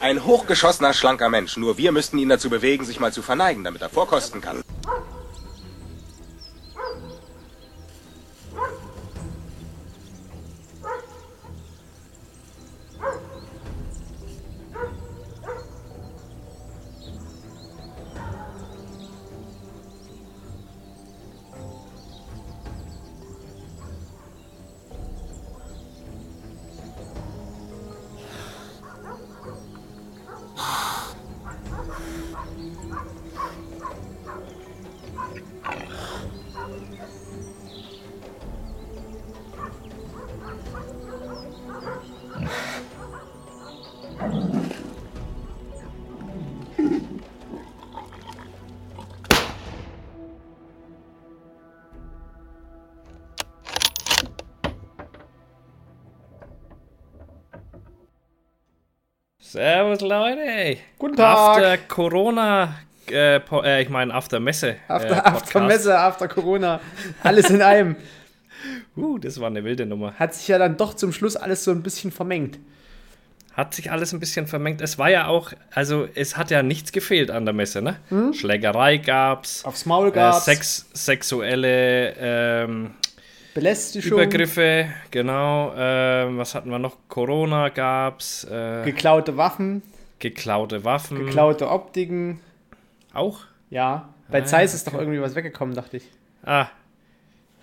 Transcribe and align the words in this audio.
Ein 0.00 0.24
hochgeschossener, 0.24 0.94
schlanker 0.94 1.28
Mensch. 1.28 1.56
Nur 1.56 1.76
wir 1.76 1.90
müssten 1.90 2.18
ihn 2.18 2.28
dazu 2.28 2.50
bewegen, 2.50 2.84
sich 2.84 3.00
mal 3.00 3.12
zu 3.12 3.20
verneigen, 3.20 3.64
damit 3.64 3.82
er 3.82 3.88
vorkosten 3.88 4.40
kann. 4.40 4.62
Servus 59.58 60.00
Leute. 60.02 60.76
Guten 61.00 61.16
Tag. 61.16 61.36
After 61.36 61.78
Corona, 61.88 62.76
äh, 63.10 63.38
äh, 63.38 63.82
ich 63.82 63.88
meine 63.88 64.14
After 64.14 64.38
Messe. 64.38 64.76
After, 64.86 65.16
äh, 65.16 65.20
after. 65.28 65.60
Messe, 65.62 65.98
after 65.98 66.28
Corona, 66.28 66.78
alles 67.24 67.50
in 67.50 67.60
einem. 67.60 67.96
Uh, 68.96 69.18
das 69.18 69.40
war 69.40 69.46
eine 69.46 69.62
wilde 69.62 69.86
Nummer. 69.86 70.14
Hat 70.14 70.34
sich 70.34 70.48
ja 70.48 70.58
dann 70.58 70.76
doch 70.76 70.94
zum 70.94 71.12
Schluss 71.12 71.36
alles 71.36 71.62
so 71.62 71.70
ein 71.70 71.82
bisschen 71.84 72.10
vermengt. 72.10 72.58
Hat 73.52 73.72
sich 73.74 73.92
alles 73.92 74.12
ein 74.12 74.18
bisschen 74.18 74.48
vermengt. 74.48 74.80
Es 74.80 74.98
war 74.98 75.08
ja 75.10 75.28
auch, 75.28 75.52
also 75.72 76.08
es 76.16 76.36
hat 76.36 76.50
ja 76.50 76.64
nichts 76.64 76.90
gefehlt 76.90 77.30
an 77.30 77.44
der 77.44 77.54
Messe, 77.54 77.82
ne? 77.82 77.96
Schlägerei 78.34 78.96
gab's. 78.96 79.64
Aufs 79.64 79.86
Maul 79.86 80.06
Äh, 80.06 80.10
Hm? 80.10 80.14
gab's, 80.14 80.44
Sex, 80.44 80.86
sexuelle 80.92 82.14
ähm, 82.18 82.90
Belästigung, 83.58 84.12
Übergriffe, 84.20 84.86
genau. 85.10 85.72
Ähm, 85.76 86.38
was 86.38 86.54
hatten 86.54 86.70
wir 86.70 86.78
noch? 86.78 86.96
Corona 87.08 87.70
gab's. 87.70 88.44
Äh, 88.44 88.84
geklaute 88.84 89.36
Waffen, 89.36 89.82
geklaute 90.20 90.84
Waffen. 90.84 91.18
geklaute 91.18 91.68
Optiken. 91.70 92.40
Auch? 93.12 93.40
Ja, 93.70 94.10
bei 94.30 94.42
Ah, 94.42 94.44
Zeiss 94.44 94.74
ist 94.74 94.86
doch 94.86 94.94
irgendwie 94.94 95.20
was 95.20 95.34
weggekommen, 95.34 95.74
dachte 95.74 95.96
ich. 95.96 96.04
Ah. 96.44 96.66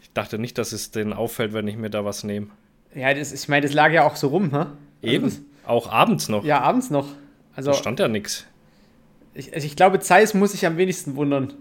Ich 0.02 0.12
dachte 0.12 0.38
nicht, 0.38 0.58
dass 0.58 0.74
es 0.74 0.92
denen 0.92 1.14
auffällt, 1.14 1.54
wenn 1.54 1.68
ich 1.68 1.78
mir 1.78 1.90
da 1.90 2.04
was 2.04 2.24
nehme. 2.26 2.48
Ja, 2.94 3.14
das, 3.14 3.32
ich 3.32 3.48
meine, 3.48 3.66
das 3.66 3.74
lag 3.74 3.92
ja 3.92 4.06
auch 4.06 4.16
so 4.18 4.28
rum, 4.28 4.52
hä? 4.52 4.66
Eben. 5.02 5.26
Also 5.26 5.40
Auch 5.66 5.92
abends 5.92 6.28
noch. 6.30 6.44
ja, 6.44 6.60
abends 6.62 6.90
noch. 6.90 7.08
Also, 7.56 7.72
Da 7.72 7.78
stand 7.78 8.00
ja 8.02 8.08
nichts. 8.10 8.46
ich, 9.34 9.54
also 9.54 9.66
ich 9.66 9.76
glaube, 9.78 10.00
Zeiss 10.02 10.34
muss 10.34 10.52
sich 10.52 10.66
am 10.66 10.76
wenigsten 10.78 11.16
wundern. 11.16 11.54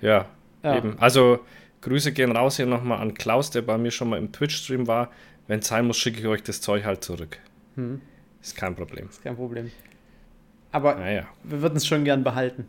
Ja, 0.00 0.26
Ja. 0.64 0.76
eben. 0.76 0.96
Also, 0.98 1.38
Grüße 1.82 2.12
gehen 2.12 2.32
raus 2.36 2.56
hier 2.56 2.66
nochmal 2.66 3.00
an 3.00 3.14
Klaus, 3.14 3.50
der 3.50 3.62
bei 3.62 3.78
mir 3.78 3.90
schon 3.90 4.10
mal 4.10 4.18
im 4.18 4.32
Twitch-Stream 4.32 4.86
war. 4.86 5.10
Wenn 5.46 5.60
es 5.60 5.68
sein 5.68 5.86
muss, 5.86 5.96
schicke 5.96 6.20
ich 6.20 6.26
euch 6.26 6.42
das 6.42 6.60
Zeug 6.60 6.84
halt 6.84 7.02
zurück. 7.02 7.38
Hm. 7.76 8.00
Ist 8.42 8.56
kein 8.56 8.74
Problem. 8.74 9.08
Ist 9.08 9.22
kein 9.22 9.36
Problem. 9.36 9.70
Aber 10.72 10.94
Naja. 10.96 11.26
wir 11.42 11.62
würden 11.62 11.76
es 11.76 11.86
schon 11.86 12.04
gern 12.04 12.22
behalten. 12.22 12.66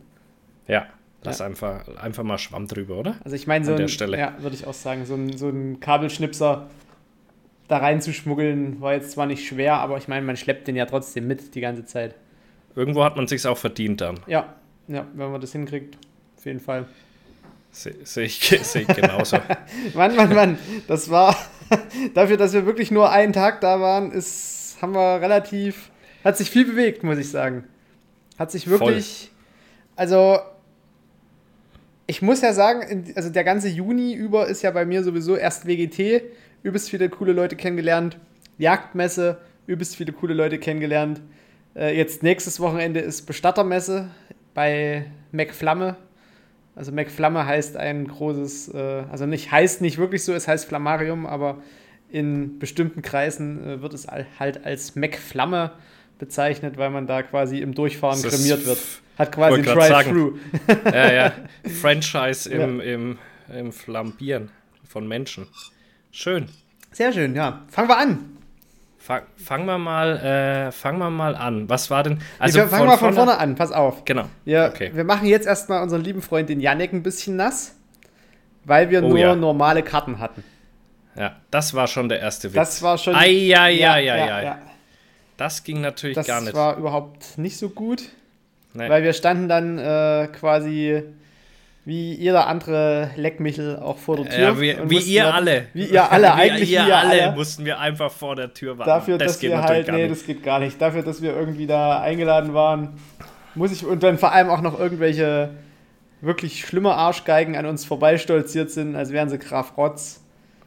Ja, 0.66 0.86
lass 1.22 1.40
Einfach, 1.40 1.86
einfach 1.98 2.22
mal 2.24 2.38
Schwamm 2.38 2.66
drüber, 2.66 2.96
oder? 2.96 3.16
Also 3.24 3.36
ich 3.36 3.46
meine, 3.46 3.64
so 3.64 3.72
An 3.72 3.76
der 3.76 3.86
ein, 3.86 3.90
Stelle. 3.90 4.18
ja, 4.18 4.34
würde 4.40 4.56
ich 4.56 4.66
auch 4.66 4.74
sagen, 4.74 5.04
so 5.06 5.14
ein, 5.14 5.36
so 5.36 5.48
ein 5.48 5.78
Kabelschnipser 5.80 6.68
da 7.68 7.76
reinzuschmuggeln, 7.78 8.80
war 8.80 8.94
jetzt 8.94 9.12
zwar 9.12 9.26
nicht 9.26 9.46
schwer, 9.46 9.74
aber 9.76 9.96
ich 9.98 10.08
meine, 10.08 10.26
man 10.26 10.36
schleppt 10.36 10.66
den 10.68 10.76
ja 10.76 10.84
trotzdem 10.86 11.26
mit 11.26 11.54
die 11.54 11.60
ganze 11.60 11.84
Zeit. 11.84 12.14
Irgendwo 12.74 13.04
hat 13.04 13.16
man 13.16 13.26
sich's 13.28 13.46
auch 13.46 13.58
verdient 13.58 14.00
dann. 14.00 14.18
Ja, 14.26 14.54
ja, 14.88 15.06
wenn 15.14 15.30
man 15.30 15.40
das 15.40 15.52
hinkriegt, 15.52 15.96
auf 16.36 16.44
jeden 16.44 16.60
Fall. 16.60 16.86
Sehe 17.72 17.94
seh 18.04 18.24
ich, 18.24 18.38
seh 18.62 18.80
ich 18.80 18.86
genauso. 18.88 19.38
Mann, 19.94 20.14
Mann, 20.14 20.34
Mann, 20.34 20.58
das 20.86 21.10
war 21.10 21.34
dafür, 22.14 22.36
dass 22.36 22.52
wir 22.52 22.66
wirklich 22.66 22.90
nur 22.90 23.10
einen 23.10 23.32
Tag 23.32 23.62
da 23.62 23.80
waren, 23.80 24.12
ist, 24.12 24.76
haben 24.82 24.94
wir 24.94 25.20
relativ, 25.22 25.90
hat 26.22 26.36
sich 26.36 26.50
viel 26.50 26.66
bewegt, 26.66 27.02
muss 27.02 27.16
ich 27.16 27.30
sagen. 27.30 27.64
Hat 28.38 28.50
sich 28.50 28.68
wirklich, 28.68 29.30
also 29.96 30.38
ich 32.06 32.20
muss 32.20 32.42
ja 32.42 32.52
sagen, 32.52 33.10
also 33.16 33.30
der 33.30 33.44
ganze 33.44 33.68
Juni 33.68 34.12
über 34.12 34.48
ist 34.48 34.60
ja 34.60 34.70
bei 34.70 34.84
mir 34.84 35.02
sowieso 35.02 35.36
erst 35.36 35.66
WGT, 35.66 36.22
übelst 36.62 36.90
viele 36.90 37.08
coole 37.08 37.32
Leute 37.32 37.56
kennengelernt, 37.56 38.18
Jagdmesse, 38.58 39.38
übelst 39.66 39.96
viele 39.96 40.12
coole 40.12 40.34
Leute 40.34 40.58
kennengelernt. 40.58 41.22
Äh, 41.74 41.96
jetzt 41.96 42.22
nächstes 42.22 42.60
Wochenende 42.60 43.00
ist 43.00 43.22
Bestattermesse 43.22 44.10
bei 44.52 45.06
McFlamme. 45.30 45.96
Also 46.74 46.90
McFlamme 46.92 47.44
heißt 47.46 47.76
ein 47.76 48.08
großes, 48.08 48.68
äh, 48.74 49.04
also 49.10 49.26
nicht 49.26 49.50
heißt 49.52 49.80
nicht 49.82 49.98
wirklich 49.98 50.24
so, 50.24 50.32
es 50.32 50.48
heißt 50.48 50.66
Flammarium, 50.66 51.26
aber 51.26 51.62
in 52.08 52.58
bestimmten 52.58 53.02
Kreisen 53.02 53.62
äh, 53.66 53.82
wird 53.82 53.92
es 53.94 54.06
al- 54.06 54.26
halt 54.38 54.64
als 54.64 54.94
McFlamme 54.96 55.72
bezeichnet, 56.18 56.78
weil 56.78 56.90
man 56.90 57.06
da 57.06 57.22
quasi 57.22 57.58
im 57.58 57.74
Durchfahren 57.74 58.20
Das 58.22 58.34
kremiert 58.34 58.64
wird. 58.64 58.78
Hat 59.18 59.32
quasi 59.32 59.58
ein. 59.58 59.64
Drive-Thru. 59.64 60.32
ja, 60.86 61.12
ja. 61.12 61.32
Franchise 61.80 62.48
im, 62.50 62.80
im, 62.80 63.18
im 63.54 63.72
Flambieren 63.72 64.50
von 64.88 65.06
Menschen. 65.06 65.46
Schön. 66.10 66.46
Sehr 66.92 67.12
schön, 67.12 67.34
ja. 67.34 67.62
Fangen 67.68 67.88
wir 67.88 67.98
an. 67.98 68.18
Fang, 69.04 69.22
fangen 69.36 69.66
wir 69.66 69.78
mal, 69.78 70.16
äh, 70.18 70.70
fangen 70.72 70.98
wir 70.98 71.10
mal 71.10 71.34
an. 71.34 71.68
Was 71.68 71.90
war 71.90 72.04
denn? 72.04 72.20
Also 72.38 72.60
wir 72.60 72.68
fangen 72.68 72.86
mal 72.86 72.96
von 72.96 73.14
vorne 73.14 73.36
an, 73.36 73.56
pass 73.56 73.72
auf. 73.72 74.04
Genau. 74.04 74.26
Wir, 74.44 74.70
Okay. 74.72 74.92
wir 74.94 75.02
machen 75.02 75.26
jetzt 75.26 75.46
erstmal 75.46 75.82
unseren 75.82 76.02
lieben 76.04 76.22
Freund 76.22 76.48
den 76.48 76.60
Janek 76.60 76.92
ein 76.92 77.02
bisschen 77.02 77.34
nass, 77.34 77.74
weil 78.64 78.90
wir 78.90 79.02
Oh 79.02 79.08
nur 79.08 79.18
ja. 79.18 79.34
normale 79.34 79.82
Karten 79.82 80.20
hatten. 80.20 80.44
Ja, 81.16 81.36
das 81.50 81.74
war 81.74 81.88
schon 81.88 82.08
der 82.08 82.20
erste 82.20 82.48
Witz. 82.50 82.54
Das 82.54 82.82
war 82.82 82.96
schon. 82.96 83.14
Ei, 83.16 83.52
ei, 83.54 83.84
ei, 83.86 84.12
ei, 84.12 84.32
ei. 84.50 84.56
Das 85.36 85.64
ging 85.64 85.80
natürlich 85.80 86.14
Das 86.14 86.26
gar 86.28 86.40
nicht. 86.40 86.54
war 86.54 86.76
überhaupt 86.76 87.36
nicht 87.38 87.58
so 87.58 87.70
gut. 87.70 88.04
Nee. 88.74 88.88
Weil 88.88 89.02
wir 89.02 89.12
standen 89.14 89.48
dann 89.48 89.78
äh, 89.78 90.28
quasi 90.28 91.02
wie 91.84 92.14
jeder 92.14 92.46
andere 92.46 93.10
Leckmichel 93.16 93.76
auch 93.78 93.98
vor 93.98 94.16
der 94.16 94.28
Tür. 94.28 94.38
ja, 94.40 94.60
wie, 94.60 94.74
und 94.74 94.88
wie 94.90 94.98
ihr 94.98 95.24
dann- 95.24 95.32
alle. 95.32 95.66
Wie 95.74 95.86
ihr 95.86 96.10
alle, 96.12 96.32
eigentlich 96.34 96.70
ihr 96.70 96.84
wie 96.84 96.88
ihr 96.88 96.96
alle, 96.96 97.22
alle. 97.26 97.32
mussten 97.32 97.64
wir 97.64 97.80
einfach 97.80 98.10
vor 98.12 98.36
der 98.36 98.54
Tür 98.54 98.78
warten. 98.78 98.88
Dafür, 98.88 99.18
das 99.18 99.32
dass 99.32 99.40
geht 99.40 99.50
wir 99.50 99.62
halt, 99.62 99.88
nee, 99.88 100.02
nicht. 100.02 100.10
das 100.12 100.24
geht 100.26 100.42
gar 100.44 100.60
nicht. 100.60 100.80
Dafür, 100.80 101.02
dass 101.02 101.20
wir 101.22 101.34
irgendwie 101.34 101.66
da 101.66 102.00
eingeladen 102.00 102.54
waren, 102.54 103.00
muss 103.54 103.72
ich, 103.72 103.84
und 103.84 104.02
dann 104.02 104.16
vor 104.18 104.32
allem 104.32 104.48
auch 104.48 104.60
noch 104.60 104.78
irgendwelche 104.78 105.50
wirklich 106.20 106.60
schlimme 106.64 106.94
Arschgeigen 106.94 107.56
an 107.56 107.66
uns 107.66 107.84
vorbeistolziert 107.84 108.70
sind, 108.70 108.94
als 108.94 109.10
wären 109.10 109.28
sie 109.28 109.38
Graf 109.38 109.76
Rotz. 109.76 110.21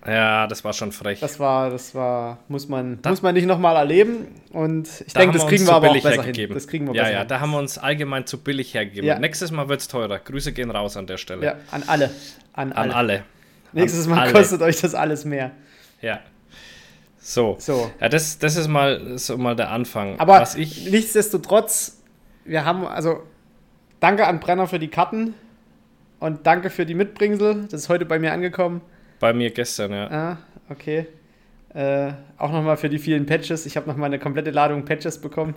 Ja, 0.07 0.45
das 0.47 0.63
war 0.63 0.71
schon 0.73 0.91
frech. 0.91 1.19
Das 1.19 1.39
war, 1.39 1.69
das 1.71 1.95
war, 1.95 2.38
muss 2.47 2.67
man, 2.67 3.01
Da- 3.01 3.09
muss 3.09 3.21
man 3.23 3.33
nicht 3.33 3.47
nochmal 3.47 3.75
erleben. 3.75 4.27
Und 4.51 4.88
ich 5.05 5.13
Da 5.13 5.21
denke, 5.21 5.38
das 5.39 5.47
kriegen 5.47 5.66
wir 5.66 5.73
aber 5.73 5.89
auch 5.89 5.93
besser 5.93 6.09
hergegeben. 6.23 6.49
hin. 6.49 6.53
Das 6.53 6.67
kriegen 6.67 6.85
wir 6.88 6.93
ja, 6.93 7.01
besser 7.03 7.13
ja, 7.13 7.19
hin. 7.19 7.27
da 7.27 7.39
haben 7.39 7.51
wir 7.51 7.57
uns 7.59 7.77
allgemein 7.79 8.27
zu 8.27 8.38
billig 8.39 8.73
hergegeben. 8.75 9.07
Ja. 9.07 9.17
Nächstes 9.17 9.49
Mal 9.51 9.67
wird 9.67 9.81
es 9.81 9.88
teurer. 9.88 10.19
Grüße 10.19 10.53
gehen 10.53 10.69
raus 10.69 10.95
an 10.95 11.07
der 11.07 11.17
Stelle. 11.17 11.43
Ja, 11.45 11.55
an 11.71 11.83
alle. 11.88 12.11
An 12.53 12.71
alle. 12.71 12.89
An 12.89 12.91
alle. 12.91 13.23
Nächstes 13.73 14.05
An 14.05 14.11
Mal 14.11 14.19
alle. 14.21 14.33
kostet 14.33 14.61
euch 14.61 14.79
das 14.79 14.93
alles 14.93 15.25
mehr. 15.25 15.51
Ja. 16.01 16.19
So. 17.17 17.55
So. 17.59 17.89
Ja, 17.99 18.07
das, 18.07 18.37
das 18.37 18.55
ist 18.57 18.67
mal 18.67 19.17
so 19.17 19.37
mal 19.37 19.55
der 19.55 19.72
Anfang. 19.72 20.19
Aber 20.19 20.39
Was 20.41 20.55
ich. 20.55 20.89
nichtsdestotrotz, 20.91 22.01
wir 22.46 22.63
haben, 22.63 22.85
also, 22.85 23.23
danke 23.99 24.28
an 24.28 24.40
Brenner 24.40 24.67
für 24.67 24.78
die 24.78 24.90
Karten 24.90 25.34
und 26.19 26.46
danke 26.46 26.69
für 26.69 26.85
die 26.85 26.93
Mitbringsel. 26.93 27.63
Das 27.72 27.81
ist 27.81 27.90
heute 27.90 28.05
bei 28.05 28.19
mir 28.19 28.31
angekommen. 28.34 28.81
Bei 29.25 29.33
mir 29.33 29.49
gestern, 29.49 29.91
ja. 29.91 30.11
Ah, 30.11 30.37
okay. 30.69 31.07
Äh, 31.73 32.11
auch 32.37 32.51
nochmal 32.51 32.77
für 32.77 32.89
die 32.89 32.99
vielen 32.99 33.25
Patches. 33.25 33.66
Ich 33.66 33.75
habe 33.75 33.89
nochmal 33.89 34.05
eine 34.05 34.19
komplette 34.19 34.51
Ladung 34.51 34.85
Patches 34.85 35.19
bekommen. 35.19 35.55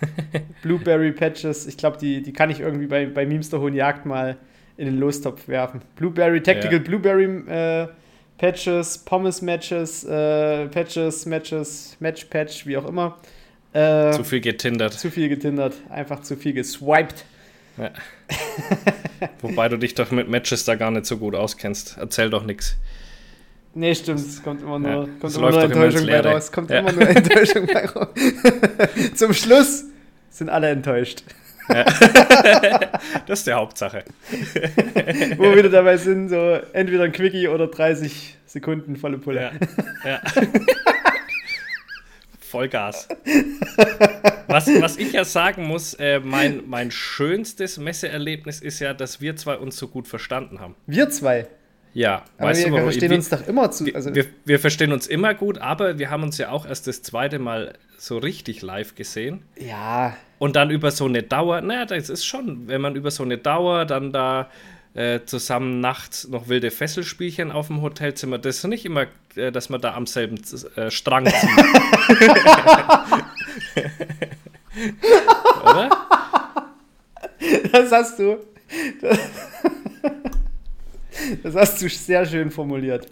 Blueberry 0.62 1.12
Patches. 1.12 1.68
Ich 1.68 1.76
glaube, 1.76 1.96
die, 1.96 2.22
die 2.24 2.32
kann 2.32 2.50
ich 2.50 2.58
irgendwie 2.58 2.88
bei, 2.88 3.06
bei 3.06 3.24
Memes 3.24 3.50
der 3.50 3.60
Hohen 3.60 3.72
Jagd 3.72 4.04
mal 4.04 4.36
in 4.76 4.86
den 4.86 4.98
Lostopf 4.98 5.46
werfen. 5.46 5.82
Blueberry, 5.94 6.42
Tactical 6.42 6.78
Ja. 6.78 6.78
Blueberry 6.80 7.24
äh, 7.48 7.86
Patches, 8.36 8.98
Pommes 8.98 9.42
Matches, 9.42 10.02
äh, 10.02 10.66
Patches, 10.66 11.24
Matches, 11.24 11.96
Match 12.00 12.24
Patch, 12.24 12.66
wie 12.66 12.76
auch 12.76 12.88
immer. 12.88 13.18
Äh, 13.74 14.10
Zu 14.10 14.24
viel 14.24 14.40
getindert. 14.40 14.94
zu 14.94 15.08
viel 15.08 15.28
getindert, 15.28 15.74
einfach 15.88 16.22
zu 16.22 16.36
viel 16.36 16.52
geswiped. 16.52 17.24
Ja. 17.76 17.92
Wobei 19.40 19.68
du 19.68 19.76
dich 19.76 19.94
doch 19.94 20.10
mit 20.10 20.28
Matches 20.28 20.64
da 20.64 20.74
gar 20.74 20.90
nicht 20.90 21.06
so 21.06 21.16
gut 21.16 21.36
auskennst. 21.36 21.96
Erzähl 21.96 22.28
doch 22.28 22.44
nichts. 22.44 22.76
Nee, 23.74 23.94
stimmt, 23.94 24.20
es 24.20 24.42
kommt 24.42 24.62
immer 24.62 24.78
nur, 24.78 24.90
Ja, 24.90 24.96
kommt 25.04 25.24
es 25.24 25.36
immer 25.36 25.50
nur 25.50 25.62
Enttäuschung 25.62 26.06
bei 26.06 26.20
raus. 26.20 26.52
Kommt 26.52 26.70
Ja. 26.70 26.78
immer 26.78 26.92
nur 26.92 27.08
Enttäuschung 27.08 27.66
bei 27.66 27.86
raus. 27.86 28.08
Zum 29.14 29.34
Schluss 29.34 29.84
sind 30.30 30.48
alle 30.48 30.70
enttäuscht. 30.70 31.22
das 33.26 33.38
ist 33.40 33.46
die 33.46 33.52
Hauptsache. 33.52 34.04
Wo 35.36 35.44
wir 35.44 35.56
wieder 35.56 35.70
dabei 35.70 35.96
sind, 35.96 36.28
so 36.28 36.58
entweder 36.72 37.04
ein 37.04 37.12
Quickie 37.12 37.48
oder 37.48 37.66
30 37.68 38.36
Sekunden 38.46 38.96
volle 38.96 39.18
Pulle. 39.18 39.50
Ja. 40.04 40.10
ja. 40.10 40.20
Vollgas. 42.38 43.08
Was, 44.46 44.68
was 44.80 44.96
ich 44.98 45.12
ja 45.12 45.24
sagen 45.24 45.66
muss, 45.66 45.94
äh, 45.94 46.20
mein, 46.20 46.62
mein 46.68 46.90
schönstes 46.90 47.78
Messeerlebnis 47.78 48.60
ist 48.60 48.78
ja, 48.78 48.94
dass 48.94 49.20
wir 49.20 49.34
zwei 49.34 49.56
uns 49.56 49.76
so 49.76 49.88
gut 49.88 50.06
verstanden 50.06 50.60
haben. 50.60 50.76
Wir 50.86 51.10
zwei? 51.10 51.48
Ja, 51.94 52.24
aber 52.38 52.48
weißt 52.48 52.64
wir, 52.64 52.70
du, 52.70 52.76
wir 52.76 52.82
verstehen 52.82 53.10
wir, 53.10 53.16
uns 53.16 53.28
doch 53.28 53.46
immer 53.46 53.70
zu. 53.70 53.86
Also 53.94 54.14
wir, 54.14 54.26
wir 54.44 54.58
verstehen 54.58 54.92
uns 54.92 55.06
immer 55.06 55.32
gut, 55.32 55.58
aber 55.58 55.98
wir 55.98 56.10
haben 56.10 56.24
uns 56.24 56.36
ja 56.38 56.50
auch 56.50 56.66
erst 56.66 56.88
das 56.88 57.02
zweite 57.02 57.38
Mal 57.38 57.74
so 57.96 58.18
richtig 58.18 58.62
live 58.62 58.96
gesehen. 58.96 59.42
Ja. 59.56 60.16
Und 60.38 60.56
dann 60.56 60.70
über 60.70 60.90
so 60.90 61.06
eine 61.06 61.22
Dauer, 61.22 61.60
naja, 61.60 61.86
das 61.86 62.10
ist 62.10 62.26
schon, 62.26 62.66
wenn 62.66 62.80
man 62.80 62.96
über 62.96 63.12
so 63.12 63.22
eine 63.22 63.38
Dauer 63.38 63.84
dann 63.84 64.12
da 64.12 64.50
äh, 64.94 65.20
zusammen 65.24 65.80
nachts 65.80 66.26
noch 66.28 66.48
wilde 66.48 66.72
Fesselspielchen 66.72 67.52
auf 67.52 67.68
dem 67.68 67.80
Hotelzimmer. 67.80 68.38
Das 68.38 68.56
ist 68.56 68.64
nicht 68.64 68.84
immer, 68.84 69.06
äh, 69.36 69.52
dass 69.52 69.68
man 69.68 69.80
da 69.80 69.94
am 69.94 70.06
selben 70.06 70.40
äh, 70.76 70.90
Strang 70.90 71.26
zieht. 71.26 71.50
Oder? 75.62 75.90
Das 77.70 77.92
hast 77.92 78.18
du. 78.18 78.38
Das, 79.00 79.18
das 81.42 81.54
hast 81.54 81.82
du 81.82 81.88
sehr 81.88 82.26
schön 82.26 82.50
formuliert. 82.50 83.06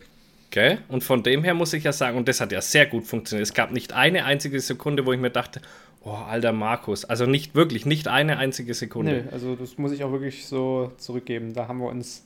Okay, 0.48 0.78
und 0.88 1.02
von 1.02 1.22
dem 1.22 1.44
her 1.44 1.54
muss 1.54 1.72
ich 1.72 1.84
ja 1.84 1.92
sagen, 1.92 2.18
und 2.18 2.28
das 2.28 2.40
hat 2.40 2.52
ja 2.52 2.60
sehr 2.60 2.86
gut 2.86 3.06
funktioniert. 3.06 3.48
Es 3.48 3.54
gab 3.54 3.72
nicht 3.72 3.94
eine 3.94 4.26
einzige 4.26 4.60
Sekunde, 4.60 5.06
wo 5.06 5.12
ich 5.12 5.18
mir 5.18 5.30
dachte, 5.30 5.62
Oh, 6.04 6.10
alter 6.10 6.52
Markus. 6.52 7.04
Also 7.04 7.26
nicht 7.26 7.54
wirklich, 7.54 7.86
nicht 7.86 8.08
eine 8.08 8.38
einzige 8.38 8.74
Sekunde. 8.74 9.24
Nee, 9.24 9.32
also 9.32 9.54
das 9.54 9.78
muss 9.78 9.92
ich 9.92 10.02
auch 10.02 10.10
wirklich 10.10 10.46
so 10.46 10.90
zurückgeben. 10.96 11.54
Da 11.54 11.68
haben 11.68 11.78
wir 11.78 11.88
uns, 11.88 12.24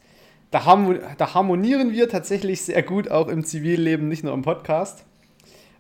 da, 0.51 0.65
haben, 0.65 0.99
da 1.19 1.35
harmonieren 1.35 1.93
wir 1.93 2.09
tatsächlich 2.09 2.63
sehr 2.63 2.83
gut, 2.83 3.11
auch 3.11 3.29
im 3.29 3.45
Zivilleben, 3.45 4.09
nicht 4.09 4.25
nur 4.25 4.33
im 4.33 4.43
Podcast. 4.43 5.05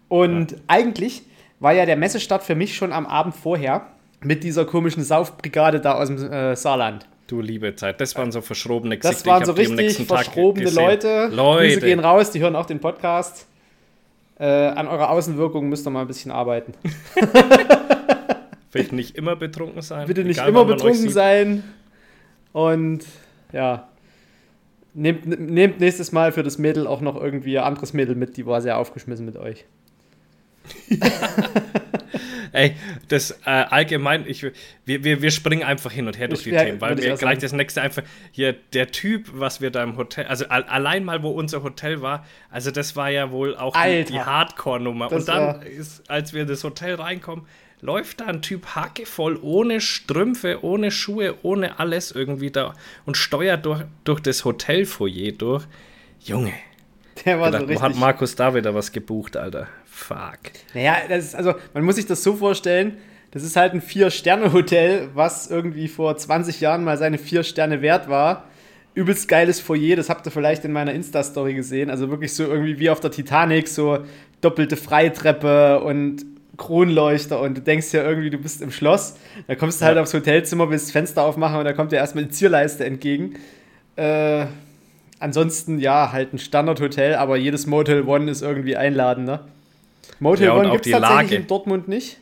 Und 0.08 0.52
ja. 0.52 0.58
eigentlich 0.66 1.22
war 1.58 1.72
ja 1.72 1.86
der 1.86 1.96
Messestart 1.96 2.42
für 2.42 2.54
mich 2.54 2.76
schon 2.76 2.92
am 2.92 3.06
Abend 3.06 3.34
vorher 3.34 3.86
mit 4.20 4.44
dieser 4.44 4.66
komischen 4.66 5.02
Saufbrigade 5.02 5.80
da 5.80 5.94
aus 5.94 6.08
dem 6.08 6.18
äh, 6.30 6.54
Saarland. 6.54 7.06
Du 7.26 7.40
liebe 7.40 7.74
Zeit, 7.74 8.00
das 8.00 8.14
waren 8.16 8.30
so 8.30 8.40
verschrobene 8.40 8.98
Gesichter. 8.98 9.18
Das 9.18 9.26
waren 9.26 9.44
so 9.44 9.52
richtig 9.52 10.06
verschrobene 10.06 10.70
Leute. 10.70 11.28
Leute. 11.32 11.66
Grüße 11.66 11.80
gehen 11.80 12.00
raus, 12.00 12.30
die 12.30 12.40
hören 12.40 12.54
auch 12.54 12.66
den 12.66 12.78
Podcast. 12.78 13.46
Äh, 14.38 14.44
an 14.44 14.86
eurer 14.86 15.10
Außenwirkung 15.10 15.68
müsst 15.68 15.86
ihr 15.86 15.90
mal 15.90 16.02
ein 16.02 16.06
bisschen 16.06 16.30
arbeiten. 16.30 16.74
Vielleicht 18.70 18.92
nicht 18.92 19.16
immer 19.16 19.34
betrunken 19.34 19.82
sein. 19.82 20.06
Bitte 20.06 20.24
nicht 20.24 20.44
immer 20.46 20.64
betrunken 20.64 21.08
sein. 21.08 21.64
Und 22.52 23.04
ja, 23.52 23.88
nehmt, 24.94 25.26
nehmt 25.26 25.80
nächstes 25.80 26.12
Mal 26.12 26.32
für 26.32 26.42
das 26.42 26.58
Mädel 26.58 26.86
auch 26.86 27.00
noch 27.00 27.16
irgendwie 27.20 27.58
ein 27.58 27.64
anderes 27.64 27.92
Mädel 27.92 28.14
mit, 28.14 28.36
die 28.36 28.46
war 28.46 28.60
sehr 28.60 28.78
aufgeschmissen 28.78 29.24
mit 29.24 29.36
euch. 29.36 29.64
Ey, 32.56 32.74
das 33.08 33.32
äh, 33.44 33.50
allgemein, 33.50 34.24
ich, 34.26 34.42
wir, 34.42 35.04
wir, 35.04 35.20
wir 35.20 35.30
springen 35.30 35.62
einfach 35.62 35.92
hin 35.92 36.06
und 36.06 36.18
her 36.18 36.28
durch 36.28 36.44
die 36.44 36.50
ja, 36.50 36.64
Themen, 36.64 36.80
weil 36.80 36.96
wir 36.96 37.04
gleich 37.04 37.20
sagen. 37.20 37.40
das 37.40 37.52
nächste 37.52 37.82
einfach, 37.82 38.02
hier, 38.32 38.54
der 38.72 38.90
Typ, 38.90 39.28
was 39.32 39.60
wir 39.60 39.70
da 39.70 39.82
im 39.82 39.96
Hotel, 39.96 40.26
also 40.26 40.46
allein 40.46 41.04
mal, 41.04 41.22
wo 41.22 41.30
unser 41.30 41.62
Hotel 41.62 42.00
war, 42.00 42.24
also 42.50 42.70
das 42.70 42.96
war 42.96 43.10
ja 43.10 43.30
wohl 43.30 43.56
auch 43.56 43.74
Alter, 43.74 44.04
die, 44.04 44.12
die 44.14 44.20
Hardcore-Nummer. 44.20 45.12
Und 45.12 45.28
dann, 45.28 45.60
ist, 45.62 46.08
als 46.10 46.32
wir 46.32 46.42
in 46.42 46.48
das 46.48 46.64
Hotel 46.64 46.94
reinkommen, 46.94 47.46
läuft 47.80 48.20
da 48.20 48.26
ein 48.26 48.42
Typ 48.42 48.74
hackevoll, 48.74 49.38
ohne 49.42 49.80
Strümpfe, 49.80 50.64
ohne 50.64 50.90
Schuhe, 50.90 51.34
ohne 51.42 51.78
alles 51.78 52.10
irgendwie 52.10 52.50
da 52.50 52.74
und 53.04 53.16
steuert 53.16 53.66
durch, 53.66 53.82
durch 54.04 54.20
das 54.20 54.44
Hotelfoyer 54.44 55.32
durch. 55.32 55.64
Junge. 56.20 56.54
Der 57.24 57.38
war 57.38 57.46
gedacht, 57.46 57.62
so 57.62 57.66
richtig. 57.68 57.82
Hat 57.82 57.96
Markus 57.96 58.34
da 58.34 58.54
wieder 58.54 58.74
was 58.74 58.92
gebucht, 58.92 59.36
Alter? 59.36 59.68
Fuck. 59.96 60.52
Naja, 60.74 60.96
das 61.08 61.24
ist, 61.24 61.34
also, 61.34 61.54
man 61.72 61.82
muss 61.82 61.96
sich 61.96 62.04
das 62.04 62.22
so 62.22 62.36
vorstellen, 62.36 62.98
das 63.30 63.42
ist 63.42 63.56
halt 63.56 63.72
ein 63.72 63.80
Vier-Sterne-Hotel, 63.80 65.08
was 65.14 65.50
irgendwie 65.50 65.88
vor 65.88 66.14
20 66.14 66.60
Jahren 66.60 66.84
mal 66.84 66.98
seine 66.98 67.16
vier 67.16 67.42
Sterne 67.42 67.80
wert 67.80 68.06
war. 68.08 68.44
Übelst 68.94 69.26
geiles 69.26 69.58
Foyer, 69.58 69.96
das 69.96 70.10
habt 70.10 70.26
ihr 70.26 70.30
vielleicht 70.30 70.66
in 70.66 70.72
meiner 70.72 70.92
Insta-Story 70.92 71.54
gesehen. 71.54 71.88
Also 71.90 72.10
wirklich 72.10 72.34
so 72.34 72.44
irgendwie 72.44 72.78
wie 72.78 72.90
auf 72.90 73.00
der 73.00 73.10
Titanic, 73.10 73.68
so 73.68 74.00
doppelte 74.42 74.76
Freitreppe 74.76 75.80
und 75.80 76.26
Kronleuchter 76.58 77.40
und 77.40 77.56
du 77.56 77.62
denkst 77.62 77.92
ja 77.92 78.04
irgendwie, 78.04 78.30
du 78.30 78.38
bist 78.38 78.60
im 78.60 78.70
Schloss. 78.70 79.16
Da 79.46 79.54
kommst 79.54 79.80
du 79.80 79.86
halt 79.86 79.96
aufs 79.96 80.12
Hotelzimmer, 80.12 80.70
willst 80.70 80.86
das 80.86 80.92
Fenster 80.92 81.22
aufmachen 81.22 81.58
und 81.58 81.64
da 81.64 81.72
kommt 81.72 81.92
dir 81.92 81.96
erstmal 81.96 82.24
die 82.24 82.30
Zierleiste 82.30 82.84
entgegen. 82.84 83.34
Äh, 83.96 84.46
ansonsten, 85.20 85.78
ja, 85.78 86.12
halt 86.12 86.34
ein 86.34 86.38
Standardhotel, 86.38 87.14
aber 87.14 87.38
jedes 87.38 87.66
Motel 87.66 88.02
One 88.06 88.30
ist 88.30 88.42
irgendwie 88.42 88.76
einladend, 88.76 89.26
ne? 89.26 89.40
Motel 90.18 90.46
ja, 90.46 90.54
One 90.54 90.70
gibt 90.70 90.86
es 90.86 90.92
tatsächlich 90.92 91.30
Lage. 91.30 91.34
in 91.36 91.46
Dortmund 91.46 91.88
nicht. 91.88 92.18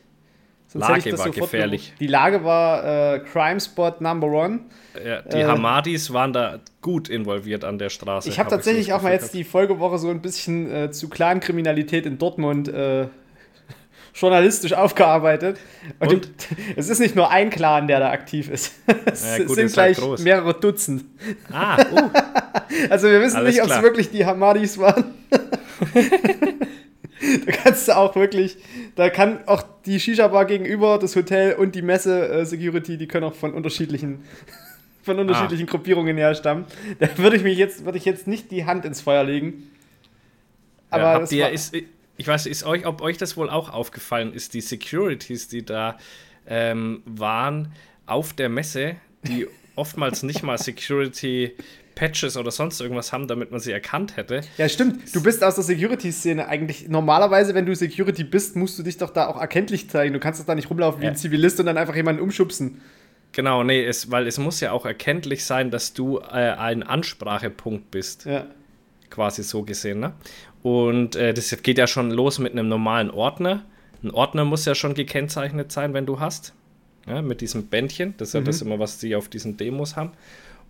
Sonst 0.75 0.89
Lage 0.89 1.19
war 1.19 1.31
gefährlich. 1.31 1.91
Noch. 1.91 1.99
Die 1.99 2.07
Lage 2.09 2.45
war 2.45 3.15
äh, 3.15 3.21
Crime 3.21 3.61
Spot 3.61 3.95
Number 4.01 4.27
One. 4.27 4.61
Ja, 5.05 5.23
die 5.23 5.37
äh, 5.37 5.45
Hamadis 5.45 6.13
waren 6.13 6.33
da 6.33 6.59
gut 6.83 7.09
involviert 7.09 7.65
an 7.65 7.79
der 7.79 7.91
Straße. 7.91 8.29
Ich 8.29 8.41
habe 8.41 8.51
hab 8.51 8.57
tatsächlich 8.57 8.93
auch 8.93 9.03
mal 9.03 9.13
jetzt 9.13 9.35
die 9.35 9.45
Folgewoche 9.45 9.99
so 9.99 10.11
ein 10.11 10.21
bisschen 10.21 10.71
äh, 10.73 10.91
zu 10.91 11.09
Clan-Kriminalität 11.09 12.07
in 12.07 12.19
Dortmund 12.19 12.69
äh, 12.69 13.07
journalistisch 14.15 14.73
aufgearbeitet. 14.73 15.59
Und, 16.01 16.13
Und? 16.13 16.31
es 16.77 16.89
ist 16.89 16.99
nicht 16.99 17.15
nur 17.15 17.31
ein 17.31 17.51
Clan, 17.51 17.87
der 17.87 18.01
da 18.01 18.11
aktiv 18.11 18.51
ist. 18.51 18.75
es 19.07 19.25
ja, 19.25 19.45
gut, 19.45 19.55
sind 19.55 19.73
gleich 19.73 20.01
halt 20.01 20.19
mehrere 20.21 20.55
Dutzend. 20.55 21.05
Ah, 21.53 21.77
uh. 21.81 22.11
Also 22.91 23.09
wir 23.09 23.21
wissen 23.21 23.37
Alles 23.37 23.55
nicht, 23.55 23.63
ob 23.63 23.71
es 23.71 23.81
wirklich 23.81 24.11
die 24.11 24.27
Hamadis 24.27 24.77
waren. 24.77 25.05
Da 27.47 27.53
kannst 27.53 27.89
du 27.89 27.97
auch 27.97 28.17
wirklich, 28.17 28.57
da 28.97 29.11
kann 29.11 29.47
auch 29.47 29.63
die 29.87 30.01
Shisha-Bar 30.01 30.47
gegenüber, 30.47 30.99
das 30.99 31.17
Hotel 31.17 31.55
und 31.55 31.75
die 31.75 31.83
Messe-Security, 31.83 32.99
die 32.99 33.07
können 33.07 33.25
auch 33.25 33.35
von 33.35 33.55
unterschiedlichen, 33.55 34.25
von 35.03 35.19
unterschiedlichen 35.19 35.69
ah. 35.69 35.71
Gruppierungen 35.71 36.17
herstammen. 36.17 36.65
Da 36.99 37.09
würde 37.19 37.37
ich 37.37 37.43
mich 37.43 37.59
jetzt, 37.59 37.85
würde 37.85 37.99
ich 37.99 38.05
jetzt 38.05 38.27
nicht 38.27 38.51
die 38.51 38.65
Hand 38.65 38.85
ins 38.85 39.01
Feuer 39.01 39.25
legen. 39.25 39.71
Aber 40.91 41.03
ja, 41.03 41.13
habt 41.15 41.33
ihr, 41.33 41.49
ist, 41.51 41.75
ich 42.17 42.27
weiß, 42.27 42.47
ist 42.47 42.65
euch, 42.65 42.87
ob 42.87 43.01
euch 43.01 43.19
das 43.19 43.37
wohl 43.37 43.51
auch 43.51 43.73
aufgefallen 43.73 44.33
ist, 44.33 44.55
die 44.55 44.61
Securities, 44.61 45.49
die 45.49 45.65
da 45.65 45.99
ähm, 46.47 47.03
waren 47.05 47.73
auf 48.07 48.33
der 48.33 48.49
Messe, 48.49 48.97
die 49.23 49.47
oftmals 49.77 50.23
nicht 50.23 50.43
mal 50.43 50.59
Security 50.59 51.53
Patches 51.95 52.37
oder 52.37 52.51
sonst 52.51 52.81
irgendwas 52.81 53.13
haben, 53.13 53.29
damit 53.29 53.51
man 53.51 53.61
sie 53.61 53.73
erkannt 53.73 54.17
hätte. 54.17 54.41
Ja, 54.59 54.69
stimmt. 54.69 55.15
Du 55.15 55.23
bist 55.23 55.43
aus 55.45 55.55
der 55.55 55.65
Security-Szene 55.65 56.49
eigentlich. 56.49 56.89
Normalerweise, 56.89 57.55
wenn 57.55 57.67
du 57.67 57.75
Security 57.75 58.25
bist, 58.25 58.57
musst 58.57 58.79
du 58.79 58.83
dich 58.83 58.99
doch 58.99 59.11
da 59.11 59.27
auch 59.27 59.41
erkenntlich 59.41 59.89
zeigen. 59.91 60.13
Du 60.13 60.21
kannst 60.21 60.41
doch 60.41 60.47
da 60.47 60.55
nicht 60.55 60.71
rumlaufen 60.71 61.01
wie 61.01 61.05
ja. 61.05 61.11
ein 61.11 61.17
Zivilist 61.17 61.61
und 61.61 61.67
dann 61.67 61.77
einfach 61.77 61.97
jemanden 61.97 62.23
umschubsen. 62.23 62.81
Genau, 63.33 63.65
nee, 63.65 63.85
es, 63.85 64.11
weil 64.11 64.27
es 64.27 64.39
muss 64.39 64.61
ja 64.61 64.73
auch 64.73 64.87
erkenntlich 64.87 65.45
sein, 65.45 65.71
dass 65.71 65.93
du 65.93 66.19
äh, 66.19 66.53
ein 66.53 66.83
Ansprachepunkt 66.83 67.91
bist. 67.91 68.27
Ja. 68.27 68.47
Quasi 69.11 69.43
so 69.43 69.63
gesehen, 69.63 70.01
ne? 70.01 70.15
Und 70.63 71.15
äh, 71.17 71.35
das 71.35 71.55
geht 71.63 71.79
ja 71.79 71.87
schon 71.87 72.11
los 72.11 72.39
mit 72.39 72.53
einem 72.53 72.69
normalen 72.69 73.11
Ordner. 73.11 73.65
Ein 74.03 74.11
Ordner 74.11 74.45
muss 74.45 74.65
ja 74.65 74.75
schon 74.75 74.95
gekennzeichnet 74.95 75.73
sein, 75.73 75.95
wenn 75.95 76.07
du 76.07 76.21
hast. 76.21 76.55
Ja, 77.07 77.21
mit 77.21 77.41
diesem 77.41 77.67
Bändchen. 77.67 78.15
Das 78.17 78.29
ist 78.29 78.35
ja 78.35 78.41
mhm. 78.41 78.45
das 78.47 78.63
immer, 78.63 78.79
was 78.79 78.99
sie 78.99 79.15
auf 79.15 79.29
diesen 79.29 79.57
Demos 79.57 79.97
haben. 79.97 80.13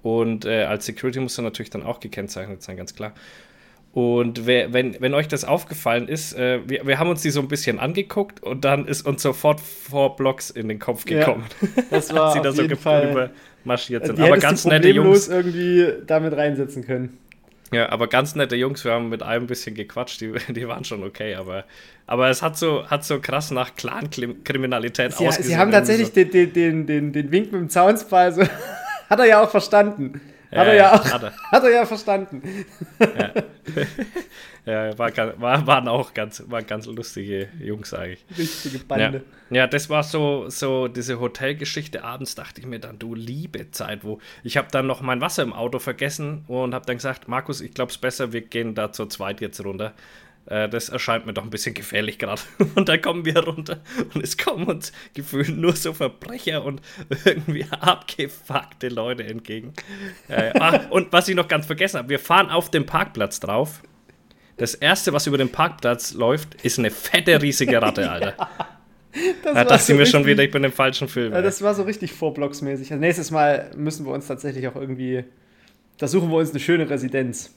Und 0.05 0.45
äh, 0.45 0.65
als 0.65 0.85
Security 0.85 1.19
muss 1.19 1.39
er 1.39 1.45
natürlich 1.45 1.71
dann 1.71 1.83
auch 1.83 1.99
gekennzeichnet 1.99 2.63
sein, 2.63 2.77
ganz 2.77 2.95
klar. 2.95 3.15
Und 3.95 4.45
wer, 4.45 4.75
wenn, 4.75 5.01
wenn 5.01 5.15
euch 5.15 5.29
das 5.29 5.47
aufgefallen 5.47 6.09
ist, 6.09 6.35
äh, 6.35 6.61
wir, 6.69 6.87
wir 6.87 6.99
haben 6.99 7.09
uns 7.09 7.23
die 7.23 7.31
so 7.31 7.41
ein 7.41 7.49
bisschen 7.49 7.79
angeguckt 7.79 8.43
und 8.43 8.67
dann 8.67 8.87
ist 8.87 9.07
uns 9.07 9.23
sofort 9.23 9.61
vor 9.61 10.15
Blocks 10.17 10.51
in 10.51 10.69
den 10.69 10.79
Kopf 10.79 11.07
gekommen. 11.07 11.45
Ja, 11.63 11.83
das 11.91 12.13
war 12.15 12.33
sie 12.35 12.43
da 12.43 12.53
so 12.53 12.69
Fall, 12.77 13.31
marschiert 13.65 14.05
sind. 14.05 14.21
Aber 14.21 14.37
ganz 14.37 14.67
nette 14.67 14.91
Jungs. 14.91 15.29
irgendwie 15.29 15.87
damit 16.07 16.37
reinsetzen 16.37 16.85
können. 16.85 17.17
Ja, 17.73 17.89
aber 17.89 18.07
ganz 18.07 18.35
nette 18.35 18.57
Jungs, 18.57 18.85
wir 18.85 18.93
haben 18.93 19.09
mit 19.09 19.23
einem 19.23 19.45
ein 19.45 19.47
bisschen 19.47 19.75
gequatscht, 19.75 20.21
die, 20.21 20.33
die 20.53 20.69
waren 20.69 20.85
schon 20.85 21.03
okay, 21.03 21.35
aber, 21.35 21.65
aber 22.07 22.29
es 22.29 22.43
hat 22.43 22.59
so, 22.59 22.87
hat 22.89 23.07
so 23.07 23.21
krass 23.21 23.51
nach 23.53 23.75
Clan-Kriminalität 23.75 25.13
ausgesehen. 25.13 25.45
Sie 25.45 25.57
haben 25.57 25.71
tatsächlich 25.71 26.09
so. 26.09 26.15
den, 26.15 26.53
den, 26.53 26.87
den, 26.87 27.13
den, 27.13 27.31
Wink 27.33 27.53
mit 27.53 27.61
dem 27.63 27.71
Zaunspfahl 27.71 28.33
so 28.35 28.43
hat 29.15 29.21
er 29.21 29.27
ja 29.27 29.43
auch 29.45 29.51
verstanden. 29.51 30.21
Hat, 30.51 30.67
er, 30.69 30.75
ja 30.75 30.95
auch, 30.95 31.05
hat, 31.05 31.23
er. 31.23 31.33
hat 31.53 31.65
er 31.65 31.71
ja 31.71 31.87
verstanden. 31.87 32.43
Ja, 33.01 33.33
ja 34.89 34.99
war, 34.99 35.41
war, 35.41 35.67
waren 35.67 35.89
auch 35.89 36.15
ganz, 36.15 36.45
waren 36.47 36.67
ganz 36.67 36.87
lustige 36.87 37.49
Jungs 37.59 37.93
eigentlich. 37.93 38.25
Richtige 38.37 38.79
Bande. 38.79 39.25
Ja, 39.51 39.57
ja, 39.57 39.67
das 39.67 39.91
war 39.91 40.03
so, 40.03 40.49
so 40.49 40.89
diese 40.89 41.19
Hotelgeschichte. 41.19 42.05
Abends 42.05 42.35
dachte 42.35 42.61
ich 42.61 42.67
mir 42.67 42.79
dann, 42.79 42.99
du 42.99 43.15
liebe 43.15 43.71
Zeit, 43.73 44.05
wo 44.05 44.21
ich 44.43 44.57
habe 44.57 44.69
dann 44.71 44.87
noch 44.87 45.01
mein 45.01 45.21
Wasser 45.21 45.43
im 45.43 45.53
Auto 45.53 45.79
vergessen 45.79 46.45
und 46.47 46.75
habe 46.75 46.87
dann 46.87 46.97
gesagt, 46.97 47.27
Markus, 47.27 47.61
ich 47.61 47.75
glaube 47.75 47.91
es 47.91 47.99
besser, 47.99 48.33
wir 48.33 48.43
gehen 48.43 48.75
da 48.75 48.93
zu 48.93 49.07
zweit 49.07 49.41
jetzt 49.41 49.65
runter. 49.65 49.93
Äh, 50.47 50.69
das 50.69 50.89
erscheint 50.89 51.27
mir 51.27 51.33
doch 51.33 51.43
ein 51.43 51.51
bisschen 51.51 51.75
gefährlich 51.75 52.19
gerade. 52.19 52.43
Und 52.75 52.89
dann 52.89 53.01
kommen 53.01 53.25
wir 53.25 53.39
runter 53.39 53.81
und 54.15 54.23
es 54.23 54.37
kommen 54.37 54.67
uns 54.67 54.93
gefühlt 55.15 55.57
nur 55.57 55.75
so 55.75 55.93
Verbrecher 55.93 56.65
und 56.65 56.81
irgendwie 57.25 57.67
abgefuckte 57.71 58.89
Leute 58.89 59.25
entgegen. 59.25 59.73
Äh, 60.29 60.53
ah, 60.59 60.81
und 60.91 61.13
was 61.13 61.29
ich 61.29 61.35
noch 61.35 61.49
ganz 61.49 61.67
vergessen 61.67 61.99
habe, 61.99 62.09
wir 62.09 62.19
fahren 62.19 62.51
auf 62.51 62.71
dem 62.71 62.87
Parkplatz 62.87 63.41
drauf. 63.41 63.83
Das 64.57 64.75
erste, 64.75 65.13
was 65.13 65.27
über 65.27 65.39
den 65.39 65.51
Parkplatz 65.51 66.15
läuft, 66.15 66.63
ist 66.63 66.79
eine 66.79 66.91
fette, 66.91 67.41
riesige 67.41 67.81
Ratte, 67.81 68.11
Alter. 68.11 68.35
Das 69.43 69.55
da 69.55 69.65
dachte 69.65 69.83
so 69.83 69.93
ich 69.93 69.99
mir 69.99 70.07
schon 70.07 70.27
wieder, 70.27 70.43
ich 70.43 70.51
bin 70.51 70.65
im 70.65 70.73
falschen 70.73 71.09
Film. 71.09 71.33
Ja, 71.33 71.43
das 71.43 71.63
war 71.63 71.75
so 71.75 71.85
richtig 71.85 72.13
vorblocksmäßig. 72.13 72.91
Also 72.91 73.01
nächstes 73.01 73.31
Mal 73.31 73.71
müssen 73.77 74.05
wir 74.07 74.13
uns 74.13 74.27
tatsächlich 74.27 74.67
auch 74.69 74.77
irgendwie. 74.77 75.25
Da 75.99 76.09
suchen 76.09 76.31
wir 76.31 76.37
uns 76.37 76.51
eine 76.51 76.61
schöne 76.61 76.91
Residenz. 76.91 77.55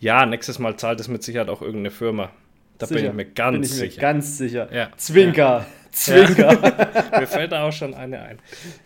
Ja, 0.00 0.26
nächstes 0.26 0.58
Mal 0.58 0.76
zahlt 0.76 1.00
es 1.00 1.08
mit 1.08 1.22
Sicherheit 1.22 1.48
auch 1.48 1.62
irgendeine 1.62 1.90
Firma. 1.90 2.30
Da 2.78 2.86
sicher. 2.86 3.00
bin 3.00 3.10
ich 3.10 3.16
mir 3.16 3.24
ganz 3.26 3.54
bin 3.54 3.62
ich 3.62 3.70
sicher. 3.70 3.96
Mir 3.96 4.00
ganz 4.00 4.38
sicher. 4.38 4.68
Ja. 4.72 4.90
Zwinker. 4.96 5.42
Ja. 5.42 5.66
Zwinker. 5.90 7.10
Mir 7.20 7.26
fällt 7.26 7.52
da 7.52 7.66
auch 7.66 7.72
schon 7.72 7.94
eine 7.94 8.20
ein. 8.20 8.38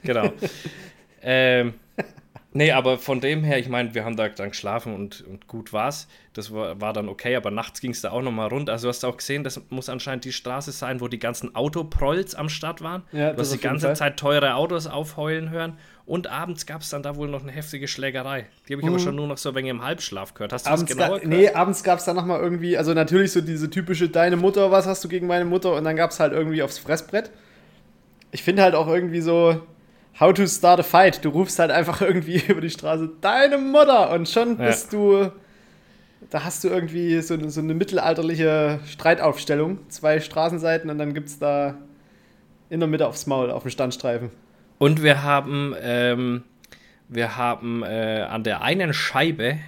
Genau. 0.04 0.32
ähm, 1.22 1.74
nee, 2.52 2.70
aber 2.70 2.98
von 2.98 3.20
dem 3.20 3.42
her, 3.42 3.58
ich 3.58 3.68
meine, 3.68 3.94
wir 3.94 4.04
haben 4.04 4.14
da 4.14 4.28
dann 4.28 4.50
geschlafen 4.50 4.94
und, 4.94 5.22
und 5.22 5.48
gut 5.48 5.72
war's. 5.72 6.06
Das 6.34 6.54
war, 6.54 6.80
war 6.80 6.92
dann 6.92 7.08
okay, 7.08 7.34
aber 7.34 7.50
nachts 7.50 7.80
ging 7.80 7.90
es 7.90 8.00
da 8.00 8.12
auch 8.12 8.22
nochmal 8.22 8.48
rund. 8.48 8.70
Also 8.70 8.86
du 8.86 8.90
hast 8.90 9.04
auch 9.04 9.16
gesehen, 9.16 9.42
das 9.42 9.60
muss 9.70 9.88
anscheinend 9.88 10.24
die 10.24 10.32
Straße 10.32 10.70
sein, 10.70 11.00
wo 11.00 11.08
die 11.08 11.18
ganzen 11.18 11.56
Autoprolls 11.56 12.36
am 12.36 12.48
Start 12.48 12.80
waren. 12.80 13.02
Ja, 13.10 13.32
du 13.32 13.40
hast 13.40 13.52
die 13.52 13.58
ganze 13.58 13.86
Fall. 13.86 13.96
Zeit 13.96 14.16
teure 14.16 14.54
Autos 14.54 14.86
aufheulen 14.86 15.50
hören 15.50 15.78
und 16.10 16.26
abends 16.26 16.66
gab 16.66 16.80
es 16.80 16.90
dann 16.90 17.04
da 17.04 17.14
wohl 17.14 17.28
noch 17.28 17.44
eine 17.44 17.52
heftige 17.52 17.86
Schlägerei. 17.86 18.46
Die 18.66 18.72
habe 18.72 18.82
ich 18.82 18.88
mhm. 18.88 18.94
aber 18.94 18.98
schon 18.98 19.14
nur 19.14 19.28
noch 19.28 19.38
so 19.38 19.50
ein 19.50 19.54
wenig 19.54 19.70
im 19.70 19.84
Halbschlaf 19.84 20.34
gehört. 20.34 20.52
Hast 20.52 20.66
du 20.66 20.70
abends 20.70 20.86
das 20.86 20.96
genauer 20.96 21.20
gehört? 21.20 21.32
Nee, 21.32 21.50
abends 21.50 21.84
gab 21.84 22.00
es 22.00 22.04
dann 22.04 22.16
nochmal 22.16 22.40
irgendwie, 22.40 22.76
also 22.76 22.92
natürlich 22.94 23.30
so 23.30 23.40
diese 23.40 23.70
typische 23.70 24.08
Deine 24.08 24.36
Mutter, 24.36 24.72
was 24.72 24.88
hast 24.88 25.04
du 25.04 25.08
gegen 25.08 25.28
meine 25.28 25.44
Mutter? 25.44 25.72
Und 25.72 25.84
dann 25.84 25.94
gab 25.94 26.10
es 26.10 26.18
halt 26.18 26.32
irgendwie 26.32 26.64
aufs 26.64 26.78
Fressbrett. 26.78 27.30
Ich 28.32 28.42
finde 28.42 28.64
halt 28.64 28.74
auch 28.74 28.88
irgendwie 28.88 29.20
so, 29.20 29.60
how 30.18 30.32
to 30.32 30.48
start 30.48 30.80
a 30.80 30.82
fight. 30.82 31.24
Du 31.24 31.28
rufst 31.28 31.60
halt 31.60 31.70
einfach 31.70 32.00
irgendwie 32.00 32.42
über 32.48 32.60
die 32.60 32.70
Straße, 32.70 33.08
deine 33.20 33.58
Mutter! 33.58 34.10
Und 34.10 34.28
schon 34.28 34.58
ja. 34.58 34.66
bist 34.66 34.92
du, 34.92 35.30
da 36.28 36.42
hast 36.42 36.64
du 36.64 36.68
irgendwie 36.70 37.20
so, 37.20 37.38
so 37.48 37.60
eine 37.60 37.74
mittelalterliche 37.74 38.80
Streitaufstellung. 38.84 39.78
Zwei 39.88 40.18
Straßenseiten 40.18 40.90
und 40.90 40.98
dann 40.98 41.14
gibt 41.14 41.28
es 41.28 41.38
da 41.38 41.78
in 42.68 42.80
der 42.80 42.88
Mitte 42.88 43.06
aufs 43.06 43.28
Maul, 43.28 43.52
auf 43.52 43.62
dem 43.62 43.70
Standstreifen. 43.70 44.30
Und 44.80 45.02
wir 45.02 45.22
haben, 45.22 45.74
ähm, 45.82 46.42
wir 47.06 47.36
haben 47.36 47.82
äh, 47.82 48.26
an 48.26 48.44
der 48.44 48.62
einen 48.62 48.94
Scheibe, 48.94 49.58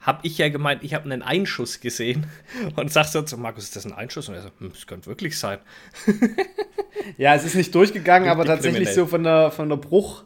habe 0.00 0.20
ich 0.22 0.38
ja 0.38 0.48
gemeint, 0.48 0.82
ich 0.82 0.94
habe 0.94 1.04
einen 1.04 1.20
Einschuss 1.20 1.80
gesehen 1.80 2.26
und 2.76 2.90
sag 2.90 3.04
so 3.04 3.20
zu 3.20 3.36
Markus, 3.36 3.64
ist 3.64 3.76
das 3.76 3.84
ein 3.84 3.92
Einschuss? 3.92 4.26
Und 4.30 4.36
er 4.36 4.42
so, 4.42 4.48
hm, 4.58 4.70
das 4.72 4.86
könnte 4.86 5.06
wirklich 5.06 5.38
sein. 5.38 5.58
ja, 7.18 7.34
es 7.34 7.44
ist 7.44 7.56
nicht 7.56 7.74
durchgegangen, 7.74 8.30
aber 8.30 8.46
tatsächlich 8.46 8.88
so 8.94 9.04
von 9.04 9.22
der, 9.22 9.50
von 9.50 9.68
der 9.68 9.76
Bruch, 9.76 10.24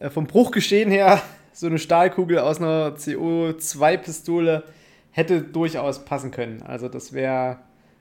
äh, 0.00 0.10
vom 0.10 0.26
Bruchgeschehen 0.26 0.90
her, 0.90 1.22
so 1.52 1.68
eine 1.68 1.78
Stahlkugel 1.78 2.40
aus 2.40 2.58
einer 2.58 2.96
CO2-Pistole 2.96 4.64
hätte 5.12 5.42
durchaus 5.42 6.04
passen 6.04 6.32
können. 6.32 6.62
Also 6.62 6.88
das 6.88 7.12
wäre 7.12 7.58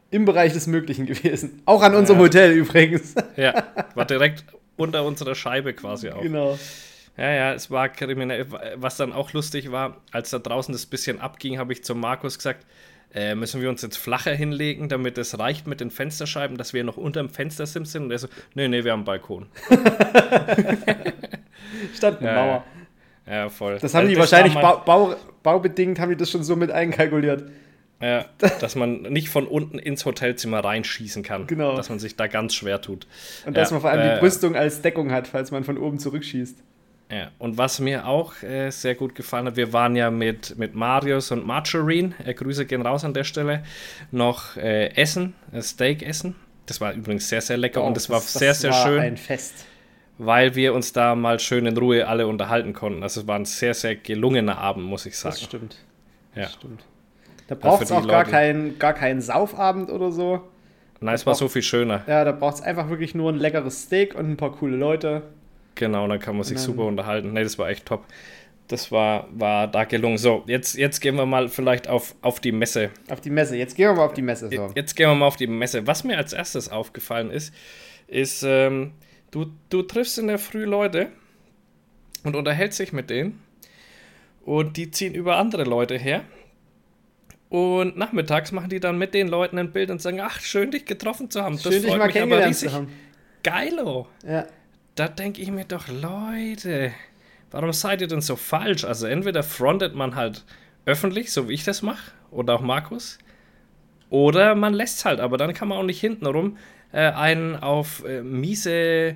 im 0.10 0.25
Bereich 0.25 0.53
des 0.53 0.65
Möglichen 0.65 1.06
gewesen. 1.06 1.62
Auch 1.65 1.84
an 1.84 1.94
unserem 1.94 2.22
ja. 2.22 2.25
Hotel 2.25 2.53
übrigens. 2.53 3.13
Ja, 3.36 3.65
war 3.94 4.06
direkt 4.06 4.44
unter 4.77 5.03
unserer 5.03 5.36
Scheibe 5.36 5.74
quasi 5.74 6.10
auch. 6.10 6.22
Genau. 6.22 6.57
Ja, 7.17 7.31
ja, 7.31 7.53
es 7.53 7.72
war 7.72 7.89
kriminell. 7.89 8.46
Was 8.75 8.96
dann 8.98 9.12
auch 9.12 9.34
lustig 9.34 9.72
war, 9.72 9.98
als 10.12 10.29
da 10.29 10.39
draußen 10.39 10.72
das 10.72 10.86
bisschen 10.86 11.19
abging, 11.19 11.57
habe 11.57 11.74
ich 11.74 11.84
zu 11.84 11.96
Markus 11.96 12.38
gesagt, 12.38 12.65
äh, 13.13 13.36
müssen 13.36 13.62
wir 13.62 13.69
uns 13.69 13.81
jetzt 13.81 13.98
flacher 13.98 14.34
hinlegen, 14.34 14.89
damit 14.89 15.17
es 15.17 15.39
reicht 15.39 15.65
mit 15.65 15.79
den 15.79 15.89
Fensterscheiben, 15.89 16.57
dass 16.57 16.74
wir 16.74 16.84
noch 16.84 16.98
unter 16.98 17.22
dem 17.22 17.29
Fenstersims 17.29 17.91
sind? 17.91 18.03
Und 18.03 18.12
er 18.12 18.19
so, 18.19 18.27
nee, 18.53 18.67
nee, 18.67 18.84
wir 18.84 18.91
haben 18.91 19.00
einen 19.00 19.05
Balkon. 19.05 19.48
Stand 21.96 22.19
eine 22.19 22.27
ja, 22.27 22.36
Mauer. 22.36 22.63
Ja, 23.25 23.50
voll. 23.50 23.79
Das 23.79 23.93
haben 23.93 24.01
also 24.01 24.13
die 24.13 24.19
wahrscheinlich 24.19 24.53
bau, 24.53 25.15
baubedingt, 25.41 26.00
haben 26.00 26.10
die 26.10 26.17
das 26.17 26.29
schon 26.29 26.43
so 26.43 26.55
mit 26.55 26.69
einkalkuliert. 26.72 27.50
Ja, 28.00 28.25
dass 28.60 28.75
man 28.75 29.01
nicht 29.04 29.30
von 29.30 29.48
unten 29.48 29.80
ins 29.80 30.06
Hotelzimmer 30.06 30.63
reinschießen 30.63 31.24
kann. 31.24 31.48
Genau. 31.48 31.75
Dass 31.75 31.89
man 31.89 31.98
sich 31.98 32.16
da 32.16 32.27
ganz 32.27 32.54
schwer 32.54 32.82
tut. 32.82 33.08
Und 33.46 33.58
dass 33.58 33.72
man 33.72 33.82
vor 33.82 33.89
allem 33.89 34.08
äh, 34.08 34.13
die 34.16 34.20
Brüstung 34.20 34.56
als 34.56 34.82
Deckung 34.82 35.12
hat, 35.12 35.27
falls 35.27 35.50
man 35.51 35.63
von 35.63 35.77
oben 35.77 35.98
zurückschießt. 35.98 36.58
Ja, 37.10 37.32
und 37.39 37.58
was 37.58 37.80
mir 37.80 38.06
auch 38.06 38.44
äh, 38.44 38.70
sehr 38.70 38.94
gut 38.94 39.16
gefallen 39.16 39.48
hat, 39.48 39.56
wir 39.56 39.72
waren 39.72 39.96
ja 39.96 40.12
mit, 40.12 40.58
mit 40.58 40.75
Marius 40.75 41.32
und 41.32 41.46
Margarine, 41.46 42.13
äh, 42.25 42.34
Grüße 42.34 42.66
gehen 42.66 42.82
raus 42.82 43.06
an 43.06 43.13
der 43.13 43.24
Stelle, 43.24 43.63
noch 44.12 44.58
äh, 44.58 44.89
essen, 44.96 45.34
äh, 45.54 45.62
Steak 45.62 46.04
essen. 46.04 46.36
Das 46.66 46.82
war 46.82 46.92
übrigens 46.92 47.30
sehr, 47.30 47.42
sehr 47.42 47.56
lecker 47.56 47.82
oh, 47.82 47.88
und 47.88 47.96
es 47.96 48.10
war 48.10 48.20
sehr, 48.20 48.50
das 48.50 48.60
sehr 48.60 48.72
war 48.72 48.86
schön. 48.86 49.00
ein 49.00 49.18
Fest. 49.18 49.66
Weil 50.18 50.56
wir 50.56 50.74
uns 50.74 50.92
da 50.92 51.16
mal 51.16 51.39
schön 51.39 51.66
in 51.66 51.77
Ruhe 51.77 52.08
alle 52.08 52.27
unterhalten 52.27 52.74
konnten. 52.74 53.04
Also 53.04 53.22
es 53.22 53.27
war 53.27 53.38
ein 53.38 53.46
sehr, 53.46 53.74
sehr 53.74 53.96
gelungener 53.96 54.58
Abend, 54.58 54.86
muss 54.86 55.06
ich 55.06 55.18
sagen. 55.18 55.36
Das 55.36 55.44
stimmt. 55.44 55.77
Ja. 56.36 56.44
Das 56.44 56.54
stimmt. 56.56 56.84
Da 57.48 57.56
braucht 57.56 57.82
es 57.82 57.92
auch 57.92 58.08
gar 58.08 58.25
keinen 58.25 58.77
gar 58.77 58.94
kein 58.94 59.22
Saufabend 59.22 59.89
oder 59.89 60.12
so. 60.12 60.42
Nein, 61.00 61.16
es 61.16 61.25
war 61.25 61.36
so 61.36 61.48
viel 61.48 61.62
schöner. 61.62 62.04
Ja, 62.08 62.24
da 62.24 62.32
braucht 62.32 62.56
es 62.56 62.62
einfach 62.62 62.89
wirklich 62.89 63.13
nur 63.13 63.32
ein 63.32 63.38
leckeres 63.38 63.84
Steak 63.84 64.16
und 64.16 64.30
ein 64.30 64.38
paar 64.38 64.51
coole 64.51 64.75
Leute. 64.75 65.24
Genau, 65.75 66.08
dann 66.08 66.20
kann 66.20 66.36
man 66.36 66.44
sich 66.44 66.58
super 66.58 66.86
unterhalten. 66.86 67.34
Nee, 67.34 67.44
das 67.44 67.60
war 67.60 67.70
echt 67.70 67.86
top. 67.86 68.04
Das 68.68 68.92
war, 68.92 69.27
war 69.32 69.68
da 69.68 69.86
gelungen. 69.86 70.18
So, 70.18 70.44
jetzt, 70.48 70.75
jetzt 70.75 71.00
gehen 71.00 71.16
wir 71.16 71.25
mal 71.25 71.48
vielleicht 71.48 71.88
auf, 71.88 72.16
auf 72.22 72.39
die 72.39 72.51
Messe. 72.51 72.89
Auf 73.10 73.22
die 73.22 73.30
Messe, 73.30 73.56
jetzt 73.56 73.75
gehen 73.75 73.89
wir 73.89 73.96
mal 73.96 74.06
auf 74.06 74.13
die 74.13 74.22
Messe. 74.24 74.50
So. 74.50 74.72
Jetzt 74.75 74.96
gehen 74.96 75.08
wir 75.08 75.16
mal 75.16 75.27
auf 75.27 75.38
die 75.38 75.48
Messe. 75.48 75.88
Was 75.88 76.04
mir 76.04 76.18
als 76.18 76.34
erstes 76.34 76.68
aufgefallen 76.70 77.30
ist, 77.30 77.54
ist, 78.08 78.44
ähm, 78.44 78.92
du, 79.32 79.46
du 79.70 79.84
triffst 79.84 80.18
in 80.18 80.27
der 80.27 80.39
Früh 80.39 80.66
Leute 80.66 81.10
und 82.24 82.36
unterhältst 82.36 82.80
dich 82.80 82.92
mit 82.92 83.10
denen 83.10 83.39
und 84.44 84.75
die 84.75 84.92
ziehen 84.92 85.13
über 85.13 85.38
andere 85.38 85.63
Leute 85.63 85.98
her 85.98 86.24
und 87.50 87.98
nachmittags 87.98 88.51
machen 88.51 88.70
die 88.70 88.80
dann 88.80 88.98
mit 88.98 89.13
den 89.13 89.27
Leuten 89.27 89.58
ein 89.58 89.72
Bild 89.72 89.89
und 89.89 90.01
sagen, 90.01 90.20
ach, 90.22 90.42
schön 90.42 90.72
dich 90.72 90.86
getroffen 90.86 91.30
zu 91.30 91.42
haben. 91.42 91.56
Das 91.56 91.63
schön 91.63 91.84
dich 91.84 91.96
mal 91.96 92.10
kennengelernt 92.10 92.56
zu 92.56 92.72
haben. 92.72 92.89
Geilo. 93.44 94.08
Ja. 94.27 94.46
Da 94.96 95.08
denke 95.08 95.42
ich 95.42 95.51
mir 95.51 95.63
doch, 95.63 95.88
Leute, 95.88 96.92
warum 97.51 97.72
seid 97.72 98.01
ihr 98.01 98.08
denn 98.08 98.22
so 98.22 98.36
falsch? 98.36 98.84
Also 98.84 99.08
entweder 99.08 99.44
frontet 99.44 99.96
man 99.96 100.16
halt 100.16 100.44
öffentlich, 100.86 101.32
so 101.32 101.48
wie 101.48 101.54
ich 101.54 101.63
das 101.63 101.82
mache, 101.82 102.12
oder 102.32 102.56
auch 102.56 102.62
Markus, 102.62 103.18
oder 104.10 104.56
man 104.56 104.74
lässt 104.74 105.00
es 105.00 105.06
halt, 105.06 105.20
aber 105.20 105.38
dann 105.38 105.54
kann 105.54 105.68
man 105.68 105.77
auch 105.77 105.84
nicht 105.84 106.00
hintenrum 106.00 106.58
äh, 106.92 107.12
einen 107.12 107.56
auf 107.56 108.04
äh, 108.06 108.22
miese, 108.22 109.16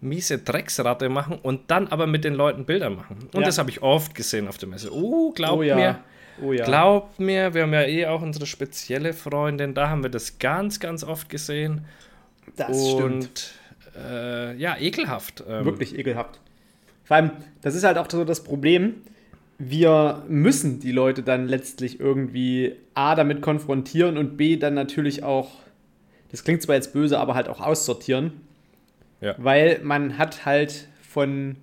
miese 0.00 0.38
Drecksratte 0.38 1.08
machen 1.08 1.38
und 1.42 1.70
dann 1.70 1.88
aber 1.88 2.06
mit 2.06 2.24
den 2.24 2.34
Leuten 2.34 2.64
Bilder 2.64 2.90
machen. 2.90 3.28
Und 3.32 3.40
ja. 3.40 3.46
das 3.46 3.58
habe 3.58 3.70
ich 3.70 3.82
oft 3.82 4.14
gesehen 4.14 4.46
auf 4.46 4.58
der 4.58 4.68
Messe. 4.68 4.94
Oh, 4.94 5.32
glaubt 5.32 5.58
oh, 5.58 5.62
ja. 5.62 5.76
mir 5.76 5.98
Oh 6.42 6.52
ja. 6.52 6.64
Glaubt 6.64 7.18
mir, 7.18 7.54
wir 7.54 7.62
haben 7.62 7.72
ja 7.72 7.82
eh 7.82 8.06
auch 8.06 8.22
unsere 8.22 8.46
spezielle 8.46 9.12
Freundin, 9.12 9.74
da 9.74 9.88
haben 9.88 10.02
wir 10.02 10.10
das 10.10 10.38
ganz, 10.38 10.80
ganz 10.80 11.04
oft 11.04 11.28
gesehen. 11.28 11.84
Das 12.56 12.76
Und, 12.76 13.24
stimmt. 13.24 13.54
Äh, 13.96 14.56
ja, 14.56 14.76
ekelhaft. 14.78 15.42
Ähm. 15.48 15.64
Wirklich 15.64 15.98
ekelhaft. 15.98 16.40
Vor 17.04 17.16
allem, 17.16 17.30
das 17.62 17.74
ist 17.74 17.84
halt 17.84 17.98
auch 17.98 18.10
so 18.10 18.24
das 18.24 18.42
Problem. 18.44 18.94
Wir 19.58 20.22
müssen 20.28 20.80
die 20.80 20.92
Leute 20.92 21.22
dann 21.22 21.48
letztlich 21.48 21.98
irgendwie 21.98 22.76
A 22.94 23.14
damit 23.14 23.40
konfrontieren 23.40 24.18
und 24.18 24.36
B 24.36 24.56
dann 24.56 24.74
natürlich 24.74 25.22
auch, 25.22 25.50
das 26.30 26.44
klingt 26.44 26.62
zwar 26.62 26.74
jetzt 26.74 26.92
böse, 26.92 27.18
aber 27.18 27.34
halt 27.34 27.48
auch 27.48 27.60
aussortieren. 27.60 28.32
Ja. 29.20 29.34
Weil 29.38 29.80
man 29.82 30.18
hat 30.18 30.44
halt 30.44 30.88
von 31.00 31.56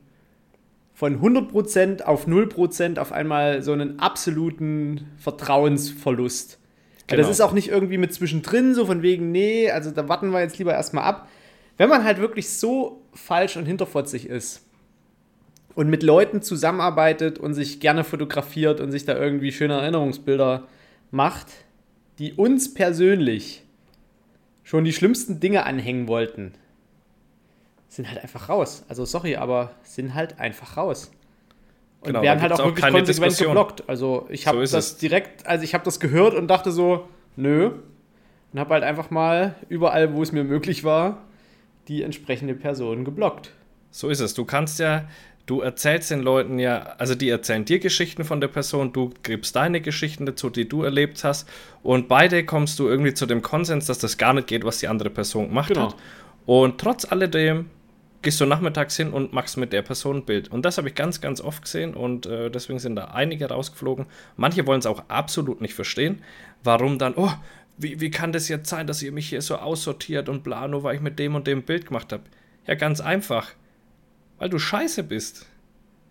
von 1.03 1.19
100% 1.19 2.03
auf 2.03 2.29
0% 2.29 2.97
auf 2.97 3.11
einmal 3.11 3.61
so 3.61 3.73
einen 3.73 3.99
absoluten 3.99 5.11
Vertrauensverlust. 5.17 6.59
Genau. 7.07 7.21
Das 7.21 7.29
ist 7.29 7.41
auch 7.41 7.51
nicht 7.51 7.67
irgendwie 7.67 7.97
mit 7.97 8.13
zwischendrin, 8.13 8.73
so 8.73 8.85
von 8.85 9.01
wegen, 9.01 9.29
nee, 9.29 9.69
also 9.69 9.91
da 9.91 10.07
warten 10.07 10.29
wir 10.29 10.39
jetzt 10.39 10.59
lieber 10.59 10.71
erstmal 10.71 11.03
ab. 11.03 11.27
Wenn 11.75 11.89
man 11.89 12.05
halt 12.05 12.19
wirklich 12.19 12.47
so 12.51 13.01
falsch 13.13 13.57
und 13.57 13.65
hinterfotzig 13.65 14.29
ist 14.29 14.65
und 15.75 15.89
mit 15.89 16.03
Leuten 16.03 16.41
zusammenarbeitet 16.41 17.37
und 17.37 17.53
sich 17.53 17.81
gerne 17.81 18.05
fotografiert 18.05 18.79
und 18.79 18.93
sich 18.93 19.03
da 19.03 19.17
irgendwie 19.17 19.51
schöne 19.51 19.73
Erinnerungsbilder 19.73 20.69
macht, 21.11 21.47
die 22.17 22.31
uns 22.31 22.73
persönlich 22.73 23.65
schon 24.63 24.85
die 24.85 24.93
schlimmsten 24.93 25.41
Dinge 25.41 25.65
anhängen 25.65 26.07
wollten, 26.07 26.53
sind 27.93 28.09
halt 28.09 28.23
einfach 28.23 28.49
raus. 28.49 28.83
Also 28.87 29.05
sorry, 29.05 29.35
aber 29.35 29.71
sind 29.83 30.15
halt 30.15 30.39
einfach 30.39 30.77
raus. 30.77 31.11
Und 32.01 32.07
genau, 32.07 32.23
werden 32.23 32.41
halt 32.41 32.51
auch 32.51 32.65
wirklich 32.65 32.83
konsequent 32.83 33.07
Diskussion. 33.07 33.49
geblockt. 33.49 33.83
Also 33.87 34.25
ich 34.29 34.47
habe 34.47 34.65
so 34.65 34.75
das 34.75 34.93
es. 34.93 34.97
direkt, 34.97 35.45
also 35.45 35.63
ich 35.63 35.73
habe 35.75 35.85
das 35.85 35.99
gehört 35.99 36.33
und 36.33 36.47
dachte 36.47 36.71
so, 36.71 37.07
nö. 37.35 37.71
Und 38.51 38.59
habe 38.59 38.73
halt 38.73 38.83
einfach 38.83 39.11
mal 39.11 39.55
überall, 39.69 40.13
wo 40.13 40.23
es 40.23 40.31
mir 40.31 40.43
möglich 40.43 40.83
war, 40.83 41.19
die 41.87 42.01
entsprechende 42.01 42.55
Person 42.55 43.05
geblockt. 43.05 43.51
So 43.91 44.09
ist 44.09 44.21
es. 44.21 44.33
Du 44.33 44.43
kannst 44.43 44.79
ja, 44.79 45.07
du 45.45 45.61
erzählst 45.61 46.09
den 46.09 46.21
Leuten 46.21 46.57
ja, 46.57 46.95
also 46.97 47.13
die 47.13 47.29
erzählen 47.29 47.63
dir 47.63 47.77
Geschichten 47.77 48.23
von 48.23 48.41
der 48.41 48.47
Person, 48.47 48.91
du 48.91 49.11
gibst 49.21 49.55
deine 49.55 49.81
Geschichten 49.81 50.25
dazu, 50.25 50.49
die 50.49 50.67
du 50.67 50.81
erlebt 50.81 51.23
hast 51.23 51.47
und 51.83 52.07
beide 52.07 52.43
kommst 52.43 52.79
du 52.79 52.87
irgendwie 52.87 53.13
zu 53.13 53.27
dem 53.27 53.43
Konsens, 53.43 53.85
dass 53.85 53.99
das 53.99 54.17
gar 54.17 54.33
nicht 54.33 54.47
geht, 54.47 54.65
was 54.65 54.79
die 54.79 54.87
andere 54.87 55.11
Person 55.11 55.49
gemacht 55.49 55.69
genau. 55.69 55.89
hat. 55.89 55.95
Und 56.45 56.79
trotz 56.79 57.05
alledem 57.05 57.69
gehst 58.23 58.41
du 58.41 58.45
nachmittags 58.45 58.97
hin 58.97 59.11
und 59.11 59.33
machst 59.33 59.57
mit 59.57 59.73
der 59.73 59.81
Person 59.81 60.17
ein 60.17 60.25
Bild. 60.25 60.47
Und 60.49 60.65
das 60.65 60.77
habe 60.77 60.87
ich 60.87 60.95
ganz, 60.95 61.21
ganz 61.21 61.41
oft 61.41 61.63
gesehen 61.63 61.93
und 61.93 62.25
äh, 62.25 62.49
deswegen 62.49 62.79
sind 62.79 62.95
da 62.95 63.05
einige 63.05 63.49
rausgeflogen. 63.49 64.07
Manche 64.37 64.65
wollen 64.65 64.79
es 64.79 64.85
auch 64.85 65.03
absolut 65.09 65.61
nicht 65.61 65.73
verstehen, 65.73 66.23
warum 66.63 66.97
dann, 66.97 67.13
oh, 67.15 67.31
wie, 67.77 67.99
wie 67.99 68.09
kann 68.09 68.31
das 68.31 68.49
jetzt 68.49 68.69
sein, 68.69 68.87
dass 68.87 69.01
ihr 69.01 69.11
mich 69.11 69.29
hier 69.29 69.41
so 69.41 69.57
aussortiert 69.57 70.29
und 70.29 70.43
bla, 70.43 70.67
nur 70.67 70.83
weil 70.83 70.95
ich 70.95 71.01
mit 71.01 71.19
dem 71.19 71.35
und 71.35 71.45
dem 71.45 71.63
Bild 71.63 71.87
gemacht 71.87 72.11
habe? 72.11 72.23
Ja, 72.65 72.75
ganz 72.75 73.01
einfach 73.01 73.51
weil 74.43 74.49
du 74.49 74.59
scheiße 74.59 75.03
bist. 75.03 75.45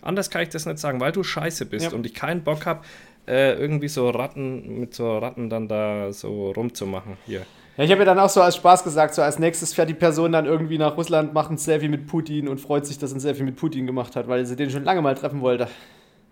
Anders 0.00 0.30
kann 0.30 0.42
ich 0.42 0.48
das 0.48 0.64
nicht 0.64 0.78
sagen, 0.78 1.00
weil 1.00 1.12
du 1.12 1.22
scheiße 1.22 1.66
bist 1.66 1.90
ja. 1.90 1.92
und 1.92 2.06
ich 2.06 2.14
keinen 2.14 2.42
Bock 2.42 2.64
habe, 2.64 2.82
äh, 3.28 3.52
irgendwie 3.52 3.88
so 3.88 4.08
Ratten 4.08 4.80
mit 4.80 4.94
so 4.94 5.18
Ratten 5.18 5.50
dann 5.50 5.68
da 5.68 6.14
so 6.14 6.50
rumzumachen 6.52 7.18
hier. 7.26 7.44
Ja, 7.76 7.84
ich 7.84 7.90
habe 7.90 8.00
mir 8.00 8.04
dann 8.04 8.18
auch 8.18 8.28
so 8.28 8.42
als 8.42 8.56
Spaß 8.56 8.84
gesagt, 8.84 9.14
so 9.14 9.22
als 9.22 9.38
nächstes 9.38 9.72
fährt 9.72 9.88
die 9.88 9.94
Person 9.94 10.32
dann 10.32 10.46
irgendwie 10.46 10.78
nach 10.78 10.96
Russland, 10.96 11.32
macht 11.32 11.50
ein 11.50 11.58
Selfie 11.58 11.88
mit 11.88 12.06
Putin 12.06 12.48
und 12.48 12.60
freut 12.60 12.86
sich, 12.86 12.98
dass 12.98 13.12
er 13.12 13.16
ein 13.16 13.20
Selfie 13.20 13.44
mit 13.44 13.56
Putin 13.56 13.86
gemacht 13.86 14.14
hat, 14.14 14.28
weil 14.28 14.44
sie 14.44 14.56
den 14.56 14.70
schon 14.70 14.84
lange 14.84 15.00
mal 15.00 15.14
treffen 15.14 15.40
wollte. 15.40 15.68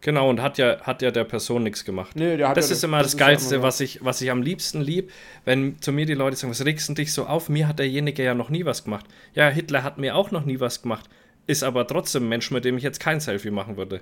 Genau, 0.02 0.30
und 0.30 0.40
hat 0.40 0.56
ja, 0.56 0.80
hat 0.80 1.02
ja 1.02 1.10
der 1.10 1.24
Person 1.24 1.62
nichts 1.62 1.84
gemacht. 1.84 2.14
Nee, 2.14 2.36
der 2.38 2.48
hat 2.48 2.56
das 2.56 2.70
ja 2.70 2.74
ist 2.74 2.84
immer 2.84 2.98
das, 2.98 3.12
das 3.12 3.18
Geilste, 3.18 3.62
was 3.62 3.80
ich, 3.80 4.02
was 4.02 4.20
ich 4.22 4.30
am 4.30 4.42
liebsten 4.42 4.80
lieb, 4.80 5.12
wenn 5.44 5.80
zu 5.80 5.92
mir 5.92 6.06
die 6.06 6.14
Leute 6.14 6.36
sagen, 6.36 6.50
was 6.50 6.64
regst 6.64 6.88
du 6.88 6.94
dich 6.94 7.12
so 7.12 7.26
auf? 7.26 7.48
Mir 7.50 7.68
hat 7.68 7.78
derjenige 7.78 8.22
ja 8.22 8.34
noch 8.34 8.48
nie 8.48 8.64
was 8.64 8.84
gemacht. 8.84 9.06
Ja, 9.34 9.48
Hitler 9.48 9.82
hat 9.82 9.98
mir 9.98 10.16
auch 10.16 10.30
noch 10.30 10.44
nie 10.44 10.60
was 10.60 10.82
gemacht 10.82 11.08
ist 11.50 11.64
aber 11.64 11.86
trotzdem 11.86 12.24
ein 12.24 12.28
Mensch, 12.28 12.50
mit 12.50 12.64
dem 12.64 12.76
ich 12.76 12.82
jetzt 12.82 13.00
kein 13.00 13.18
Selfie 13.20 13.50
machen 13.50 13.76
würde. 13.76 14.00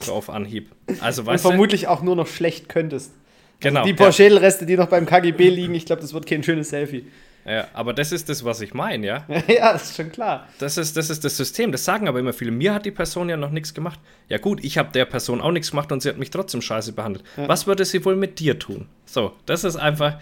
So 0.00 0.14
auf 0.14 0.30
Anhieb. 0.30 0.70
Also, 1.00 1.26
weißt 1.26 1.44
Und 1.44 1.50
vermutlich 1.50 1.82
du? 1.82 1.90
auch 1.90 2.02
nur 2.02 2.16
noch 2.16 2.26
schlecht 2.26 2.68
könntest. 2.68 3.12
Genau. 3.60 3.80
Also 3.80 3.92
die 3.92 3.96
paar 3.96 4.08
ja. 4.08 4.12
Schädelreste, 4.12 4.66
die 4.66 4.76
noch 4.76 4.88
beim 4.88 5.06
KGB 5.06 5.48
liegen, 5.48 5.74
ich 5.74 5.86
glaube, 5.86 6.02
das 6.02 6.12
wird 6.12 6.26
kein 6.26 6.42
schönes 6.42 6.70
Selfie. 6.70 7.06
Ja, 7.44 7.68
aber 7.74 7.92
das 7.92 8.10
ist 8.10 8.28
das, 8.28 8.44
was 8.44 8.60
ich 8.60 8.74
meine, 8.74 9.06
ja? 9.06 9.24
ja, 9.48 9.72
das 9.72 9.90
ist 9.90 9.96
schon 9.96 10.10
klar. 10.10 10.48
Das 10.58 10.76
ist, 10.76 10.96
das 10.96 11.10
ist 11.10 11.24
das 11.24 11.36
System. 11.36 11.70
Das 11.70 11.84
sagen 11.84 12.08
aber 12.08 12.18
immer 12.18 12.32
viele. 12.32 12.50
Mir 12.50 12.74
hat 12.74 12.84
die 12.84 12.90
Person 12.90 13.28
ja 13.28 13.36
noch 13.36 13.52
nichts 13.52 13.72
gemacht. 13.72 14.00
Ja, 14.28 14.38
gut, 14.38 14.64
ich 14.64 14.78
habe 14.78 14.90
der 14.90 15.04
Person 15.04 15.40
auch 15.40 15.52
nichts 15.52 15.70
gemacht 15.70 15.92
und 15.92 16.02
sie 16.02 16.08
hat 16.08 16.18
mich 16.18 16.30
trotzdem 16.30 16.60
scheiße 16.60 16.92
behandelt. 16.92 17.24
Ja. 17.36 17.46
Was 17.46 17.68
würde 17.68 17.84
sie 17.84 18.04
wohl 18.04 18.16
mit 18.16 18.40
dir 18.40 18.58
tun? 18.58 18.88
So, 19.04 19.32
das 19.46 19.62
ist 19.62 19.76
einfach 19.76 20.18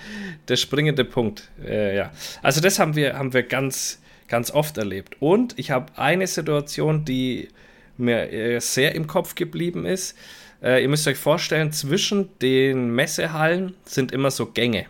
der 0.49 0.57
springende 0.57 1.07
Punkt. 1.07 1.49
Äh, 1.65 1.97
ja. 1.97 2.13
Also, 2.43 2.61
das 2.61 2.79
haben 2.79 2.95
wir, 2.95 3.17
haben 3.17 3.33
wir 3.33 3.43
ganz 3.43 4.01
ganz 4.29 4.51
oft 4.51 4.79
erlebt. 4.79 5.17
Und 5.21 5.59
ich 5.59 5.71
habe 5.71 5.93
eine 5.97 6.27
Situation, 6.27 7.05
die 7.05 7.49
mir 7.97 8.33
äh, 8.33 8.61
sehr 8.61 8.95
im 8.95 9.07
Kopf 9.07 9.35
geblieben 9.35 9.87
ist. 9.87 10.17
Äh, 10.65 10.83
ihr 10.83 10.89
müsst 10.89 11.07
euch 11.07 11.19
vorstellen, 11.19 11.73
zwischen 11.73 12.37
den 12.39 12.91
Messehallen 12.95 13.75
sind 13.85 14.13
immer 14.13 14.31
so 14.31 14.47
Gänge. 14.47 14.87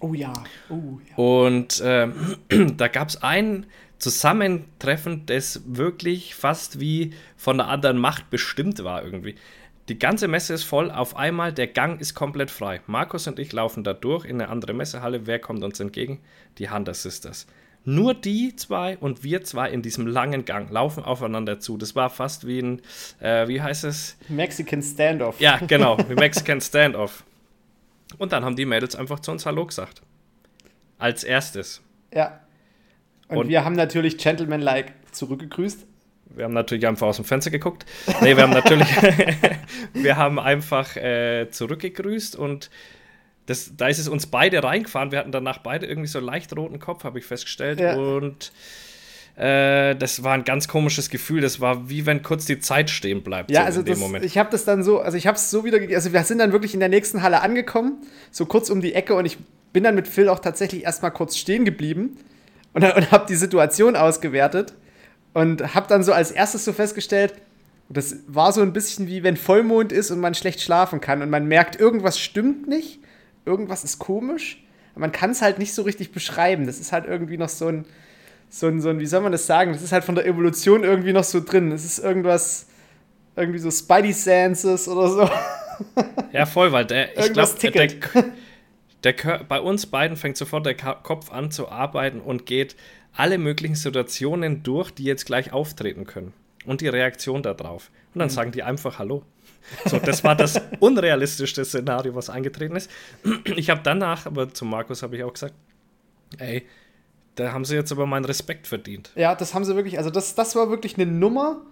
Oh 0.00 0.14
ja. 0.14 0.32
Oh, 0.68 0.98
ja. 1.08 1.16
Und 1.16 1.80
äh, 1.80 2.08
da 2.76 2.88
gab 2.88 3.08
es 3.08 3.22
ein 3.22 3.66
Zusammentreffen, 3.98 5.26
das 5.26 5.62
wirklich 5.64 6.34
fast 6.34 6.80
wie 6.80 7.12
von 7.36 7.60
einer 7.60 7.70
anderen 7.70 7.98
Macht 7.98 8.30
bestimmt 8.30 8.82
war 8.82 9.04
irgendwie. 9.04 9.36
Die 9.88 9.98
ganze 9.98 10.26
Messe 10.26 10.54
ist 10.54 10.64
voll, 10.64 10.90
auf 10.90 11.16
einmal 11.16 11.52
der 11.52 11.68
Gang 11.68 12.00
ist 12.00 12.14
komplett 12.14 12.50
frei. 12.50 12.80
Markus 12.88 13.28
und 13.28 13.38
ich 13.38 13.52
laufen 13.52 13.84
da 13.84 13.92
durch 13.92 14.24
in 14.24 14.40
eine 14.40 14.50
andere 14.50 14.74
Messehalle. 14.74 15.26
Wer 15.26 15.38
kommt 15.38 15.62
uns 15.62 15.78
entgegen? 15.78 16.20
Die 16.58 16.70
Hunter 16.70 16.94
Sisters. 16.94 17.46
Nur 17.84 18.14
die 18.14 18.54
zwei 18.54 18.96
und 18.98 19.24
wir 19.24 19.42
zwei 19.42 19.70
in 19.70 19.82
diesem 19.82 20.06
langen 20.06 20.44
Gang 20.44 20.70
laufen 20.70 21.04
aufeinander 21.04 21.58
zu. 21.58 21.76
Das 21.76 21.96
war 21.96 22.10
fast 22.10 22.46
wie 22.46 22.60
ein, 22.60 22.82
äh, 23.20 23.48
wie 23.48 23.60
heißt 23.60 23.84
es? 23.84 24.16
Mexican 24.28 24.82
Standoff. 24.82 25.40
Ja, 25.40 25.58
genau, 25.58 25.98
wie 26.08 26.14
Mexican 26.18 26.60
Standoff. 26.60 27.24
Und 28.18 28.32
dann 28.32 28.44
haben 28.44 28.56
die 28.56 28.66
Mädels 28.66 28.94
einfach 28.94 29.20
zu 29.20 29.32
uns 29.32 29.46
Hallo 29.46 29.66
gesagt. 29.66 30.02
Als 30.98 31.24
erstes. 31.24 31.82
Ja. 32.14 32.40
Und, 33.28 33.38
und 33.38 33.48
wir 33.48 33.64
haben 33.64 33.74
natürlich 33.74 34.18
Gentleman-like 34.18 34.92
zurückgegrüßt. 35.10 35.86
Wir 36.34 36.44
haben 36.44 36.54
natürlich 36.54 36.86
einfach 36.86 37.08
aus 37.08 37.16
dem 37.16 37.24
Fenster 37.24 37.50
geguckt. 37.50 37.84
Nee, 38.20 38.36
wir 38.36 38.44
haben 38.44 38.52
natürlich, 38.52 38.88
wir 39.92 40.16
haben 40.16 40.38
einfach 40.38 40.96
äh, 40.96 41.48
zurückgegrüßt 41.50 42.36
und 42.36 42.70
das, 43.52 43.76
da 43.76 43.88
ist 43.88 43.98
es 43.98 44.08
uns 44.08 44.26
beide 44.26 44.64
reingefahren. 44.64 45.12
Wir 45.12 45.18
hatten 45.18 45.30
danach 45.30 45.58
beide 45.58 45.86
irgendwie 45.86 46.08
so 46.08 46.20
leicht 46.20 46.56
roten 46.56 46.78
Kopf, 46.78 47.04
habe 47.04 47.18
ich 47.18 47.26
festgestellt. 47.26 47.80
Ja. 47.80 47.96
Und 47.96 48.50
äh, 49.36 49.94
das 49.94 50.24
war 50.24 50.32
ein 50.32 50.44
ganz 50.44 50.68
komisches 50.68 51.10
Gefühl. 51.10 51.42
Das 51.42 51.60
war 51.60 51.90
wie 51.90 52.06
wenn 52.06 52.22
kurz 52.22 52.46
die 52.46 52.60
Zeit 52.60 52.88
stehen 52.88 53.22
bleibt. 53.22 53.50
Ja, 53.50 53.60
so 53.70 53.80
also 53.80 53.82
das, 53.82 54.22
ich 54.22 54.38
habe 54.38 54.50
das 54.50 54.64
dann 54.64 54.82
so, 54.82 55.00
also 55.00 55.18
ich 55.18 55.26
habe 55.26 55.36
es 55.36 55.50
so 55.50 55.64
wieder, 55.64 55.78
also 55.94 56.14
wir 56.14 56.24
sind 56.24 56.38
dann 56.38 56.52
wirklich 56.52 56.72
in 56.72 56.80
der 56.80 56.88
nächsten 56.88 57.20
Halle 57.22 57.42
angekommen, 57.42 57.98
so 58.30 58.46
kurz 58.46 58.70
um 58.70 58.80
die 58.80 58.94
Ecke 58.94 59.14
und 59.14 59.26
ich 59.26 59.36
bin 59.74 59.84
dann 59.84 59.94
mit 59.94 60.08
Phil 60.08 60.30
auch 60.30 60.38
tatsächlich 60.38 60.84
erstmal 60.84 61.10
kurz 61.10 61.36
stehen 61.36 61.66
geblieben 61.66 62.16
und, 62.72 62.84
und 62.84 63.10
habe 63.10 63.26
die 63.28 63.36
Situation 63.36 63.96
ausgewertet 63.96 64.72
und 65.34 65.74
habe 65.74 65.88
dann 65.88 66.02
so 66.02 66.12
als 66.14 66.30
erstes 66.30 66.64
so 66.64 66.72
festgestellt, 66.72 67.34
das 67.90 68.16
war 68.26 68.52
so 68.52 68.62
ein 68.62 68.72
bisschen 68.72 69.08
wie 69.08 69.22
wenn 69.22 69.36
Vollmond 69.36 69.92
ist 69.92 70.10
und 70.10 70.20
man 70.20 70.34
schlecht 70.34 70.62
schlafen 70.62 71.02
kann 71.02 71.20
und 71.20 71.28
man 71.28 71.46
merkt, 71.46 71.78
irgendwas 71.78 72.18
stimmt 72.18 72.66
nicht 72.66 73.01
irgendwas 73.44 73.84
ist 73.84 73.98
komisch. 73.98 74.62
Man 74.94 75.12
kann 75.12 75.30
es 75.30 75.42
halt 75.42 75.58
nicht 75.58 75.74
so 75.74 75.82
richtig 75.82 76.12
beschreiben. 76.12 76.66
Das 76.66 76.78
ist 76.78 76.92
halt 76.92 77.06
irgendwie 77.06 77.38
noch 77.38 77.48
so 77.48 77.68
ein, 77.68 77.86
so 78.50 78.66
ein, 78.66 78.80
so 78.80 78.90
ein, 78.90 79.00
wie 79.00 79.06
soll 79.06 79.22
man 79.22 79.32
das 79.32 79.46
sagen? 79.46 79.72
Das 79.72 79.82
ist 79.82 79.92
halt 79.92 80.04
von 80.04 80.14
der 80.14 80.26
Evolution 80.26 80.84
irgendwie 80.84 81.12
noch 81.12 81.24
so 81.24 81.40
drin. 81.40 81.70
Das 81.70 81.84
ist 81.84 81.98
irgendwas, 81.98 82.66
irgendwie 83.36 83.58
so 83.58 83.70
Spidey 83.70 84.12
Senses 84.12 84.88
oder 84.88 85.08
so. 85.08 85.30
Ja, 86.32 86.46
voll, 86.46 86.70
weil 86.72 86.84
der, 86.84 87.18
ich 87.18 87.32
glaube, 87.32 87.50
der, 87.60 87.70
der, 87.70 87.90
der, 89.02 89.44
bei 89.44 89.60
uns 89.60 89.86
beiden 89.86 90.16
fängt 90.16 90.36
sofort 90.36 90.66
der 90.66 90.74
Kopf 90.74 91.32
an 91.32 91.50
zu 91.50 91.70
arbeiten 91.70 92.20
und 92.20 92.46
geht 92.46 92.76
alle 93.14 93.38
möglichen 93.38 93.74
Situationen 93.74 94.62
durch, 94.62 94.90
die 94.90 95.04
jetzt 95.04 95.26
gleich 95.26 95.52
auftreten 95.52 96.06
können. 96.06 96.32
Und 96.64 96.80
die 96.80 96.88
Reaktion 96.88 97.42
darauf. 97.42 97.90
Und 98.14 98.20
dann 98.20 98.28
mhm. 98.28 98.32
sagen 98.32 98.52
die 98.52 98.62
einfach 98.62 98.98
Hallo. 98.98 99.24
So, 99.86 99.98
das 99.98 100.24
war 100.24 100.34
das 100.36 100.60
unrealistischste 100.80 101.64
Szenario, 101.64 102.14
was 102.14 102.30
eingetreten 102.30 102.76
ist. 102.76 102.90
Ich 103.56 103.70
habe 103.70 103.80
danach, 103.82 104.26
aber 104.26 104.52
zu 104.52 104.64
Markus 104.64 105.02
habe 105.02 105.16
ich 105.16 105.24
auch 105.24 105.32
gesagt, 105.32 105.54
ey, 106.38 106.64
da 107.34 107.52
haben 107.52 107.64
sie 107.64 107.74
jetzt 107.74 107.92
aber 107.92 108.06
meinen 108.06 108.24
Respekt 108.24 108.66
verdient. 108.66 109.10
Ja, 109.14 109.34
das 109.34 109.54
haben 109.54 109.64
sie 109.64 109.74
wirklich, 109.74 109.98
also 109.98 110.10
das, 110.10 110.34
das 110.34 110.54
war 110.54 110.70
wirklich 110.70 110.96
eine 110.96 111.06
Nummer. 111.06 111.62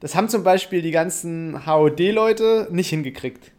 Das 0.00 0.14
haben 0.14 0.28
zum 0.28 0.42
Beispiel 0.42 0.82
die 0.82 0.90
ganzen 0.90 1.64
HOD-Leute 1.66 2.68
nicht 2.70 2.90
hingekriegt. 2.90 3.52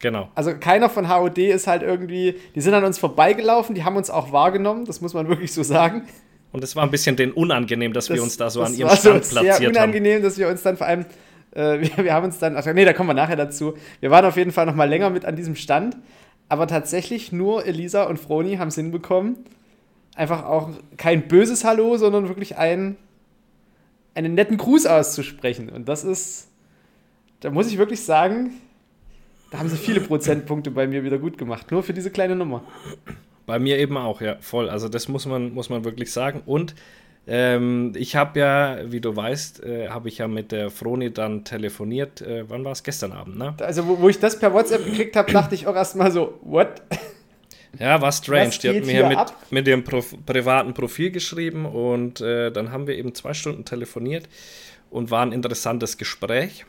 Genau. 0.00 0.30
Also 0.34 0.54
keiner 0.54 0.88
von 0.90 1.08
HOD 1.08 1.38
ist 1.38 1.66
halt 1.66 1.82
irgendwie, 1.82 2.36
die 2.54 2.60
sind 2.60 2.74
an 2.74 2.84
uns 2.84 2.98
vorbeigelaufen, 2.98 3.74
die 3.74 3.84
haben 3.84 3.96
uns 3.96 4.10
auch 4.10 4.32
wahrgenommen, 4.32 4.84
das 4.84 5.00
muss 5.00 5.14
man 5.14 5.28
wirklich 5.28 5.52
so 5.52 5.62
sagen. 5.62 6.06
Und 6.52 6.62
es 6.62 6.76
war 6.76 6.84
ein 6.84 6.90
bisschen 6.90 7.16
den 7.16 7.32
unangenehm, 7.32 7.92
dass 7.92 8.06
das, 8.06 8.16
wir 8.16 8.22
uns 8.22 8.36
da 8.36 8.48
so 8.48 8.62
an 8.62 8.74
ihrem 8.74 8.90
Stand 8.90 9.02
so 9.02 9.08
platziert 9.08 9.34
haben. 9.34 9.46
Es 9.46 9.50
war 9.50 9.56
sehr 9.56 9.68
unangenehm, 9.68 10.22
dass 10.22 10.38
wir 10.38 10.48
uns 10.48 10.62
dann 10.62 10.76
vor 10.76 10.86
allem 10.86 11.06
äh, 11.54 11.80
wir, 11.96 12.04
wir, 12.04 12.12
haben 12.12 12.26
uns 12.26 12.38
dann, 12.38 12.56
ach 12.56 12.66
nee, 12.66 12.84
da 12.84 12.92
kommen 12.92 13.08
wir 13.08 13.14
nachher 13.14 13.36
dazu. 13.36 13.74
Wir 14.00 14.10
waren 14.10 14.24
auf 14.24 14.36
jeden 14.36 14.52
Fall 14.52 14.66
noch 14.66 14.74
mal 14.74 14.88
länger 14.88 15.10
mit 15.10 15.24
an 15.24 15.36
diesem 15.36 15.56
Stand, 15.56 15.96
aber 16.48 16.66
tatsächlich 16.66 17.32
nur 17.32 17.66
Elisa 17.66 18.04
und 18.04 18.18
Froni 18.18 18.56
haben 18.56 18.68
es 18.68 18.74
hinbekommen. 18.74 19.36
Einfach 20.14 20.44
auch 20.44 20.70
kein 20.96 21.26
böses 21.26 21.64
Hallo, 21.64 21.96
sondern 21.96 22.28
wirklich 22.28 22.56
ein, 22.56 22.96
einen 24.14 24.34
netten 24.34 24.58
Gruß 24.58 24.86
auszusprechen. 24.86 25.68
Und 25.68 25.88
das 25.88 26.04
ist, 26.04 26.48
da 27.40 27.50
muss 27.50 27.66
ich 27.66 27.78
wirklich 27.78 28.04
sagen, 28.04 28.52
da 29.50 29.58
haben 29.58 29.68
sie 29.68 29.76
viele 29.76 30.00
Prozentpunkte 30.00 30.70
bei 30.70 30.86
mir 30.86 31.02
wieder 31.02 31.18
gut 31.18 31.38
gemacht. 31.38 31.72
Nur 31.72 31.82
für 31.82 31.94
diese 31.94 32.10
kleine 32.10 32.36
Nummer. 32.36 32.62
Bei 33.46 33.58
mir 33.58 33.78
eben 33.78 33.96
auch, 33.96 34.20
ja, 34.20 34.36
voll. 34.40 34.70
Also 34.70 34.88
das 34.88 35.08
muss 35.08 35.26
man, 35.26 35.52
muss 35.52 35.68
man 35.68 35.84
wirklich 35.84 36.12
sagen. 36.12 36.42
Und 36.46 36.74
ähm, 37.26 37.92
ich 37.96 38.16
habe 38.16 38.38
ja, 38.38 38.78
wie 38.86 39.00
du 39.00 39.16
weißt, 39.16 39.62
äh, 39.64 39.88
habe 39.88 40.08
ich 40.08 40.18
ja 40.18 40.28
mit 40.28 40.52
der 40.52 40.70
Froni 40.70 41.12
dann 41.12 41.44
telefoniert. 41.44 42.20
Äh, 42.20 42.48
wann 42.48 42.64
war 42.64 42.72
es? 42.72 42.82
Gestern 42.82 43.12
Abend, 43.12 43.38
ne? 43.38 43.54
Also, 43.60 43.86
wo, 43.86 44.00
wo 44.00 44.08
ich 44.08 44.18
das 44.18 44.38
per 44.38 44.52
WhatsApp 44.52 44.84
gekriegt 44.84 45.16
habe, 45.16 45.32
dachte 45.32 45.54
ich 45.54 45.66
auch 45.66 45.74
erstmal 45.74 46.10
so, 46.12 46.38
what? 46.42 46.82
Ja, 47.78 48.00
war 48.00 48.12
strange. 48.12 48.50
Die 48.62 48.68
hat 48.68 48.84
mir 48.84 49.08
mit, 49.08 49.18
mit 49.50 49.68
ihrem 49.68 49.84
Prof 49.84 50.14
privaten 50.26 50.74
Profil 50.74 51.10
geschrieben 51.10 51.66
und 51.66 52.20
äh, 52.20 52.52
dann 52.52 52.70
haben 52.70 52.86
wir 52.86 52.96
eben 52.96 53.14
zwei 53.14 53.34
Stunden 53.34 53.64
telefoniert 53.64 54.28
und 54.90 55.10
war 55.10 55.22
ein 55.22 55.32
interessantes 55.32 55.98
Gespräch. 55.98 56.66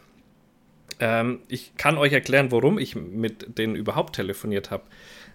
Ähm, 0.99 1.41
ich 1.47 1.75
kann 1.77 1.97
euch 1.97 2.13
erklären, 2.13 2.51
warum 2.51 2.79
ich 2.79 2.95
mit 2.95 3.57
denen 3.57 3.75
überhaupt 3.75 4.15
telefoniert 4.15 4.71
habe. 4.71 4.83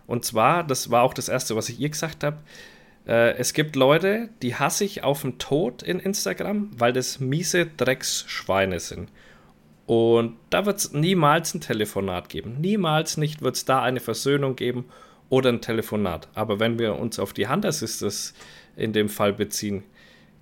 Und 0.06 0.24
zwar, 0.24 0.64
das 0.64 0.90
war 0.90 1.02
auch 1.02 1.14
das 1.14 1.28
Erste, 1.28 1.54
was 1.54 1.68
ich 1.68 1.78
ihr 1.78 1.90
gesagt 1.90 2.24
habe, 2.24 2.38
äh, 3.10 3.36
es 3.36 3.52
gibt 3.52 3.74
Leute, 3.74 4.28
die 4.40 4.54
hasse 4.54 4.84
ich 4.84 5.02
auf 5.02 5.22
den 5.22 5.38
Tod 5.38 5.82
in 5.82 5.98
Instagram, 5.98 6.70
weil 6.78 6.92
das 6.92 7.18
miese 7.18 7.66
Drecksschweine 7.66 8.78
sind. 8.78 9.10
Und 9.86 10.36
da 10.50 10.64
wird 10.64 10.78
es 10.78 10.92
niemals 10.92 11.52
ein 11.52 11.60
Telefonat 11.60 12.28
geben. 12.28 12.60
Niemals 12.60 13.16
nicht 13.16 13.42
wird 13.42 13.56
es 13.56 13.64
da 13.64 13.82
eine 13.82 13.98
Versöhnung 13.98 14.54
geben 14.54 14.84
oder 15.28 15.50
ein 15.50 15.60
Telefonat. 15.60 16.28
Aber 16.34 16.60
wenn 16.60 16.78
wir 16.78 16.94
uns 16.94 17.18
auf 17.18 17.32
die 17.32 17.48
Hunter 17.48 17.72
Sisters 17.72 18.32
in 18.76 18.92
dem 18.92 19.08
Fall 19.08 19.32
beziehen, 19.32 19.82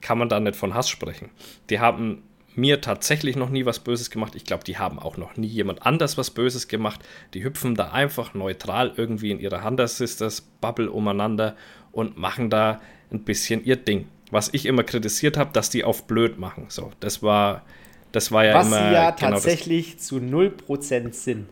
kann 0.02 0.18
man 0.18 0.28
da 0.28 0.38
nicht 0.38 0.54
von 0.54 0.74
Hass 0.74 0.90
sprechen. 0.90 1.30
Die 1.70 1.80
haben 1.80 2.22
mir 2.58 2.80
tatsächlich 2.80 3.36
noch 3.36 3.48
nie 3.48 3.64
was 3.64 3.78
Böses 3.78 4.10
gemacht. 4.10 4.34
Ich 4.34 4.44
glaube, 4.44 4.64
die 4.64 4.78
haben 4.78 4.98
auch 4.98 5.16
noch 5.16 5.36
nie 5.36 5.46
jemand 5.46 5.86
anders 5.86 6.18
was 6.18 6.30
Böses 6.30 6.68
gemacht. 6.68 7.00
Die 7.32 7.44
hüpfen 7.44 7.74
da 7.74 7.92
einfach 7.92 8.34
neutral 8.34 8.92
irgendwie 8.96 9.30
in 9.30 9.38
ihrer 9.38 9.64
Hunter 9.64 9.88
Sisters 9.88 10.42
Bubble 10.60 10.90
umeinander 10.90 11.56
und 11.98 12.16
machen 12.16 12.48
da 12.48 12.80
ein 13.10 13.24
bisschen 13.24 13.64
ihr 13.64 13.74
Ding. 13.74 14.06
Was 14.30 14.50
ich 14.52 14.66
immer 14.66 14.84
kritisiert 14.84 15.36
habe, 15.36 15.50
dass 15.52 15.68
die 15.68 15.82
auf 15.82 16.06
blöd 16.06 16.38
machen. 16.38 16.66
So, 16.68 16.92
das 17.00 17.24
war, 17.24 17.64
das 18.12 18.30
war 18.30 18.44
ja 18.44 18.54
was 18.54 18.68
immer. 18.68 18.76
Was 18.76 18.88
sie 18.88 18.94
ja 18.94 19.10
genau 19.10 19.30
tatsächlich 19.32 19.96
das, 19.96 20.06
zu 20.06 20.18
0% 20.18 21.12
sind. 21.12 21.48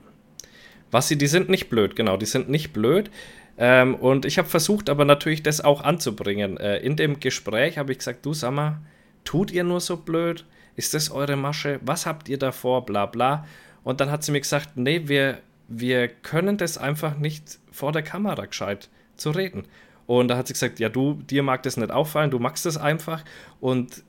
Was 0.93 1.09
sie, 1.09 1.19
die 1.19 1.27
sind 1.27 1.49
nicht 1.49 1.69
blöd, 1.69 1.97
genau, 1.97 2.17
die 2.17 2.27
sind 2.27 2.49
nicht 2.49 2.73
blöd. 2.73 3.11
Ähm, 3.59 3.97
und 3.97 4.25
ich 4.25 4.39
habe 4.39 4.49
versucht, 4.49 4.89
aber 4.89 5.05
natürlich 5.05 5.43
das 5.43 5.61
auch 5.61 5.83
anzubringen. 5.83 6.59
Äh, 6.59 6.79
in 6.79 6.95
dem 6.95 7.19
Gespräch 7.19 7.77
habe 7.77 7.91
ich 7.91 7.99
gesagt, 7.99 8.25
du 8.25 8.33
sag 8.33 8.53
mal, 8.53 8.79
tut 9.25 9.51
ihr 9.51 9.65
nur 9.65 9.81
so 9.81 9.97
blöd? 9.97 10.45
Ist 10.77 10.95
das 10.95 11.11
eure 11.11 11.37
Masche? 11.37 11.81
Was 11.83 12.07
habt 12.07 12.29
ihr 12.29 12.39
davor? 12.39 12.87
Bla 12.87 13.07
bla. 13.07 13.47
Und 13.83 14.01
dann 14.01 14.13
hat 14.13 14.23
sie 14.23 14.31
mir 14.31 14.41
gesagt, 14.41 14.77
nee, 14.77 15.03
wir, 15.07 15.39
wir 15.67 16.07
können 16.07 16.57
das 16.57 16.79
einfach 16.79 17.17
nicht 17.19 17.59
vor 17.73 17.91
der 17.91 18.03
Kamera 18.03 18.45
gescheit 18.45 18.91
zu 19.17 19.31
reden. 19.31 19.65
Und 20.07 20.29
da 20.29 20.37
hat 20.37 20.47
sie 20.47 20.53
gesagt, 20.53 20.79
ja, 20.79 20.89
du, 20.89 21.15
dir 21.15 21.43
mag 21.43 21.63
das 21.63 21.77
nicht 21.77 21.91
auffallen, 21.91 22.31
du 22.31 22.39
magst 22.39 22.65
das 22.65 22.77
einfach. 22.77 23.25
Und 23.61 24.05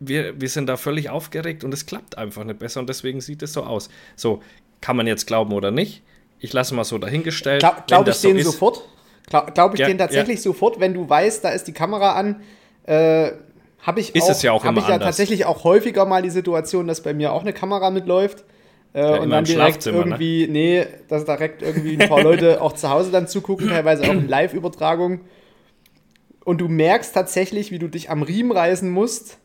wir, 0.00 0.40
wir 0.40 0.48
sind 0.48 0.66
da 0.68 0.76
völlig 0.76 1.10
aufgeregt 1.10 1.64
und 1.64 1.74
es 1.74 1.86
klappt 1.86 2.16
einfach 2.16 2.44
nicht 2.44 2.58
besser 2.58 2.80
und 2.80 2.88
deswegen 2.88 3.20
sieht 3.20 3.42
es 3.42 3.52
so 3.52 3.64
aus. 3.64 3.88
So, 4.16 4.42
kann 4.80 4.96
man 4.96 5.06
jetzt 5.06 5.26
glauben 5.26 5.52
oder 5.52 5.70
nicht? 5.70 6.02
Ich 6.40 6.52
lasse 6.52 6.74
mal 6.74 6.84
so 6.84 6.98
dahingestellt. 6.98 7.60
Glaube 7.60 7.82
glaub 7.86 8.08
ich 8.08 8.14
so 8.14 8.28
denen 8.28 8.44
sofort. 8.44 8.88
Glaube 9.26 9.52
glaub 9.52 9.74
ich 9.74 9.80
ja, 9.80 9.86
denen 9.86 9.98
tatsächlich 9.98 10.36
ja. 10.36 10.42
sofort, 10.42 10.80
wenn 10.80 10.94
du 10.94 11.08
weißt, 11.08 11.44
da 11.44 11.50
ist 11.50 11.64
die 11.64 11.72
Kamera 11.72 12.12
an. 12.12 12.42
Äh, 12.84 13.32
habe 13.80 14.00
ich, 14.00 14.14
ist 14.14 14.24
auch, 14.24 14.30
es 14.30 14.42
ja 14.42 14.52
auch 14.52 14.64
hab 14.64 14.76
ich 14.76 14.88
ja 14.88 14.98
tatsächlich 14.98 15.46
auch 15.46 15.64
häufiger 15.64 16.04
mal 16.04 16.22
die 16.22 16.30
Situation, 16.30 16.86
dass 16.86 17.02
bei 17.02 17.14
mir 17.14 17.32
auch 17.32 17.42
eine 17.42 17.52
Kamera 17.52 17.90
mitläuft. 17.90 18.44
Äh, 18.94 19.00
ja, 19.00 19.20
und 19.20 19.30
dann 19.30 19.44
direkt 19.44 19.86
ne? 19.86 19.92
irgendwie, 19.92 20.46
ne? 20.46 20.52
nee, 20.52 20.86
dass 21.08 21.24
direkt 21.24 21.62
irgendwie 21.62 22.00
ein 22.00 22.08
paar 22.08 22.22
Leute 22.22 22.60
auch 22.62 22.72
zu 22.72 22.88
Hause 22.88 23.10
dann 23.10 23.28
zugucken, 23.28 23.68
teilweise 23.68 24.04
auch 24.04 24.14
in 24.14 24.28
Live-Übertragung. 24.28 25.20
Und 26.44 26.60
du 26.60 26.68
merkst 26.68 27.14
tatsächlich, 27.14 27.70
wie 27.70 27.78
du 27.78 27.88
dich 27.88 28.10
am 28.10 28.22
Riemen 28.22 28.52
reißen 28.52 28.88
musst, 28.90 29.38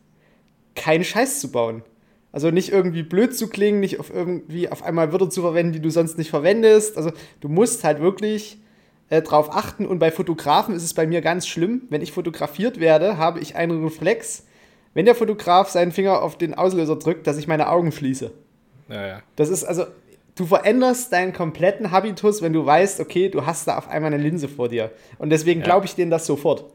keinen 0.75 1.03
Scheiß 1.03 1.41
zu 1.41 1.51
bauen. 1.51 1.83
Also 2.31 2.49
nicht 2.49 2.71
irgendwie 2.71 3.03
blöd 3.03 3.35
zu 3.35 3.47
klingen, 3.47 3.79
nicht 3.79 3.99
auf 3.99 4.11
irgendwie 4.11 4.69
auf 4.69 4.83
einmal 4.83 5.11
Wörter 5.11 5.29
zu 5.29 5.41
verwenden, 5.41 5.73
die 5.73 5.81
du 5.81 5.91
sonst 5.91 6.17
nicht 6.17 6.31
verwendest. 6.31 6.97
Also 6.97 7.11
du 7.41 7.49
musst 7.49 7.83
halt 7.83 7.99
wirklich 7.99 8.57
äh, 9.09 9.21
drauf 9.21 9.53
achten. 9.55 9.85
Und 9.85 9.99
bei 9.99 10.09
Fotografen 10.09 10.73
ist 10.73 10.83
es 10.83 10.93
bei 10.93 11.05
mir 11.05 11.21
ganz 11.21 11.45
schlimm. 11.45 11.83
Wenn 11.89 12.01
ich 12.01 12.11
fotografiert 12.11 12.79
werde, 12.79 13.17
habe 13.17 13.39
ich 13.39 13.55
einen 13.55 13.83
Reflex, 13.83 14.47
wenn 14.95 15.05
der 15.05 15.13
Fotograf 15.13 15.69
seinen 15.69 15.91
Finger 15.91 16.23
auf 16.23 16.37
den 16.37 16.55
Auslöser 16.55 16.95
drückt, 16.95 17.27
dass 17.27 17.37
ich 17.37 17.47
meine 17.47 17.69
Augen 17.69 17.91
schließe. 17.91 18.31
Ja, 18.93 19.07
ja. 19.07 19.23
Das 19.35 19.49
ist 19.49 19.63
also, 19.63 19.87
du 20.35 20.45
veränderst 20.45 21.11
deinen 21.11 21.33
kompletten 21.33 21.91
Habitus, 21.91 22.41
wenn 22.41 22.53
du 22.53 22.65
weißt, 22.65 22.99
okay, 22.99 23.29
du 23.29 23.45
hast 23.45 23.67
da 23.67 23.77
auf 23.77 23.89
einmal 23.89 24.13
eine 24.13 24.21
Linse 24.21 24.47
vor 24.47 24.69
dir. 24.69 24.91
Und 25.17 25.31
deswegen 25.31 25.61
glaube 25.61 25.85
ich 25.85 25.95
denen 25.95 26.11
das 26.11 26.25
sofort. 26.25 26.65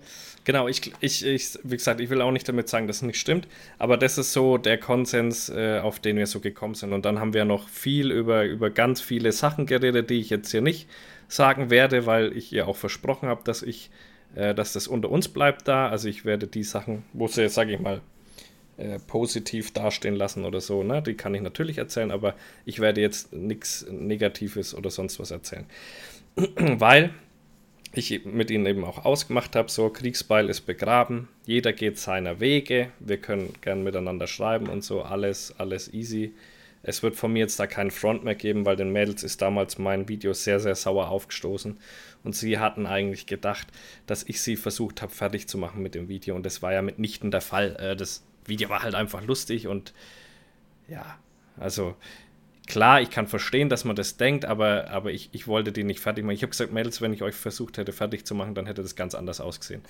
Genau, 0.44 0.66
ich, 0.66 0.92
ich, 1.00 1.26
ich, 1.26 1.58
wie 1.62 1.76
gesagt, 1.76 2.00
ich 2.00 2.08
will 2.08 2.22
auch 2.22 2.30
nicht 2.30 2.48
damit 2.48 2.70
sagen, 2.70 2.86
dass 2.86 2.96
es 2.96 3.02
nicht 3.02 3.20
stimmt, 3.20 3.46
aber 3.78 3.98
das 3.98 4.16
ist 4.16 4.32
so 4.32 4.56
der 4.56 4.78
Konsens, 4.78 5.50
äh, 5.50 5.80
auf 5.82 6.00
den 6.00 6.16
wir 6.16 6.26
so 6.26 6.40
gekommen 6.40 6.74
sind. 6.74 6.94
Und 6.94 7.04
dann 7.04 7.20
haben 7.20 7.34
wir 7.34 7.44
noch 7.44 7.68
viel 7.68 8.10
über, 8.10 8.44
über 8.44 8.70
ganz 8.70 9.02
viele 9.02 9.32
Sachen 9.32 9.66
geredet, 9.66 10.08
die 10.08 10.20
ich 10.20 10.30
jetzt 10.30 10.50
hier 10.50 10.62
nicht 10.62 10.88
sagen 11.28 11.68
werde, 11.68 12.06
weil 12.06 12.34
ich 12.34 12.50
ihr 12.50 12.66
auch 12.66 12.76
versprochen 12.76 13.28
habe, 13.28 13.42
dass 13.44 13.62
ich, 13.62 13.90
äh, 14.34 14.54
dass 14.54 14.72
das 14.72 14.88
unter 14.88 15.10
uns 15.10 15.28
bleibt 15.28 15.68
da. 15.68 15.90
Also 15.90 16.08
ich 16.08 16.24
werde 16.24 16.46
die 16.46 16.62
Sachen, 16.62 17.04
wo 17.12 17.26
sie, 17.28 17.46
sage 17.50 17.74
ich 17.74 17.80
mal, 17.80 18.00
äh, 18.78 18.98
positiv 19.06 19.72
dastehen 19.72 20.14
lassen 20.14 20.44
oder 20.44 20.60
so, 20.60 20.82
ne? 20.82 21.02
Die 21.02 21.14
kann 21.14 21.34
ich 21.34 21.42
natürlich 21.42 21.78
erzählen, 21.78 22.10
aber 22.10 22.34
ich 22.64 22.80
werde 22.80 23.00
jetzt 23.00 23.32
nichts 23.32 23.86
Negatives 23.90 24.74
oder 24.74 24.90
sonst 24.90 25.18
was 25.18 25.30
erzählen. 25.30 25.66
weil 26.56 27.10
ich 27.92 28.24
mit 28.24 28.50
ihnen 28.50 28.66
eben 28.66 28.84
auch 28.84 29.04
ausgemacht 29.04 29.56
habe, 29.56 29.70
so 29.70 29.88
Kriegsbeil 29.88 30.48
ist 30.48 30.62
begraben, 30.62 31.28
jeder 31.46 31.72
geht 31.72 31.98
seiner 31.98 32.38
Wege, 32.38 32.92
wir 33.00 33.16
können 33.16 33.52
gern 33.60 33.82
miteinander 33.82 34.26
schreiben 34.26 34.68
und 34.68 34.84
so, 34.84 35.02
alles, 35.02 35.54
alles 35.58 35.92
easy. 35.92 36.34
Es 36.82 37.02
wird 37.02 37.16
von 37.16 37.32
mir 37.32 37.40
jetzt 37.40 37.58
da 37.58 37.66
keinen 37.66 37.90
Front 37.90 38.22
mehr 38.22 38.36
geben, 38.36 38.64
weil 38.64 38.76
den 38.76 38.92
Mädels 38.92 39.24
ist 39.24 39.42
damals 39.42 39.78
mein 39.78 40.08
Video 40.08 40.32
sehr, 40.32 40.60
sehr 40.60 40.76
sauer 40.76 41.08
aufgestoßen. 41.08 41.76
Und 42.22 42.36
sie 42.36 42.58
hatten 42.58 42.86
eigentlich 42.86 43.26
gedacht, 43.26 43.66
dass 44.06 44.22
ich 44.22 44.40
sie 44.40 44.54
versucht 44.56 45.02
habe, 45.02 45.12
fertig 45.12 45.48
zu 45.48 45.58
machen 45.58 45.82
mit 45.82 45.96
dem 45.96 46.08
Video. 46.08 46.36
Und 46.36 46.46
das 46.46 46.62
war 46.62 46.72
ja 46.72 46.80
mitnichten 46.80 47.32
der 47.32 47.40
Fall. 47.40 47.76
Äh, 47.80 47.96
das 47.96 48.22
Video 48.48 48.68
war 48.68 48.82
halt 48.82 48.94
einfach 48.94 49.22
lustig 49.22 49.66
und 49.66 49.92
ja, 50.88 51.18
also 51.58 51.94
klar, 52.68 53.00
ich 53.00 53.10
kann 53.10 53.26
verstehen, 53.26 53.68
dass 53.68 53.84
man 53.84 53.96
das 53.96 54.16
denkt, 54.18 54.44
aber, 54.44 54.90
aber 54.90 55.10
ich, 55.10 55.30
ich 55.32 55.48
wollte 55.48 55.72
die 55.72 55.84
nicht 55.84 56.00
fertig 56.00 56.24
machen. 56.24 56.34
Ich 56.34 56.42
habe 56.42 56.50
gesagt, 56.50 56.72
Mädels, 56.72 57.00
wenn 57.00 57.12
ich 57.12 57.22
euch 57.22 57.34
versucht 57.34 57.78
hätte, 57.78 57.92
fertig 57.92 58.26
zu 58.26 58.34
machen, 58.34 58.54
dann 58.54 58.66
hätte 58.66 58.82
das 58.82 58.94
ganz 58.94 59.14
anders 59.14 59.40
ausgesehen. 59.40 59.82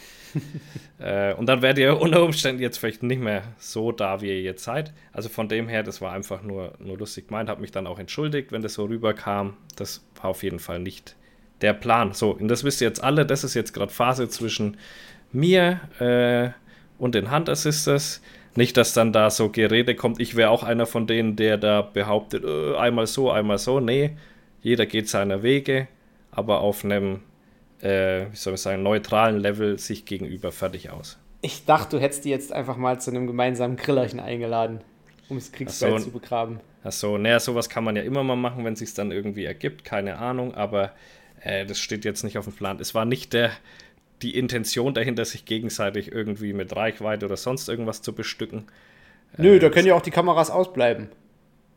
äh, 0.99 1.35
und 1.35 1.47
dann 1.47 1.61
werdet 1.61 1.79
ihr 1.83 2.01
unter 2.01 2.23
Umständen 2.23 2.63
jetzt 2.63 2.79
vielleicht 2.79 3.03
nicht 3.03 3.21
mehr 3.21 3.43
so 3.59 3.93
da, 3.93 4.21
wie 4.23 4.29
ihr 4.29 4.41
jetzt 4.41 4.65
seid. 4.65 4.93
Also 5.13 5.29
von 5.29 5.49
dem 5.49 5.69
her, 5.69 5.83
das 5.83 6.01
war 6.01 6.13
einfach 6.13 6.43
nur, 6.43 6.75
nur 6.79 6.97
lustig 6.97 7.29
gemeint, 7.29 7.51
habe 7.51 7.61
mich 7.61 7.73
dann 7.73 7.87
auch 7.87 7.99
entschuldigt, 7.99 8.53
wenn 8.53 8.63
das 8.63 8.75
so 8.75 8.85
rüberkam. 8.85 9.57
Das 9.77 10.05
war 10.15 10.31
auf 10.31 10.43
jeden 10.45 10.61
Fall 10.61 10.79
nicht 10.79 11.17
der 11.61 11.73
Plan. 11.73 12.13
So, 12.13 12.31
und 12.31 12.49
das 12.49 12.63
wisst 12.63 12.81
ihr 12.81 12.87
jetzt 12.89 13.03
alle, 13.03 13.27
das 13.27 13.43
ist 13.43 13.55
jetzt 13.55 13.73
gerade 13.73 13.93
Phase 13.93 14.29
zwischen 14.29 14.77
mir 15.33 15.81
äh, 15.99 16.51
und 16.99 17.17
den 17.17 17.33
Hunter 17.33 17.57
Sisters. 17.57 18.23
Nicht, 18.59 18.77
dass 18.77 18.93
dann 18.93 19.13
da 19.13 19.31
so 19.31 19.51
Gerede 19.51 19.95
kommt, 19.95 20.19
ich 20.19 20.35
wäre 20.35 20.51
auch 20.51 20.65
einer 20.65 20.85
von 20.85 21.07
denen, 21.07 21.37
der 21.37 21.59
da 21.59 21.81
behauptet, 21.81 22.43
äh, 22.43 22.75
einmal 22.77 23.07
so, 23.07 23.31
einmal 23.31 23.57
so. 23.57 23.79
Nee, 23.79 24.17
jeder 24.63 24.85
geht 24.85 25.09
seiner 25.09 25.45
Wege, 25.45 25.87
aber 26.33 26.59
auf 26.59 26.85
einem, 26.85 27.21
äh, 27.83 28.27
wie 28.33 28.37
soll 28.37 28.55
ich 28.55 28.61
sagen, 28.61 28.83
neutralen 28.83 29.39
Level 29.39 29.79
sich 29.79 30.07
gegenüber 30.07 30.51
fertig 30.51 30.91
aus. 30.91 31.19
Ich 31.41 31.67
dachte, 31.67 31.99
du 31.99 32.03
hättest 32.03 32.25
die 32.25 32.31
jetzt 32.31 32.53
einfach 32.53 32.77
mal 32.77 33.01
zu 33.01 33.13
einem 33.13 33.29
gemeinsamen 33.29 33.77
Grillerchen 33.77 34.19
eingeladen, 34.19 34.81
um 35.29 35.37
das 35.37 35.53
Kriegsbeil 35.53 35.93
so, 35.93 36.07
zu 36.07 36.11
begraben. 36.11 36.59
Achso, 36.83 37.17
naja, 37.17 37.39
sowas 37.39 37.69
kann 37.69 37.85
man 37.85 37.95
ja 37.95 38.03
immer 38.03 38.25
mal 38.25 38.35
machen, 38.35 38.65
wenn 38.65 38.73
es 38.73 38.81
sich 38.81 38.93
dann 38.93 39.13
irgendwie 39.13 39.45
ergibt, 39.45 39.85
keine 39.85 40.19
Ahnung, 40.19 40.53
aber 40.57 40.91
äh, 41.43 41.65
das 41.65 41.79
steht 41.79 42.05
jetzt 42.05 42.25
nicht 42.25 42.39
auf 42.39 42.47
dem 42.47 42.55
Plan. 42.55 42.81
Es 42.81 42.93
war 42.93 43.05
nicht 43.05 43.35
der, 43.35 43.53
die 44.23 44.37
Intention 44.37 44.95
dahinter, 44.95 45.25
sich 45.25 45.45
gegenseitig 45.45 46.13
irgendwie 46.13 46.53
mit 46.53 46.75
Reichweite 46.75 47.27
oder 47.27 47.37
sonst 47.37 47.69
irgendwas 47.69 48.03
zu 48.03 48.15
bestücken. 48.15 48.67
Nö, 49.37 49.57
äh, 49.57 49.59
da 49.59 49.71
können 49.71 49.87
ja 49.87 49.95
auch 49.95 50.03
die 50.03 50.11
Kameras 50.11 50.51
ausbleiben. 50.51 51.09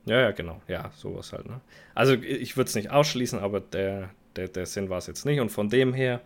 Ja, 0.06 0.20
ja, 0.20 0.32
genau. 0.32 0.62
Ja, 0.68 0.92
sowas 0.96 1.32
halt. 1.34 1.48
Ne? 1.48 1.62
Also 1.94 2.14
ich 2.14 2.58
würde 2.58 2.70
es 2.70 2.76
nicht 2.76 2.90
ausschließen, 2.90 3.40
aber 3.40 3.60
der, 3.60 4.10
der, 4.36 4.48
der 4.48 4.66
Sinn 4.66 4.90
war 4.90 4.98
es 4.98 5.08
jetzt 5.08 5.26
nicht. 5.26 5.40
Und 5.40 5.50
von 5.50 5.70
dem 5.70 5.94
her, 5.94 6.22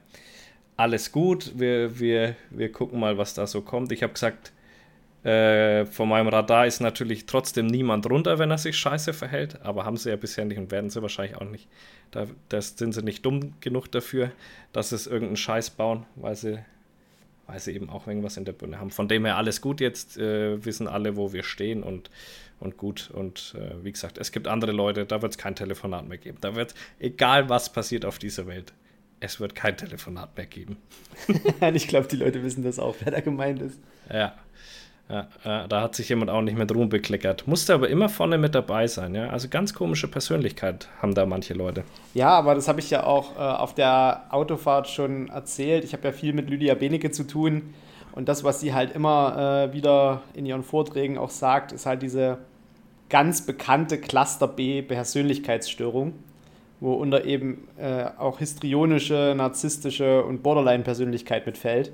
alles 0.77 1.11
gut. 1.11 1.53
Wir, 1.55 1.99
wir, 1.99 2.35
wir 2.49 2.71
gucken 2.71 2.99
mal, 2.99 3.17
was 3.17 3.33
da 3.33 3.47
so 3.47 3.61
kommt. 3.61 3.91
Ich 3.91 4.03
habe 4.03 4.13
gesagt, 4.13 4.53
äh, 5.25 5.87
von 5.87 6.07
meinem 6.07 6.27
Radar 6.27 6.67
ist 6.67 6.81
natürlich 6.81 7.25
trotzdem 7.25 7.65
niemand 7.65 8.07
runter, 8.07 8.37
wenn 8.37 8.51
er 8.51 8.59
sich 8.59 8.77
scheiße 8.77 9.11
verhält. 9.11 9.59
Aber 9.63 9.83
haben 9.83 9.97
sie 9.97 10.11
ja 10.11 10.17
bisher 10.17 10.45
nicht 10.45 10.59
und 10.59 10.69
werden 10.69 10.91
sie 10.91 11.01
wahrscheinlich 11.01 11.35
auch 11.37 11.49
nicht. 11.49 11.67
Da 12.11 12.27
das 12.49 12.77
sind 12.77 12.93
sie 12.93 13.01
nicht 13.01 13.25
dumm 13.25 13.55
genug 13.59 13.91
dafür, 13.91 14.31
dass 14.71 14.89
sie 14.89 15.09
irgendeinen 15.09 15.37
Scheiß 15.37 15.71
bauen, 15.71 16.05
weil 16.15 16.35
sie, 16.35 16.59
weil 17.47 17.59
sie 17.59 17.73
eben 17.73 17.89
auch 17.89 18.05
irgendwas 18.05 18.37
in 18.37 18.45
der 18.45 18.53
Birne 18.53 18.79
haben. 18.79 18.91
Von 18.91 19.07
dem 19.07 19.25
her 19.25 19.37
alles 19.37 19.61
gut 19.61 19.81
jetzt, 19.81 20.15
äh, 20.17 20.63
wissen 20.63 20.87
alle, 20.87 21.15
wo 21.15 21.33
wir 21.33 21.41
stehen 21.41 21.81
und, 21.81 22.11
und 22.59 22.77
gut. 22.77 23.09
Und 23.11 23.55
äh, 23.57 23.83
wie 23.83 23.91
gesagt, 23.91 24.19
es 24.19 24.31
gibt 24.31 24.47
andere 24.47 24.73
Leute, 24.73 25.07
da 25.07 25.23
wird 25.23 25.31
es 25.31 25.39
kein 25.39 25.55
Telefonat 25.55 26.07
mehr 26.07 26.19
geben. 26.19 26.37
Da 26.39 26.53
wird, 26.53 26.75
egal 26.99 27.49
was 27.49 27.73
passiert 27.73 28.05
auf 28.05 28.19
dieser 28.19 28.45
Welt, 28.45 28.73
es 29.21 29.39
wird 29.39 29.55
kein 29.55 29.75
Telefonat 29.75 30.37
mehr 30.37 30.45
geben. 30.45 30.77
ich 31.73 31.87
glaube, 31.87 32.07
die 32.07 32.17
Leute 32.17 32.43
wissen 32.43 32.63
das 32.63 32.77
auch, 32.77 32.95
wer 33.03 33.11
da 33.11 33.21
gemeint 33.21 33.59
ist. 33.59 33.79
Ja. 34.13 34.35
Ja, 35.07 35.67
da 35.67 35.81
hat 35.81 35.93
sich 35.93 36.09
jemand 36.09 36.31
auch 36.31 36.41
nicht 36.41 36.57
mit 36.57 36.73
Ruhm 36.73 36.89
bekleckert. 36.89 37.47
Musste 37.47 37.75
aber 37.75 37.89
immer 37.89 38.09
vorne 38.09 38.39
mit 38.39 38.55
dabei 38.55 38.87
sein, 38.87 39.13
ja. 39.13 39.29
Also 39.29 39.49
ganz 39.49 39.75
komische 39.75 40.07
Persönlichkeit 40.07 40.89
haben 40.99 41.13
da 41.13 41.27
manche 41.27 41.53
Leute. 41.53 41.83
Ja, 42.15 42.29
aber 42.29 42.55
das 42.55 42.67
habe 42.67 42.79
ich 42.79 42.89
ja 42.89 43.03
auch 43.03 43.35
äh, 43.35 43.39
auf 43.39 43.75
der 43.75 44.23
Autofahrt 44.31 44.87
schon 44.87 45.29
erzählt. 45.29 45.83
Ich 45.83 45.93
habe 45.93 46.05
ja 46.07 46.11
viel 46.11 46.33
mit 46.33 46.49
Lydia 46.49 46.73
Benecke 46.73 47.11
zu 47.11 47.23
tun. 47.25 47.73
Und 48.13 48.29
das, 48.29 48.43
was 48.43 48.61
sie 48.61 48.73
halt 48.73 48.95
immer 48.95 49.67
äh, 49.69 49.73
wieder 49.73 50.21
in 50.33 50.47
ihren 50.47 50.63
Vorträgen 50.63 51.19
auch 51.19 51.29
sagt, 51.29 51.71
ist 51.71 51.85
halt 51.85 52.01
diese 52.01 52.39
ganz 53.09 53.45
bekannte 53.45 53.99
Cluster 53.99 54.47
B 54.47 54.81
Persönlichkeitsstörung, 54.81 56.13
wo 56.79 56.93
unter 56.93 57.25
eben 57.25 57.67
äh, 57.77 58.05
auch 58.17 58.39
histrionische, 58.39 59.35
narzisstische 59.37 60.23
und 60.23 60.41
Borderline-Persönlichkeit 60.41 61.45
mitfällt. 61.45 61.91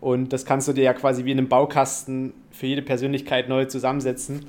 Und 0.00 0.32
das 0.32 0.44
kannst 0.44 0.68
du 0.68 0.72
dir 0.72 0.84
ja 0.84 0.92
quasi 0.92 1.24
wie 1.24 1.32
in 1.32 1.38
einem 1.38 1.48
Baukasten 1.48 2.34
für 2.50 2.66
jede 2.66 2.82
Persönlichkeit 2.82 3.48
neu 3.48 3.64
zusammensetzen. 3.64 4.46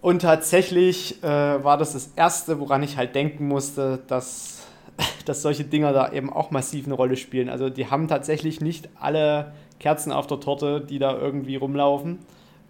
Und 0.00 0.22
tatsächlich 0.22 1.22
äh, 1.22 1.26
war 1.26 1.78
das 1.78 1.94
das 1.94 2.12
Erste, 2.14 2.60
woran 2.60 2.82
ich 2.82 2.96
halt 2.96 3.14
denken 3.14 3.48
musste, 3.48 4.00
dass, 4.06 4.66
dass 5.24 5.42
solche 5.42 5.64
Dinger 5.64 5.92
da 5.92 6.12
eben 6.12 6.30
auch 6.32 6.50
massiv 6.50 6.86
eine 6.86 6.94
Rolle 6.94 7.16
spielen. 7.16 7.48
Also 7.48 7.70
die 7.70 7.90
haben 7.90 8.08
tatsächlich 8.08 8.60
nicht 8.60 8.88
alle 9.00 9.52
Kerzen 9.80 10.12
auf 10.12 10.26
der 10.26 10.40
Torte, 10.40 10.80
die 10.80 10.98
da 10.98 11.16
irgendwie 11.16 11.56
rumlaufen. 11.56 12.18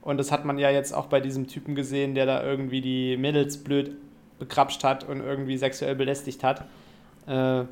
Und 0.02 0.18
das 0.18 0.30
hat 0.30 0.44
man 0.44 0.58
ja 0.58 0.70
jetzt 0.70 0.92
auch 0.92 1.06
bei 1.06 1.20
diesem 1.20 1.46
Typen 1.46 1.74
gesehen, 1.74 2.14
der 2.14 2.26
da 2.26 2.44
irgendwie 2.44 2.80
die 2.80 3.16
Mädels 3.16 3.64
blöd 3.64 3.96
bekrapscht 4.38 4.84
hat 4.84 5.08
und 5.08 5.20
irgendwie 5.20 5.56
sexuell 5.56 5.94
belästigt 5.94 6.44
hat. 6.44 6.64
Äh, 7.26 7.64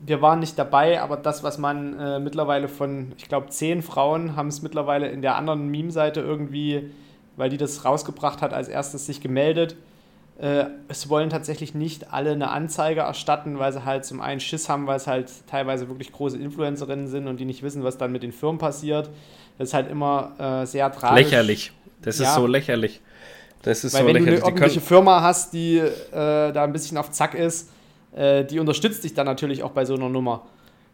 wir 0.00 0.22
waren 0.22 0.38
nicht 0.38 0.58
dabei, 0.58 1.00
aber 1.00 1.16
das, 1.16 1.42
was 1.42 1.58
man 1.58 1.98
äh, 1.98 2.18
mittlerweile 2.20 2.68
von, 2.68 3.12
ich 3.16 3.28
glaube, 3.28 3.48
zehn 3.48 3.82
Frauen 3.82 4.36
haben 4.36 4.48
es 4.48 4.62
mittlerweile 4.62 5.08
in 5.08 5.22
der 5.22 5.36
anderen 5.36 5.68
Meme-Seite 5.68 6.20
irgendwie, 6.20 6.90
weil 7.36 7.50
die 7.50 7.56
das 7.56 7.84
rausgebracht 7.84 8.40
hat, 8.40 8.52
als 8.52 8.68
erstes 8.68 9.06
sich 9.06 9.20
gemeldet. 9.20 9.76
Äh, 10.38 10.66
es 10.86 11.08
wollen 11.08 11.30
tatsächlich 11.30 11.74
nicht 11.74 12.12
alle 12.12 12.30
eine 12.30 12.50
Anzeige 12.50 13.00
erstatten, 13.00 13.58
weil 13.58 13.72
sie 13.72 13.84
halt 13.84 14.04
zum 14.04 14.20
einen 14.20 14.38
Schiss 14.38 14.68
haben, 14.68 14.86
weil 14.86 14.96
es 14.96 15.08
halt 15.08 15.30
teilweise 15.48 15.88
wirklich 15.88 16.12
große 16.12 16.38
Influencerinnen 16.38 17.08
sind 17.08 17.26
und 17.26 17.40
die 17.40 17.44
nicht 17.44 17.64
wissen, 17.64 17.82
was 17.82 17.98
dann 17.98 18.12
mit 18.12 18.22
den 18.22 18.32
Firmen 18.32 18.58
passiert. 18.58 19.10
Das 19.58 19.68
ist 19.68 19.74
halt 19.74 19.90
immer 19.90 20.32
äh, 20.38 20.66
sehr 20.66 20.92
tragisch. 20.92 21.24
Lächerlich. 21.24 21.72
Das 22.02 22.20
ist 22.20 22.34
so 22.34 22.46
lächerlich. 22.46 23.00
Das 23.62 23.82
ist 23.82 23.94
weil 23.94 24.02
so 24.02 24.06
wenn 24.06 24.24
lächerlich. 24.24 24.40
du 24.40 24.62
eine 24.62 24.70
Firma 24.80 25.20
hast, 25.20 25.52
die 25.52 25.78
äh, 25.78 25.92
da 26.12 26.62
ein 26.62 26.72
bisschen 26.72 26.96
auf 26.96 27.10
Zack 27.10 27.34
ist, 27.34 27.70
äh, 28.18 28.44
die 28.44 28.58
unterstützt 28.58 29.04
dich 29.04 29.14
dann 29.14 29.26
natürlich 29.26 29.62
auch 29.62 29.70
bei 29.70 29.84
so 29.84 29.94
einer 29.94 30.08
Nummer. 30.08 30.46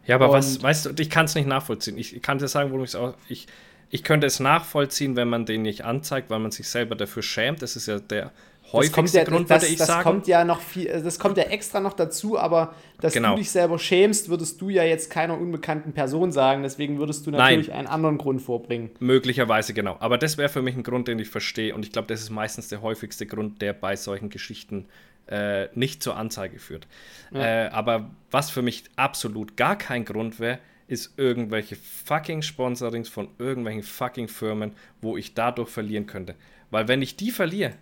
Ja, 0.05 0.15
aber 0.15 0.29
und 0.29 0.33
was, 0.35 0.61
weißt 0.61 0.85
du, 0.85 1.01
ich 1.01 1.09
kann 1.09 1.25
es 1.25 1.33
nicht 1.33 1.47
nachvollziehen. 1.47 1.97
Ich, 1.97 2.21
kann 2.21 2.37
dir 2.37 2.47
sagen, 2.47 2.69
warum 2.69 2.83
ich 2.83 2.91
es 2.91 2.95
auch. 2.95 3.15
Ich, 3.27 3.47
ich 3.89 4.03
könnte 4.03 4.27
es 4.27 4.39
nachvollziehen, 4.39 5.15
wenn 5.15 5.27
man 5.27 5.45
den 5.45 5.63
nicht 5.63 5.83
anzeigt, 5.83 6.29
weil 6.29 6.39
man 6.39 6.51
sich 6.51 6.69
selber 6.69 6.95
dafür 6.95 7.23
schämt. 7.23 7.63
Das 7.63 7.75
ist 7.75 7.87
ja 7.87 7.97
der 7.97 8.31
häufigste 8.71 9.17
ja, 9.17 9.23
Grund, 9.23 9.49
das, 9.49 9.63
würde 9.63 9.73
ich 9.73 9.79
das 9.79 9.87
sagen. 9.87 10.03
Kommt 10.03 10.27
ja 10.27 10.43
noch 10.43 10.61
viel, 10.61 10.85
das 10.85 11.17
kommt 11.17 11.37
ja 11.37 11.45
extra 11.45 11.79
noch 11.79 11.93
dazu, 11.93 12.37
aber 12.37 12.75
dass 13.01 13.13
genau. 13.13 13.31
du 13.31 13.37
dich 13.37 13.49
selber 13.49 13.79
schämst, 13.79 14.29
würdest 14.29 14.61
du 14.61 14.69
ja 14.69 14.83
jetzt 14.83 15.09
keiner 15.09 15.39
unbekannten 15.39 15.93
Person 15.93 16.31
sagen. 16.31 16.61
Deswegen 16.61 16.99
würdest 16.99 17.25
du 17.25 17.31
natürlich 17.31 17.69
Nein. 17.69 17.77
einen 17.77 17.87
anderen 17.87 18.19
Grund 18.19 18.43
vorbringen. 18.43 18.91
Möglicherweise, 18.99 19.73
genau. 19.73 19.97
Aber 19.99 20.19
das 20.19 20.37
wäre 20.37 20.49
für 20.49 20.61
mich 20.61 20.75
ein 20.75 20.83
Grund, 20.83 21.07
den 21.07 21.17
ich 21.17 21.29
verstehe. 21.29 21.73
Und 21.73 21.85
ich 21.85 21.91
glaube, 21.91 22.07
das 22.07 22.21
ist 22.21 22.29
meistens 22.29 22.67
der 22.67 22.83
häufigste 22.83 23.25
Grund, 23.25 23.61
der 23.63 23.73
bei 23.73 23.95
solchen 23.95 24.29
Geschichten 24.29 24.85
äh, 25.27 25.67
nicht 25.73 26.03
zur 26.03 26.15
Anzeige 26.17 26.59
führt. 26.59 26.87
Ja. 27.31 27.65
Äh, 27.65 27.67
aber 27.69 28.11
was 28.31 28.49
für 28.49 28.61
mich 28.61 28.83
absolut 28.95 29.57
gar 29.57 29.77
kein 29.77 30.05
Grund 30.05 30.39
wäre, 30.39 30.59
ist 30.87 31.17
irgendwelche 31.17 31.75
fucking 31.75 32.41
Sponsorings 32.41 33.09
von 33.09 33.29
irgendwelchen 33.39 33.83
fucking 33.83 34.27
Firmen, 34.27 34.73
wo 35.01 35.17
ich 35.17 35.33
dadurch 35.33 35.69
verlieren 35.69 36.05
könnte. 36.05 36.35
Weil 36.69 36.87
wenn 36.87 37.01
ich 37.01 37.15
die 37.15 37.31
verliere, 37.31 37.73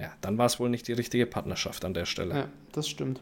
ja, 0.00 0.12
dann 0.20 0.38
war 0.38 0.46
es 0.46 0.58
wohl 0.58 0.68
nicht 0.68 0.88
die 0.88 0.92
richtige 0.92 1.26
Partnerschaft 1.26 1.84
an 1.84 1.94
der 1.94 2.06
Stelle. 2.06 2.34
Ja, 2.34 2.48
das 2.72 2.88
stimmt. 2.88 3.20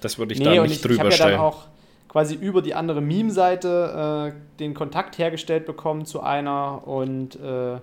Das 0.00 0.18
würde 0.18 0.34
ich 0.34 0.38
nee, 0.38 0.56
da 0.56 0.62
nicht 0.62 0.76
ich, 0.76 0.82
drüber 0.82 1.08
ich 1.08 1.14
stellen. 1.14 1.32
Ja 1.32 1.36
dann 1.36 1.46
auch 1.46 1.66
quasi 2.08 2.34
über 2.34 2.60
die 2.62 2.74
andere 2.74 3.00
Meme-Seite 3.00 4.34
äh, 4.34 4.58
den 4.58 4.74
Kontakt 4.74 5.18
hergestellt 5.18 5.64
bekommen 5.64 6.04
zu 6.06 6.20
einer 6.20 6.86
und 6.86 7.36
äh, 7.36 7.78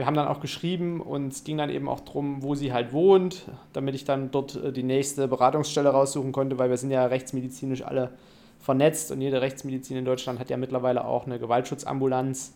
wir 0.00 0.06
haben 0.06 0.14
dann 0.14 0.28
auch 0.28 0.40
geschrieben 0.40 1.02
und 1.02 1.30
es 1.30 1.44
ging 1.44 1.58
dann 1.58 1.68
eben 1.68 1.86
auch 1.86 2.00
darum, 2.00 2.42
wo 2.42 2.54
sie 2.54 2.72
halt 2.72 2.94
wohnt, 2.94 3.44
damit 3.74 3.94
ich 3.94 4.06
dann 4.06 4.30
dort 4.30 4.56
äh, 4.56 4.72
die 4.72 4.82
nächste 4.82 5.28
Beratungsstelle 5.28 5.90
raussuchen 5.90 6.32
konnte, 6.32 6.58
weil 6.58 6.70
wir 6.70 6.78
sind 6.78 6.90
ja 6.90 7.04
rechtsmedizinisch 7.04 7.82
alle 7.82 8.12
vernetzt 8.60 9.12
und 9.12 9.20
jede 9.20 9.42
Rechtsmedizin 9.42 9.98
in 9.98 10.06
Deutschland 10.06 10.40
hat 10.40 10.48
ja 10.48 10.56
mittlerweile 10.56 11.04
auch 11.04 11.26
eine 11.26 11.38
Gewaltschutzambulanz, 11.38 12.54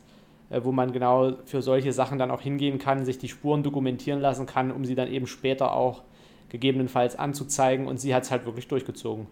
äh, 0.49 0.63
wo 0.65 0.73
man 0.73 0.93
genau 0.93 1.35
für 1.45 1.61
solche 1.61 1.93
Sachen 1.93 2.19
dann 2.19 2.31
auch 2.31 2.41
hingehen 2.41 2.79
kann, 2.79 3.05
sich 3.05 3.19
die 3.19 3.29
Spuren 3.29 3.63
dokumentieren 3.63 4.23
lassen 4.23 4.47
kann, 4.47 4.73
um 4.73 4.87
sie 4.87 4.95
dann 4.95 5.09
eben 5.09 5.27
später 5.27 5.75
auch 5.75 6.03
gegebenenfalls 6.49 7.19
anzuzeigen 7.19 7.87
und 7.87 8.01
sie 8.01 8.15
hat 8.15 8.23
es 8.23 8.31
halt 8.31 8.47
wirklich 8.47 8.69
durchgezogen. 8.69 9.27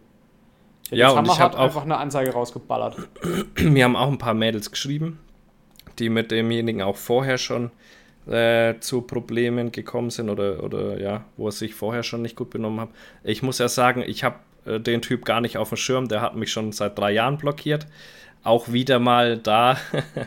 Ja, 0.90 0.96
ja 0.98 1.10
und 1.12 1.26
ich 1.28 1.40
habe 1.40 1.56
auch 1.56 1.62
einfach 1.62 1.84
eine 1.84 1.96
Anzeige 1.96 2.34
rausgeballert. 2.34 2.98
Mir 3.58 3.84
haben 3.84 3.96
auch 3.96 4.08
ein 4.08 4.18
paar 4.18 4.34
Mädels 4.34 4.70
geschrieben, 4.70 5.18
die 5.98 6.10
mit 6.10 6.30
demjenigen 6.30 6.82
auch 6.82 6.96
vorher 6.96 7.38
schon 7.38 7.70
äh, 8.26 8.78
zu 8.80 9.02
Problemen 9.02 9.72
gekommen 9.72 10.10
sind 10.10 10.30
oder, 10.30 10.62
oder 10.62 11.00
ja, 11.00 11.24
wo 11.36 11.48
er 11.48 11.52
sich 11.52 11.74
vorher 11.74 12.02
schon 12.02 12.22
nicht 12.22 12.36
gut 12.36 12.50
benommen 12.50 12.80
hat. 12.80 12.90
Ich 13.24 13.42
muss 13.42 13.58
ja 13.58 13.68
sagen, 13.68 14.04
ich 14.06 14.24
habe 14.24 14.36
äh, 14.64 14.80
den 14.80 15.02
Typ 15.02 15.24
gar 15.24 15.40
nicht 15.40 15.58
auf 15.58 15.70
dem 15.70 15.76
Schirm, 15.76 16.08
der 16.08 16.20
hat 16.20 16.36
mich 16.36 16.52
schon 16.52 16.72
seit 16.72 16.98
drei 16.98 17.12
Jahren 17.12 17.38
blockiert. 17.38 17.86
Auch 18.44 18.72
wieder 18.72 18.98
mal 18.98 19.38
da 19.38 19.76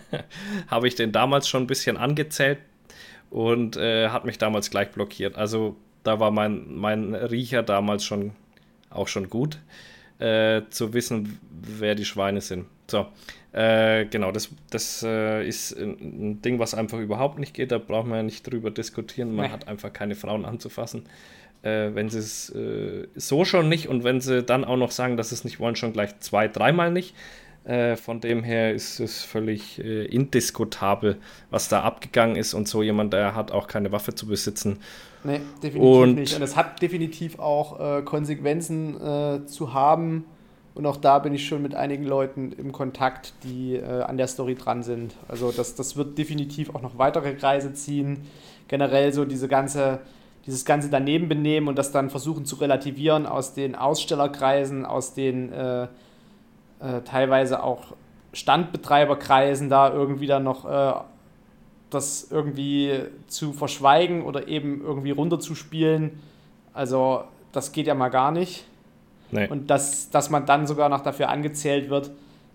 habe 0.67 0.87
ich 0.87 0.95
den 0.95 1.11
damals 1.11 1.47
schon 1.47 1.63
ein 1.63 1.67
bisschen 1.67 1.97
angezählt 1.97 2.59
und 3.29 3.77
äh, 3.77 4.09
hat 4.09 4.25
mich 4.25 4.37
damals 4.37 4.69
gleich 4.69 4.91
blockiert. 4.91 5.35
Also 5.35 5.75
da 6.03 6.19
war 6.19 6.31
mein, 6.31 6.75
mein 6.75 7.13
Riecher 7.15 7.63
damals 7.63 8.05
schon 8.05 8.31
auch 8.89 9.07
schon 9.07 9.29
gut, 9.29 9.59
äh, 10.19 10.61
zu 10.69 10.93
wissen, 10.93 11.39
wer 11.51 11.95
die 11.95 12.05
Schweine 12.05 12.41
sind. 12.41 12.65
So, 12.87 13.07
äh, 13.51 14.05
genau, 14.05 14.31
das, 14.31 14.49
das 14.69 15.01
äh, 15.03 15.47
ist 15.47 15.71
ein 15.79 16.41
Ding, 16.41 16.59
was 16.59 16.73
einfach 16.73 16.99
überhaupt 16.99 17.39
nicht 17.39 17.53
geht. 17.53 17.71
Da 17.71 17.77
braucht 17.77 18.07
man 18.07 18.17
ja 18.17 18.23
nicht 18.23 18.49
drüber 18.49 18.69
diskutieren. 18.69 19.33
Man 19.33 19.47
nee. 19.47 19.51
hat 19.51 19.67
einfach 19.67 19.93
keine 19.93 20.15
Frauen 20.15 20.45
anzufassen. 20.45 21.03
Äh, 21.63 21.95
wenn 21.95 22.09
sie 22.09 22.19
es 22.19 22.49
äh, 22.51 23.07
so 23.15 23.45
schon 23.45 23.69
nicht 23.69 23.87
und 23.87 24.03
wenn 24.03 24.21
sie 24.21 24.43
dann 24.43 24.65
auch 24.65 24.77
noch 24.77 24.91
sagen, 24.91 25.17
dass 25.17 25.29
sie 25.29 25.35
es 25.35 25.45
nicht 25.45 25.59
wollen, 25.59 25.75
schon 25.75 25.93
gleich 25.93 26.19
zwei, 26.19 26.47
dreimal 26.47 26.91
nicht. 26.91 27.15
Äh, 27.63 27.95
von 27.95 28.19
dem 28.19 28.43
her 28.43 28.75
ist 28.75 28.99
es 28.99 29.23
völlig 29.23 29.79
äh, 29.79 30.05
indiskutabel, 30.05 31.17
was 31.49 31.67
da 31.67 31.81
abgegangen 31.81 32.35
ist. 32.35 32.53
Und 32.53 32.67
so 32.67 32.83
jemand, 32.83 33.13
der 33.13 33.33
hat 33.33 33.51
auch 33.51 33.67
keine 33.67 33.91
Waffe 33.91 34.13
zu 34.13 34.27
besitzen. 34.27 34.79
Nee, 35.23 35.39
definitiv 35.63 35.81
und 35.81 36.15
nicht. 36.15 36.35
Und 36.35 36.43
es 36.43 36.55
hat 36.55 36.81
definitiv 36.83 37.39
auch 37.39 38.05
Konsequenzen 38.05 39.47
zu 39.47 39.73
haben 39.73 40.25
und 40.75 40.85
auch 40.85 40.97
da 40.97 41.19
bin 41.19 41.33
ich 41.33 41.47
schon 41.47 41.61
mit 41.61 41.73
einigen 41.73 42.03
Leuten 42.03 42.51
im 42.51 42.73
Kontakt, 42.73 43.33
die 43.43 43.77
äh, 43.77 44.01
an 44.01 44.17
der 44.17 44.27
Story 44.27 44.55
dran 44.55 44.83
sind. 44.83 45.15
Also 45.29 45.53
das, 45.53 45.75
das 45.75 45.95
wird 45.95 46.17
definitiv 46.17 46.75
auch 46.75 46.81
noch 46.81 46.97
weitere 46.97 47.33
Kreise 47.33 47.73
ziehen. 47.73 48.27
Generell 48.67 49.13
so 49.13 49.23
diese 49.23 49.47
ganze, 49.47 49.99
dieses 50.45 50.65
ganze 50.65 50.89
daneben 50.89 51.29
benehmen 51.29 51.69
und 51.69 51.77
das 51.77 51.93
dann 51.93 52.09
versuchen 52.09 52.45
zu 52.45 52.57
relativieren 52.57 53.25
aus 53.25 53.53
den 53.53 53.73
Ausstellerkreisen, 53.73 54.85
aus 54.85 55.13
den 55.13 55.53
äh, 55.53 55.83
äh, 55.83 55.87
teilweise 57.05 57.63
auch 57.63 57.95
Standbetreiberkreisen, 58.33 59.69
da 59.69 59.93
irgendwie 59.93 60.27
dann 60.27 60.43
noch 60.43 60.65
äh, 60.65 60.93
das 61.89 62.27
irgendwie 62.29 62.99
zu 63.27 63.53
verschweigen 63.53 64.23
oder 64.23 64.49
eben 64.49 64.81
irgendwie 64.81 65.11
runterzuspielen. 65.11 66.19
Also 66.73 67.23
das 67.53 67.71
geht 67.71 67.87
ja 67.87 67.95
mal 67.95 68.09
gar 68.09 68.31
nicht. 68.31 68.65
Nee. 69.31 69.47
Und 69.47 69.69
dass, 69.69 70.09
dass 70.09 70.29
man 70.29 70.45
dann 70.45 70.67
sogar 70.67 70.89
noch 70.89 71.01
dafür 71.01 71.29
angezählt 71.29 71.89
wird, 71.89 72.11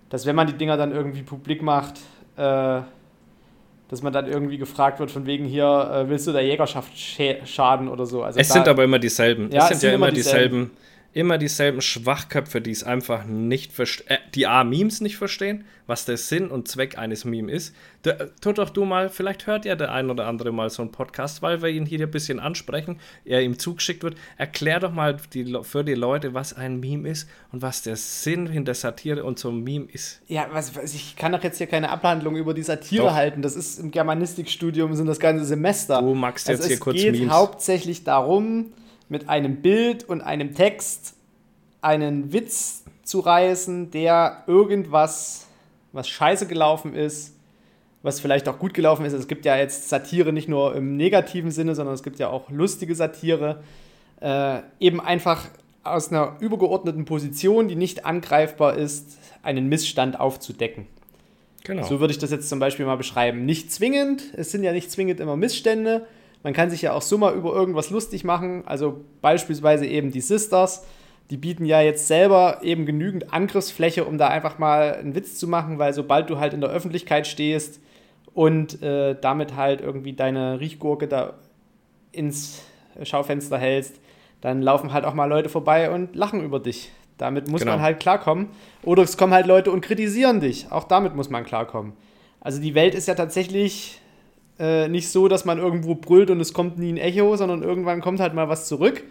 dass 0.08 0.26
wenn 0.26 0.36
man 0.36 0.46
die 0.46 0.54
Dinger 0.54 0.76
dann 0.76 0.92
irgendwie 0.92 1.22
publik 1.22 1.62
macht, 1.62 1.98
äh, 2.36 2.80
dass 3.88 4.02
man 4.02 4.12
dann 4.12 4.26
irgendwie 4.26 4.58
gefragt 4.58 5.00
wird, 5.00 5.10
von 5.10 5.26
wegen 5.26 5.44
hier, 5.44 5.64
äh, 5.64 6.08
willst 6.08 6.26
du 6.26 6.32
der 6.32 6.44
Jägerschaft 6.44 6.92
schaden 6.96 7.88
oder 7.88 8.06
so. 8.06 8.22
Also 8.22 8.38
es 8.38 8.48
da, 8.48 8.54
sind 8.54 8.68
aber 8.68 8.84
immer 8.84 8.98
dieselben. 8.98 9.50
Ja, 9.50 9.62
es 9.62 9.68
sind, 9.68 9.74
es 9.74 9.80
sind 9.80 9.88
ja 9.90 9.94
immer 9.94 10.10
dieselben. 10.12 10.70
dieselben 10.70 10.89
immer 11.12 11.38
dieselben 11.38 11.80
Schwachköpfe, 11.80 12.60
die 12.60 12.70
es 12.70 12.84
einfach 12.84 13.24
nicht 13.24 13.72
verstehen, 13.72 14.08
äh, 14.08 14.18
die 14.34 14.46
A, 14.46 14.62
Memes 14.62 15.00
nicht 15.00 15.16
verstehen, 15.16 15.64
was 15.86 16.04
der 16.04 16.16
Sinn 16.16 16.48
und 16.48 16.68
Zweck 16.68 16.98
eines 16.98 17.24
Memes 17.24 17.52
ist. 17.52 17.76
Da, 18.02 18.12
äh, 18.12 18.28
tut 18.40 18.58
doch 18.58 18.70
du 18.70 18.84
mal, 18.84 19.08
vielleicht 19.08 19.46
hört 19.46 19.64
ja 19.64 19.74
der 19.74 19.92
ein 19.92 20.08
oder 20.08 20.26
andere 20.26 20.52
mal 20.52 20.70
so 20.70 20.82
einen 20.82 20.92
Podcast, 20.92 21.42
weil 21.42 21.62
wir 21.62 21.68
ihn 21.68 21.84
hier 21.84 22.00
ein 22.00 22.10
bisschen 22.10 22.38
ansprechen, 22.38 23.00
er 23.24 23.42
ihm 23.42 23.58
zugeschickt 23.58 24.04
wird. 24.04 24.16
Erklär 24.36 24.78
doch 24.78 24.92
mal 24.92 25.16
die, 25.32 25.58
für 25.62 25.82
die 25.82 25.94
Leute, 25.94 26.32
was 26.32 26.52
ein 26.52 26.78
Meme 26.78 27.08
ist 27.08 27.28
und 27.50 27.60
was 27.60 27.82
der 27.82 27.96
Sinn 27.96 28.46
hinter 28.46 28.74
Satire 28.74 29.24
und 29.24 29.38
so 29.38 29.48
einem 29.48 29.64
Meme 29.64 29.86
ist. 29.92 30.22
Ja, 30.28 30.48
was, 30.52 30.76
was, 30.76 30.94
ich 30.94 31.16
kann 31.16 31.32
doch 31.32 31.42
jetzt 31.42 31.58
hier 31.58 31.66
keine 31.66 31.90
Abhandlung 31.90 32.36
über 32.36 32.54
die 32.54 32.62
Satire 32.62 33.06
doch. 33.06 33.14
halten. 33.14 33.42
Das 33.42 33.56
ist 33.56 33.80
im 33.80 33.90
Germanistikstudium 33.90 34.94
sind 34.94 35.06
das 35.06 35.18
ganze 35.18 35.44
Semester. 35.44 36.00
Du 36.00 36.14
magst 36.14 36.46
jetzt 36.46 36.58
also 36.58 36.68
hier 36.68 36.78
kurz 36.78 36.96
Memes. 36.98 37.14
Es 37.14 37.20
geht 37.20 37.30
hauptsächlich 37.30 38.04
darum, 38.04 38.72
mit 39.10 39.28
einem 39.28 39.56
Bild 39.56 40.04
und 40.04 40.22
einem 40.22 40.54
Text 40.54 41.14
einen 41.82 42.32
Witz 42.32 42.84
zu 43.02 43.20
reißen, 43.20 43.90
der 43.90 44.44
irgendwas, 44.46 45.46
was 45.92 46.08
scheiße 46.08 46.46
gelaufen 46.46 46.94
ist, 46.94 47.36
was 48.02 48.20
vielleicht 48.20 48.48
auch 48.48 48.58
gut 48.58 48.72
gelaufen 48.72 49.04
ist. 49.04 49.12
Es 49.12 49.28
gibt 49.28 49.44
ja 49.44 49.56
jetzt 49.56 49.88
Satire 49.88 50.32
nicht 50.32 50.48
nur 50.48 50.74
im 50.74 50.96
negativen 50.96 51.50
Sinne, 51.50 51.74
sondern 51.74 51.94
es 51.94 52.02
gibt 52.02 52.18
ja 52.18 52.28
auch 52.28 52.50
lustige 52.50 52.94
Satire. 52.94 53.62
Äh, 54.20 54.60
eben 54.78 55.00
einfach 55.00 55.48
aus 55.82 56.10
einer 56.10 56.36
übergeordneten 56.40 57.04
Position, 57.04 57.68
die 57.68 57.76
nicht 57.76 58.04
angreifbar 58.04 58.76
ist, 58.76 59.18
einen 59.42 59.68
Missstand 59.68 60.20
aufzudecken. 60.20 60.86
Genau. 61.64 61.82
So 61.84 62.00
würde 62.00 62.12
ich 62.12 62.18
das 62.18 62.30
jetzt 62.30 62.48
zum 62.48 62.58
Beispiel 62.58 62.86
mal 62.86 62.96
beschreiben. 62.96 63.44
Nicht 63.44 63.72
zwingend, 63.72 64.22
es 64.36 64.50
sind 64.50 64.62
ja 64.62 64.72
nicht 64.72 64.90
zwingend 64.90 65.20
immer 65.20 65.36
Missstände, 65.36 66.06
man 66.42 66.52
kann 66.52 66.70
sich 66.70 66.82
ja 66.82 66.92
auch 66.92 67.02
so 67.02 67.18
mal 67.18 67.34
über 67.34 67.52
irgendwas 67.52 67.90
lustig 67.90 68.24
machen. 68.24 68.62
Also 68.66 69.04
beispielsweise 69.20 69.86
eben 69.86 70.10
die 70.10 70.20
Sisters. 70.20 70.86
Die 71.30 71.36
bieten 71.36 71.64
ja 71.64 71.80
jetzt 71.80 72.08
selber 72.08 72.58
eben 72.62 72.86
genügend 72.86 73.32
Angriffsfläche, 73.32 74.04
um 74.04 74.18
da 74.18 74.28
einfach 74.28 74.58
mal 74.58 74.94
einen 74.94 75.14
Witz 75.14 75.38
zu 75.38 75.46
machen, 75.46 75.78
weil 75.78 75.92
sobald 75.92 76.28
du 76.28 76.38
halt 76.38 76.54
in 76.54 76.60
der 76.60 76.70
Öffentlichkeit 76.70 77.26
stehst 77.26 77.80
und 78.34 78.82
äh, 78.82 79.16
damit 79.20 79.54
halt 79.54 79.80
irgendwie 79.80 80.12
deine 80.12 80.58
Riechgurke 80.58 81.06
da 81.06 81.34
ins 82.10 82.62
Schaufenster 83.04 83.58
hältst, 83.58 84.00
dann 84.40 84.62
laufen 84.62 84.92
halt 84.92 85.04
auch 85.04 85.14
mal 85.14 85.26
Leute 85.26 85.48
vorbei 85.48 85.90
und 85.90 86.16
lachen 86.16 86.42
über 86.42 86.58
dich. 86.58 86.90
Damit 87.18 87.48
muss 87.48 87.60
genau. 87.60 87.72
man 87.72 87.82
halt 87.82 88.00
klarkommen. 88.00 88.48
Oder 88.82 89.02
es 89.02 89.16
kommen 89.16 89.34
halt 89.34 89.46
Leute 89.46 89.70
und 89.70 89.82
kritisieren 89.82 90.40
dich. 90.40 90.72
Auch 90.72 90.84
damit 90.84 91.14
muss 91.14 91.28
man 91.28 91.44
klarkommen. 91.44 91.92
Also 92.40 92.60
die 92.60 92.74
Welt 92.74 92.94
ist 92.94 93.06
ja 93.06 93.14
tatsächlich 93.14 94.00
äh, 94.60 94.88
nicht 94.88 95.08
so, 95.08 95.26
dass 95.26 95.46
man 95.46 95.58
irgendwo 95.58 95.94
brüllt 95.94 96.30
und 96.30 96.38
es 96.38 96.52
kommt 96.52 96.78
nie 96.78 96.92
ein 96.92 96.98
Echo, 96.98 97.34
sondern 97.36 97.62
irgendwann 97.62 98.02
kommt 98.02 98.20
halt 98.20 98.34
mal 98.34 98.50
was 98.50 98.68
zurück. 98.68 99.02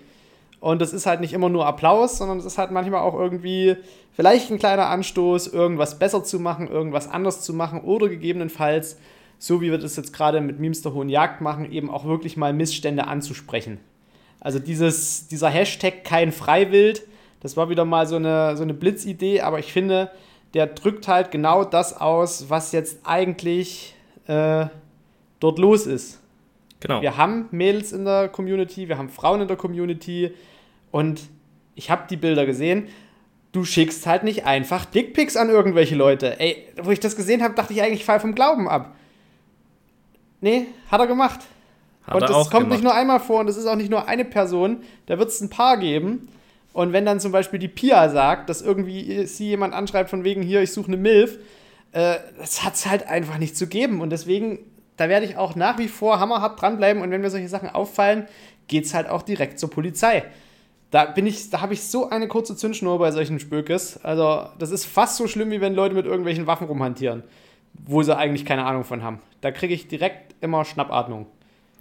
Und 0.59 0.79
das 0.79 0.93
ist 0.93 1.05
halt 1.05 1.21
nicht 1.21 1.33
immer 1.33 1.49
nur 1.49 1.65
Applaus, 1.65 2.17
sondern 2.17 2.37
es 2.37 2.45
ist 2.45 2.57
halt 2.57 2.69
manchmal 2.69 3.01
auch 3.01 3.15
irgendwie 3.15 3.77
vielleicht 4.13 4.51
ein 4.51 4.59
kleiner 4.59 4.87
Anstoß, 4.87 5.47
irgendwas 5.47 5.97
besser 5.97 6.23
zu 6.23 6.39
machen, 6.39 6.67
irgendwas 6.67 7.09
anders 7.09 7.41
zu 7.41 7.53
machen 7.53 7.81
oder 7.81 8.09
gegebenenfalls, 8.09 8.99
so 9.39 9.61
wie 9.61 9.71
wir 9.71 9.79
das 9.79 9.95
jetzt 9.95 10.13
gerade 10.13 10.39
mit 10.41 10.59
Memes 10.59 10.81
der 10.83 10.93
Hohen 10.93 11.09
Jagd 11.09 11.41
machen, 11.41 11.71
eben 11.71 11.89
auch 11.89 12.05
wirklich 12.05 12.37
mal 12.37 12.53
Missstände 12.53 13.07
anzusprechen. 13.07 13.79
Also 14.41 14.59
dieses, 14.59 15.27
dieser 15.27 15.49
Hashtag 15.49 16.03
kein 16.03 16.31
Freiwild, 16.31 17.07
das 17.39 17.57
war 17.57 17.69
wieder 17.69 17.85
mal 17.85 18.05
so 18.05 18.17
eine, 18.17 18.55
so 18.55 18.63
eine 18.63 18.73
Blitzidee, 18.73 19.41
aber 19.41 19.59
ich 19.59 19.73
finde, 19.73 20.11
der 20.53 20.67
drückt 20.67 21.07
halt 21.07 21.31
genau 21.31 21.63
das 21.63 21.99
aus, 21.99 22.49
was 22.49 22.71
jetzt 22.71 22.99
eigentlich 23.05 23.95
äh, 24.27 24.67
dort 25.39 25.59
los 25.59 25.85
ist. 25.85 26.19
Genau. 26.79 27.01
Wir 27.01 27.17
haben 27.17 27.47
Mädels 27.51 27.91
in 27.91 28.05
der 28.05 28.29
Community, 28.29 28.87
wir 28.87 28.97
haben 28.97 29.09
Frauen 29.09 29.41
in 29.41 29.47
der 29.47 29.57
Community 29.57 30.31
und 30.91 31.21
ich 31.75 31.89
habe 31.89 32.03
die 32.09 32.17
Bilder 32.17 32.45
gesehen. 32.45 32.87
Du 33.51 33.65
schickst 33.65 34.05
halt 34.05 34.23
nicht 34.23 34.45
einfach 34.45 34.85
Dickpics 34.85 35.35
an 35.35 35.49
irgendwelche 35.49 35.95
Leute. 35.95 36.39
Ey, 36.39 36.67
wo 36.81 36.91
ich 36.91 36.99
das 36.99 37.15
gesehen 37.15 37.43
habe, 37.43 37.55
dachte 37.55 37.73
ich 37.73 37.81
eigentlich, 37.81 38.01
ich 38.01 38.05
fall 38.05 38.19
vom 38.19 38.35
Glauben 38.35 38.69
ab. 38.69 38.95
Nee, 40.41 40.67
hat 40.89 41.01
er 41.01 41.07
gemacht. 41.07 41.41
Hat 42.05 42.15
und 42.15 42.21
das 42.21 42.49
kommt 42.49 42.51
gemacht. 42.51 42.69
nicht 42.69 42.83
nur 42.83 42.93
einmal 42.93 43.19
vor 43.19 43.41
und 43.41 43.49
es 43.49 43.57
ist 43.57 43.65
auch 43.65 43.75
nicht 43.75 43.89
nur 43.89 44.07
eine 44.07 44.23
Person, 44.23 44.83
da 45.07 45.17
wird 45.19 45.29
es 45.29 45.41
ein 45.41 45.49
paar 45.49 45.77
geben. 45.77 46.29
Und 46.73 46.93
wenn 46.93 47.05
dann 47.05 47.19
zum 47.19 47.31
Beispiel 47.31 47.59
die 47.59 47.67
Pia 47.67 48.09
sagt, 48.09 48.49
dass 48.49 48.61
irgendwie 48.61 49.25
sie 49.25 49.47
jemand 49.47 49.73
anschreibt 49.73 50.09
von 50.09 50.23
wegen 50.23 50.41
hier, 50.41 50.61
ich 50.61 50.71
suche 50.71 50.87
eine 50.87 50.97
Milf, 50.97 51.39
äh, 51.91 52.15
das 52.37 52.63
hat 52.63 52.75
es 52.75 52.85
halt 52.85 53.07
einfach 53.07 53.37
nicht 53.37 53.57
zu 53.57 53.67
geben. 53.67 54.01
Und 54.01 54.11
deswegen, 54.11 54.59
da 54.99 55.07
werde 55.07 55.25
ich 55.25 55.37
auch 55.37 55.55
nach 55.55 55.77
wie 55.77 55.87
vor 55.87 56.19
hammerhart 56.19 56.61
dranbleiben. 56.61 57.01
Und 57.01 57.11
wenn 57.11 57.21
mir 57.21 57.29
solche 57.29 57.47
Sachen 57.47 57.69
auffallen, 57.69 58.27
geht 58.67 58.85
es 58.85 58.93
halt 58.93 59.07
auch 59.07 59.21
direkt 59.21 59.59
zur 59.59 59.69
Polizei. 59.69 60.25
Da 60.91 61.05
bin 61.05 61.25
ich, 61.25 61.49
da 61.49 61.61
habe 61.61 61.73
ich 61.73 61.83
so 61.83 62.09
eine 62.09 62.27
kurze 62.27 62.55
Zündschnur 62.55 62.99
bei 62.99 63.11
solchen 63.11 63.39
Spökes. 63.39 64.03
Also, 64.03 64.49
das 64.57 64.71
ist 64.71 64.85
fast 64.85 65.15
so 65.15 65.27
schlimm, 65.27 65.51
wie 65.51 65.61
wenn 65.61 65.73
Leute 65.73 65.95
mit 65.95 66.05
irgendwelchen 66.05 66.47
Waffen 66.47 66.67
rumhantieren, 66.67 67.23
wo 67.73 68.03
sie 68.03 68.15
eigentlich 68.15 68.43
keine 68.43 68.65
Ahnung 68.65 68.83
von 68.83 69.03
haben. 69.03 69.19
Da 69.39 69.51
kriege 69.51 69.73
ich 69.73 69.87
direkt 69.87 70.35
immer 70.41 70.65
Schnappatmung. 70.65 71.27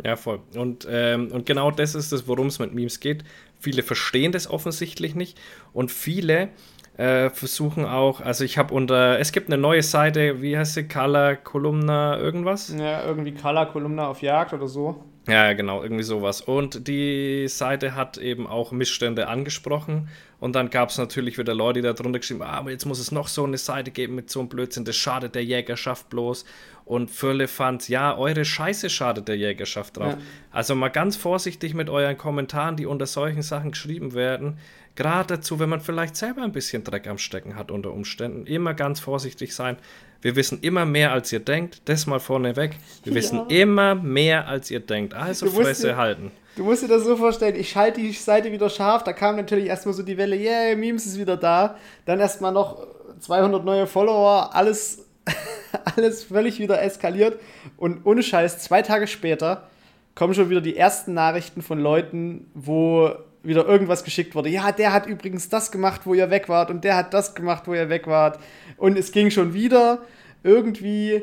Ja, 0.04 0.14
voll. 0.14 0.38
Und, 0.54 0.86
ähm, 0.88 1.32
und 1.32 1.44
genau 1.44 1.72
das 1.72 1.96
ist 1.96 2.12
es, 2.12 2.28
worum 2.28 2.46
es 2.46 2.60
mit 2.60 2.72
Memes 2.72 3.00
geht. 3.00 3.24
Viele 3.58 3.82
verstehen 3.82 4.30
das 4.30 4.48
offensichtlich 4.48 5.16
nicht 5.16 5.40
und 5.72 5.90
viele 5.90 6.50
äh, 6.98 7.30
versuchen 7.30 7.86
auch, 7.86 8.20
also 8.20 8.44
ich 8.44 8.58
habe 8.58 8.74
unter, 8.74 9.18
es 9.20 9.32
gibt 9.32 9.48
eine 9.48 9.60
neue 9.60 9.82
Seite, 9.82 10.42
wie 10.42 10.58
heißt 10.58 10.74
sie, 10.74 10.88
Color 10.88 11.36
Kolumna 11.36 12.18
irgendwas? 12.18 12.74
Ja, 12.76 13.04
irgendwie 13.04 13.32
Color 13.32 13.66
Kolumna 13.66 14.08
auf 14.08 14.20
Jagd 14.20 14.52
oder 14.52 14.66
so. 14.66 15.04
Ja, 15.28 15.52
genau, 15.52 15.82
irgendwie 15.82 16.02
sowas. 16.02 16.40
Und 16.40 16.88
die 16.88 17.46
Seite 17.48 17.94
hat 17.94 18.18
eben 18.18 18.46
auch 18.46 18.72
Missstände 18.72 19.28
angesprochen. 19.28 20.08
Und 20.40 20.54
dann 20.54 20.70
gab 20.70 20.90
es 20.90 20.98
natürlich 20.98 21.36
wieder 21.36 21.54
Leute, 21.54 21.80
die 21.80 21.86
da 21.86 21.92
drunter 21.92 22.20
geschrieben 22.20 22.44
haben, 22.44 22.50
ah, 22.50 22.58
aber 22.58 22.70
jetzt 22.70 22.84
muss 22.84 23.00
es 23.00 23.10
noch 23.10 23.26
so 23.26 23.44
eine 23.44 23.58
Seite 23.58 23.90
geben 23.90 24.14
mit 24.14 24.30
so 24.30 24.38
einem 24.40 24.48
Blödsinn, 24.48 24.84
das 24.84 24.96
schadet 24.96 25.34
der 25.34 25.44
Jägerschaft 25.44 26.08
bloß. 26.10 26.44
Und 26.84 27.10
Firlefanz, 27.10 27.88
ja, 27.88 28.16
eure 28.16 28.44
Scheiße 28.44 28.88
schadet 28.88 29.28
der 29.28 29.36
Jägerschaft 29.36 29.96
drauf. 29.96 30.14
Ja. 30.14 30.18
Also 30.52 30.74
mal 30.74 30.88
ganz 30.88 31.16
vorsichtig 31.16 31.74
mit 31.74 31.90
euren 31.90 32.16
Kommentaren, 32.16 32.76
die 32.76 32.86
unter 32.86 33.06
solchen 33.06 33.42
Sachen 33.42 33.72
geschrieben 33.72 34.14
werden. 34.14 34.58
Gerade 34.94 35.36
dazu, 35.36 35.60
wenn 35.60 35.68
man 35.68 35.80
vielleicht 35.80 36.16
selber 36.16 36.42
ein 36.42 36.52
bisschen 36.52 36.84
Dreck 36.84 37.06
am 37.06 37.18
Stecken 37.18 37.56
hat 37.56 37.70
unter 37.70 37.92
Umständen. 37.92 38.46
Immer 38.46 38.74
ganz 38.74 39.00
vorsichtig 39.00 39.54
sein. 39.54 39.76
Wir 40.22 40.34
wissen 40.34 40.60
immer 40.62 40.86
mehr, 40.86 41.12
als 41.12 41.32
ihr 41.32 41.40
denkt. 41.40 41.82
Das 41.84 42.06
mal 42.06 42.20
vorneweg. 42.20 42.76
Wir 43.04 43.12
ja. 43.12 43.18
wissen 43.18 43.46
immer 43.48 43.94
mehr, 43.94 44.48
als 44.48 44.70
ihr 44.70 44.80
denkt. 44.80 45.14
Also 45.14 45.46
du 45.46 45.52
Fresse 45.52 45.96
halten. 45.96 46.32
Du 46.56 46.64
musst 46.64 46.82
dir 46.82 46.88
das 46.88 47.04
so 47.04 47.16
vorstellen, 47.16 47.54
ich 47.54 47.70
schalte 47.70 48.00
die 48.00 48.12
Seite 48.12 48.50
wieder 48.50 48.68
scharf. 48.68 49.04
Da 49.04 49.12
kam 49.12 49.36
natürlich 49.36 49.66
erstmal 49.66 49.94
so 49.94 50.02
die 50.02 50.16
Welle, 50.16 50.36
yeah, 50.36 50.74
Memes 50.74 51.06
ist 51.06 51.18
wieder 51.18 51.36
da. 51.36 51.76
Dann 52.04 52.18
erstmal 52.18 52.52
noch 52.52 52.86
200 53.20 53.64
neue 53.64 53.86
Follower. 53.86 54.54
Alles, 54.54 55.06
alles 55.96 56.24
völlig 56.24 56.58
wieder 56.58 56.82
eskaliert. 56.82 57.38
Und 57.76 58.04
ohne 58.04 58.22
Scheiß, 58.22 58.58
zwei 58.58 58.82
Tage 58.82 59.06
später 59.06 59.68
kommen 60.14 60.34
schon 60.34 60.50
wieder 60.50 60.60
die 60.60 60.76
ersten 60.76 61.14
Nachrichten 61.14 61.62
von 61.62 61.78
Leuten, 61.78 62.50
wo 62.54 63.12
wieder 63.42 63.66
irgendwas 63.66 64.04
geschickt 64.04 64.34
wurde. 64.34 64.48
Ja, 64.48 64.72
der 64.72 64.92
hat 64.92 65.06
übrigens 65.06 65.48
das 65.48 65.70
gemacht, 65.70 66.02
wo 66.04 66.14
ihr 66.14 66.30
weg 66.30 66.48
wart 66.48 66.70
und 66.70 66.82
der 66.82 66.96
hat 66.96 67.14
das 67.14 67.34
gemacht, 67.34 67.64
wo 67.66 67.74
ihr 67.74 67.88
weg 67.88 68.06
wart. 68.06 68.38
Und 68.76 68.98
es 68.98 69.12
ging 69.12 69.30
schon 69.30 69.54
wieder 69.54 70.00
irgendwie 70.42 71.22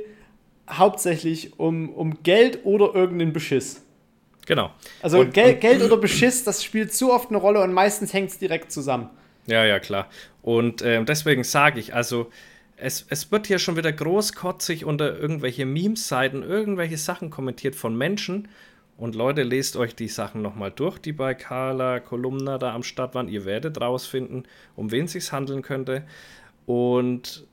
hauptsächlich 0.69 1.59
um, 1.59 1.89
um 1.89 2.23
Geld 2.23 2.59
oder 2.63 2.95
irgendeinen 2.95 3.33
Beschiss. 3.33 3.84
Genau. 4.45 4.71
Also 5.01 5.19
und, 5.19 5.33
Gel 5.33 5.53
und, 5.53 5.61
Geld 5.61 5.81
oder 5.81 5.97
Beschiss, 5.97 6.43
das 6.43 6.63
spielt 6.63 6.93
zu 6.93 7.11
oft 7.11 7.29
eine 7.29 7.37
Rolle 7.37 7.61
und 7.61 7.73
meistens 7.73 8.13
hängt 8.13 8.29
es 8.29 8.37
direkt 8.39 8.71
zusammen. 8.71 9.09
Ja, 9.47 9.65
ja, 9.65 9.79
klar. 9.79 10.07
Und 10.41 10.81
äh, 10.81 11.03
deswegen 11.03 11.43
sage 11.43 11.79
ich, 11.79 11.93
also 11.93 12.31
es, 12.77 13.05
es 13.09 13.31
wird 13.31 13.47
hier 13.47 13.59
schon 13.59 13.77
wieder 13.77 13.91
großkotzig 13.91 14.85
unter 14.85 15.17
irgendwelche 15.17 15.65
Memes-Seiten, 15.65 16.43
irgendwelche 16.43 16.97
Sachen 16.97 17.29
kommentiert 17.29 17.75
von 17.75 17.97
Menschen, 17.97 18.47
und 18.97 19.13
Leute, 19.13 19.43
lest 19.43 19.75
euch 19.75 19.93
die 19.93 20.07
Sachen 20.07 20.41
nochmal 20.41 20.71
durch, 20.71 20.99
die 20.99 21.11
bei 21.11 21.33
Carla 21.33 21.99
Kolumna 21.99 22.57
da 22.57 22.73
am 22.73 22.83
Start 22.83 23.13
waren. 23.13 23.27
Ihr 23.27 23.43
werdet 23.43 23.81
rausfinden, 23.81 24.47
um 24.75 24.91
wen 24.91 25.05
es 25.05 25.11
sich 25.11 25.31
handeln 25.31 25.61
könnte. 25.61 26.05
Und 26.65 27.45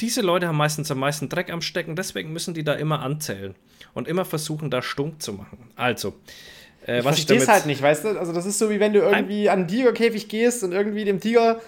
diese 0.00 0.22
Leute 0.22 0.48
haben 0.48 0.56
meistens 0.56 0.90
am 0.90 0.98
meisten 0.98 1.28
Dreck 1.28 1.52
am 1.52 1.60
Stecken, 1.60 1.94
deswegen 1.94 2.32
müssen 2.32 2.54
die 2.54 2.64
da 2.64 2.72
immer 2.72 3.00
anzählen 3.00 3.54
und 3.94 4.08
immer 4.08 4.24
versuchen, 4.24 4.70
da 4.70 4.82
stunk 4.82 5.22
zu 5.22 5.32
machen. 5.32 5.58
Also, 5.76 6.14
äh, 6.86 6.98
ich 6.98 7.04
was 7.04 7.16
verstehe 7.16 7.38
es 7.38 7.48
halt 7.48 7.66
nicht, 7.66 7.80
weißt 7.80 8.04
du? 8.04 8.18
Also, 8.18 8.32
das 8.32 8.46
ist 8.46 8.58
so, 8.58 8.70
wie 8.70 8.80
wenn 8.80 8.92
du 8.92 9.00
irgendwie 9.00 9.48
an 9.48 9.60
einen 9.60 9.68
Tigerkäfig 9.68 10.28
gehst 10.28 10.62
und 10.64 10.72
irgendwie 10.72 11.04
dem 11.04 11.20
Tiger 11.20 11.60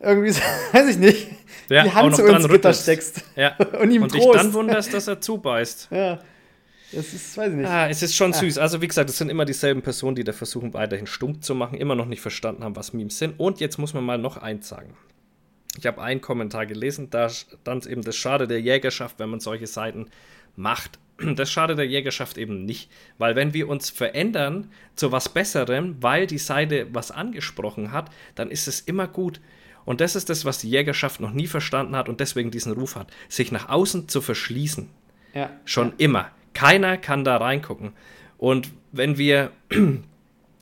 irgendwie, 0.00 0.34
weiß 0.72 0.88
ich 0.88 0.98
nicht, 0.98 1.28
ja, 1.68 1.84
die 1.84 1.92
Hand 1.92 2.16
zu 2.16 2.24
ins 2.24 2.48
Gitter 2.48 2.72
steckst. 2.72 3.22
Ja. 3.36 3.56
und 3.80 3.90
ihm 3.90 4.02
und 4.02 4.14
dich 4.14 4.24
dann 4.32 4.52
wunderst, 4.52 4.92
dass 4.92 5.06
er 5.08 5.20
zubeißt. 5.20 5.88
Ja. 6.04 6.20
Es 6.96 7.12
ist, 7.12 7.36
weiß 7.36 7.50
ich 7.50 7.56
nicht. 7.56 7.68
Ah, 7.68 7.88
es 7.88 8.02
ist 8.02 8.14
schon 8.14 8.32
ah. 8.32 8.36
süß. 8.36 8.56
Also, 8.58 8.80
wie 8.80 8.86
gesagt, 8.86 9.10
es 9.10 9.18
sind 9.18 9.28
immer 9.28 9.44
dieselben 9.44 9.82
Personen, 9.82 10.14
die 10.14 10.22
da 10.22 10.32
versuchen, 10.32 10.74
weiterhin 10.74 11.08
stumm 11.08 11.42
zu 11.42 11.56
machen, 11.56 11.76
immer 11.76 11.96
noch 11.96 12.06
nicht 12.06 12.20
verstanden 12.20 12.62
haben, 12.62 12.76
was 12.76 12.92
Memes 12.92 13.18
sind. 13.18 13.40
Und 13.40 13.58
jetzt 13.58 13.78
muss 13.78 13.94
man 13.94 14.04
mal 14.04 14.16
noch 14.16 14.36
eins 14.36 14.68
sagen. 14.68 14.94
Ich 15.76 15.86
habe 15.86 16.00
einen 16.00 16.20
Kommentar 16.20 16.66
gelesen, 16.66 17.10
da 17.10 17.28
stand 17.30 17.86
eben, 17.86 18.02
das 18.02 18.14
schade 18.14 18.46
der 18.46 18.60
Jägerschaft, 18.60 19.18
wenn 19.18 19.28
man 19.28 19.40
solche 19.40 19.66
Seiten 19.66 20.06
macht. 20.54 21.00
Das 21.36 21.50
schadet 21.50 21.78
der 21.78 21.86
Jägerschaft 21.86 22.38
eben 22.38 22.64
nicht, 22.64 22.90
weil 23.18 23.36
wenn 23.36 23.54
wir 23.54 23.68
uns 23.68 23.88
verändern 23.88 24.70
zu 24.96 25.12
was 25.12 25.28
Besserem, 25.28 25.96
weil 26.00 26.26
die 26.26 26.38
Seite 26.38 26.88
was 26.92 27.10
angesprochen 27.10 27.92
hat, 27.92 28.10
dann 28.34 28.50
ist 28.50 28.66
es 28.66 28.80
immer 28.80 29.06
gut. 29.06 29.40
Und 29.84 30.00
das 30.00 30.16
ist 30.16 30.30
das, 30.30 30.44
was 30.44 30.58
die 30.58 30.70
Jägerschaft 30.70 31.20
noch 31.20 31.32
nie 31.32 31.46
verstanden 31.46 31.94
hat 31.94 32.08
und 32.08 32.20
deswegen 32.20 32.50
diesen 32.50 32.72
Ruf 32.72 32.96
hat, 32.96 33.12
sich 33.28 33.52
nach 33.52 33.68
außen 33.68 34.08
zu 34.08 34.20
verschließen. 34.20 34.88
Ja. 35.34 35.50
Schon 35.64 35.88
ja. 35.88 35.94
immer. 35.98 36.30
Keiner 36.52 36.96
kann 36.96 37.24
da 37.24 37.36
reingucken. 37.36 37.92
Und 38.38 38.70
wenn 38.92 39.18
wir, 39.18 39.50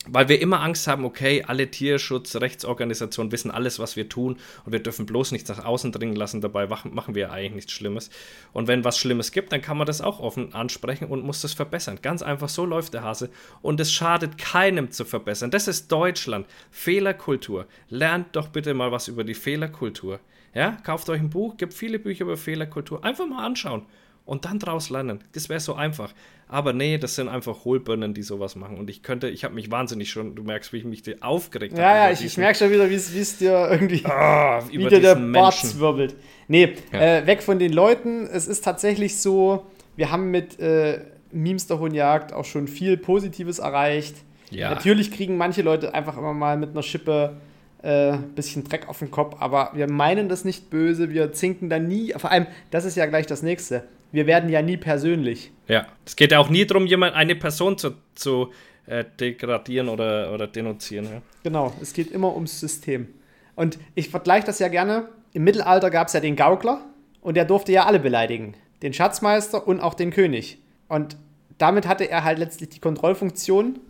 weil 0.09 0.29
wir 0.29 0.41
immer 0.41 0.61
Angst 0.61 0.89
haben, 0.89 1.05
okay, 1.05 1.45
alle 1.47 1.71
Tierschutzrechtsorganisationen 1.71 3.31
wissen 3.31 3.53
alles, 3.53 3.79
was 3.79 3.95
wir 3.95 4.09
tun 4.09 4.37
und 4.65 4.73
wir 4.73 4.83
dürfen 4.83 5.07
bloß 5.07 5.31
nichts 5.31 5.49
nach 5.49 5.65
außen 5.65 5.93
dringen 5.93 6.17
lassen, 6.17 6.41
dabei 6.41 6.67
machen 6.67 7.15
wir 7.15 7.31
eigentlich 7.31 7.55
nichts 7.55 7.73
Schlimmes. 7.73 8.11
Und 8.53 8.67
wenn 8.67 8.85
was 8.85 8.99
Schlimmes 8.99 9.31
gibt, 9.31 9.53
dann 9.53 9.63
kann 9.63 9.77
man 9.77 9.87
das 9.87 10.01
auch 10.01 10.19
offen 10.19 10.55
ansprechen 10.55 11.07
und 11.07 11.25
muss 11.25 11.41
das 11.41 11.53
verbessern. 11.53 12.01
Ganz 12.03 12.23
einfach, 12.23 12.49
so 12.49 12.65
läuft 12.65 12.95
der 12.95 13.05
Hase. 13.05 13.31
Und 13.61 13.79
es 13.79 13.93
schadet 13.93 14.39
keinem 14.39 14.91
zu 14.91 15.05
verbessern. 15.05 15.53
Das 15.53 15.69
ist 15.69 15.93
Deutschland. 15.93 16.47
Fehlerkultur. 16.71 17.67
Lernt 17.89 18.35
doch 18.35 18.49
bitte 18.49 18.75
mal 18.75 18.91
was 18.91 19.07
über 19.07 19.23
die 19.23 19.35
Fehlerkultur. 19.35 20.19
Ja, 20.55 20.73
kauft 20.83 21.09
euch 21.11 21.21
ein 21.21 21.31
Buch, 21.31 21.57
gibt 21.57 21.75
viele 21.75 21.99
Bücher 21.99 22.25
über 22.25 22.37
Fehlerkultur. 22.37 23.05
Einfach 23.05 23.27
mal 23.27 23.47
anschauen 23.47 23.87
und 24.25 24.45
dann 24.45 24.59
draus 24.59 24.91
lernen. 24.91 25.21
Das 25.33 25.49
wäre 25.49 25.61
so 25.61 25.75
einfach. 25.75 26.13
Aber 26.49 26.73
nee, 26.73 26.99
das 26.99 27.15
sind 27.15 27.29
einfach 27.29 27.65
Hohlbirnen, 27.65 28.13
die 28.15 28.23
sowas 28.23 28.57
machen. 28.57 28.79
Und 28.79 28.91
ich 28.91 29.03
könnte, 29.03 29.29
ich 29.29 29.43
habe 29.43 29.55
mich 29.55 29.71
wahnsinnig 29.71 30.11
schon, 30.11 30.35
du 30.35 30.43
merkst, 30.43 30.73
wie 30.73 30.79
ich 30.79 30.85
mich 30.85 31.23
aufgeregt 31.23 31.73
habe. 31.73 31.83
Ja, 31.83 31.97
ja, 32.07 32.13
ich, 32.13 32.25
ich 32.25 32.37
merke 32.37 32.59
schon 32.59 32.71
wieder, 32.71 32.91
wie 32.91 32.95
es 32.95 33.39
dir 33.39 33.69
irgendwie 33.71 34.03
oh, 34.05 34.69
wieder 34.71 35.01
der 35.01 35.15
Bart 35.15 35.55
zwirbelt. 35.55 36.15
Nee, 36.49 36.75
ja. 36.93 37.19
äh, 37.19 37.27
weg 37.27 37.43
von 37.43 37.59
den 37.59 37.73
Leuten. 37.73 38.27
Es 38.27 38.47
ist 38.47 38.65
tatsächlich 38.65 39.17
so, 39.19 39.67
wir 39.97 40.11
haben 40.11 40.31
mit 40.31 40.61
äh, 40.61 41.01
Memes 41.31 41.67
der 41.67 41.79
Hohen 41.79 41.95
Jagd 41.95 42.33
auch 42.33 42.45
schon 42.45 42.69
viel 42.69 42.99
Positives 42.99 43.59
erreicht. 43.59 44.17
Ja. 44.51 44.71
Natürlich 44.71 45.11
kriegen 45.11 45.39
manche 45.39 45.63
Leute 45.63 45.95
einfach 45.95 46.19
immer 46.19 46.35
mal 46.35 46.59
mit 46.59 46.71
einer 46.71 46.83
Schippe 46.83 47.37
äh, 47.83 48.19
bisschen 48.35 48.65
Dreck 48.65 48.89
auf 48.89 48.99
den 48.99 49.11
Kopf, 49.11 49.37
aber 49.41 49.71
wir 49.75 49.91
meinen 49.91 50.29
das 50.29 50.45
nicht 50.45 50.71
böse, 50.71 51.11
wir 51.11 51.33
zinken 51.33 51.69
da 51.69 51.79
nie, 51.79 52.13
vor 52.17 52.31
allem, 52.31 52.47
das 52.71 52.85
ist 52.85 52.97
ja 52.97 53.07
gleich 53.07 53.27
das 53.27 53.43
nächste 53.43 53.85
wir 54.13 54.27
werden 54.27 54.49
ja 54.51 54.63
nie 54.63 54.77
persönlich. 54.77 55.51
Ja, 55.69 55.87
es 56.05 56.17
geht 56.17 56.33
ja 56.33 56.39
auch 56.39 56.51
nie 56.51 56.67
darum, 56.67 56.87
jemand, 56.87 57.15
eine 57.15 57.35
Person 57.35 57.79
zu, 57.79 57.93
zu 58.15 58.53
äh, 58.87 59.05
degradieren 59.19 59.89
oder, 59.89 60.33
oder 60.33 60.47
denunzieren. 60.47 61.07
Ja. 61.07 61.23
Genau, 61.43 61.73
es 61.81 61.93
geht 61.93 62.11
immer 62.11 62.35
ums 62.35 62.61
System. 62.61 63.09
Und 63.57 63.79
ich 63.95 64.09
vergleiche 64.11 64.47
das 64.47 64.59
ja 64.59 64.69
gerne. 64.69 65.09
Im 65.33 65.45
Mittelalter 65.45 65.91
gab 65.91 66.09
es 66.09 66.13
ja 66.13 66.21
den 66.21 66.37
Gaukler 66.37 66.85
und 67.21 67.37
der 67.37 67.45
durfte 67.45 67.73
ja 67.73 67.87
alle 67.87 68.01
beleidigen. 68.01 68.55
Den 68.83 68.93
Schatzmeister 68.93 69.67
und 69.67 69.81
auch 69.81 69.95
den 69.95 70.11
König. 70.11 70.59
Und 70.89 71.17
damit 71.59 71.87
hatte 71.87 72.09
er 72.09 72.25
halt 72.25 72.39
letztlich 72.39 72.71
die 72.71 72.81
Kontrollfunktion, 72.81 73.81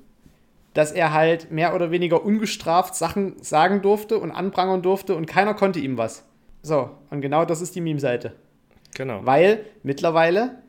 dass 0.75 0.93
er 0.93 1.13
halt 1.13 1.51
mehr 1.51 1.75
oder 1.75 1.91
weniger 1.91 2.25
ungestraft 2.25 2.95
Sachen 2.95 3.43
sagen 3.43 3.83
durfte 3.83 4.19
und 4.19 4.31
anprangern 4.31 4.83
durfte 4.83 5.15
und 5.15 5.27
keiner 5.27 5.55
konnte 5.55 5.81
ihm 5.81 5.99
was. 5.99 6.25
So, 6.63 6.91
und 7.11 7.21
genau 7.21 7.45
das 7.45 7.61
ist 7.61 7.75
die 7.75 7.81
Meme-Seite. 7.81 8.35
Genau. 8.95 9.21
Weil 9.25 9.65
mittlerweile, 9.83 10.63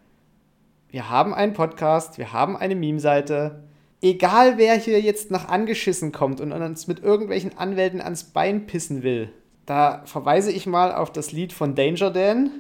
wir 0.90 1.10
haben 1.10 1.34
einen 1.34 1.54
Podcast, 1.54 2.18
wir 2.18 2.34
haben 2.34 2.56
eine 2.56 2.76
Meme-Seite. 2.76 3.64
Egal 4.02 4.58
wer 4.58 4.76
hier 4.76 5.02
jetzt 5.02 5.32
noch 5.32 5.48
angeschissen 5.48 6.12
kommt 6.12 6.42
und 6.42 6.52
uns 6.52 6.88
mit 6.88 7.02
irgendwelchen 7.02 7.58
Anwälten 7.58 8.02
ans 8.02 8.26
Bein 8.26 8.66
pissen 8.66 9.04
will, 9.04 9.32
da 9.66 10.04
verweise 10.06 10.52
ich 10.52 10.66
mal 10.66 10.94
auf 10.94 11.12
das 11.12 11.32
Lied 11.32 11.54
von 11.54 11.76
Danger 11.76 12.12
Dan. 12.12 12.52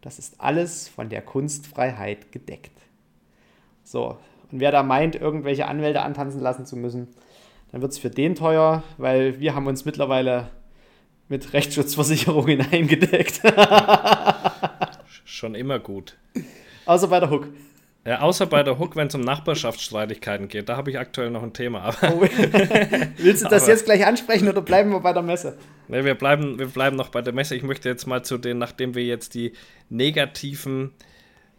Das 0.00 0.18
ist 0.18 0.40
alles 0.40 0.88
von 0.88 1.10
der 1.10 1.20
Kunstfreiheit 1.20 2.32
gedeckt. 2.32 2.72
So, 3.84 4.16
und 4.50 4.60
wer 4.60 4.72
da 4.72 4.82
meint, 4.82 5.16
irgendwelche 5.16 5.66
Anwälte 5.66 6.02
antanzen 6.02 6.40
lassen 6.40 6.64
zu 6.64 6.76
müssen, 6.76 7.08
dann 7.70 7.82
wird 7.82 7.92
es 7.92 7.98
für 7.98 8.10
den 8.10 8.34
teuer, 8.34 8.82
weil 8.98 9.38
wir 9.38 9.54
haben 9.54 9.66
uns 9.66 9.84
mittlerweile 9.84 10.48
mit 11.28 11.52
Rechtsschutzversicherungen 11.52 12.60
eingedeckt. 12.72 13.42
Schon 15.30 15.54
immer 15.54 15.78
gut. 15.78 16.16
Außer 16.86 17.06
bei 17.06 17.20
der 17.20 17.30
Hook. 17.30 17.46
Ja, 18.04 18.20
außer 18.20 18.46
bei 18.46 18.64
der 18.64 18.80
Hook, 18.80 18.96
wenn 18.96 19.06
es 19.06 19.14
um 19.14 19.20
Nachbarschaftsstreitigkeiten 19.20 20.48
geht. 20.48 20.68
Da 20.68 20.76
habe 20.76 20.90
ich 20.90 20.98
aktuell 20.98 21.30
noch 21.30 21.44
ein 21.44 21.52
Thema. 21.52 21.94
Oh. 22.02 22.20
Willst 23.16 23.44
du 23.44 23.48
das 23.48 23.62
aber, 23.62 23.72
jetzt 23.72 23.84
gleich 23.84 24.04
ansprechen 24.04 24.48
oder 24.48 24.60
bleiben 24.60 24.90
wir 24.90 24.98
bei 24.98 25.12
der 25.12 25.22
Messe? 25.22 25.56
Ne, 25.86 26.04
wir 26.04 26.16
bleiben, 26.16 26.58
wir 26.58 26.66
bleiben 26.66 26.96
noch 26.96 27.10
bei 27.10 27.22
der 27.22 27.32
Messe. 27.32 27.54
Ich 27.54 27.62
möchte 27.62 27.88
jetzt 27.88 28.06
mal 28.06 28.24
zu 28.24 28.38
den, 28.38 28.58
nachdem 28.58 28.96
wir 28.96 29.04
jetzt 29.04 29.34
die 29.34 29.52
negativen 29.88 30.94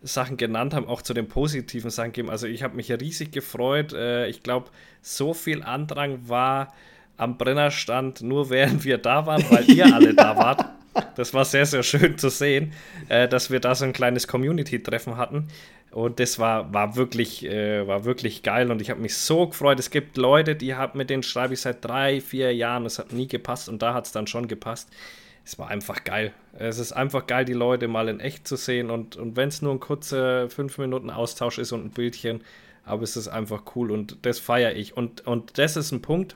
Sachen 0.01 0.36
genannt 0.36 0.74
haben, 0.74 0.88
auch 0.88 1.01
zu 1.01 1.13
den 1.13 1.30
positiven 1.30 1.91
Sachen 1.91 2.11
geben. 2.11 2.30
Also 2.30 2.47
ich 2.47 2.63
habe 2.63 2.76
mich 2.76 2.91
riesig 2.91 3.32
gefreut. 3.32 3.93
Äh, 3.93 4.28
ich 4.28 4.43
glaube, 4.43 4.69
so 5.01 5.34
viel 5.34 5.63
Andrang 5.63 6.28
war 6.28 6.74
am 7.15 7.38
Brennerstand 7.38 8.22
nur 8.22 8.49
während 8.49 8.84
wir 8.84 8.97
da 8.97 9.26
waren, 9.26 9.45
weil 9.49 9.69
ihr 9.72 9.93
alle 9.93 10.13
da 10.13 10.36
wart. 10.36 10.65
Das 11.16 11.34
war 11.34 11.46
sehr, 11.46 11.66
sehr 11.66 11.84
schön 11.84 12.18
zu 12.18 12.30
sehen, 12.30 12.74
äh, 13.08 13.28
dass 13.28 13.50
wir 13.50 13.60
da 13.60 13.76
so 13.76 13.86
ein 13.86 13.94
kleines 13.94 14.28
Community-Treffen 14.28 15.18
hatten. 15.18 15.48
Und 15.92 16.20
das 16.20 16.39
war, 16.39 16.74
war, 16.74 16.96
wirklich, 16.96 17.46
äh, 17.46 17.86
war 17.86 18.06
wirklich 18.06 18.44
geil 18.44 18.72
und 18.72 18.82
ich 18.82 18.89
habe 18.89 19.02
mich 19.02 19.16
so 19.16 19.48
gefreut. 19.48 19.80
Es 19.80 19.89
gibt 19.89 20.18
Leute, 20.18 20.56
die 20.56 20.76
hab, 20.76 20.96
mit 20.96 21.10
denen 21.10 21.24
schreibe 21.24 21.54
ich 21.54 21.62
seit 21.62 21.84
drei, 21.84 22.22
vier 22.22 22.56
Jahren. 22.56 22.86
Es 22.86 22.98
hat 22.98 23.12
nie 23.12 23.28
gepasst 23.28 23.68
und 23.68 23.82
da 23.82 23.94
hat 23.94 24.06
es 24.06 24.12
dann 24.12 24.28
schon 24.28 24.48
gepasst. 24.48 24.89
Es 25.44 25.60
war 25.60 25.68
einfach 25.70 26.04
geil. 26.04 26.34
Es 26.54 26.78
ist 26.78 26.94
einfach 26.94 27.28
geil, 27.28 27.46
die 27.46 27.54
Leute 27.54 27.88
mal 27.88 28.08
in 28.08 28.20
echt 28.20 28.48
zu 28.48 28.56
sehen. 28.56 28.89
Und, 28.89 29.18
und 29.18 29.36
wenn 29.36 29.50
es 29.50 29.62
nur 29.62 29.74
ein 29.74 29.80
kurzer 29.80 30.50
fünf 30.50 30.78
Minuten 30.78 31.10
Austausch 31.10 31.58
ist 31.58 31.72
und 31.72 31.86
ein 31.86 31.92
Bildchen, 31.92 32.42
aber 32.86 33.04
es 33.04 33.18
ist 33.18 33.28
einfach 33.28 33.64
cool 33.76 33.92
und 33.92 34.18
das 34.22 34.39
feiere 34.39 34.76
ich. 34.76 34.96
Und, 34.96 35.28
und 35.28 35.58
das 35.58 35.76
ist 35.76 35.92
ein 35.92 36.02
Punkt, 36.02 36.36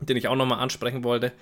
den 0.00 0.16
ich 0.16 0.28
auch 0.28 0.36
nochmal 0.36 0.58
ansprechen 0.60 1.04
wollte. 1.04 1.32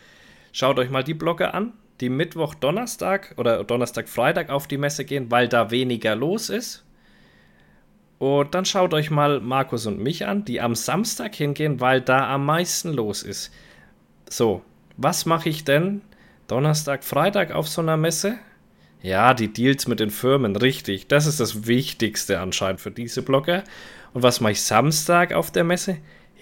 Schaut 0.53 0.79
euch 0.79 0.91
mal 0.91 1.05
die 1.05 1.15
Blogger 1.15 1.55
an, 1.55 1.73
die 2.01 2.09
Mittwoch, 2.09 2.55
Donnerstag 2.55 3.35
oder 3.37 3.65
Donnerstag, 3.65 4.09
Freitag 4.09 4.51
auf 4.51 4.67
die 4.67 4.79
Messe 4.79 5.05
gehen, 5.05 5.31
weil 5.31 5.49
da 5.49 5.71
weniger 5.71 6.15
los 6.17 6.51
ist. 6.51 6.85
Und 8.19 8.55
dann 8.55 8.65
schaut 8.65 8.93
euch 8.93 9.11
mal 9.11 9.41
Markus 9.41 9.87
und 9.87 9.99
mich 9.99 10.27
an, 10.27 10.45
die 10.45 10.61
am 10.61 10.75
Samstag 10.75 11.35
hingehen, 11.35 11.81
weil 11.81 12.01
da 12.03 12.33
am 12.33 12.45
meisten 12.45 12.93
los 12.93 13.23
ist. 13.23 13.51
So, 14.29 14.63
was 14.97 15.25
mache 15.25 15.49
ich 15.49 15.65
denn 15.65 16.03
Donnerstag, 16.47 17.03
Freitag 17.03 17.53
auf 17.53 17.69
so 17.69 17.81
einer 17.81 17.97
Messe? 17.97 18.39
Ja, 19.03 19.33
die 19.33 19.53
Deals 19.53 19.89
mit 19.89 20.01
den 20.01 20.11
Firmen, 20.11 20.57
richtig. 20.57 21.07
Das 21.07 21.27
ist 21.27 21.41
das 21.41 21.67
Wichtigste 21.67 22.41
anscheinend 22.41 22.83
für 22.83 22.91
diese 22.91 23.23
Blogger. 23.23 23.65
Und 24.13 24.23
was 24.23 24.41
mache 24.41 24.53
ich 24.53 24.63
Samstag 24.63 25.33
auf 25.33 25.51
der 25.51 25.65
Messe? 25.65 25.97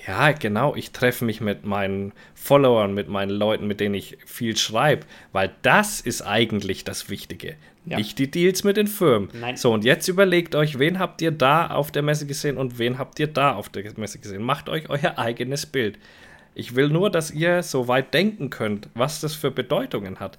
Ja, 0.09 0.33
genau, 0.33 0.75
ich 0.75 0.93
treffe 0.93 1.27
mich 1.27 1.43
mit 1.43 1.67
meinen 1.67 2.13
Followern, 2.35 2.95
mit 2.95 3.09
meinen 3.09 3.31
Leuten, 3.31 3.67
mit 3.67 3.79
denen 3.79 3.95
ich 3.95 4.17
viel 4.25 4.57
schreibe, 4.57 5.05
weil 5.33 5.55
das 5.61 6.01
ist 6.01 6.23
eigentlich 6.23 6.83
das 6.83 7.11
Wichtige. 7.11 7.57
Ja. 7.85 7.99
Nicht 7.99 8.19
die 8.19 8.31
Deals 8.31 8.65
mit 8.65 8.79
den 8.79 8.87
Firmen. 8.87 9.29
Nein. 9.35 9.59
So, 9.59 9.71
und 9.71 9.85
jetzt 9.85 10.09
überlegt 10.09 10.55
euch, 10.55 10.79
wen 10.79 10.99
habt 10.99 11.21
ihr 11.21 11.31
da 11.31 11.67
auf 11.67 11.91
der 11.91 12.01
Messe 12.01 12.27
gesehen 12.27 12.57
und 12.57 12.79
wen 12.79 12.99
habt 12.99 13.21
ihr 13.21 13.27
da 13.27 13.55
auf 13.55 13.69
der 13.69 13.85
Messe 13.99 14.19
gesehen. 14.19 14.43
Macht 14.43 14.71
euch 14.71 14.89
euer 14.89 15.19
eigenes 15.19 15.67
Bild. 15.67 15.99
Ich 16.55 16.75
will 16.75 16.89
nur, 16.89 17.11
dass 17.11 17.31
ihr 17.31 17.63
so 17.63 17.87
weit 17.87 18.15
denken 18.15 18.49
könnt, 18.49 18.89
was 18.95 19.21
das 19.21 19.35
für 19.35 19.51
Bedeutungen 19.51 20.21
hat. 20.21 20.39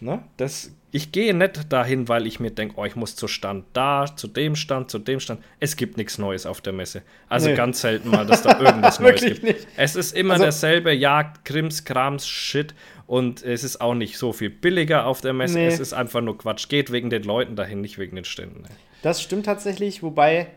Ne? 0.00 0.20
Das, 0.36 0.72
ich 0.92 1.12
gehe 1.12 1.34
nicht 1.34 1.72
dahin, 1.72 2.08
weil 2.08 2.26
ich 2.26 2.40
mir 2.40 2.50
denke, 2.50 2.74
oh, 2.76 2.84
ich 2.84 2.96
muss 2.96 3.16
zu 3.16 3.28
Stand 3.28 3.64
da, 3.72 4.06
zu 4.14 4.28
dem 4.28 4.56
Stand, 4.56 4.90
zu 4.90 4.98
dem 4.98 5.20
Stand. 5.20 5.42
Es 5.60 5.76
gibt 5.76 5.96
nichts 5.96 6.18
Neues 6.18 6.46
auf 6.46 6.60
der 6.60 6.72
Messe. 6.72 7.02
Also 7.28 7.48
nee. 7.48 7.56
ganz 7.56 7.80
selten 7.80 8.10
mal, 8.10 8.24
dass 8.24 8.42
da 8.42 8.58
irgendwas 8.60 9.00
Neues 9.00 9.20
gibt. 9.20 9.42
Nicht. 9.42 9.66
Es 9.76 9.96
ist 9.96 10.16
immer 10.16 10.34
also, 10.34 10.44
derselbe 10.44 10.92
Jagd, 10.92 11.44
Krims, 11.44 11.84
Krams, 11.84 12.26
Shit. 12.26 12.74
Und 13.06 13.42
es 13.42 13.62
ist 13.62 13.80
auch 13.80 13.94
nicht 13.94 14.16
so 14.16 14.32
viel 14.32 14.50
billiger 14.50 15.06
auf 15.06 15.20
der 15.20 15.32
Messe. 15.32 15.58
Nee. 15.58 15.66
Es 15.66 15.80
ist 15.80 15.92
einfach 15.92 16.20
nur 16.20 16.38
Quatsch. 16.38 16.68
Geht 16.68 16.90
wegen 16.92 17.10
den 17.10 17.24
Leuten 17.24 17.56
dahin, 17.56 17.80
nicht 17.80 17.98
wegen 17.98 18.16
den 18.16 18.24
Ständen. 18.24 18.64
Das 19.02 19.22
stimmt 19.22 19.46
tatsächlich, 19.46 20.02
wobei 20.02 20.48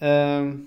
ähm, 0.00 0.66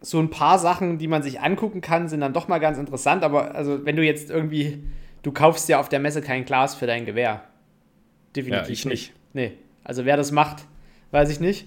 so 0.00 0.18
ein 0.18 0.30
paar 0.30 0.58
Sachen, 0.58 0.98
die 0.98 1.08
man 1.08 1.22
sich 1.22 1.40
angucken 1.40 1.80
kann, 1.80 2.08
sind 2.08 2.20
dann 2.20 2.32
doch 2.32 2.46
mal 2.46 2.58
ganz 2.58 2.78
interessant. 2.78 3.24
Aber 3.24 3.54
also, 3.54 3.84
wenn 3.84 3.96
du 3.96 4.04
jetzt 4.04 4.30
irgendwie 4.30 4.82
du 5.22 5.32
kaufst 5.32 5.68
ja 5.68 5.80
auf 5.80 5.88
der 5.88 6.00
Messe 6.00 6.22
kein 6.22 6.44
Glas 6.44 6.74
für 6.74 6.86
dein 6.86 7.06
Gewehr. 7.06 7.42
Definitiv 8.36 8.66
ja, 8.66 8.72
ich 8.72 8.84
nicht. 8.84 9.12
Nee. 9.32 9.52
Also 9.84 10.04
wer 10.04 10.16
das 10.16 10.32
macht, 10.32 10.64
weiß 11.10 11.30
ich 11.30 11.40
nicht. 11.40 11.66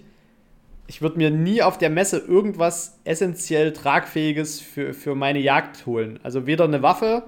Ich 0.88 1.02
würde 1.02 1.18
mir 1.18 1.32
nie 1.32 1.62
auf 1.62 1.78
der 1.78 1.90
Messe 1.90 2.20
irgendwas 2.20 3.00
essentiell 3.04 3.74
Tragfähiges 3.74 4.60
für, 4.60 4.94
für 4.94 5.16
meine 5.16 5.40
Jagd 5.40 5.86
holen. 5.86 6.20
Also 6.24 6.46
weder 6.46 6.66
eine 6.66 6.82
Waffe 6.82 7.24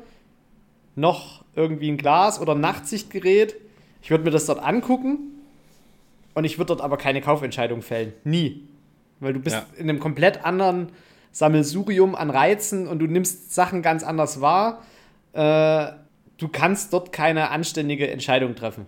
noch 0.96 1.44
irgendwie 1.56 1.90
ein 1.90 1.98
Glas 1.98 2.40
oder 2.40 2.54
ein 2.54 2.62
Nachtsichtgerät. 2.62 3.56
Ich 4.02 4.12
würde 4.12 4.24
mir 4.24 4.32
das 4.32 4.46
dort 4.46 4.62
angucken 4.62 5.20
und 6.34 6.44
ich 6.44 6.58
würde 6.58 6.68
dort 6.68 6.82
aber 6.82 6.98
keine 6.98 7.22
Kaufentscheidung 7.22 7.82
fällen. 7.82 8.14
Nie. 8.24 8.68
Weil 9.20 9.34
du 9.34 9.40
bist 9.40 9.56
ja. 9.56 9.66
in 9.78 9.90
einem 9.90 10.00
komplett 10.00 10.46
anderen 10.46 10.90
Sammelsurium 11.32 12.16
an 12.16 12.30
Reizen 12.30 12.88
und 12.88 13.00
du 13.00 13.08
nimmst 13.08 13.54
Sachen 13.54 13.82
ganz 13.82 14.04
anders 14.04 14.42
wahr. 14.42 14.84
Äh, 15.34 15.94
du 16.38 16.48
kannst 16.50 16.94
dort 16.94 17.12
keine 17.12 17.50
anständige 17.50 18.10
Entscheidung 18.10 18.56
treffen. 18.56 18.86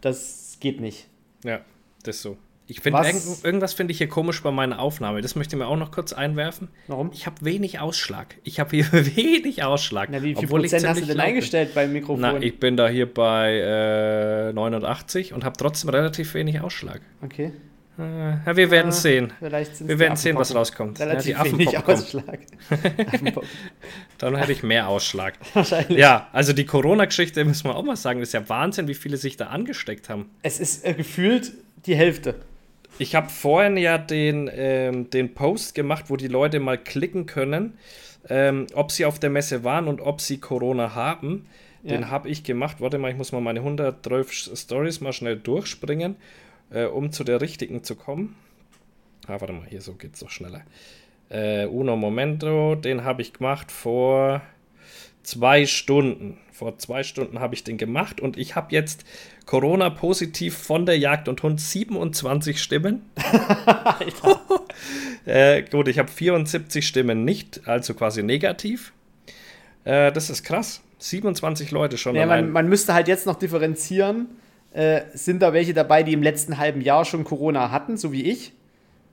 Das 0.00 0.58
geht 0.60 0.80
nicht. 0.80 1.06
Ja, 1.44 1.60
das 2.02 2.16
ist 2.16 2.22
so. 2.22 2.36
Ich 2.70 2.80
finde, 2.80 3.02
irgend, 3.02 3.44
irgendwas 3.44 3.72
finde 3.72 3.92
ich 3.92 3.98
hier 3.98 4.08
komisch 4.08 4.42
bei 4.42 4.50
meiner 4.50 4.78
Aufnahme. 4.78 5.22
Das 5.22 5.34
möchte 5.36 5.56
ich 5.56 5.58
mir 5.58 5.66
auch 5.66 5.76
noch 5.78 5.90
kurz 5.90 6.12
einwerfen. 6.12 6.68
Warum? 6.86 7.10
Ich 7.14 7.24
habe 7.24 7.36
wenig 7.40 7.80
Ausschlag. 7.80 8.36
Ich 8.44 8.60
habe 8.60 8.76
hier 8.76 8.92
wenig 9.16 9.62
Ausschlag. 9.62 10.10
Na, 10.12 10.22
wie 10.22 10.34
viel 10.34 10.48
Prozent 10.48 10.86
hast 10.86 11.00
du 11.00 11.06
denn 11.06 11.18
eingestellt 11.18 11.72
beim 11.74 11.94
Mikrofon? 11.94 12.20
Na, 12.20 12.36
ich 12.42 12.60
bin 12.60 12.76
da 12.76 12.86
hier 12.86 13.12
bei 13.12 14.50
äh, 14.50 14.52
89 14.52 15.32
und 15.32 15.44
habe 15.44 15.56
trotzdem 15.56 15.88
relativ 15.88 16.34
wenig 16.34 16.60
Ausschlag. 16.60 17.00
Okay. 17.22 17.52
Äh, 17.98 18.30
ja, 18.46 18.56
wir 18.56 18.70
werden 18.70 18.92
sehen. 18.92 19.32
wir 19.40 19.98
werden 19.98 20.16
sehen, 20.16 20.36
was 20.36 20.54
rauskommt. 20.54 21.00
Relativ 21.00 21.36
ja, 21.36 21.44
wenig 21.44 21.76
Ausschlag. 21.76 22.38
Dann 24.18 24.36
hätte 24.36 24.52
ich 24.52 24.62
mehr 24.62 24.88
Ausschlag. 24.88 25.34
Wahrscheinlich. 25.54 25.98
Ja, 25.98 26.28
also 26.32 26.52
die 26.52 26.64
Corona-Geschichte 26.64 27.44
müssen 27.44 27.64
wir 27.64 27.74
auch 27.74 27.82
mal 27.82 27.96
sagen. 27.96 28.20
Ist 28.20 28.34
ja 28.34 28.48
Wahnsinn, 28.48 28.86
wie 28.86 28.94
viele 28.94 29.16
sich 29.16 29.36
da 29.36 29.46
angesteckt 29.46 30.08
haben. 30.08 30.30
Es 30.42 30.60
ist 30.60 30.86
äh, 30.86 30.94
gefühlt 30.94 31.52
die 31.86 31.96
Hälfte. 31.96 32.36
Ich 32.98 33.16
habe 33.16 33.28
vorhin 33.28 33.76
ja 33.76 33.98
den, 33.98 34.48
ähm, 34.52 35.10
den 35.10 35.34
Post 35.34 35.74
gemacht, 35.74 36.04
wo 36.08 36.16
die 36.16 36.28
Leute 36.28 36.60
mal 36.60 36.78
klicken 36.78 37.26
können, 37.26 37.78
ähm, 38.28 38.66
ob 38.74 38.92
sie 38.92 39.06
auf 39.06 39.18
der 39.18 39.30
Messe 39.30 39.64
waren 39.64 39.88
und 39.88 40.00
ob 40.00 40.20
sie 40.20 40.38
Corona 40.38 40.94
haben. 40.94 41.46
Ja. 41.82 41.96
Den 41.96 42.10
habe 42.10 42.28
ich 42.28 42.44
gemacht. 42.44 42.76
Warte 42.80 42.98
mal, 42.98 43.10
ich 43.10 43.16
muss 43.16 43.32
mal 43.32 43.40
meine 43.40 43.60
112 43.60 44.50
Stories 44.54 45.00
mal 45.00 45.12
schnell 45.12 45.36
durchspringen 45.36 46.16
äh, 46.70 46.84
um 46.84 47.12
zu 47.12 47.24
der 47.24 47.40
richtigen 47.40 47.84
zu 47.84 47.96
kommen. 47.96 48.36
Ah, 49.26 49.40
warte 49.40 49.52
mal, 49.52 49.66
hier 49.68 49.80
so 49.80 49.94
geht 49.94 50.14
es 50.14 50.20
doch 50.20 50.30
schneller. 50.30 50.62
Äh, 51.28 51.66
Uno 51.66 51.96
Momento, 51.96 52.74
den 52.74 53.04
habe 53.04 53.22
ich 53.22 53.34
gemacht 53.34 53.70
vor 53.70 54.40
zwei 55.22 55.66
Stunden. 55.66 56.38
Vor 56.52 56.78
zwei 56.78 57.02
Stunden 57.02 57.38
habe 57.38 57.54
ich 57.54 57.62
den 57.62 57.76
gemacht 57.76 58.20
und 58.20 58.38
ich 58.38 58.56
habe 58.56 58.74
jetzt 58.74 59.04
Corona 59.44 59.90
positiv 59.90 60.56
von 60.56 60.86
der 60.86 60.98
Jagd 60.98 61.28
und 61.28 61.42
Hund 61.42 61.60
27 61.60 62.60
Stimmen. 62.60 63.02
äh, 65.26 65.62
gut, 65.62 65.88
ich 65.88 65.98
habe 65.98 66.08
74 66.08 66.86
Stimmen 66.86 67.24
nicht, 67.24 67.68
also 67.68 67.94
quasi 67.94 68.22
negativ. 68.22 68.92
Äh, 69.84 70.10
das 70.12 70.30
ist 70.30 70.42
krass. 70.42 70.82
27 70.98 71.70
Leute 71.70 71.96
schon. 71.96 72.16
Ja, 72.16 72.26
man, 72.26 72.50
man 72.50 72.68
müsste 72.68 72.94
halt 72.94 73.06
jetzt 73.06 73.26
noch 73.26 73.36
differenzieren 73.36 74.26
äh, 74.72 75.02
sind 75.14 75.42
da 75.42 75.52
welche 75.52 75.74
dabei, 75.74 76.02
die 76.02 76.12
im 76.12 76.22
letzten 76.22 76.58
halben 76.58 76.80
Jahr 76.80 77.04
schon 77.04 77.24
Corona 77.24 77.70
hatten, 77.70 77.96
so 77.96 78.12
wie 78.12 78.24
ich. 78.24 78.52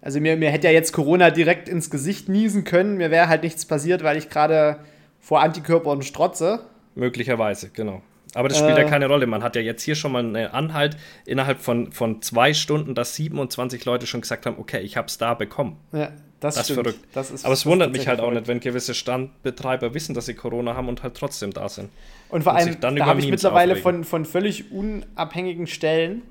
Also 0.02 0.20
mir, 0.20 0.38
mir 0.38 0.52
hätte 0.52 0.68
ja 0.68 0.74
jetzt 0.74 0.92
Corona 0.92 1.32
direkt 1.32 1.68
ins 1.68 1.90
Gesicht 1.90 2.30
niesen 2.30 2.64
können. 2.64 2.98
Mir 2.98 3.10
wäre 3.10 3.28
halt 3.28 3.44
nichts 3.44 3.66
passiert, 3.66 4.04
weil 4.04 4.18
ich 4.18 4.30
gerade 4.30 4.80
vor 5.20 5.42
Antikörpern 5.42 6.04
strotze. 6.04 6.60
Möglicherweise, 6.94 7.70
genau. 7.70 8.02
Aber 8.36 8.50
das 8.50 8.60
spielt 8.60 8.78
äh, 8.78 8.82
ja 8.82 8.88
keine 8.88 9.08
Rolle. 9.08 9.26
Man 9.28 9.42
hat 9.42 9.56
ja 9.56 9.62
jetzt 9.62 9.82
hier 9.82 9.96
schon 9.96 10.12
mal 10.12 10.20
einen 10.20 10.36
Anhalt 10.48 10.98
innerhalb 11.26 11.62
von, 11.62 11.92
von 11.92 12.22
zwei 12.22 12.54
Stunden, 12.54 12.94
dass 12.94 13.16
27 13.16 13.84
Leute 13.86 14.06
schon 14.06 14.22
gesagt 14.22 14.46
haben, 14.46 14.58
okay, 14.60 14.82
ich 14.82 14.98
habe 14.98 15.08
es 15.08 15.18
da 15.18 15.34
bekommen. 15.34 15.78
Ja, 15.94 16.12
das, 16.40 16.56
das 16.56 16.70
ist 16.70 16.76
verrückt. 16.76 17.00
Das 17.14 17.32
ist, 17.32 17.46
Aber 17.46 17.54
es 17.54 17.66
wundert 17.66 17.92
mich 17.92 18.08
halt 18.08 18.20
auch 18.20 18.32
nicht, 18.32 18.48
wenn 18.48 18.60
gewisse 18.60 18.94
Standbetreiber 18.94 19.94
wissen, 19.94 20.14
dass 20.14 20.26
sie 20.26 20.34
Corona 20.34 20.76
haben 20.76 20.90
und 20.90 21.02
halt 21.02 21.16
trotzdem 21.16 21.54
da 21.54 21.70
sind. 21.70 21.90
Und 22.30 22.44
vor 22.44 22.56
allem, 22.56 22.80
da 22.80 23.06
habe 23.06 23.20
ich 23.20 23.30
mittlerweile 23.30 23.76
von, 23.76 24.04
von 24.04 24.26
völlig 24.26 24.72
unabhängigen 24.72 25.68
Stellen 25.68 26.24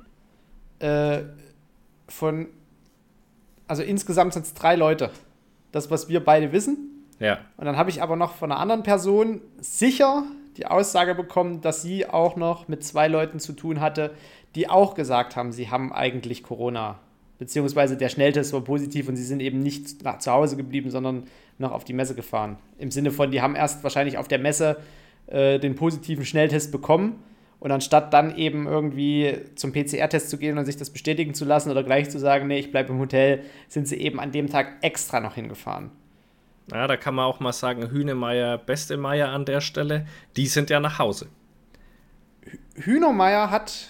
äh, 0.79 1.21
von, 2.09 2.49
also 3.67 3.83
insgesamt 3.83 4.35
sind 4.35 4.45
es 4.47 4.55
drei 4.55 4.77
Leute. 4.77 5.11
Das, 5.73 5.91
was 5.91 6.09
wir 6.09 6.25
beide 6.25 6.53
wissen. 6.53 7.07
Ja. 7.19 7.39
Und 7.57 7.65
dann 7.65 7.77
habe 7.77 7.91
ich 7.91 8.03
aber 8.03 8.17
noch 8.17 8.35
von 8.35 8.53
einer 8.53 8.61
anderen 8.61 8.83
Person 8.83 9.41
sicher 9.59 10.25
die 10.57 10.67
Aussage 10.67 11.15
bekommen, 11.15 11.61
dass 11.63 11.83
sie 11.83 12.07
auch 12.09 12.37
noch 12.37 12.69
mit 12.69 12.85
zwei 12.85 13.09
Leuten 13.09 13.41
zu 13.41 13.53
tun 13.55 13.81
hatte, 13.81 14.15
die 14.55 14.69
auch 14.69 14.95
gesagt 14.95 15.35
haben, 15.35 15.53
sie 15.53 15.71
haben 15.71 15.93
eigentlich 15.93 16.43
Corona. 16.43 17.01
Beziehungsweise 17.39 17.97
der 17.97 18.09
Schnelltest 18.09 18.53
war 18.53 18.61
positiv 18.61 19.09
und 19.09 19.17
sie 19.17 19.25
sind 19.25 19.41
eben 19.41 19.59
nicht 19.59 20.05
nach, 20.05 20.19
zu 20.19 20.31
Hause 20.31 20.57
geblieben, 20.57 20.91
sondern 20.91 21.25
noch 21.59 21.73
auf 21.73 21.85
die 21.85 21.93
Messe 21.93 22.15
gefahren. 22.15 22.57
Im 22.79 22.91
Sinne 22.91 23.11
von, 23.11 23.31
die 23.31 23.43
haben 23.43 23.57
erst 23.57 23.83
wahrscheinlich 23.83 24.19
auf 24.19 24.29
der 24.29 24.39
Messe 24.39 24.77
äh, 25.27 25.59
den 25.59 25.75
positiven 25.75 26.25
Schnelltest 26.25 26.71
bekommen 26.71 27.23
und 27.61 27.73
anstatt 27.73 28.13
dann 28.13 28.37
eben 28.37 28.67
irgendwie 28.67 29.39
zum 29.55 29.73
PCR-Test 29.73 30.31
zu 30.31 30.39
gehen 30.39 30.59
und 30.59 30.67
sich 30.67 30.77
das 30.77 30.91
bestätigen 30.91 31.35
zu 31.35 31.45
lassen 31.45 31.71
oder 31.71 31.83
gleich 31.83 32.11
zu 32.11 32.19
sagen, 32.19 32.47
nee, 32.47 32.59
ich 32.59 32.71
bleibe 32.71 32.93
im 32.93 32.99
Hotel, 32.99 33.43
sind 33.69 33.89
sie 33.89 33.97
eben 33.97 34.21
an 34.21 34.33
dem 34.33 34.49
Tag 34.49 34.75
extra 34.83 35.19
noch 35.21 35.35
hingefahren. 35.35 35.91
Ja, 36.71 36.87
da 36.87 36.97
kann 36.97 37.15
man 37.15 37.27
auch 37.27 37.41
mal 37.41 37.53
sagen, 37.53 37.91
Hühnemeier, 37.91 38.59
Bestemeier 38.59 39.29
an 39.31 39.45
der 39.45 39.61
Stelle, 39.61 40.07
die 40.37 40.47
sind 40.47 40.71
ja 40.71 40.81
nach 40.81 40.99
Hause. 40.99 41.29
Hühnemeier 42.75 43.51
hat, 43.51 43.89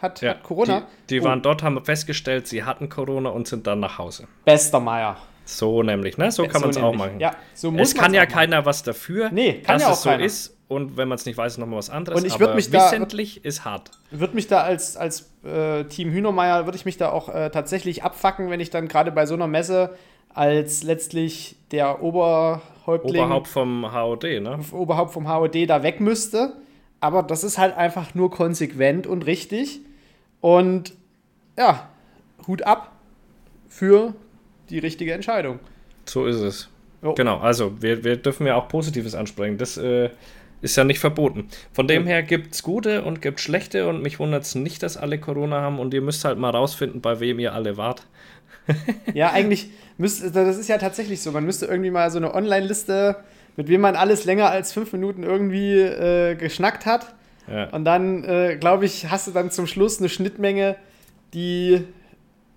hat, 0.00 0.20
ja, 0.20 0.30
hat 0.30 0.42
Corona. 0.42 0.86
Die, 1.08 1.18
die 1.18 1.24
waren 1.24 1.42
dort, 1.42 1.62
haben 1.62 1.82
festgestellt, 1.84 2.46
sie 2.46 2.64
hatten 2.64 2.88
Corona 2.88 3.30
und 3.30 3.46
sind 3.48 3.66
dann 3.66 3.80
nach 3.80 3.98
Hause. 3.98 4.26
Bester 4.44 4.80
Meier. 4.80 5.16
So 5.44 5.82
nämlich, 5.82 6.16
ne? 6.16 6.30
So 6.30 6.46
kann 6.46 6.60
man 6.60 6.70
es 6.70 6.76
auch 6.76 6.94
machen. 6.94 7.18
Ja, 7.18 7.34
so 7.54 7.70
muss 7.70 7.88
es 7.88 7.94
kann 7.94 8.14
ja 8.14 8.26
keiner 8.26 8.64
was 8.66 8.82
dafür, 8.82 9.30
nee, 9.32 9.54
kann 9.54 9.74
dass 9.74 9.82
ja 9.82 9.88
auch 9.88 9.92
es 9.92 10.02
so 10.02 10.10
keiner. 10.10 10.24
ist. 10.24 10.56
Und 10.68 10.96
wenn 10.96 11.08
man 11.08 11.16
es 11.16 11.26
nicht 11.26 11.36
weiß, 11.36 11.58
nochmal 11.58 11.78
was 11.78 11.90
anderes. 11.90 12.20
Und 12.20 12.24
ich 12.24 12.38
würde 12.38 12.54
mich 12.54 12.70
wissentlich 12.70 13.40
da, 13.42 13.48
ist 13.48 13.64
hart. 13.64 13.90
Würde 14.12 14.36
mich 14.36 14.46
da 14.46 14.62
als, 14.62 14.96
als 14.96 15.28
äh, 15.44 15.82
Team 15.86 16.12
Hühnermeier, 16.12 16.64
würde 16.64 16.78
ich 16.78 16.84
mich 16.84 16.96
da 16.96 17.10
auch 17.10 17.28
äh, 17.28 17.50
tatsächlich 17.50 18.04
abfacken, 18.04 18.50
wenn 18.50 18.60
ich 18.60 18.70
dann 18.70 18.86
gerade 18.86 19.10
bei 19.10 19.26
so 19.26 19.34
einer 19.34 19.48
Messe 19.48 19.96
als 20.32 20.84
letztlich 20.84 21.56
der 21.72 22.04
Oberhäuptling. 22.04 23.24
Oberhaupt 23.24 23.48
vom 23.48 23.92
HOD, 23.92 24.40
ne? 24.40 24.60
Oberhaupt 24.70 25.12
vom 25.12 25.28
HOD 25.28 25.68
da 25.68 25.82
weg 25.82 25.98
müsste. 26.00 26.52
Aber 27.00 27.24
das 27.24 27.42
ist 27.42 27.58
halt 27.58 27.76
einfach 27.76 28.14
nur 28.14 28.30
konsequent 28.30 29.08
und 29.08 29.26
richtig. 29.26 29.80
Und 30.40 30.94
ja, 31.58 31.88
Hut 32.46 32.62
ab 32.62 32.92
für 33.68 34.14
die 34.70 34.78
richtige 34.78 35.12
Entscheidung. 35.12 35.58
So 36.06 36.26
ist 36.26 36.40
es. 36.40 36.68
Jo. 37.02 37.14
Genau, 37.14 37.38
also 37.38 37.80
wir, 37.82 38.04
wir 38.04 38.16
dürfen 38.16 38.46
ja 38.46 38.56
auch 38.56 38.68
Positives 38.68 39.14
ansprechen. 39.14 39.58
Das 39.58 39.76
äh, 39.76 40.10
ist 40.62 40.76
ja 40.76 40.84
nicht 40.84 40.98
verboten. 40.98 41.48
Von 41.72 41.88
dem 41.88 42.06
her 42.06 42.22
gibt 42.22 42.54
es 42.54 42.62
gute 42.62 43.02
und 43.02 43.22
gibt 43.22 43.40
schlechte 43.40 43.88
und 43.88 44.02
mich 44.02 44.18
wundert 44.18 44.44
es 44.44 44.54
nicht, 44.54 44.82
dass 44.82 44.96
alle 44.96 45.18
Corona 45.18 45.60
haben 45.60 45.78
und 45.78 45.94
ihr 45.94 46.02
müsst 46.02 46.24
halt 46.24 46.38
mal 46.38 46.50
rausfinden, 46.50 47.00
bei 47.00 47.20
wem 47.20 47.38
ihr 47.38 47.54
alle 47.54 47.76
wart. 47.76 48.06
ja, 49.14 49.30
eigentlich 49.30 49.70
müsste, 49.96 50.30
das 50.30 50.58
ist 50.58 50.68
ja 50.68 50.78
tatsächlich 50.78 51.22
so. 51.22 51.32
Man 51.32 51.44
müsste 51.44 51.66
irgendwie 51.66 51.90
mal 51.90 52.10
so 52.10 52.18
eine 52.18 52.34
Online-Liste, 52.34 53.16
mit 53.56 53.68
wem 53.68 53.80
man 53.80 53.96
alles 53.96 54.24
länger 54.24 54.50
als 54.50 54.72
fünf 54.72 54.92
Minuten 54.92 55.22
irgendwie 55.22 55.80
äh, 55.80 56.34
geschnackt 56.34 56.86
hat. 56.86 57.14
Ja. 57.48 57.70
Und 57.70 57.84
dann, 57.84 58.24
äh, 58.24 58.56
glaube 58.56 58.84
ich, 58.84 59.10
hast 59.10 59.26
du 59.26 59.32
dann 59.32 59.50
zum 59.50 59.66
Schluss 59.66 59.98
eine 59.98 60.08
Schnittmenge, 60.08 60.76
die 61.34 61.84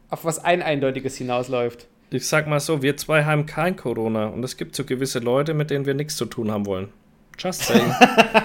auf 0.09 0.25
was 0.25 0.43
ein 0.43 0.61
Eindeutiges 0.61 1.15
hinausläuft. 1.17 1.87
Ich 2.11 2.27
sag 2.27 2.47
mal 2.47 2.59
so, 2.59 2.83
wir 2.83 2.95
zwei 2.97 3.23
haben 3.23 3.45
kein 3.47 3.75
Corona 3.75 4.27
und 4.27 4.43
es 4.43 4.57
gibt 4.57 4.75
so 4.75 4.83
gewisse 4.83 5.19
Leute, 5.19 5.55
mit 5.55 5.71
denen 5.71 5.85
wir 5.85 5.95
nichts 5.95 6.15
zu 6.15 6.25
tun 6.25 6.51
haben 6.51 6.67
wollen. 6.67 6.89
Just 7.37 7.63
saying. 7.63 7.93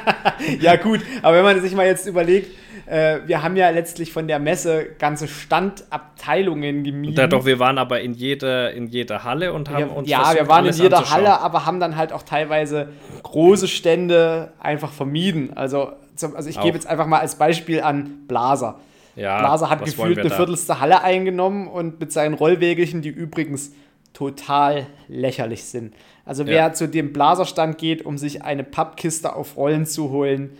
ja, 0.60 0.76
gut, 0.76 1.00
aber 1.22 1.36
wenn 1.36 1.44
man 1.44 1.60
sich 1.60 1.74
mal 1.74 1.86
jetzt 1.86 2.06
überlegt, 2.06 2.50
äh, 2.88 3.20
wir 3.26 3.42
haben 3.42 3.56
ja 3.56 3.68
letztlich 3.70 4.12
von 4.12 4.28
der 4.28 4.38
Messe 4.38 4.86
ganze 4.98 5.28
Standabteilungen 5.28 6.84
gemieden. 6.84 7.16
Ja, 7.16 7.26
doch, 7.26 7.44
wir 7.44 7.58
waren 7.58 7.78
aber 7.78 8.00
in 8.00 8.14
jeder, 8.14 8.72
in 8.72 8.86
jeder 8.86 9.24
Halle 9.24 9.52
und 9.52 9.68
haben 9.68 9.90
wir, 9.90 9.96
uns. 9.96 10.08
Ja, 10.08 10.34
wir 10.34 10.48
waren 10.48 10.66
in 10.66 10.74
jeder 10.74 11.10
Halle, 11.10 11.40
aber 11.40 11.66
haben 11.66 11.80
dann 11.80 11.96
halt 11.96 12.12
auch 12.12 12.22
teilweise 12.22 12.88
große 13.22 13.68
Stände 13.68 14.52
einfach 14.58 14.90
vermieden. 14.90 15.52
Also, 15.54 15.92
zum, 16.16 16.34
also 16.34 16.48
ich 16.48 16.60
gebe 16.60 16.74
jetzt 16.76 16.86
einfach 16.86 17.06
mal 17.06 17.20
als 17.20 17.36
Beispiel 17.36 17.82
an 17.82 18.26
Blaser. 18.26 18.80
Ja, 19.16 19.38
Blaser 19.40 19.68
hat 19.68 19.84
gefühlt 19.84 20.18
eine 20.18 20.30
viertelste 20.30 20.80
Halle 20.80 21.02
eingenommen 21.02 21.68
und 21.68 22.00
mit 22.00 22.12
seinen 22.12 22.34
Rollwägelchen, 22.34 23.02
die 23.02 23.08
übrigens 23.08 23.72
total 24.12 24.86
lächerlich 25.08 25.64
sind. 25.64 25.94
Also 26.24 26.46
wer 26.46 26.56
ja. 26.56 26.72
zu 26.72 26.88
dem 26.88 27.12
Blaserstand 27.12 27.78
geht, 27.78 28.04
um 28.04 28.18
sich 28.18 28.42
eine 28.42 28.64
Pappkiste 28.64 29.34
auf 29.34 29.56
Rollen 29.56 29.86
zu 29.86 30.10
holen, 30.10 30.50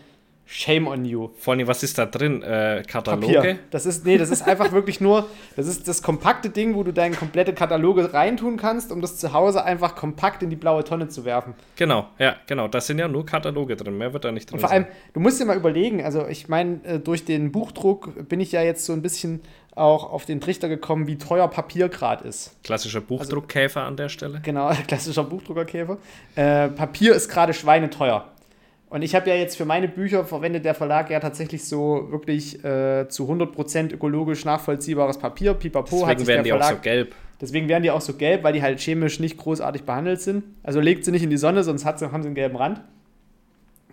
Shame 0.51 0.87
on 0.87 1.05
you. 1.05 1.29
Vor 1.39 1.53
allem, 1.53 1.67
was 1.67 1.83
ist 1.83 1.99
da 1.99 2.07
drin? 2.07 2.43
Äh, 2.43 2.83
Kataloge? 2.89 3.35
Papier. 3.35 3.59
Das 3.71 3.85
ist, 3.85 4.07
nee, 4.07 4.17
das 4.17 4.31
ist 4.31 4.49
einfach 4.49 4.73
wirklich 4.73 4.99
nur, 4.99 5.29
das 5.57 5.67
ist 5.67 5.87
das 5.87 6.03
kompakte 6.03 6.49
Ding, 6.49 6.75
wo 6.75 6.83
du 6.83 6.91
deine 6.91 7.17
komplette 7.17 7.53
Kataloge 7.53 8.15
reintun 8.15 8.57
kannst, 8.57 8.91
um 8.91 9.03
das 9.03 9.19
zu 9.19 9.35
Hause 9.35 9.63
einfach 9.63 9.95
kompakt 9.95 10.43
in 10.43 10.49
die 10.49 10.57
blaue 10.57 10.85
Tonne 10.85 11.09
zu 11.09 11.27
werfen. 11.27 11.53
Genau, 11.77 12.07
ja, 12.19 12.37
genau. 12.47 12.67
Da 12.67 12.81
sind 12.81 12.99
ja 12.99 13.09
nur 13.09 13.27
Kataloge 13.27 13.77
drin, 13.77 13.99
mehr 13.99 14.15
wird 14.15 14.25
da 14.25 14.33
nicht 14.33 14.49
drin. 14.49 14.55
Und 14.55 14.61
vor 14.61 14.71
allem, 14.71 14.87
du 15.13 15.21
musst 15.21 15.39
dir 15.39 15.45
mal 15.45 15.57
überlegen, 15.57 16.03
also 16.03 16.27
ich 16.27 16.49
meine, 16.49 16.83
äh, 16.83 16.99
durch 16.99 17.27
den 17.27 17.53
Buchdruck 17.53 18.27
bin 18.31 18.41
ich 18.41 18.51
ja 18.51 18.63
jetzt 18.63 18.87
so 18.87 18.95
ein 18.95 19.03
bisschen 19.03 19.43
auch 19.75 20.11
auf 20.11 20.25
den 20.25 20.41
Trichter 20.41 20.71
gekommen, 20.71 21.07
wie 21.07 21.19
teuer 21.19 21.49
Papier 21.49 21.91
gerade 21.91 22.27
ist. 22.27 22.57
Klassischer 22.65 23.03
Buchdruckkäfer 23.03 23.81
also, 23.81 23.89
an 23.89 23.97
der 23.99 24.09
Stelle. 24.09 24.41
Genau, 24.43 24.71
klassischer 24.89 25.25
Buchdruckerkäfer. 25.25 25.99
Äh, 26.37 26.69
Papier 26.69 27.15
ist 27.15 27.29
gerade 27.29 27.53
schweineteuer. 27.53 28.25
Und 28.91 29.03
ich 29.03 29.15
habe 29.15 29.29
ja 29.29 29.37
jetzt 29.37 29.57
für 29.57 29.67
meine 29.67 29.87
Bücher 29.87 30.25
verwendet 30.25 30.65
der 30.65 30.75
Verlag 30.75 31.11
ja 31.11 31.21
tatsächlich 31.21 31.65
so 31.65 32.07
wirklich 32.11 32.65
äh, 32.65 33.07
zu 33.09 33.31
100% 33.31 33.93
ökologisch 33.93 34.45
nachvollziehbares 34.47 35.19
Papier. 35.19 35.55
Pipapo 35.55 35.91
Deswegen 35.91 36.09
hat 36.09 36.19
sich 36.19 36.29
werden 36.29 36.37
der 36.37 36.43
die 36.45 36.51
Verlag, 36.51 36.73
auch 36.73 36.77
so 36.77 36.83
gelb. 36.83 37.15
Deswegen 37.41 37.69
werden 37.69 37.83
die 37.83 37.91
auch 37.91 38.01
so 38.01 38.15
gelb, 38.15 38.45
weil 38.45 38.55
die 38.55 38.63
halt 38.63 38.81
chemisch 38.81 39.21
nicht 39.21 39.37
großartig 39.37 39.85
behandelt 39.85 40.23
sind. 40.23 40.45
Also 40.63 40.81
legt 40.81 41.05
sie 41.05 41.11
nicht 41.11 41.23
in 41.23 41.31
die 41.31 41.37
Sonne, 41.37 41.65
sonst 41.65 41.85
hat 41.85 41.99
sie, 41.99 42.11
haben 42.11 42.23
sie 42.23 42.29
einen 42.29 42.35
gelben 42.35 42.57
Rand. 42.57 42.81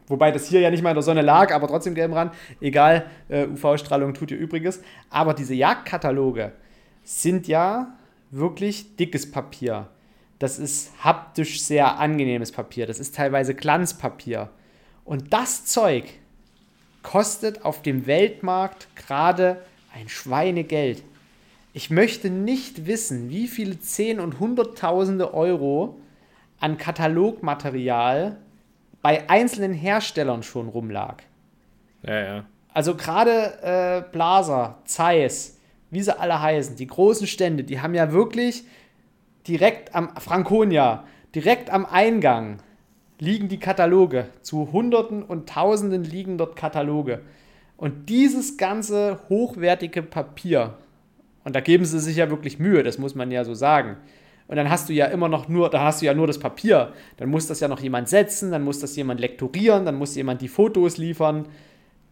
Wobei 0.08 0.32
das 0.32 0.48
hier 0.48 0.62
ja 0.62 0.72
nicht 0.72 0.84
mal 0.84 0.92
in 0.92 0.96
der 0.96 1.04
Sonne 1.04 1.22
lag, 1.22 1.54
aber 1.54 1.68
trotzdem 1.68 1.94
gelben 1.94 2.14
Rand. 2.14 2.34
Egal, 2.62 3.08
äh, 3.28 3.48
UV-Strahlung 3.48 4.14
tut 4.14 4.32
ihr 4.32 4.38
Übriges. 4.38 4.82
Aber 5.10 5.34
diese 5.34 5.56
Jagdkataloge 5.56 6.54
sind 7.04 7.48
ja 7.48 7.96
wirklich 8.32 8.96
dickes 8.96 9.30
Papier. 9.30 9.88
Das 10.40 10.60
ist 10.60 10.92
haptisch 11.04 11.62
sehr 11.62 12.00
angenehmes 12.00 12.52
Papier. 12.52 12.88
Das 12.88 13.00
ist 13.00 13.16
teilweise 13.16 13.56
Glanzpapier. 13.56 14.50
Und 15.06 15.32
das 15.34 15.66
Zeug 15.66 16.06
kostet 17.04 17.64
auf 17.64 17.84
dem 17.84 18.08
Weltmarkt 18.08 18.88
gerade 18.96 19.62
ein 19.94 20.10
Schweinegeld. 20.10 21.04
Ich 21.72 21.90
möchte 21.90 22.30
nicht 22.30 22.88
wissen, 22.88 23.30
wie 23.30 23.48
viele 23.48 23.80
Zehn- 23.80 24.20
und 24.20 24.40
Hunderttausende 24.40 25.34
Euro 25.34 26.00
an 26.60 26.78
Katalogmaterial 26.78 28.38
bei 29.02 29.30
einzelnen 29.30 29.74
Herstellern 29.74 30.42
schon 30.42 30.68
rumlag. 30.68 31.18
Ja, 32.02 32.20
ja. 32.20 32.46
Also 32.74 32.96
gerade 32.96 33.60
äh, 33.62 34.12
Blaser, 34.12 34.80
Zeiss, 34.86 35.60
wie 35.92 36.02
sie 36.02 36.20
alle 36.20 36.42
heißen, 36.42 36.76
die 36.76 36.88
großen 36.88 37.28
Stände, 37.28 37.64
die 37.64 37.80
haben 37.80 37.94
ja 37.94 38.12
wirklich 38.12 38.64
direkt 39.48 39.94
am 39.94 40.16
Franconia, 40.18 41.06
direkt 41.36 41.70
am 41.70 41.86
Eingang 41.86 42.58
liegen 43.20 43.48
die 43.48 43.60
Kataloge. 43.60 44.28
Zu 44.42 44.72
Hunderten 44.72 45.24
und 45.24 45.50
Tausenden 45.50 46.04
liegen 46.04 46.38
dort 46.38 46.56
Kataloge. 46.56 47.22
Und 47.78 48.10
dieses 48.10 48.58
ganze 48.58 49.20
hochwertige 49.30 50.02
Papier, 50.02 50.76
und 51.44 51.56
da 51.56 51.60
geben 51.60 51.86
sie 51.86 52.00
sich 52.00 52.18
ja 52.18 52.30
wirklich 52.30 52.60
Mühe, 52.60 52.84
das 52.84 52.98
muss 52.98 53.16
man 53.16 53.32
ja 53.32 53.44
so 53.44 53.54
sagen. 53.54 53.98
Und 54.48 54.58
dann 54.58 54.70
hast 54.70 54.90
du 54.90 54.94
ja 54.94 55.06
immer 55.08 55.28
noch 55.28 55.48
nur, 55.48 55.70
da 55.70 55.84
hast 55.84 56.02
du 56.02 56.06
ja 56.06 56.14
nur 56.14 56.28
das 56.28 56.40
Papier. 56.40 56.94
Dann 57.18 57.30
muss 57.30 57.48
das 57.48 57.60
ja 57.60 57.68
noch 57.68 57.80
jemand 57.80 58.10
setzen, 58.10 58.52
dann 58.52 58.64
muss 58.64 58.80
das 58.80 58.96
jemand 58.96 59.20
lektorieren, 59.20 59.86
dann 59.86 59.96
muss 59.96 60.16
jemand 60.16 60.42
die 60.42 60.48
Fotos 60.48 60.98
liefern. 60.98 61.48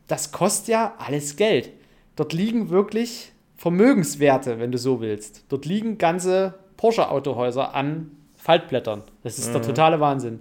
Das 0.07 0.31
kostet 0.31 0.69
ja 0.69 0.93
alles 0.97 1.35
Geld. 1.35 1.71
Dort 2.15 2.33
liegen 2.33 2.69
wirklich 2.69 3.31
Vermögenswerte, 3.55 4.59
wenn 4.59 4.71
du 4.71 4.77
so 4.77 4.99
willst. 4.99 5.45
Dort 5.49 5.65
liegen 5.65 5.97
ganze 5.97 6.55
Porsche-Autohäuser 6.77 7.73
an 7.75 8.11
Faltblättern. 8.35 9.03
Das 9.21 9.37
ist 9.37 9.49
mhm. 9.49 9.53
der 9.53 9.61
totale 9.61 9.99
Wahnsinn. 9.99 10.39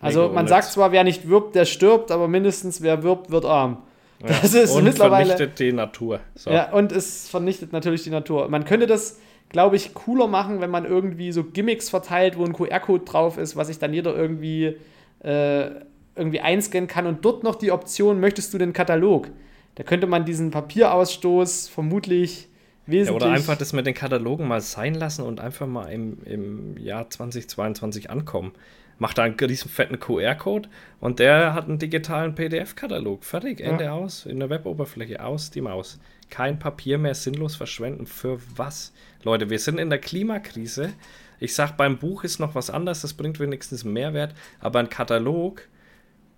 Also 0.00 0.28
man 0.28 0.46
sagt 0.46 0.70
zwar, 0.70 0.92
wer 0.92 1.04
nicht 1.04 1.28
wirbt, 1.28 1.54
der 1.54 1.64
stirbt, 1.64 2.10
aber 2.10 2.28
mindestens 2.28 2.82
wer 2.82 3.02
wirbt, 3.02 3.30
wird 3.30 3.44
arm. 3.44 3.82
Das 4.20 4.52
ja, 4.52 4.62
ist 4.62 4.72
und 4.72 4.84
mittlerweile. 4.84 5.26
vernichtet 5.26 5.58
die 5.58 5.72
Natur. 5.72 6.20
So. 6.34 6.50
Ja, 6.50 6.72
und 6.72 6.92
es 6.92 7.28
vernichtet 7.28 7.72
natürlich 7.72 8.02
die 8.02 8.10
Natur. 8.10 8.48
Man 8.48 8.64
könnte 8.64 8.86
das, 8.86 9.20
glaube 9.48 9.76
ich, 9.76 9.94
cooler 9.94 10.26
machen, 10.26 10.60
wenn 10.60 10.70
man 10.70 10.84
irgendwie 10.84 11.30
so 11.32 11.44
Gimmicks 11.44 11.88
verteilt, 11.88 12.36
wo 12.36 12.44
ein 12.44 12.52
QR-Code 12.52 13.04
drauf 13.04 13.38
ist, 13.38 13.56
was 13.56 13.68
sich 13.68 13.78
dann 13.78 13.92
jeder 13.92 14.14
irgendwie 14.16 14.76
äh, 15.20 15.70
irgendwie 16.16 16.40
einscannen 16.40 16.88
kann 16.88 17.06
und 17.06 17.24
dort 17.24 17.44
noch 17.44 17.54
die 17.54 17.70
Option, 17.70 18.18
möchtest 18.18 18.52
du 18.52 18.58
den 18.58 18.72
Katalog? 18.72 19.28
Da 19.76 19.84
könnte 19.84 20.08
man 20.08 20.24
diesen 20.24 20.50
Papierausstoß 20.50 21.68
vermutlich 21.68 22.48
wesentlich. 22.86 23.20
Ja, 23.20 23.26
oder 23.28 23.36
einfach 23.36 23.56
das 23.56 23.72
mit 23.72 23.86
den 23.86 23.94
Katalogen 23.94 24.48
mal 24.48 24.60
sein 24.60 24.94
lassen 24.94 25.22
und 25.22 25.38
einfach 25.38 25.68
mal 25.68 25.86
im, 25.92 26.18
im 26.24 26.76
Jahr 26.76 27.08
2022 27.08 28.10
ankommen. 28.10 28.52
Macht 28.98 29.18
da 29.18 29.22
einen 29.22 29.38
riesen 29.38 29.70
fetten 29.70 30.00
QR-Code 30.00 30.68
und 31.00 31.20
der 31.20 31.54
hat 31.54 31.68
einen 31.68 31.78
digitalen 31.78 32.34
PDF-Katalog. 32.34 33.24
Fertig, 33.24 33.60
Ende 33.60 33.84
ja. 33.84 33.92
aus. 33.92 34.26
In 34.26 34.40
der 34.40 34.50
Weboberfläche 34.50 35.22
aus 35.24 35.50
die 35.50 35.60
Maus. 35.60 36.00
Kein 36.30 36.58
Papier 36.58 36.98
mehr 36.98 37.14
sinnlos 37.14 37.54
verschwenden. 37.54 38.06
Für 38.06 38.40
was? 38.56 38.92
Leute, 39.22 39.50
wir 39.50 39.58
sind 39.58 39.78
in 39.78 39.88
der 39.88 40.00
Klimakrise. 40.00 40.92
Ich 41.40 41.54
sag, 41.54 41.76
beim 41.76 41.98
Buch 41.98 42.24
ist 42.24 42.40
noch 42.40 42.54
was 42.54 42.70
anderes, 42.70 43.02
das 43.02 43.14
bringt 43.14 43.38
wenigstens 43.38 43.84
Mehrwert, 43.84 44.34
aber 44.60 44.80
ein 44.80 44.88
Katalog, 44.88 45.62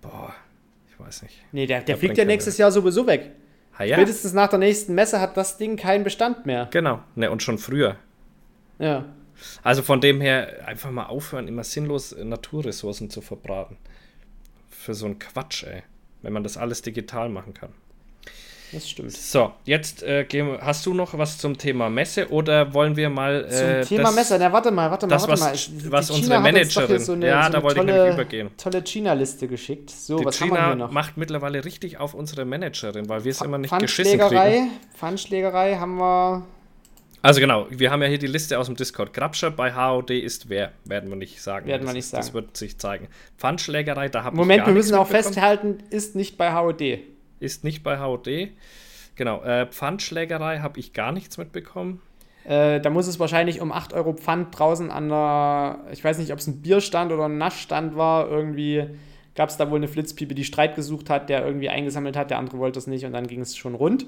boah, 0.01 0.33
ich 0.89 0.99
weiß 0.99 1.23
nicht. 1.23 1.41
Nee, 1.51 1.65
der, 1.65 1.81
der 1.81 1.97
fliegt 1.97 2.17
ja 2.17 2.25
nächstes 2.25 2.57
Jahr 2.57 2.71
sowieso 2.71 3.07
weg. 3.07 3.31
Ha, 3.79 3.83
ja. 3.83 3.95
Spätestens 3.95 4.33
nach 4.33 4.49
der 4.49 4.59
nächsten 4.59 4.93
Messe 4.93 5.19
hat 5.19 5.37
das 5.37 5.57
Ding 5.57 5.75
keinen 5.75 6.03
Bestand 6.03 6.45
mehr. 6.45 6.67
Genau, 6.71 7.01
ne, 7.15 7.31
und 7.31 7.41
schon 7.41 7.57
früher. 7.57 7.95
Ja. 8.77 9.05
Also 9.63 9.81
von 9.81 10.01
dem 10.01 10.21
her 10.21 10.67
einfach 10.67 10.91
mal 10.91 11.05
aufhören, 11.05 11.47
immer 11.47 11.63
sinnlos 11.63 12.15
Naturressourcen 12.15 13.09
zu 13.09 13.21
verbraten. 13.21 13.77
Für 14.69 14.93
so 14.93 15.05
einen 15.05 15.19
Quatsch, 15.19 15.63
ey. 15.63 15.83
Wenn 16.21 16.33
man 16.33 16.43
das 16.43 16.57
alles 16.57 16.81
digital 16.81 17.29
machen 17.29 17.53
kann. 17.53 17.73
Das 18.71 18.89
stimmt. 18.89 19.11
So, 19.11 19.51
jetzt 19.65 20.01
äh, 20.01 20.23
gehen, 20.23 20.57
hast 20.61 20.85
du 20.85 20.93
noch 20.93 21.17
was 21.17 21.37
zum 21.37 21.57
Thema 21.57 21.89
Messe 21.89 22.29
oder 22.29 22.73
wollen 22.73 22.95
wir 22.95 23.09
mal. 23.09 23.45
Äh, 23.45 23.81
zum 23.81 23.89
Thema 23.97 24.03
das, 24.03 24.15
Messe, 24.15 24.37
na 24.39 24.51
warte 24.53 24.71
mal, 24.71 24.89
warte 24.89 25.07
mal, 25.07 25.15
das, 25.15 25.27
warte 25.27 25.41
was, 25.41 25.69
mal. 25.69 25.91
Was 25.91 26.09
unsere 26.09 26.39
Managerin. 26.39 26.99
So 26.99 27.13
eine, 27.13 27.27
ja, 27.27 27.47
so 27.47 27.51
da 27.51 27.63
wollte 27.63 27.75
tolle, 27.77 27.91
ich 27.91 27.97
nämlich 27.97 28.13
übergehen. 28.13 28.49
Tolle 28.57 28.81
China-Liste 28.83 29.47
geschickt. 29.49 29.89
So, 29.89 30.19
Die 30.19 30.25
was 30.25 30.37
China 30.37 30.61
haben 30.61 30.79
wir 30.79 30.85
noch? 30.87 30.91
macht 30.91 31.17
mittlerweile 31.17 31.65
richtig 31.65 31.97
auf 31.97 32.13
unsere 32.13 32.45
Managerin, 32.45 33.09
weil 33.09 33.25
wir 33.25 33.31
es 33.31 33.41
immer 33.41 33.57
nicht 33.57 33.77
geschissen 33.77 34.19
kriegen. 34.19 34.71
Pfandschlägerei 34.95 35.75
haben 35.75 35.97
wir. 35.97 36.45
Also 37.21 37.39
genau, 37.39 37.67
wir 37.69 37.91
haben 37.91 38.01
ja 38.01 38.07
hier 38.07 38.17
die 38.17 38.27
Liste 38.27 38.57
aus 38.57 38.65
dem 38.65 38.75
Discord. 38.75 39.13
Grabscher 39.13 39.51
bei 39.51 39.75
HOD 39.75 40.11
ist 40.11 40.49
wer, 40.49 40.71
werden 40.85 41.09
wir 41.09 41.17
nicht 41.17 41.41
sagen. 41.41 41.67
Werden 41.67 41.85
wir 41.85 41.93
nicht 41.93 42.07
sagen. 42.07 42.21
Das 42.23 42.33
wird 42.33 42.57
sich 42.57 42.79
zeigen. 42.79 43.07
Pfandschlägerei, 43.37 44.09
da 44.09 44.23
haben 44.23 44.37
wir 44.37 44.41
Moment, 44.41 44.65
wir 44.65 44.73
müssen 44.73 44.95
auch 44.95 45.07
festhalten, 45.07 45.83
ist 45.91 46.15
nicht 46.15 46.37
bei 46.37 46.53
HOD. 46.53 46.99
Ist 47.39 47.63
nicht 47.63 47.83
bei 47.83 47.99
HOD. 47.99 48.49
Genau, 49.15 49.43
äh, 49.43 49.67
Pfandschlägerei 49.67 50.59
habe 50.59 50.79
ich 50.79 50.93
gar 50.93 51.11
nichts 51.11 51.37
mitbekommen. 51.37 52.01
Äh, 52.43 52.81
da 52.81 52.89
muss 52.89 53.05
es 53.05 53.19
wahrscheinlich 53.19 53.61
um 53.61 53.71
8 53.71 53.93
Euro 53.93 54.13
Pfand 54.13 54.57
draußen 54.57 54.89
an 54.89 55.09
der, 55.09 55.81
ich 55.91 56.03
weiß 56.03 56.17
nicht, 56.17 56.31
ob 56.31 56.39
es 56.39 56.47
ein 56.47 56.61
Bierstand 56.61 57.11
oder 57.11 57.25
ein 57.25 57.37
Naschstand 57.37 57.95
war, 57.95 58.29
irgendwie 58.29 58.87
gab 59.35 59.49
es 59.49 59.57
da 59.57 59.69
wohl 59.69 59.77
eine 59.77 59.87
Flitzpiepe, 59.87 60.33
die 60.33 60.43
Streit 60.43 60.75
gesucht 60.75 61.09
hat, 61.09 61.29
der 61.29 61.45
irgendwie 61.45 61.69
eingesammelt 61.69 62.17
hat, 62.17 62.31
der 62.31 62.39
andere 62.39 62.57
wollte 62.57 62.79
es 62.79 62.87
nicht 62.87 63.05
und 63.05 63.13
dann 63.13 63.27
ging 63.27 63.41
es 63.41 63.55
schon 63.55 63.75
rund. 63.75 64.07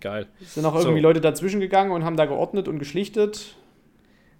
Geil. 0.00 0.26
Sind 0.40 0.64
auch 0.64 0.74
irgendwie 0.74 1.00
so. 1.00 1.06
Leute 1.06 1.20
dazwischen 1.20 1.60
gegangen 1.60 1.92
und 1.92 2.04
haben 2.04 2.16
da 2.16 2.26
geordnet 2.26 2.68
und 2.68 2.78
geschlichtet. 2.78 3.56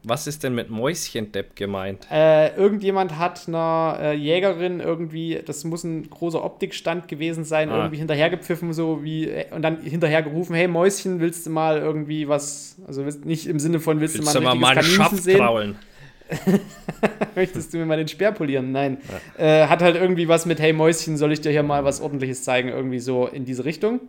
Was 0.08 0.28
ist 0.28 0.44
denn 0.44 0.54
mit 0.54 0.70
Mäuschendepp 0.70 1.56
gemeint? 1.56 2.06
Äh, 2.12 2.54
irgendjemand 2.54 3.18
hat 3.18 3.48
einer 3.48 3.98
äh, 4.00 4.12
Jägerin 4.14 4.78
irgendwie, 4.78 5.42
das 5.44 5.64
muss 5.64 5.82
ein 5.82 6.08
großer 6.08 6.44
Optikstand 6.44 7.08
gewesen 7.08 7.42
sein, 7.42 7.70
ah. 7.70 7.78
irgendwie 7.78 7.96
hinterhergepfiffen, 7.96 8.72
so 8.72 9.02
wie, 9.02 9.28
äh, 9.28 9.46
und 9.52 9.62
dann 9.62 9.80
hinterher 9.80 10.22
gerufen, 10.22 10.54
hey 10.54 10.68
Mäuschen, 10.68 11.18
willst 11.18 11.46
du 11.46 11.50
mal 11.50 11.78
irgendwie 11.78 12.28
was, 12.28 12.76
also 12.86 13.02
nicht 13.24 13.48
im 13.48 13.58
Sinne 13.58 13.80
von, 13.80 13.98
willst, 13.98 14.16
willst 14.16 14.32
du 14.32 14.40
mal 14.40 14.50
ein 14.50 14.54
du 14.54 14.60
mal 14.60 14.74
Kaninchen 14.76 15.18
sehen? 15.18 15.38
Kraulen? 15.38 15.76
Möchtest 17.34 17.74
du 17.74 17.78
mir 17.78 17.86
mal 17.86 17.96
den 17.96 18.06
Speer 18.06 18.30
polieren? 18.30 18.70
Nein. 18.70 18.98
Ja. 19.38 19.64
Äh, 19.64 19.66
hat 19.66 19.82
halt 19.82 19.96
irgendwie 19.96 20.28
was 20.28 20.46
mit, 20.46 20.60
hey 20.60 20.72
Mäuschen, 20.72 21.16
soll 21.16 21.32
ich 21.32 21.40
dir 21.40 21.50
hier 21.50 21.64
mal 21.64 21.84
was 21.84 22.00
ordentliches 22.00 22.44
zeigen, 22.44 22.68
irgendwie 22.68 23.00
so 23.00 23.26
in 23.26 23.44
diese 23.44 23.64
Richtung. 23.64 24.00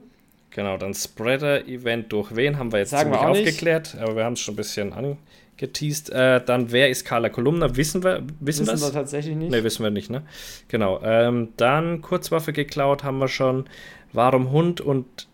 Genau, 0.58 0.76
dann 0.76 0.96
Spreader-Event 0.96 2.12
durch 2.12 2.36
wen 2.36 2.58
haben 2.58 2.72
wir 2.72 2.80
jetzt 2.80 2.90
Sagen 2.90 3.12
ziemlich 3.12 3.22
wir 3.22 3.30
aufgeklärt, 3.30 3.94
nicht. 3.94 4.04
aber 4.04 4.16
wir 4.16 4.24
haben 4.24 4.34
es 4.34 4.40
schon 4.40 4.56
ein 4.56 4.58
bisschen 4.58 4.92
an 4.92 5.18
geteased. 5.56 6.10
Äh, 6.10 6.44
dann, 6.44 6.72
wer 6.72 6.90
ist 6.90 7.06
Carla 7.06 7.30
Kolumna? 7.30 7.76
Wissen 7.76 8.04
wir, 8.04 8.24
wissen, 8.40 8.66
wissen 8.66 8.82
wir 8.82 8.92
tatsächlich 8.92 9.36
nicht. 9.36 9.52
Ne, 9.52 9.64
wissen 9.64 9.84
wir 9.84 9.92
nicht, 9.92 10.10
ne? 10.10 10.24
Genau. 10.68 11.00
Ähm, 11.04 11.50
dann 11.58 12.02
Kurzwaffe 12.02 12.54
geklaut 12.54 13.04
haben 13.04 13.20
wir 13.20 13.28
schon. 13.28 13.66
Warum 14.14 14.50
Hund 14.50 14.82
und 14.82 15.28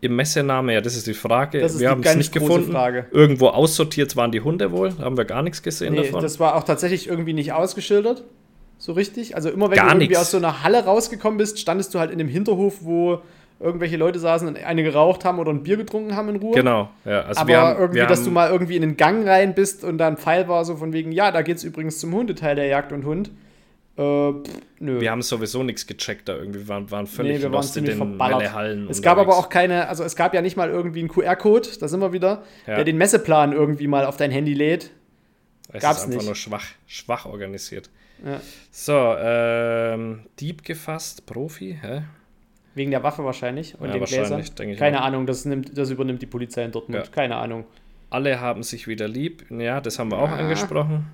im 0.00 0.16
Messename? 0.16 0.74
Ja, 0.74 0.80
das 0.80 0.96
ist 0.96 1.06
die 1.06 1.14
Frage. 1.14 1.60
Das 1.60 1.74
ist 1.74 1.80
wir 1.80 1.88
haben 1.88 2.02
es 2.02 2.16
nicht 2.16 2.32
gefunden. 2.32 2.72
Frage. 2.72 3.06
Irgendwo 3.12 3.50
aussortiert 3.50 4.16
waren 4.16 4.32
die 4.32 4.40
Hunde 4.40 4.72
wohl. 4.72 4.90
Da 4.90 5.04
haben 5.04 5.16
wir 5.16 5.26
gar 5.26 5.42
nichts 5.42 5.62
gesehen 5.62 5.94
nee, 5.94 6.02
davon. 6.02 6.22
Das 6.22 6.40
war 6.40 6.56
auch 6.56 6.64
tatsächlich 6.64 7.06
irgendwie 7.06 7.34
nicht 7.34 7.52
ausgeschildert. 7.52 8.24
So 8.78 8.94
richtig. 8.94 9.36
Also 9.36 9.48
immer 9.48 9.70
wenn 9.70 9.76
gar 9.76 9.86
du 9.86 9.90
irgendwie 9.92 10.08
nix. 10.08 10.18
aus 10.18 10.32
so 10.32 10.38
einer 10.38 10.64
Halle 10.64 10.84
rausgekommen 10.84 11.38
bist, 11.38 11.60
standest 11.60 11.94
du 11.94 12.00
halt 12.00 12.10
in 12.10 12.18
dem 12.18 12.28
Hinterhof, 12.28 12.78
wo 12.80 13.22
irgendwelche 13.58 13.96
Leute 13.96 14.18
saßen 14.18 14.48
und 14.48 14.62
eine 14.62 14.82
geraucht 14.82 15.24
haben 15.24 15.38
oder 15.38 15.50
ein 15.50 15.62
Bier 15.62 15.76
getrunken 15.76 16.14
haben 16.14 16.28
in 16.28 16.36
Ruhe. 16.36 16.54
Genau, 16.54 16.90
ja. 17.04 17.22
Also 17.22 17.40
Aber 17.40 17.56
haben, 17.56 17.80
irgendwie, 17.80 18.00
dass 18.00 18.22
du 18.22 18.30
mal 18.30 18.50
irgendwie 18.50 18.76
in 18.76 18.82
den 18.82 18.96
Gang 18.96 19.26
rein 19.26 19.54
bist 19.54 19.82
und 19.84 19.98
da 19.98 20.08
ein 20.08 20.16
Pfeil 20.16 20.46
war, 20.48 20.64
so 20.64 20.76
von 20.76 20.92
wegen, 20.92 21.12
ja, 21.12 21.30
da 21.32 21.42
geht 21.42 21.56
es 21.56 21.64
übrigens 21.64 21.98
zum 21.98 22.12
Hundeteil 22.12 22.56
der 22.56 22.66
Jagd 22.66 22.92
und 22.92 23.04
Hund. 23.04 23.30
Äh, 23.96 24.32
pff, 24.32 24.60
nö. 24.78 25.00
Wir 25.00 25.10
haben 25.10 25.22
sowieso 25.22 25.62
nichts 25.62 25.86
gecheckt 25.86 26.28
da 26.28 26.36
irgendwie. 26.36 26.60
Wir 26.60 26.68
waren, 26.68 26.90
waren 26.90 27.06
völlig 27.06 27.38
nee, 27.38 27.42
wir 27.42 27.52
waren 27.52 27.66
in 27.76 27.84
den 27.84 28.52
Hallen. 28.52 28.88
Es 28.90 29.00
gab 29.00 29.16
aber 29.16 29.38
auch 29.38 29.48
keine, 29.48 29.88
also 29.88 30.04
es 30.04 30.16
gab 30.16 30.34
ja 30.34 30.42
nicht 30.42 30.56
mal 30.56 30.68
irgendwie 30.68 30.98
einen 30.98 31.08
QR-Code, 31.08 31.68
da 31.80 31.88
sind 31.88 32.00
wir 32.00 32.12
wieder, 32.12 32.42
ja. 32.66 32.76
der 32.76 32.84
den 32.84 32.98
Messeplan 32.98 33.52
irgendwie 33.52 33.86
mal 33.86 34.04
auf 34.04 34.18
dein 34.18 34.30
Handy 34.30 34.52
lädt. 34.52 34.90
Es 35.72 35.82
Gab's 35.82 35.98
ist 35.98 36.04
einfach 36.04 36.18
nicht. 36.18 36.26
nur 36.26 36.34
schwach, 36.34 36.66
schwach 36.86 37.24
organisiert. 37.24 37.88
Ja. 38.24 38.40
So, 38.70 39.14
ähm, 39.18 40.26
Dieb 40.40 40.62
gefasst, 40.62 41.26
Profi, 41.26 41.78
hä? 41.80 42.02
Wegen 42.76 42.90
der 42.90 43.02
Waffe 43.02 43.24
wahrscheinlich 43.24 43.74
und 43.80 43.88
ja, 43.88 43.94
den 43.94 44.04
Gläsern. 44.04 44.44
Keine 44.76 45.00
auch. 45.00 45.06
Ahnung, 45.06 45.26
das, 45.26 45.46
nimmt, 45.46 45.76
das 45.76 45.88
übernimmt 45.88 46.20
die 46.20 46.26
Polizei 46.26 46.62
in 46.62 46.72
Dortmund. 46.72 47.06
Ja. 47.06 47.10
Keine 47.10 47.36
Ahnung. 47.36 47.64
Alle 48.10 48.38
haben 48.38 48.62
sich 48.62 48.86
wieder 48.86 49.08
lieb. 49.08 49.50
Ja, 49.50 49.80
das 49.80 49.98
haben 49.98 50.10
wir 50.10 50.18
auch 50.18 50.30
angesprochen. 50.30 51.06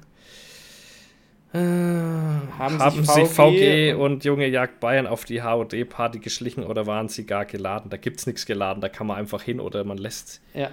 Äh, 1.54 1.58
haben, 1.58 2.78
haben 2.78 3.04
sich, 3.04 3.28
VG, 3.28 3.92
VG 3.92 3.94
und 3.94 4.24
Junge 4.24 4.48
Jagd 4.48 4.80
Bayern 4.80 5.06
auf 5.06 5.24
die 5.24 5.42
HOD-Party 5.42 6.18
geschlichen 6.18 6.64
oder 6.64 6.86
waren 6.86 7.08
sie 7.08 7.26
gar 7.26 7.44
geladen? 7.44 7.90
Da 7.90 7.96
gibt 7.96 8.18
es 8.18 8.26
nichts 8.26 8.44
geladen, 8.44 8.80
da 8.80 8.88
kann 8.88 9.06
man 9.06 9.18
einfach 9.18 9.42
hin 9.42 9.60
oder 9.60 9.84
man 9.84 9.98
lässt. 9.98 10.40
Ja. 10.54 10.70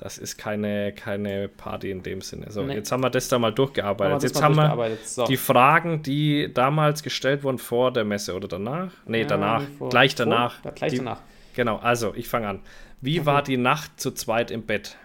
Das 0.00 0.16
ist 0.16 0.38
keine, 0.38 0.92
keine 0.92 1.48
Party 1.48 1.90
in 1.90 2.02
dem 2.02 2.22
Sinne. 2.22 2.50
So, 2.50 2.62
nee. 2.62 2.74
jetzt 2.74 2.90
haben 2.90 3.02
wir 3.02 3.10
das 3.10 3.28
da 3.28 3.38
mal 3.38 3.52
durchgearbeitet. 3.52 4.14
Haben 4.14 4.22
jetzt 4.22 4.42
haben 4.42 4.56
wir 4.56 4.96
so. 5.04 5.26
die 5.26 5.36
Fragen, 5.36 6.02
die 6.02 6.50
damals 6.54 7.02
gestellt 7.02 7.44
wurden 7.44 7.58
vor 7.58 7.92
der 7.92 8.04
Messe 8.04 8.34
oder 8.34 8.48
danach? 8.48 8.92
Nee, 9.04 9.20
ja, 9.20 9.26
danach. 9.26 9.62
Vor, 9.76 9.90
gleich 9.90 10.14
danach. 10.14 10.62
Vor, 10.62 10.72
gleich 10.72 10.92
die, 10.92 10.96
danach. 10.96 11.20
Genau, 11.54 11.76
also 11.76 12.14
ich 12.14 12.28
fange 12.28 12.48
an. 12.48 12.60
Wie 13.02 13.18
okay. 13.18 13.26
war 13.26 13.42
die 13.42 13.58
Nacht 13.58 14.00
zu 14.00 14.12
zweit 14.12 14.50
im 14.50 14.62
Bett? 14.62 14.96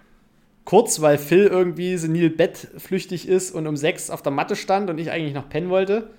Kurz, 0.64 1.02
weil 1.02 1.18
Phil 1.18 1.46
irgendwie 1.46 1.98
senil 1.98 2.30
bettflüchtig 2.30 3.28
ist 3.28 3.52
und 3.52 3.68
um 3.68 3.76
sechs 3.76 4.10
auf 4.10 4.22
der 4.22 4.32
Matte 4.32 4.56
stand 4.56 4.90
und 4.90 4.98
ich 4.98 5.12
eigentlich 5.12 5.34
noch 5.34 5.50
pennen 5.50 5.70
wollte. 5.70 6.10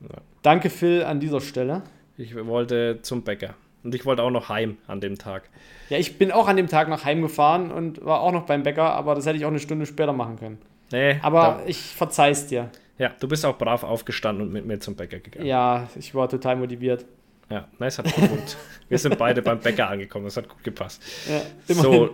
Ja. 0.00 0.16
Danke, 0.42 0.68
Phil, 0.68 1.04
an 1.04 1.20
dieser 1.20 1.40
Stelle. 1.40 1.82
Ich 2.18 2.34
wollte 2.34 2.98
zum 3.02 3.22
Bäcker. 3.22 3.54
Und 3.82 3.94
ich 3.94 4.04
wollte 4.04 4.22
auch 4.22 4.30
noch 4.30 4.48
heim 4.48 4.76
an 4.86 5.00
dem 5.00 5.18
Tag. 5.18 5.48
Ja, 5.88 5.98
ich 5.98 6.18
bin 6.18 6.32
auch 6.32 6.48
an 6.48 6.56
dem 6.56 6.68
Tag 6.68 6.88
noch 6.88 7.04
heimgefahren 7.04 7.70
und 7.70 8.04
war 8.04 8.20
auch 8.20 8.32
noch 8.32 8.44
beim 8.44 8.62
Bäcker, 8.62 8.92
aber 8.92 9.14
das 9.14 9.26
hätte 9.26 9.38
ich 9.38 9.44
auch 9.44 9.50
eine 9.50 9.58
Stunde 9.58 9.86
später 9.86 10.12
machen 10.12 10.38
können. 10.38 10.58
Nee. 10.92 11.18
Aber 11.22 11.62
ich 11.66 11.78
verzeih's 11.78 12.46
dir. 12.46 12.70
Ja, 12.98 13.12
du 13.18 13.28
bist 13.28 13.46
auch 13.46 13.56
brav 13.56 13.82
aufgestanden 13.82 14.46
und 14.46 14.52
mit 14.52 14.66
mir 14.66 14.78
zum 14.80 14.94
Bäcker 14.96 15.20
gegangen. 15.20 15.46
Ja, 15.46 15.88
ich 15.98 16.14
war 16.14 16.28
total 16.28 16.56
motiviert. 16.56 17.06
Ja, 17.48 17.66
nein, 17.78 17.88
es 17.88 17.98
hat 17.98 18.14
gut. 18.14 18.56
Wir 18.88 18.98
sind 18.98 19.16
beide 19.18 19.42
beim 19.42 19.58
Bäcker 19.58 19.88
angekommen, 19.88 20.26
es 20.26 20.36
hat 20.36 20.48
gut 20.48 20.62
gepasst. 20.62 21.02
Ja, 21.28 21.74
so, 21.74 22.10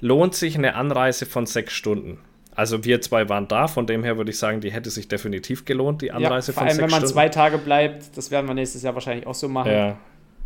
lohnt 0.00 0.34
sich 0.34 0.58
eine 0.58 0.74
Anreise 0.74 1.24
von 1.24 1.46
sechs 1.46 1.72
Stunden? 1.72 2.18
Also 2.54 2.84
wir 2.84 3.00
zwei 3.00 3.28
waren 3.28 3.46
da, 3.46 3.68
von 3.68 3.86
dem 3.86 4.02
her 4.02 4.16
würde 4.16 4.30
ich 4.32 4.38
sagen, 4.38 4.60
die 4.60 4.72
hätte 4.72 4.90
sich 4.90 5.06
definitiv 5.06 5.64
gelohnt, 5.64 6.02
die 6.02 6.10
Anreise 6.10 6.50
ja, 6.50 6.58
von 6.58 6.64
sechs 6.64 6.74
Stunden. 6.74 6.76
Vor 6.76 6.82
allem, 6.82 6.92
wenn 6.92 7.00
man 7.00 7.06
zwei 7.06 7.28
Tage 7.28 7.56
bleibt, 7.56 8.16
das 8.16 8.32
werden 8.32 8.48
wir 8.48 8.54
nächstes 8.54 8.82
Jahr 8.82 8.94
wahrscheinlich 8.94 9.26
auch 9.28 9.34
so 9.34 9.48
machen. 9.48 9.70
Ja. 9.70 9.96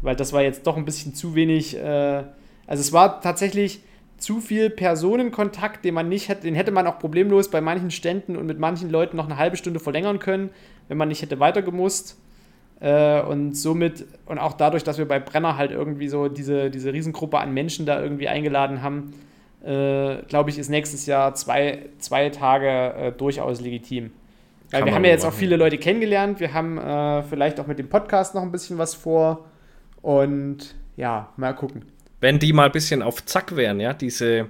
Weil 0.02 0.16
das 0.16 0.32
war 0.32 0.42
jetzt 0.42 0.66
doch 0.66 0.76
ein 0.76 0.84
bisschen 0.84 1.14
zu 1.14 1.34
wenig 1.34 1.76
äh, 1.76 2.24
also 2.66 2.80
es 2.80 2.92
war 2.92 3.20
tatsächlich 3.20 3.80
zu 4.18 4.40
viel 4.40 4.70
Personenkontakt, 4.70 5.84
den 5.84 5.94
man 5.94 6.08
nicht 6.08 6.28
hätte, 6.28 6.42
den 6.42 6.54
hätte 6.54 6.70
man 6.70 6.86
auch 6.86 6.98
problemlos 6.98 7.50
bei 7.50 7.60
manchen 7.60 7.90
Ständen 7.90 8.36
und 8.36 8.46
mit 8.46 8.58
manchen 8.58 8.88
Leuten 8.88 9.16
noch 9.16 9.26
eine 9.26 9.36
halbe 9.36 9.56
Stunde 9.56 9.80
verlängern 9.80 10.18
können, 10.18 10.50
wenn 10.88 10.96
man 10.96 11.08
nicht 11.08 11.22
hätte 11.22 11.40
weitergemusst. 11.40 12.18
Äh, 12.80 13.20
und 13.22 13.54
somit, 13.56 14.06
und 14.26 14.38
auch 14.38 14.54
dadurch, 14.54 14.84
dass 14.84 14.98
wir 14.98 15.06
bei 15.06 15.18
Brenner 15.18 15.56
halt 15.56 15.70
irgendwie 15.70 16.08
so 16.08 16.28
diese, 16.28 16.70
diese 16.70 16.92
Riesengruppe 16.92 17.38
an 17.38 17.52
Menschen 17.52 17.84
da 17.84 18.00
irgendwie 18.00 18.28
eingeladen 18.28 18.82
haben, 18.82 19.12
äh, 19.64 20.22
glaube 20.28 20.50
ich, 20.50 20.58
ist 20.58 20.68
nächstes 20.68 21.06
Jahr 21.06 21.34
zwei, 21.34 21.90
zwei 21.98 22.30
Tage 22.30 22.68
äh, 22.68 23.12
durchaus 23.12 23.60
legitim. 23.60 24.12
Weil 24.70 24.86
wir 24.86 24.94
haben 24.94 25.04
ja 25.04 25.10
jetzt 25.10 25.24
machen. 25.24 25.34
auch 25.34 25.38
viele 25.38 25.56
Leute 25.56 25.78
kennengelernt, 25.78 26.40
wir 26.40 26.54
haben 26.54 26.78
äh, 26.78 27.22
vielleicht 27.24 27.60
auch 27.60 27.66
mit 27.66 27.78
dem 27.78 27.88
Podcast 27.88 28.34
noch 28.34 28.42
ein 28.42 28.50
bisschen 28.50 28.78
was 28.78 28.94
vor 28.94 29.44
und 30.02 30.74
ja, 30.96 31.32
mal 31.36 31.54
gucken 31.54 31.84
wenn 32.22 32.38
die 32.38 32.52
mal 32.52 32.66
ein 32.66 32.72
bisschen 32.72 33.02
auf 33.02 33.26
Zack 33.26 33.56
wären, 33.56 33.80
ja, 33.80 33.92
diese 33.92 34.46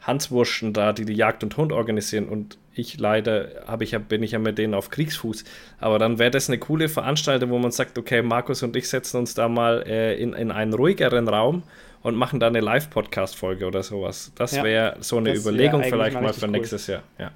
Hanswurschen 0.00 0.72
da, 0.72 0.92
die 0.92 1.04
die 1.04 1.14
Jagd 1.14 1.42
und 1.42 1.56
Hund 1.56 1.72
organisieren 1.72 2.28
und 2.28 2.56
ich 2.72 3.00
leider 3.00 3.64
habe 3.66 3.82
ich 3.82 3.90
ja, 3.90 3.98
bin 3.98 4.22
ich 4.22 4.30
ja 4.30 4.38
mit 4.38 4.58
denen 4.58 4.74
auf 4.74 4.90
Kriegsfuß. 4.90 5.44
Aber 5.80 5.98
dann 5.98 6.18
wäre 6.20 6.30
das 6.30 6.48
eine 6.48 6.58
coole 6.58 6.88
Veranstaltung, 6.88 7.50
wo 7.50 7.58
man 7.58 7.72
sagt, 7.72 7.98
okay, 7.98 8.22
Markus 8.22 8.62
und 8.62 8.76
ich 8.76 8.88
setzen 8.88 9.18
uns 9.18 9.34
da 9.34 9.48
mal 9.48 9.84
äh, 9.86 10.14
in, 10.20 10.34
in 10.34 10.52
einen 10.52 10.72
ruhigeren 10.72 11.26
Raum 11.28 11.64
und 12.02 12.14
machen 12.14 12.38
da 12.38 12.46
eine 12.46 12.60
Live-Podcast-Folge 12.60 13.66
oder 13.66 13.82
sowas. 13.82 14.30
Das 14.36 14.54
ja, 14.54 14.62
wäre 14.62 14.96
so 15.00 15.16
eine 15.16 15.34
Überlegung 15.34 15.82
vielleicht 15.82 16.20
mal 16.20 16.32
für 16.32 16.46
cool. 16.46 16.52
nächstes 16.52 16.86
Jahr. 16.86 17.02
Ja. 17.18 17.32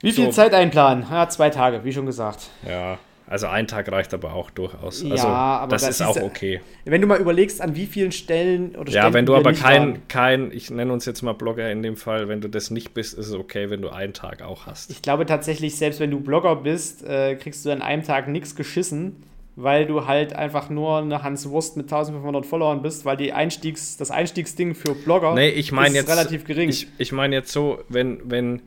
Wie 0.00 0.12
viel 0.12 0.26
so. 0.26 0.32
Zeit 0.32 0.54
einplanen? 0.54 1.06
Ja, 1.10 1.28
zwei 1.28 1.50
Tage, 1.50 1.84
wie 1.84 1.92
schon 1.92 2.06
gesagt. 2.06 2.48
Ja, 2.66 2.98
also 3.32 3.46
ein 3.46 3.66
Tag 3.66 3.90
reicht 3.90 4.12
aber 4.12 4.34
auch 4.34 4.50
durchaus. 4.50 5.02
Ja, 5.02 5.10
also, 5.10 5.26
aber 5.26 5.70
das, 5.70 5.86
das 5.86 6.00
ist 6.00 6.02
auch 6.02 6.20
okay. 6.20 6.60
Wenn 6.84 7.00
du 7.00 7.06
mal 7.06 7.18
überlegst, 7.18 7.62
an 7.62 7.74
wie 7.74 7.86
vielen 7.86 8.12
Stellen 8.12 8.76
oder 8.76 8.92
Ja, 8.92 9.14
wenn 9.14 9.24
du 9.24 9.34
aber 9.34 9.54
kein, 9.54 10.06
kein, 10.06 10.52
ich 10.52 10.70
nenne 10.70 10.92
uns 10.92 11.06
jetzt 11.06 11.22
mal 11.22 11.32
Blogger 11.32 11.72
in 11.72 11.82
dem 11.82 11.96
Fall, 11.96 12.28
wenn 12.28 12.42
du 12.42 12.48
das 12.48 12.70
nicht 12.70 12.92
bist, 12.92 13.14
ist 13.14 13.28
es 13.28 13.32
okay, 13.32 13.70
wenn 13.70 13.80
du 13.80 13.88
einen 13.88 14.12
Tag 14.12 14.42
auch 14.42 14.66
hast. 14.66 14.90
Ich 14.90 15.00
glaube 15.00 15.24
tatsächlich, 15.24 15.76
selbst 15.76 15.98
wenn 15.98 16.10
du 16.10 16.20
Blogger 16.20 16.56
bist, 16.56 17.06
äh, 17.06 17.34
kriegst 17.36 17.64
du 17.64 17.70
an 17.70 17.80
einem 17.80 18.02
Tag 18.02 18.28
nichts 18.28 18.54
geschissen, 18.54 19.22
weil 19.56 19.86
du 19.86 20.06
halt 20.06 20.36
einfach 20.36 20.68
nur 20.68 20.98
eine 20.98 21.22
Hans 21.22 21.48
Wurst 21.48 21.78
mit 21.78 21.86
1500 21.86 22.44
Followern 22.44 22.82
bist, 22.82 23.06
weil 23.06 23.16
die 23.16 23.32
Einstiegs, 23.32 23.96
das 23.96 24.10
Einstiegsding 24.10 24.74
für 24.74 24.94
Blogger 24.94 25.34
nee, 25.34 25.48
ich 25.48 25.72
mein 25.72 25.92
ist 25.92 25.94
jetzt, 25.94 26.10
relativ 26.10 26.44
gering. 26.44 26.68
Ich, 26.68 26.86
ich 26.98 27.12
meine 27.12 27.34
jetzt 27.34 27.50
so, 27.50 27.78
wenn, 27.88 28.20
wenn 28.30 28.60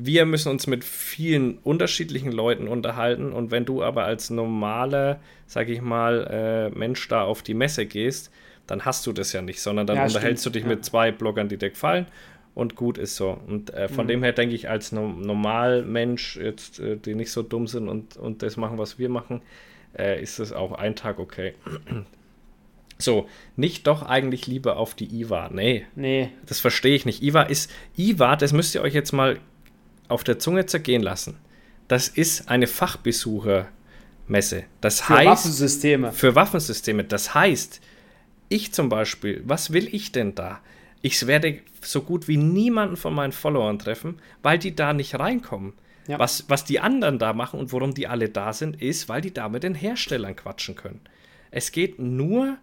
wir 0.00 0.26
müssen 0.26 0.50
uns 0.50 0.66
mit 0.66 0.84
vielen 0.84 1.58
unterschiedlichen 1.58 2.32
Leuten 2.32 2.68
unterhalten 2.68 3.32
und 3.32 3.50
wenn 3.50 3.64
du 3.64 3.82
aber 3.82 4.04
als 4.04 4.30
normaler, 4.30 5.20
sag 5.46 5.68
ich 5.68 5.80
mal, 5.80 6.70
äh, 6.72 6.78
Mensch 6.78 7.08
da 7.08 7.22
auf 7.22 7.42
die 7.42 7.54
Messe 7.54 7.86
gehst, 7.86 8.30
dann 8.66 8.84
hast 8.84 9.06
du 9.06 9.12
das 9.12 9.32
ja 9.32 9.42
nicht, 9.42 9.60
sondern 9.60 9.86
dann 9.86 9.96
ja, 9.96 10.04
unterhältst 10.04 10.42
stimmt. 10.42 10.56
du 10.56 10.58
dich 10.60 10.68
ja. 10.68 10.74
mit 10.74 10.84
zwei 10.84 11.10
Bloggern, 11.10 11.48
die 11.48 11.56
dir 11.56 11.70
gefallen 11.70 12.06
und 12.54 12.76
gut 12.76 12.98
ist 12.98 13.16
so. 13.16 13.38
Und 13.46 13.72
äh, 13.74 13.88
von 13.88 14.04
mhm. 14.04 14.08
dem 14.08 14.22
her 14.22 14.32
denke 14.32 14.54
ich, 14.54 14.68
als 14.68 14.92
no 14.92 15.08
Normalmensch, 15.08 16.36
jetzt, 16.36 16.78
äh, 16.80 16.96
die 16.96 17.14
nicht 17.14 17.32
so 17.32 17.42
dumm 17.42 17.66
sind 17.66 17.88
und, 17.88 18.16
und 18.16 18.42
das 18.42 18.56
machen, 18.56 18.78
was 18.78 18.98
wir 18.98 19.08
machen, 19.08 19.42
äh, 19.96 20.22
ist 20.22 20.38
es 20.38 20.52
auch 20.52 20.72
ein 20.72 20.94
Tag 20.94 21.18
okay. 21.18 21.54
So, 23.00 23.28
nicht 23.54 23.86
doch 23.86 24.02
eigentlich 24.02 24.48
lieber 24.48 24.76
auf 24.76 24.96
die 24.96 25.20
IWA. 25.20 25.50
Nee. 25.52 25.86
Nee. 25.94 26.30
Das 26.46 26.58
verstehe 26.58 26.96
ich 26.96 27.06
nicht. 27.06 27.22
IWA 27.22 27.42
ist, 27.42 27.70
IWA, 27.96 28.34
das 28.34 28.52
müsst 28.52 28.74
ihr 28.74 28.82
euch 28.82 28.92
jetzt 28.92 29.12
mal 29.12 29.38
auf 30.08 30.24
der 30.24 30.38
Zunge 30.38 30.66
zergehen 30.66 31.02
lassen. 31.02 31.36
Das 31.86 32.08
ist 32.08 32.48
eine 32.48 32.66
Fachbesuchermesse. 32.66 34.64
Das 34.80 35.00
für 35.00 35.14
heißt, 35.14 35.26
Waffensysteme. 35.26 36.12
Für 36.12 36.34
Waffensysteme. 36.34 37.04
Das 37.04 37.34
heißt, 37.34 37.80
ich 38.48 38.72
zum 38.72 38.88
Beispiel, 38.88 39.42
was 39.44 39.72
will 39.72 39.88
ich 39.92 40.12
denn 40.12 40.34
da? 40.34 40.60
Ich 41.00 41.26
werde 41.26 41.60
so 41.80 42.02
gut 42.02 42.28
wie 42.28 42.36
niemanden 42.36 42.96
von 42.96 43.14
meinen 43.14 43.32
Followern 43.32 43.78
treffen, 43.78 44.20
weil 44.42 44.58
die 44.58 44.74
da 44.74 44.92
nicht 44.92 45.18
reinkommen. 45.18 45.74
Ja. 46.08 46.18
Was, 46.18 46.48
was 46.48 46.64
die 46.64 46.80
anderen 46.80 47.18
da 47.18 47.34
machen 47.34 47.60
und 47.60 47.72
warum 47.72 47.94
die 47.94 48.06
alle 48.06 48.30
da 48.30 48.52
sind, 48.52 48.80
ist, 48.80 49.08
weil 49.08 49.20
die 49.20 49.32
da 49.32 49.48
mit 49.48 49.62
den 49.62 49.74
Herstellern 49.74 50.34
quatschen 50.34 50.74
können. 50.74 51.00
Es 51.50 51.70
geht 51.70 51.98
nur 51.98 52.56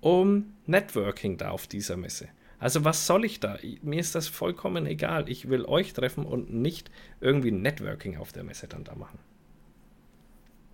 um 0.00 0.52
Networking 0.66 1.36
da 1.36 1.50
auf 1.50 1.66
dieser 1.66 1.96
Messe. 1.96 2.28
Also 2.58 2.84
was 2.84 3.06
soll 3.06 3.24
ich 3.24 3.40
da? 3.40 3.58
Mir 3.82 4.00
ist 4.00 4.14
das 4.14 4.28
vollkommen 4.28 4.86
egal. 4.86 5.28
Ich 5.28 5.48
will 5.48 5.64
euch 5.64 5.92
treffen 5.92 6.24
und 6.24 6.52
nicht 6.52 6.90
irgendwie 7.20 7.52
Networking 7.52 8.16
auf 8.16 8.32
der 8.32 8.44
Messe 8.44 8.66
dann 8.66 8.84
da 8.84 8.94
machen. 8.94 9.18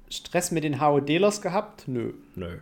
Stress 0.09 0.51
mit 0.51 0.65
den 0.65 0.81
HOD-Lers 0.81 1.43
gehabt? 1.43 1.89
Nö. 1.89 2.13
Nö. 2.35 2.59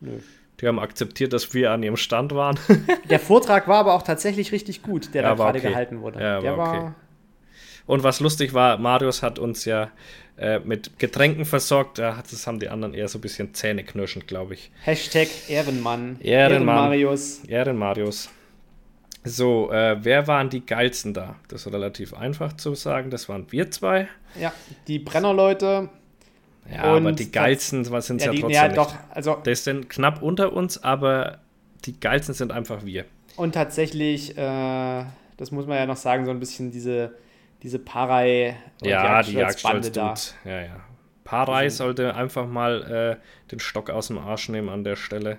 Nö. 0.00 0.18
Die 0.60 0.66
haben 0.66 0.78
akzeptiert, 0.78 1.32
dass 1.32 1.52
wir 1.52 1.70
an 1.70 1.82
ihrem 1.82 1.96
Stand 1.96 2.34
waren. 2.34 2.58
der 3.10 3.20
Vortrag 3.20 3.68
war 3.68 3.76
aber 3.76 3.94
auch 3.94 4.02
tatsächlich 4.02 4.52
richtig 4.52 4.82
gut, 4.82 5.12
der 5.14 5.22
ja, 5.22 5.28
da 5.30 5.34
gerade 5.34 5.58
okay. 5.58 5.68
gehalten 5.68 6.00
wurde. 6.00 6.20
Ja, 6.20 6.40
der 6.40 6.56
war, 6.56 6.78
okay. 6.78 6.92
Und 7.86 8.02
was 8.02 8.20
lustig 8.20 8.52
war, 8.54 8.78
Marius 8.78 9.22
hat 9.22 9.38
uns 9.38 9.64
ja 9.64 9.90
äh, 10.38 10.58
mit 10.58 10.98
Getränken 10.98 11.44
versorgt. 11.44 11.98
das 11.98 12.46
haben 12.46 12.58
die 12.58 12.68
anderen 12.68 12.94
eher 12.94 13.08
so 13.08 13.18
ein 13.18 13.20
bisschen 13.20 13.54
zähneknirschend, 13.54 14.26
glaube 14.26 14.54
ich. 14.54 14.70
Hashtag 14.82 15.28
Ehrenmann. 15.48 16.18
Ehrenmann. 16.20 16.92
Ehrenmarius. 16.92 17.44
Ehrenmarius. 17.44 18.30
So, 19.26 19.70
äh, 19.70 19.96
wer 20.02 20.26
waren 20.26 20.50
die 20.50 20.64
geilsten 20.64 21.14
da? 21.14 21.36
Das 21.48 21.66
ist 21.66 21.72
relativ 21.72 22.14
einfach 22.14 22.52
zu 22.54 22.74
sagen. 22.74 23.10
Das 23.10 23.28
waren 23.28 23.50
wir 23.50 23.70
zwei. 23.70 24.08
Ja, 24.38 24.52
die 24.86 24.98
Brennerleute. 24.98 25.88
Ja, 26.72 26.82
aber 26.82 27.12
die 27.12 27.30
geilsten 27.30 27.88
was 27.90 28.06
sind 28.06 28.20
ja, 28.20 28.32
ja 28.32 28.40
trotzdem 28.40 28.50
ja. 28.50 28.68
Doch, 28.68 28.94
also, 29.10 29.36
das 29.44 29.64
sind 29.64 29.88
knapp 29.88 30.22
unter 30.22 30.52
uns, 30.52 30.82
aber 30.82 31.38
die 31.84 31.98
geilsten 31.98 32.34
sind 32.34 32.52
einfach 32.52 32.84
wir. 32.84 33.04
Und 33.36 33.54
tatsächlich, 33.54 34.36
äh, 34.36 35.04
das 35.36 35.50
muss 35.50 35.66
man 35.66 35.76
ja 35.76 35.86
noch 35.86 35.96
sagen, 35.96 36.24
so 36.24 36.30
ein 36.30 36.40
bisschen 36.40 36.70
diese, 36.70 37.14
diese 37.62 37.78
Parei. 37.78 38.56
Ja, 38.82 39.22
die 39.22 39.34
Jagdstolz 39.34 39.92
da. 39.92 40.14
Ja, 40.44 40.60
ja. 40.60 40.80
Parei 41.24 41.64
also, 41.64 41.84
sollte 41.84 42.14
einfach 42.14 42.46
mal 42.46 43.18
äh, 43.18 43.50
den 43.50 43.60
Stock 43.60 43.90
aus 43.90 44.08
dem 44.08 44.18
Arsch 44.18 44.48
nehmen 44.48 44.68
an 44.68 44.84
der 44.84 44.96
Stelle 44.96 45.38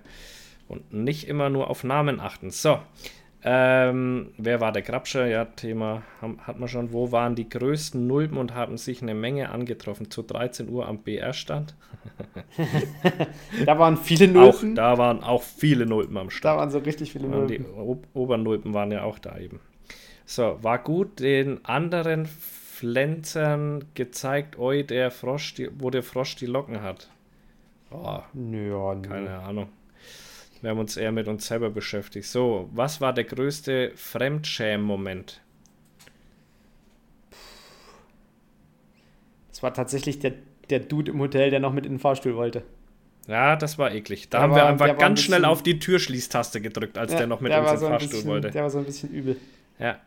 und 0.68 0.94
nicht 0.94 1.28
immer 1.28 1.50
nur 1.50 1.70
auf 1.70 1.84
Namen 1.84 2.20
achten. 2.20 2.52
So, 2.52 2.80
ähm, 3.50 4.34
wer 4.38 4.60
war 4.60 4.74
der 4.74 4.82
Grabscher? 4.82 5.26
Ja, 5.26 5.46
Thema 5.46 6.04
haben, 6.22 6.38
hat 6.46 6.60
man 6.60 6.68
schon. 6.68 6.92
Wo 6.92 7.14
waren 7.14 7.34
die 7.34 7.48
größten 7.48 8.06
Nulpen 8.06 8.38
und 8.38 8.54
haben 8.54 8.78
sich 8.78 9.02
eine 9.02 9.14
Menge 9.14 9.52
angetroffen? 9.52 10.12
Zu 10.12 10.22
13 10.22 10.68
Uhr 10.68 10.86
am 10.86 10.98
BR-Stand. 10.98 11.74
da 13.66 13.80
waren 13.80 13.96
viele 13.96 14.28
Nulpen. 14.28 14.72
Auch, 14.72 14.76
da 14.76 14.98
waren 14.98 15.24
auch 15.24 15.44
viele 15.44 15.86
Nulpen 15.86 16.18
am 16.18 16.30
Stand. 16.30 16.56
Da 16.56 16.58
waren 16.58 16.72
so 16.72 16.80
richtig 16.80 17.14
viele 17.14 17.30
Nulpen. 17.30 17.48
Die 17.48 17.64
o 17.64 18.02
Obernulpen 18.14 18.74
waren 18.74 18.92
ja 18.92 19.04
auch 19.04 19.18
da 19.18 19.38
eben. 19.38 19.62
So, 20.26 20.58
war 20.62 20.80
gut 20.80 21.22
den 21.22 21.64
anderen 21.64 22.26
Pflänzern 22.26 23.86
gezeigt, 23.94 24.60
oi, 24.60 24.84
der 24.84 25.10
Frosch, 25.10 25.54
die, 25.54 25.70
wo 25.80 25.90
der 25.90 26.04
Frosch 26.04 26.36
die 26.36 26.48
Locken 26.48 26.82
hat. 26.82 27.10
Oh, 27.92 28.20
ja, 28.34 28.96
keine 28.96 29.40
Ahnung. 29.40 29.70
Wir 30.62 30.72
haben 30.72 30.80
uns 30.80 30.98
eher 30.98 31.12
mit 31.12 31.28
uns 31.28 31.48
selber 31.48 31.70
beschäftigt. 31.70 32.28
So, 32.28 32.70
was 32.74 33.02
war 33.02 33.14
der 33.14 33.24
größte 33.24 33.92
Fremdschämen-Moment? 33.96 35.42
Das 39.50 39.64
war 39.64 39.74
tatsächlich 39.74 40.20
der, 40.20 40.34
der 40.70 40.80
Dude 40.80 41.12
im 41.12 41.20
Hotel, 41.20 41.50
der 41.50 41.60
noch 41.60 41.74
mit 41.74 41.86
in 41.86 41.94
den 41.94 42.00
Fahrstuhl 42.00 42.36
wollte. 42.36 42.64
Ja, 43.28 43.56
das 43.56 43.78
war 43.78 43.92
eklig. 43.92 44.30
Da 44.30 44.38
der 44.38 44.44
haben 44.44 44.52
war, 44.52 44.58
wir 44.58 44.66
einfach 44.68 44.88
ganz 44.88 45.02
ein 45.02 45.14
bisschen, 45.16 45.26
schnell 45.26 45.46
auf 45.46 45.62
die 45.62 45.80
Türschließtaste 45.80 46.62
gedrückt, 46.62 46.98
als 46.98 47.12
ja, 47.12 47.20
der 47.20 47.28
noch 47.28 47.42
mit 47.42 47.52
uns 47.52 47.60
in 47.60 47.66
den 47.66 47.80
so 47.80 47.88
Fahrstuhl 47.88 48.10
bisschen, 48.10 48.30
wollte. 48.30 48.52
Der 48.52 48.64
war 48.64 48.70
so 48.70 48.78
ein 48.80 48.86
bisschen 48.86 49.10
übel. 49.12 49.38
Ja. 49.80 50.00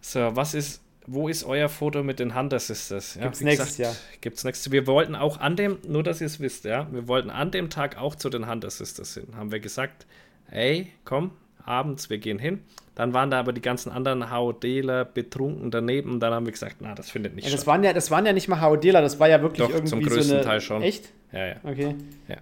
So, 0.00 0.36
was 0.36 0.54
ist 0.54 0.82
wo 1.06 1.28
ist 1.28 1.44
euer 1.44 1.68
Foto 1.68 2.02
mit 2.02 2.18
den 2.18 2.34
Hunter 2.34 2.58
Sisters? 2.58 3.14
Ja, 3.14 3.22
gibt's 3.22 3.40
nächstes 3.40 3.78
Jahr. 3.78 3.94
Gibt's 4.20 4.44
nächstes 4.44 4.72
Wir 4.72 4.86
wollten 4.86 5.14
auch 5.14 5.38
an 5.38 5.56
dem, 5.56 5.78
nur 5.86 6.02
dass 6.02 6.20
ihr 6.20 6.26
es 6.26 6.40
wisst, 6.40 6.64
ja, 6.64 6.88
wir 6.90 7.08
wollten 7.08 7.30
an 7.30 7.50
dem 7.50 7.70
Tag 7.70 7.98
auch 7.98 8.14
zu 8.14 8.28
den 8.28 8.48
Hunter 8.50 8.70
Sisters 8.70 9.14
hin. 9.14 9.28
Haben 9.36 9.52
wir 9.52 9.60
gesagt, 9.60 10.06
ey, 10.50 10.92
komm, 11.04 11.30
abends, 11.64 12.10
wir 12.10 12.18
gehen 12.18 12.38
hin. 12.38 12.60
Dann 12.94 13.12
waren 13.12 13.30
da 13.30 13.38
aber 13.38 13.52
die 13.52 13.60
ganzen 13.60 13.92
anderen 13.92 14.30
HODler 14.30 15.04
betrunken 15.04 15.70
daneben. 15.70 16.18
Dann 16.18 16.32
haben 16.32 16.46
wir 16.46 16.52
gesagt, 16.52 16.76
na, 16.80 16.94
das 16.94 17.10
findet 17.10 17.34
nicht 17.34 17.44
ja, 17.44 17.50
das 17.50 17.60
statt. 17.60 17.66
Waren 17.68 17.84
ja, 17.84 17.92
das 17.92 18.10
waren 18.10 18.24
ja 18.24 18.32
nicht 18.32 18.48
mal 18.48 18.60
HODler, 18.60 19.02
das 19.02 19.20
war 19.20 19.28
ja 19.28 19.42
wirklich 19.42 19.66
Doch, 19.66 19.70
irgendwie 19.70 19.90
zum 19.90 20.02
größten 20.02 20.22
so 20.24 20.34
eine... 20.34 20.44
Teil 20.44 20.60
schon. 20.60 20.82
Echt? 20.82 21.12
Ja, 21.30 21.46
ja. 21.46 21.56
Okay. 21.62 21.94
Ja. 22.26 22.36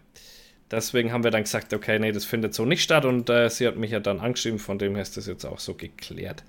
Deswegen 0.71 1.13
haben 1.13 1.25
wir 1.25 1.31
dann 1.31 1.43
gesagt, 1.43 1.75
okay, 1.75 1.99
nee, 1.99 2.13
das 2.13 2.25
findet 2.25 2.55
so 2.55 2.65
nicht 2.65 2.83
statt. 2.83 3.05
Und 3.05 3.29
äh, 3.31 3.51
sie 3.51 3.67
hat 3.67 3.77
mich 3.77 3.91
ja 3.91 4.01
dann 4.01 4.21
angeschrieben, 4.21 4.59
von 4.59 4.79
dem 4.79 4.95
her 4.95 5.03
ist 5.03 5.17
das 5.17 5.27
jetzt 5.27 5.45
auch 5.45 5.59
so 5.59 5.75
geklärt. 5.75 6.45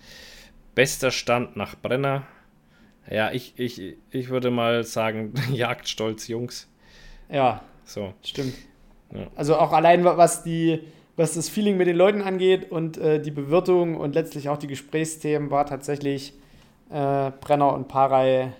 Bester 0.75 1.11
Stand 1.11 1.55
nach 1.55 1.75
Brenner, 1.75 2.23
ja, 3.09 3.31
ich, 3.31 3.53
ich, 3.57 3.97
ich 4.09 4.29
würde 4.29 4.51
mal 4.51 4.83
sagen, 4.83 5.33
Jagdstolz 5.51 6.27
Jungs. 6.27 6.67
Ja, 7.29 7.61
so. 7.85 8.13
stimmt. 8.23 8.55
Ja. 9.11 9.27
Also 9.35 9.57
auch 9.57 9.71
allein 9.71 10.03
was 10.03 10.43
die, 10.43 10.81
was 11.15 11.35
das 11.35 11.49
Feeling 11.49 11.77
mit 11.77 11.87
den 11.87 11.95
Leuten 11.95 12.21
angeht 12.21 12.71
und 12.71 12.97
äh, 12.97 13.21
die 13.21 13.31
Bewirtung 13.31 13.95
und 13.95 14.15
letztlich 14.15 14.49
auch 14.49 14.57
die 14.57 14.67
Gesprächsthemen 14.67 15.51
war 15.51 15.65
tatsächlich 15.65 16.33
äh, 16.89 17.31
Brenner 17.41 17.73
und 17.73 17.87
Parei 17.87 18.53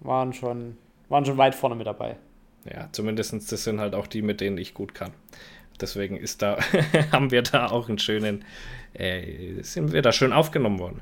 waren 0.00 0.32
schon, 0.32 0.76
waren 1.08 1.24
schon 1.24 1.38
weit 1.38 1.54
vorne 1.54 1.74
mit 1.74 1.86
dabei. 1.86 2.16
Ja, 2.70 2.88
zumindest 2.92 3.32
das 3.32 3.64
sind 3.64 3.80
halt 3.80 3.94
auch 3.94 4.06
die, 4.06 4.22
mit 4.22 4.40
denen 4.40 4.58
ich 4.58 4.74
gut 4.74 4.94
kann. 4.94 5.12
Deswegen 5.80 6.18
ist 6.18 6.42
da, 6.42 6.58
haben 7.12 7.30
wir 7.30 7.42
da 7.42 7.70
auch 7.70 7.88
einen 7.88 7.98
schönen, 7.98 8.44
äh, 8.92 9.62
sind 9.62 9.92
wir 9.92 10.02
da 10.02 10.12
schön 10.12 10.32
aufgenommen 10.32 10.78
worden. 10.78 11.00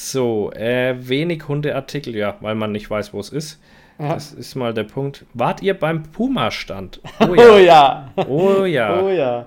So, 0.00 0.52
äh, 0.52 0.94
wenig 1.08 1.48
Hundeartikel, 1.48 2.14
ja, 2.14 2.36
weil 2.40 2.54
man 2.54 2.70
nicht 2.70 2.88
weiß, 2.88 3.12
wo 3.12 3.18
es 3.18 3.30
ist. 3.30 3.60
Ja. 3.98 4.14
Das 4.14 4.32
ist 4.32 4.54
mal 4.54 4.72
der 4.72 4.84
Punkt. 4.84 5.26
Wart 5.34 5.60
ihr 5.60 5.74
beim 5.74 6.04
Puma-Stand? 6.04 7.00
Oh 7.20 7.34
ja. 7.34 8.08
oh 8.28 8.64
ja. 8.64 9.00
Oh 9.02 9.08
ja. 9.08 9.46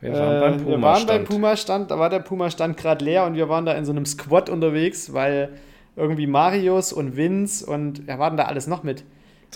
Wir 0.00 0.12
waren 0.12 0.40
beim 0.40 0.64
Puma-Stand. 0.64 0.64
Wir 0.64 0.82
waren 0.82 1.06
beim 1.06 1.24
Puma-Stand, 1.24 1.90
da 1.90 1.98
war 1.98 2.08
der 2.08 2.20
Puma-Stand 2.20 2.76
gerade 2.76 3.04
leer 3.04 3.24
und 3.24 3.34
wir 3.34 3.48
waren 3.48 3.66
da 3.66 3.72
in 3.72 3.84
so 3.84 3.90
einem 3.90 4.06
Squad 4.06 4.48
unterwegs, 4.48 5.12
weil 5.12 5.48
irgendwie 5.96 6.28
Marius 6.28 6.92
und 6.92 7.16
Vince 7.16 7.66
und 7.66 8.06
wir 8.06 8.20
waren 8.20 8.36
da 8.36 8.44
alles 8.44 8.68
noch 8.68 8.84
mit. 8.84 9.02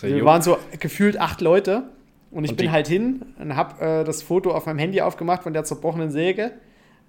wir 0.01 0.11
jung. 0.11 0.27
waren 0.27 0.43
so 0.43 0.59
gefühlt 0.81 1.17
acht 1.17 1.43
Leute 1.43 1.85
und 2.33 2.43
ich 2.43 2.51
und 2.51 2.57
bin 2.57 2.73
halt 2.73 2.89
hin 2.89 3.25
und 3.39 3.55
habe 3.55 4.01
äh, 4.01 4.05
das 4.05 4.25
Foto 4.25 4.51
auf 4.51 4.67
meinem 4.67 4.79
Handy 4.79 5.01
aufgemacht 5.01 5.45
von 5.45 5.53
der 5.53 5.63
zerbrochenen 5.63 6.11
Säge 6.11 6.51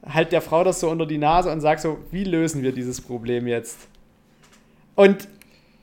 halt 0.08 0.32
der 0.32 0.41
Frau 0.41 0.64
das 0.64 0.80
so 0.80 0.89
unter 0.89 1.06
die 1.06 1.18
Nase 1.18 1.51
und 1.51 1.62
sage 1.62 1.82
so, 1.82 1.99
wie 2.12 2.24
lösen 2.24 2.64
wir 2.64 2.72
dieses 2.72 3.01
Problem 3.01 3.47
jetzt? 3.47 3.78
Und 4.95 5.28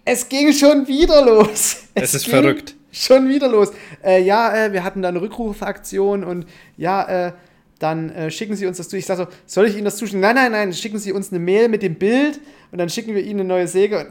es 0.04 0.28
ging 0.28 0.52
schon 0.52 0.86
wieder 0.88 1.24
los. 1.24 1.84
Es, 1.94 2.02
es 2.02 2.14
ist 2.14 2.28
verrückt. 2.28 2.74
Schon 2.90 3.28
wieder 3.28 3.48
los. 3.48 3.72
Äh, 4.04 4.22
ja, 4.22 4.66
äh, 4.66 4.72
wir 4.72 4.84
hatten 4.84 5.02
da 5.02 5.08
eine 5.08 5.20
Rückrufaktion 5.20 6.24
und 6.24 6.46
ja, 6.76 7.28
äh, 7.28 7.32
dann 7.78 8.10
äh, 8.10 8.30
schicken 8.30 8.54
Sie 8.54 8.66
uns 8.66 8.76
das 8.76 8.88
zu. 8.88 8.96
Ich 8.96 9.06
sage 9.06 9.22
so, 9.22 9.28
soll 9.46 9.66
ich 9.66 9.74
Ihnen 9.74 9.84
das 9.84 9.96
zuschicken? 9.96 10.20
Nein, 10.20 10.36
nein, 10.36 10.52
nein, 10.52 10.72
schicken 10.72 10.98
Sie 10.98 11.12
uns 11.12 11.30
eine 11.30 11.38
Mail 11.38 11.68
mit 11.68 11.82
dem 11.82 11.96
Bild 11.96 12.40
und 12.70 12.78
dann 12.78 12.88
schicken 12.88 13.14
wir 13.14 13.22
Ihnen 13.22 13.40
eine 13.40 13.48
neue 13.48 13.66
Säge. 13.66 14.06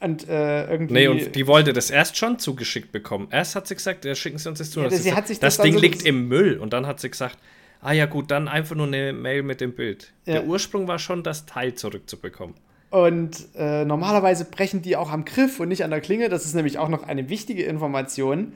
Und, 0.00 0.28
äh, 0.28 0.28
und 0.28 0.28
äh, 0.28 0.70
irgendwie. 0.70 0.94
Nee, 0.94 1.08
und 1.08 1.34
die 1.34 1.46
wollte 1.46 1.72
das 1.72 1.90
erst 1.90 2.16
schon 2.16 2.38
zugeschickt 2.38 2.92
bekommen. 2.92 3.28
Erst 3.30 3.56
hat 3.56 3.68
sie 3.68 3.74
gesagt, 3.74 4.04
ja, 4.04 4.14
schicken 4.14 4.38
Sie 4.38 4.48
uns 4.48 4.58
das 4.58 4.70
zu. 4.70 4.80
Ja, 4.80 4.88
das, 4.88 5.02
sie 5.02 5.12
hat 5.12 5.28
sich 5.28 5.38
das, 5.38 5.56
das 5.56 5.64
Ding 5.64 5.74
so 5.74 5.80
liegt 5.80 6.02
im 6.02 6.28
Müll. 6.28 6.58
Und 6.58 6.72
dann 6.72 6.86
hat 6.86 6.98
sie 7.00 7.10
gesagt, 7.10 7.38
ah 7.82 7.92
ja 7.92 8.06
gut, 8.06 8.30
dann 8.30 8.48
einfach 8.48 8.74
nur 8.74 8.86
eine 8.86 9.12
Mail 9.12 9.42
mit 9.42 9.60
dem 9.60 9.74
Bild. 9.74 10.12
Ja. 10.24 10.34
Der 10.34 10.46
Ursprung 10.46 10.88
war 10.88 10.98
schon, 10.98 11.22
das 11.22 11.44
Teil 11.44 11.74
zurückzubekommen. 11.74 12.54
Und 12.90 13.48
äh, 13.56 13.84
normalerweise 13.84 14.44
brechen 14.44 14.82
die 14.82 14.96
auch 14.96 15.10
am 15.10 15.24
Griff 15.24 15.60
und 15.60 15.68
nicht 15.68 15.82
an 15.82 15.90
der 15.90 16.00
Klinge. 16.00 16.28
Das 16.28 16.44
ist 16.44 16.54
nämlich 16.54 16.78
auch 16.78 16.88
noch 16.88 17.02
eine 17.02 17.28
wichtige 17.28 17.64
Information. 17.64 18.52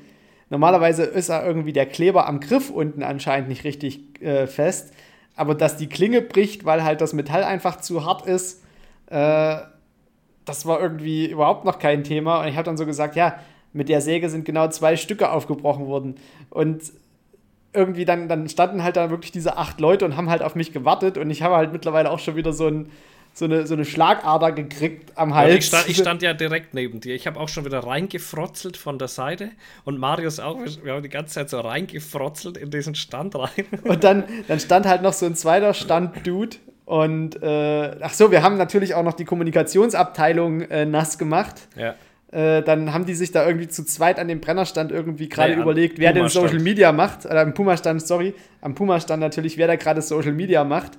Normalerweise 0.51 1.05
ist 1.05 1.29
da 1.29 1.45
irgendwie 1.45 1.73
der 1.73 1.87
Kleber 1.87 2.27
am 2.27 2.41
Griff 2.41 2.71
unten 2.71 3.03
anscheinend 3.03 3.49
nicht 3.49 3.65
richtig 3.65 4.23
äh, 4.23 4.47
fest. 4.47 4.93
Aber 5.35 5.55
dass 5.55 5.77
die 5.77 5.89
Klinge 5.89 6.23
bricht, 6.23 6.65
weil 6.65 6.85
halt 6.85 7.01
das 7.01 7.13
Metall 7.13 7.45
einfach 7.45 7.81
zu 7.81 8.05
hart 8.05 8.27
ist, 8.27 8.63
äh, 9.07 9.57
das 10.45 10.65
war 10.65 10.81
irgendwie 10.81 11.31
überhaupt 11.31 11.65
noch 11.65 11.79
kein 11.79 12.05
Thema. 12.05 12.43
Und 12.43 12.49
ich 12.49 12.57
habe 12.57 12.65
dann 12.65 12.77
so 12.77 12.87
gesagt, 12.87 13.17
ja, 13.17 13.41
mit 13.73 13.89
der 13.89 14.01
Säge 14.01 14.29
sind 14.29 14.45
genau 14.45 14.69
zwei 14.69 14.97
Stücke 14.97 15.31
aufgebrochen 15.31 15.87
worden. 15.87 16.17
Und 16.51 16.83
irgendwie 17.77 18.05
dann, 18.05 18.29
dann 18.29 18.49
standen 18.49 18.83
halt 18.83 18.97
da 18.97 19.11
wirklich 19.11 19.31
diese 19.31 19.57
acht 19.57 19.81
Leute 19.81 20.05
und 20.05 20.17
haben 20.17 20.31
halt 20.31 20.43
auf 20.43 20.55
mich 20.55 20.73
gewartet. 20.73 21.19
Und 21.19 21.31
ich 21.31 21.43
habe 21.43 21.57
halt 21.57 21.73
mittlerweile 21.73 22.11
auch 22.11 22.19
schon 22.19 22.35
wieder 22.35 22.53
so 22.53 22.67
ein 22.67 22.91
so 23.37 23.45
eine, 23.45 23.67
so 23.67 23.75
eine 23.75 23.85
Schlagader 23.85 24.51
gekriegt 24.51 25.13
am 25.15 25.35
Hals. 25.35 25.51
Ja, 25.51 25.59
ich, 25.59 25.67
stand, 25.67 25.89
ich, 25.91 25.97
stand, 25.99 26.23
ja 26.23 26.33
direkt 26.33 26.73
neben 26.73 27.01
dir. 27.01 27.15
Ich 27.15 27.27
habe 27.27 27.39
auch 27.39 27.51
schon 27.51 27.67
wieder 27.67 27.81
reingefrotzelt 27.81 28.79
von 28.79 28.99
der 28.99 29.09
Seite 29.09 29.51
und 29.85 29.99
Marius 29.99 30.41
auch. 30.41 30.59
Wir 30.83 30.95
haben 30.95 31.03
die 31.03 31.11
ganze 31.11 31.35
Zeit 31.35 31.51
so 31.51 31.61
reingefrotzelt 31.61 32.57
in 32.57 32.71
diesen 32.71 32.95
Stand 32.95 33.37
rein. 33.37 33.51
Und 33.85 34.05
dann, 34.05 34.25
dann 34.49 34.59
stand 34.59 34.87
halt 34.87 35.03
noch 35.03 35.13
so 35.13 35.27
ein 35.27 35.35
zweiter 35.35 35.75
Stand-Dude. 35.75 36.57
Und 36.87 37.43
äh, 37.43 37.97
ach 38.01 38.15
so, 38.15 38.31
wir 38.31 38.43
haben 38.43 38.57
natürlich 38.57 38.95
auch 38.95 39.03
noch 39.03 39.13
die 39.13 39.27
Kommunikationsabteilung 39.27 40.63
äh, 40.63 40.87
nass 40.87 41.19
gemacht. 41.19 41.69
Ja. 41.77 41.95
Äh, 42.37 42.63
dann 42.63 42.93
haben 42.93 43.07
die 43.07 43.15
sich 43.15 43.33
da 43.33 43.47
irgendwie 43.47 43.67
zu 43.67 43.83
zweit 43.83 44.19
an 44.19 44.29
dem 44.29 44.41
Brennerstand 44.41 44.93
irgendwie 44.93 45.27
gerade 45.31 45.57
nee, 45.57 45.63
überlegt, 45.63 45.99
wer 45.99 46.13
den 46.13 46.29
Social 46.29 46.59
Media 46.59 46.93
macht. 46.93 47.25
Oder 47.25 47.41
am 47.41 47.55
Puma-Stand, 47.55 48.07
sorry. 48.07 48.35
Am 48.61 48.75
Puma-Stand 48.75 49.21
natürlich, 49.21 49.57
wer 49.57 49.67
da 49.67 49.77
gerade 49.77 50.03
Social 50.03 50.33
Media 50.33 50.63
macht 50.63 50.99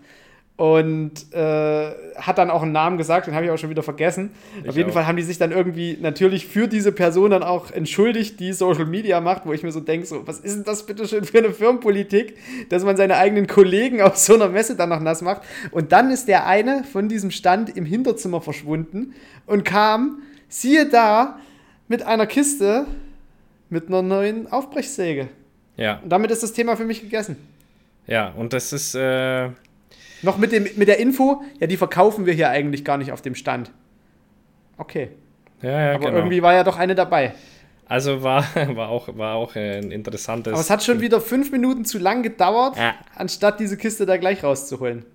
und 0.56 1.32
äh, 1.36 1.92
hat 2.16 2.40
dann 2.40 2.50
auch 2.50 2.64
einen 2.64 2.72
Namen 2.72 2.98
gesagt, 2.98 3.28
den 3.28 3.36
habe 3.36 3.46
ich 3.46 3.52
auch 3.52 3.60
schon 3.60 3.70
wieder 3.70 3.84
vergessen. 3.84 4.32
Ich 4.64 4.70
Auf 4.70 4.76
jeden 4.76 4.90
auch. 4.90 4.94
Fall 4.96 5.06
haben 5.06 5.16
die 5.16 5.22
sich 5.22 5.38
dann 5.38 5.52
irgendwie 5.52 5.96
natürlich 6.02 6.48
für 6.48 6.68
diese 6.68 6.92
Person 6.92 7.30
dann 7.30 7.44
auch 7.44 7.70
entschuldigt, 7.70 8.40
die 8.40 8.52
Social 8.54 8.88
Media 8.88 9.22
macht, 9.22 9.46
wo 9.46 9.54
ich 9.54 9.62
mir 9.62 9.72
so 9.72 9.80
denke, 9.80 10.08
so, 10.08 10.26
was 10.26 10.40
ist 10.40 10.56
denn 10.56 10.64
das 10.64 10.88
bitte 10.88 11.08
schön 11.08 11.24
für 11.24 11.38
eine 11.38 11.52
Firmenpolitik, 11.52 12.36
dass 12.70 12.84
man 12.84 12.98
seine 12.98 13.18
eigenen 13.18 13.46
Kollegen 13.46 14.02
auf 14.02 14.18
so 14.18 14.34
einer 14.34 14.50
Messe 14.50 14.76
dann 14.76 14.90
noch 14.90 15.02
nass 15.02 15.22
macht. 15.22 15.44
Und 15.70 15.92
dann 15.92 16.10
ist 16.10 16.28
der 16.28 16.48
eine 16.48 16.84
von 16.84 17.08
diesem 17.08 17.30
Stand 17.30 17.78
im 17.78 17.86
Hinterzimmer 17.86 18.42
verschwunden 18.42 19.14
und 19.46 19.64
kam, 19.64 20.24
siehe 20.48 20.88
da, 20.88 21.40
mit 21.88 22.04
einer 22.04 22.28
Kiste 22.28 22.86
mit 23.70 23.88
einer 23.88 24.02
neuen 24.02 24.52
Aufbrechsäge. 24.52 25.30
Ja. 25.76 26.00
Und 26.00 26.10
damit 26.10 26.32
ist 26.32 26.44
das 26.44 26.54
Thema 26.54 26.76
für 26.76 26.86
mich 26.86 27.02
gegessen. 27.02 27.38
Ja, 28.08 28.30
und 28.30 28.54
das 28.54 28.72
ist, 28.74 28.96
äh, 28.96 29.50
noch 30.22 30.38
mit, 30.38 30.52
dem, 30.52 30.68
mit 30.76 30.88
der 30.88 31.00
Info, 31.00 31.44
ja, 31.60 31.68
die 31.68 31.78
verkaufen 31.78 32.26
wir 32.26 32.34
hier 32.34 32.50
eigentlich 32.50 32.86
gar 32.86 32.98
nicht 32.98 33.12
auf 33.12 33.22
dem 33.22 33.36
Stand. 33.36 33.72
Okay. 34.78 35.10
Ja, 35.62 35.70
ja, 35.70 35.96
Aber 35.96 36.06
genau. 36.06 36.18
irgendwie 36.18 36.42
war 36.42 36.54
ja 36.54 36.64
doch 36.64 36.78
eine 36.78 36.96
dabei. 36.96 37.34
Also 37.88 38.24
war, 38.24 38.46
war, 38.76 38.90
auch, 38.90 39.16
war 39.18 39.36
auch 39.36 39.56
ein 39.56 39.92
interessantes. 39.92 40.54
Aber 40.54 40.62
es 40.62 40.70
hat 40.70 40.84
schon 40.84 41.02
wieder 41.02 41.20
fünf 41.20 41.52
Minuten 41.52 41.86
zu 41.86 42.00
lang 42.00 42.24
gedauert, 42.24 42.78
ja. 42.78 42.96
anstatt 43.16 43.60
diese 43.60 43.78
Kiste 43.78 44.06
da 44.06 44.18
gleich 44.18 44.44
rauszuholen. 44.44 45.06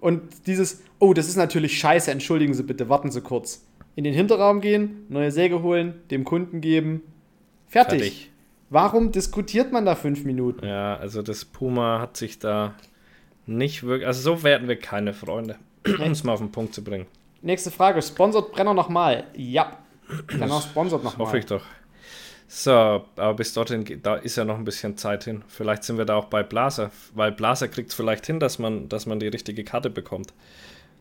Und 0.00 0.46
dieses, 0.46 0.82
oh, 0.98 1.12
das 1.12 1.28
ist 1.28 1.36
natürlich 1.36 1.78
scheiße, 1.78 2.10
entschuldigen 2.10 2.54
Sie 2.54 2.62
bitte, 2.62 2.88
warten 2.88 3.10
Sie 3.10 3.20
kurz. 3.20 3.62
In 4.00 4.04
den 4.04 4.14
Hinterraum 4.14 4.62
gehen, 4.62 5.04
neue 5.10 5.30
Säge 5.30 5.60
holen, 5.60 6.00
dem 6.10 6.24
Kunden 6.24 6.62
geben. 6.62 7.02
Fertig. 7.66 8.00
Fertig. 8.00 8.30
Warum 8.70 9.12
diskutiert 9.12 9.72
man 9.72 9.84
da 9.84 9.94
fünf 9.94 10.24
Minuten? 10.24 10.66
Ja, 10.66 10.96
also 10.96 11.20
das 11.20 11.44
Puma 11.44 12.00
hat 12.00 12.16
sich 12.16 12.38
da 12.38 12.72
nicht 13.44 13.82
wirklich. 13.82 14.06
Also 14.06 14.22
so 14.22 14.42
werden 14.42 14.68
wir 14.68 14.76
keine 14.76 15.12
Freunde. 15.12 15.56
um 15.86 16.12
es 16.12 16.24
mal 16.24 16.32
auf 16.32 16.38
den 16.38 16.50
Punkt 16.50 16.72
zu 16.74 16.82
bringen. 16.82 17.08
Nächste 17.42 17.70
Frage. 17.70 18.00
Sponsort 18.00 18.52
Brenner 18.52 18.72
nochmal? 18.72 19.24
Ja. 19.36 19.76
Auch 20.48 20.62
sponsort 20.62 21.04
nochmal. 21.04 21.26
Hoffe 21.26 21.36
ich 21.36 21.44
doch. 21.44 21.66
So, 22.48 22.70
aber 22.70 23.34
bis 23.34 23.52
dorthin, 23.52 23.84
da 24.02 24.16
ist 24.16 24.36
ja 24.36 24.46
noch 24.46 24.56
ein 24.56 24.64
bisschen 24.64 24.96
Zeit 24.96 25.24
hin. 25.24 25.44
Vielleicht 25.46 25.84
sind 25.84 25.98
wir 25.98 26.06
da 26.06 26.16
auch 26.16 26.28
bei 26.28 26.42
Blaser, 26.42 26.90
weil 27.14 27.32
Blaser 27.32 27.68
kriegt 27.68 27.90
es 27.90 27.94
vielleicht 27.94 28.24
hin, 28.24 28.40
dass 28.40 28.58
man, 28.58 28.88
dass 28.88 29.04
man 29.04 29.20
die 29.20 29.28
richtige 29.28 29.62
Karte 29.62 29.90
bekommt. 29.90 30.32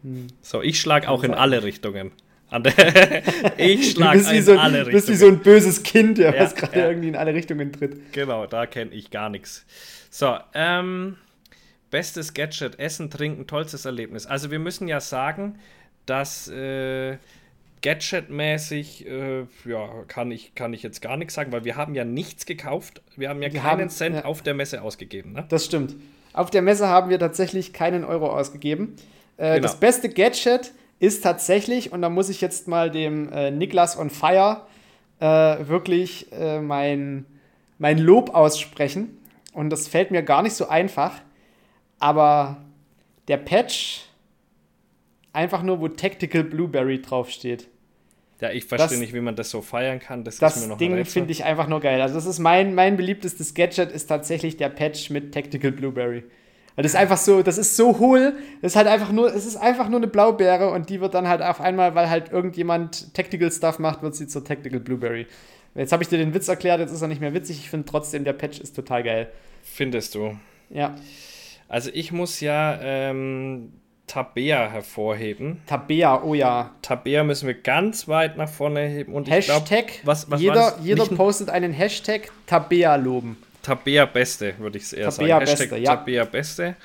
Hm. 0.04 0.28
So, 0.42 0.62
ich 0.62 0.82
schlage 0.82 1.08
auch 1.08 1.24
in 1.24 1.34
alle 1.34 1.64
Richtungen. 1.64 2.12
ich 3.58 3.92
schlage 3.92 4.20
in 4.20 4.44
so 4.44 4.58
alle 4.58 4.80
Richtungen. 4.80 4.86
Du 4.86 4.92
bist 4.92 5.10
wie 5.10 5.16
so 5.16 5.28
ein 5.28 5.40
böses 5.40 5.84
Kind, 5.84 6.18
ja, 6.18 6.34
was 6.38 6.56
gerade 6.56 6.80
ja. 6.80 6.88
irgendwie 6.90 7.10
in 7.10 7.16
alle 7.16 7.34
Richtungen 7.34 7.72
tritt. 7.72 8.12
Genau, 8.12 8.46
da 8.46 8.66
kenne 8.66 8.92
ich 8.92 9.12
gar 9.12 9.30
nichts. 9.30 9.66
So, 10.10 10.38
ähm, 10.54 11.18
Bestes 11.92 12.34
Gadget, 12.34 12.78
Essen, 12.80 13.10
Trinken, 13.10 13.48
tollstes 13.48 13.86
Erlebnis. 13.86 14.26
Also 14.26 14.52
wir 14.52 14.60
müssen 14.60 14.88
ja 14.88 15.00
sagen, 15.00 15.58
dass 16.06 16.48
äh, 16.48 17.18
Gadget-mäßig, 17.82 19.08
äh, 19.08 19.46
ja, 19.66 20.04
kann 20.08 20.32
ich, 20.32 20.54
kann 20.54 20.74
ich 20.74 20.84
jetzt 20.84 21.02
gar 21.02 21.18
nichts 21.18 21.34
sagen, 21.34 21.52
weil 21.52 21.64
wir 21.66 21.76
haben 21.76 21.96
ja 21.96 22.04
nichts 22.04 22.46
gekauft. 22.46 23.02
Wir 23.16 23.30
haben 23.30 23.42
ja 23.42 23.52
wir 23.52 23.62
keinen 23.62 23.82
haben, 23.82 23.90
Cent 23.90 24.16
ja. 24.18 24.26
auf 24.26 24.42
der 24.44 24.54
Messe 24.54 24.82
ausgegeben. 24.82 25.34
Ne? 25.34 25.46
Das 25.50 25.66
stimmt. 25.66 25.96
Auf 26.34 26.52
der 26.52 26.62
Messe 26.62 26.88
haben 26.88 27.10
wir 27.10 27.18
tatsächlich 27.18 27.74
keinen 27.74 28.04
Euro 28.04 28.30
ausgegeben. 28.30 28.96
Äh, 29.38 29.56
genau. 29.56 29.62
Das 29.64 29.80
beste 29.80 30.10
Gadget 30.10 30.74
ist 31.00 31.24
tatsächlich, 31.24 31.92
und 31.92 32.02
da 32.02 32.10
muss 32.10 32.30
ich 32.30 32.42
jetzt 32.42 32.68
mal 32.68 32.92
dem 32.92 33.32
äh, 33.32 33.52
Niklas 33.52 33.98
on 33.98 34.10
Fire 34.10 34.62
äh, 35.20 35.26
wirklich 35.26 36.32
äh, 36.32 36.62
mein, 36.62 37.26
mein 37.78 37.98
Lob 37.98 38.36
aussprechen. 38.36 39.18
Und 39.54 39.70
das 39.70 39.88
fällt 39.88 40.12
mir 40.12 40.24
gar 40.24 40.44
nicht 40.44 40.54
so 40.54 40.68
einfach 40.68 41.14
aber 42.00 42.64
der 43.28 43.38
Patch, 43.38 44.06
einfach 45.34 45.62
nur, 45.62 45.80
wo 45.80 45.90
Tactical 45.90 46.44
Blueberry 46.44 47.02
draufsteht. 47.02 47.68
Ja, 48.40 48.52
ich 48.52 48.66
verstehe 48.66 48.98
nicht, 48.98 49.14
wie 49.14 49.20
man 49.20 49.36
das 49.36 49.50
so 49.50 49.62
feiern 49.62 50.00
kann. 50.00 50.24
Das, 50.24 50.38
das 50.38 50.78
Ding 50.78 51.04
finde 51.04 51.32
ich 51.32 51.44
einfach 51.44 51.68
nur 51.68 51.82
geil. 51.82 52.02
Also, 52.02 52.16
das 52.16 52.26
ist 52.26 52.40
mein, 52.40 52.74
mein 52.74 52.96
beliebtestes 52.96 53.54
Gadget, 53.54 53.92
ist 53.92 54.08
tatsächlich 54.08 54.56
der 54.56 54.70
Patch 54.70 55.10
mit 55.10 55.34
Tactical 55.34 55.74
Blueberry. 55.74 56.24
Weil 56.80 56.84
das 56.84 56.94
ist 56.94 56.98
einfach 56.98 57.18
so, 57.18 57.42
das 57.42 57.58
ist 57.58 57.76
so 57.76 58.00
hohl, 58.00 58.38
das 58.62 58.72
ist 58.72 58.76
halt 58.78 58.88
einfach 58.88 59.12
nur, 59.12 59.36
es 59.36 59.46
ist 59.46 59.58
einfach 59.58 59.90
nur 59.90 60.00
eine 60.00 60.08
Blaubeere 60.08 60.70
und 60.70 60.90
die 60.90 61.02
wird 61.02 61.14
dann 61.14 61.28
halt 61.28 61.42
auf 61.42 61.60
einmal, 61.60 61.94
weil 61.94 62.10
halt 62.10 62.32
irgendjemand 62.32 63.14
Tactical 63.14 63.52
Stuff 63.52 63.80
macht, 63.80 64.02
wird 64.02 64.16
sie 64.16 64.28
zur 64.28 64.46
Tactical 64.46 64.80
Blueberry. 64.80 65.28
Jetzt 65.76 65.92
habe 65.92 66.04
ich 66.04 66.08
dir 66.08 66.18
den 66.18 66.34
Witz 66.34 66.48
erklärt, 66.48 66.80
jetzt 66.80 66.94
ist 66.94 67.02
er 67.02 67.10
nicht 67.10 67.20
mehr 67.20 67.34
witzig. 67.34 67.58
Ich 67.58 67.70
finde 67.70 67.86
trotzdem, 67.86 68.24
der 68.24 68.32
Patch 68.32 68.62
ist 68.62 68.78
total 68.78 69.04
geil. 69.04 69.30
Findest 69.62 70.16
du? 70.16 70.38
Ja. 70.70 70.96
Also 71.68 71.90
ich 71.94 72.14
muss 72.14 72.40
ja 72.40 72.80
ähm, 72.82 73.74
Tabea 74.08 74.70
hervorheben. 74.70 75.60
Tabea, 75.66 76.24
oh 76.24 76.34
ja. 76.34 76.72
Tabea 76.82 77.26
müssen 77.26 77.48
wir 77.48 77.56
ganz 77.56 78.08
weit 78.08 78.38
nach 78.38 78.48
vorne 78.48 78.88
heben. 78.88 79.16
Und 79.16 79.30
Hashtag, 79.30 79.88
glaub, 79.88 80.06
was, 80.06 80.32
was 80.32 80.40
jeder, 80.40 80.78
jeder 80.82 81.06
postet 81.08 81.50
einen 81.50 81.74
Hashtag 81.74 82.32
Tabea 82.48 82.96
loben. 82.96 83.36
Tabea 83.62 84.06
Beste, 84.06 84.54
würde 84.60 84.78
ich 84.78 84.86
es 84.86 84.94
eher 84.94 85.10
Tabea 85.10 85.36
sagen. 85.36 85.46
Beste, 85.46 85.64
Hashtag 85.64 85.80
ja. 85.80 85.96
Tabea 85.96 86.26
Beste. 86.26 86.76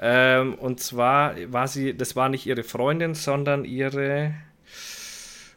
Ähm, 0.00 0.54
und 0.54 0.80
zwar 0.80 1.34
war 1.46 1.68
sie, 1.68 1.96
das 1.96 2.16
war 2.16 2.28
nicht 2.28 2.46
ihre 2.46 2.64
Freundin, 2.64 3.14
sondern 3.14 3.64
ihre 3.64 4.34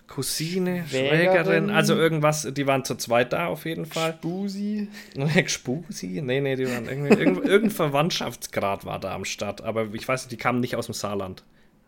Cousine, 0.07 0.86
Schwägerin, 0.88 1.69
also 1.69 1.95
irgendwas, 1.95 2.47
die 2.51 2.67
waren 2.67 2.86
zu 2.86 2.95
zweit 2.95 3.34
da 3.34 3.47
auf 3.47 3.65
jeden 3.65 3.86
Fall. 3.86 4.13
Spusi? 4.13 4.88
Spusi? 5.47 6.21
Nee, 6.23 6.39
nee, 6.39 6.55
die 6.55 6.67
waren 6.67 6.88
irgendwie, 6.88 7.09
irgendein, 7.09 7.43
irgendein 7.43 7.71
Verwandtschaftsgrad 7.71 8.86
war 8.86 8.99
da 8.99 9.13
am 9.13 9.26
Start, 9.26 9.61
aber 9.61 9.88
ich 9.93 10.07
weiß 10.07 10.23
nicht, 10.23 10.32
die 10.32 10.38
kamen 10.38 10.61
nicht 10.61 10.76
aus 10.76 10.86
dem 10.86 10.93
Saarland. 10.93 11.43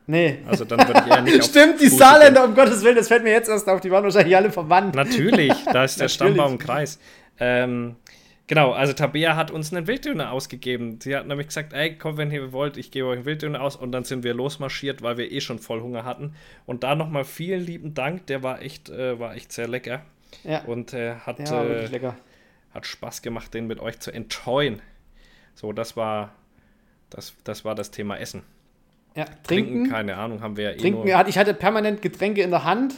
Nee. 0.08 0.40
Also 0.48 0.66
dann 0.66 0.86
würde 0.88 1.04
ich 1.06 1.12
eher 1.12 1.22
nicht 1.22 1.46
Stimmt, 1.46 1.80
die 1.80 1.90
Saarländer, 1.90 2.46
um 2.46 2.56
Gottes 2.56 2.84
Willen, 2.84 2.96
das 2.96 3.08
fällt 3.08 3.24
mir 3.24 3.32
jetzt 3.32 3.50
erst 3.50 3.70
auf, 3.70 3.82
die 3.82 3.92
waren 3.92 4.04
wahrscheinlich 4.04 4.36
alle 4.36 4.52
verwandt. 4.52 4.96
Natürlich, 4.96 5.54
da 5.72 5.84
ist 5.84 6.00
der 6.00 6.08
Stammbaum 6.10 6.54
im 6.54 6.58
Kreis. 6.58 7.00
Ähm, 7.40 7.96
Genau, 8.48 8.72
also 8.72 8.94
Tabea 8.94 9.36
hat 9.36 9.52
uns 9.52 9.74
einen 9.74 9.88
Wilddöner 9.88 10.32
ausgegeben. 10.32 11.00
Sie 11.02 11.16
hat 11.16 11.28
nämlich 11.28 11.48
gesagt, 11.48 11.74
ey, 11.74 11.98
komm, 11.98 12.16
wenn 12.18 12.32
ihr 12.32 12.54
wollt, 12.54 12.78
ich 12.78 12.92
gebe 12.92 13.08
euch 13.08 13.18
einen 13.18 13.26
Wilddöner 13.26 13.62
aus. 13.62 13.76
Und 13.76 13.92
dann 13.92 14.06
sind 14.06 14.24
wir 14.24 14.34
losmarschiert, 14.34 15.02
weil 15.02 15.18
wir 15.18 15.30
eh 15.32 15.42
schon 15.42 15.60
voll 15.60 15.82
Hunger 15.82 16.06
hatten. 16.06 16.34
Und 16.66 16.84
da 16.84 16.96
nochmal 16.96 17.26
vielen 17.26 17.66
lieben 17.66 17.94
Dank, 17.94 18.26
der 18.28 18.44
war 18.44 18.62
echt, 18.62 18.90
äh, 18.90 19.20
war 19.20 19.36
echt 19.36 19.52
sehr 19.52 19.68
lecker. 19.68 20.02
Ja. 20.44 20.62
Und 20.62 20.94
äh, 20.94 21.16
hat, 21.16 21.40
ja, 21.40 21.64
äh, 21.64 22.12
hat 22.74 22.86
Spaß 22.86 23.22
gemacht, 23.22 23.54
den 23.54 23.68
mit 23.68 23.80
euch 23.80 24.00
zu 24.00 24.12
enjoyen. 24.12 24.82
So, 25.54 25.74
das 25.74 25.98
war, 25.98 26.34
Das, 27.10 27.34
das 27.44 27.66
war 27.66 27.76
das 27.76 27.92
Thema 27.92 28.18
Essen. 28.18 28.44
Ja, 29.16 29.26
trinken, 29.26 29.44
trinken 29.44 29.90
keine 29.90 30.16
Ahnung, 30.18 30.42
haben 30.42 30.58
wir 30.58 30.66
ja 30.66 30.72
eh 30.72 30.78
trinken, 30.78 31.08
nur. 31.08 31.28
Ich 31.28 31.38
hatte 31.38 31.54
permanent 31.54 32.02
Getränke 32.02 32.44
in 32.44 32.52
der 32.52 32.64
Hand. 32.64 32.94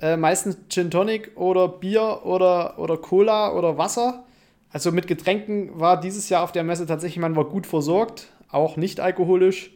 Äh, 0.00 0.16
meistens 0.16 0.58
Gin 0.68 0.90
Tonic 0.90 1.36
oder 1.36 1.66
Bier 1.68 2.20
oder, 2.24 2.78
oder 2.78 2.96
Cola 2.98 3.52
oder 3.52 3.78
Wasser. 3.78 4.24
Also 4.70 4.92
mit 4.92 5.06
Getränken 5.06 5.78
war 5.78 5.98
dieses 5.98 6.28
Jahr 6.28 6.42
auf 6.42 6.52
der 6.52 6.64
Messe 6.64 6.86
tatsächlich, 6.86 7.18
man 7.18 7.36
war 7.36 7.44
gut 7.44 7.66
versorgt, 7.66 8.28
auch 8.50 8.76
nicht 8.76 9.00
alkoholisch. 9.00 9.70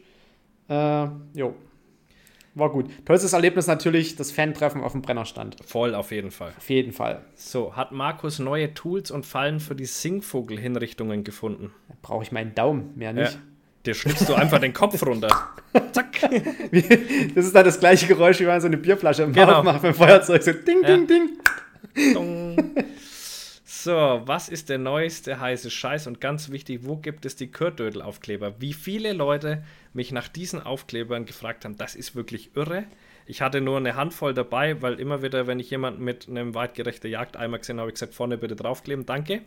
Äh, 0.69 1.07
jo. 1.33 1.55
War 2.55 2.69
gut. 2.69 2.85
Tollstes 3.05 3.33
Erlebnis 3.33 3.65
natürlich 3.65 4.15
das 4.15 4.31
Fan-Treffen 4.31 4.83
auf 4.83 4.91
dem 4.91 5.01
Brennerstand. 5.01 5.57
Voll, 5.65 5.95
auf 5.95 6.11
jeden 6.11 6.29
Fall. 6.29 6.53
Auf 6.55 6.69
jeden 6.69 6.91
Fall. 6.91 7.23
So, 7.35 7.75
hat 7.75 7.91
Markus 7.91 8.37
neue 8.37 8.75
Tools 8.75 9.09
und 9.09 9.25
Fallen 9.25 9.59
für 9.59 9.73
die 9.73 9.85
Singvogel-Hinrichtungen 9.85 11.23
gefunden? 11.23 11.73
Brauche 12.03 12.21
ich 12.21 12.31
meinen 12.31 12.53
Daumen, 12.53 12.91
mehr 12.95 13.11
nicht. 13.11 13.33
Ja. 13.33 13.39
Dir 13.87 13.95
schnippst 13.95 14.29
du 14.29 14.35
einfach 14.35 14.59
den 14.59 14.71
Kopf 14.71 15.03
runter. 15.03 15.27
Zack. 15.91 16.21
Das 17.35 17.45
ist 17.45 17.55
dann 17.55 17.65
das 17.65 17.79
gleiche 17.79 18.07
Geräusch, 18.07 18.39
wie 18.39 18.45
man 18.45 18.61
so 18.61 18.67
eine 18.67 18.77
Bierflasche 18.77 19.23
im 19.23 19.33
genau. 19.33 19.63
macht 19.63 19.81
beim 19.81 19.93
Feuerzeug. 19.93 20.43
So 20.43 20.53
ding, 20.53 20.83
ja. 20.83 20.95
ding, 20.95 21.07
ding. 21.07 22.13
Dong. 22.13 22.55
So, 23.83 24.21
was 24.23 24.47
ist 24.47 24.69
der 24.69 24.77
neueste 24.77 25.41
heiße 25.41 25.69
Scheiß? 25.69 26.07
Und 26.07 26.21
ganz 26.21 26.51
wichtig, 26.51 26.85
wo 26.85 26.95
gibt 26.95 27.25
es 27.25 27.35
die 27.35 27.51
Kürdödel-Aufkleber? 27.51 28.61
Wie 28.61 28.71
viele 28.71 29.11
Leute 29.11 29.65
mich 29.91 30.13
nach 30.13 30.29
diesen 30.29 30.61
Aufklebern 30.61 31.25
gefragt 31.25 31.65
haben, 31.65 31.75
das 31.75 31.93
ist 31.93 32.15
wirklich 32.15 32.55
irre. 32.55 32.85
Ich 33.25 33.41
hatte 33.41 33.59
nur 33.59 33.75
eine 33.75 33.97
Handvoll 33.97 34.33
dabei, 34.33 34.81
weil 34.81 35.01
immer 35.01 35.21
wieder, 35.21 35.47
wenn 35.47 35.59
ich 35.59 35.69
jemanden 35.69 36.01
mit 36.01 36.29
einem 36.29 36.55
weitgerechten 36.55 37.11
Jagdeimer 37.11 37.59
gesehen 37.59 37.75
habe, 37.75 37.81
habe 37.81 37.89
ich 37.89 37.95
gesagt, 37.95 38.13
vorne 38.13 38.37
bitte 38.37 38.55
draufkleben, 38.55 39.05
danke. 39.05 39.41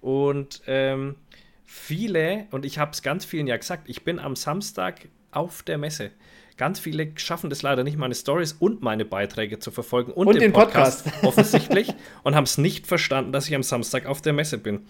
Und 0.00 0.62
ähm, 0.68 1.16
viele, 1.64 2.46
und 2.52 2.64
ich 2.64 2.78
habe 2.78 2.92
es 2.92 3.02
ganz 3.02 3.24
vielen 3.24 3.48
ja 3.48 3.56
gesagt, 3.56 3.90
ich 3.90 4.04
bin 4.04 4.20
am 4.20 4.36
Samstag 4.36 5.08
auf 5.32 5.64
der 5.64 5.78
Messe. 5.78 6.12
Ganz 6.56 6.78
viele 6.78 7.12
schaffen 7.16 7.50
das 7.50 7.62
leider 7.62 7.84
nicht, 7.84 7.96
meine 7.96 8.14
Stories 8.14 8.52
und 8.58 8.82
meine 8.82 9.04
Beiträge 9.04 9.58
zu 9.58 9.70
verfolgen 9.70 10.12
und, 10.12 10.26
und 10.26 10.34
den, 10.34 10.40
den 10.40 10.52
Podcast, 10.52 11.04
Podcast 11.04 11.24
offensichtlich 11.26 11.94
und 12.22 12.34
haben 12.34 12.44
es 12.44 12.58
nicht 12.58 12.86
verstanden, 12.86 13.32
dass 13.32 13.48
ich 13.48 13.54
am 13.54 13.62
Samstag 13.62 14.06
auf 14.06 14.20
der 14.20 14.32
Messe 14.32 14.58
bin. 14.58 14.80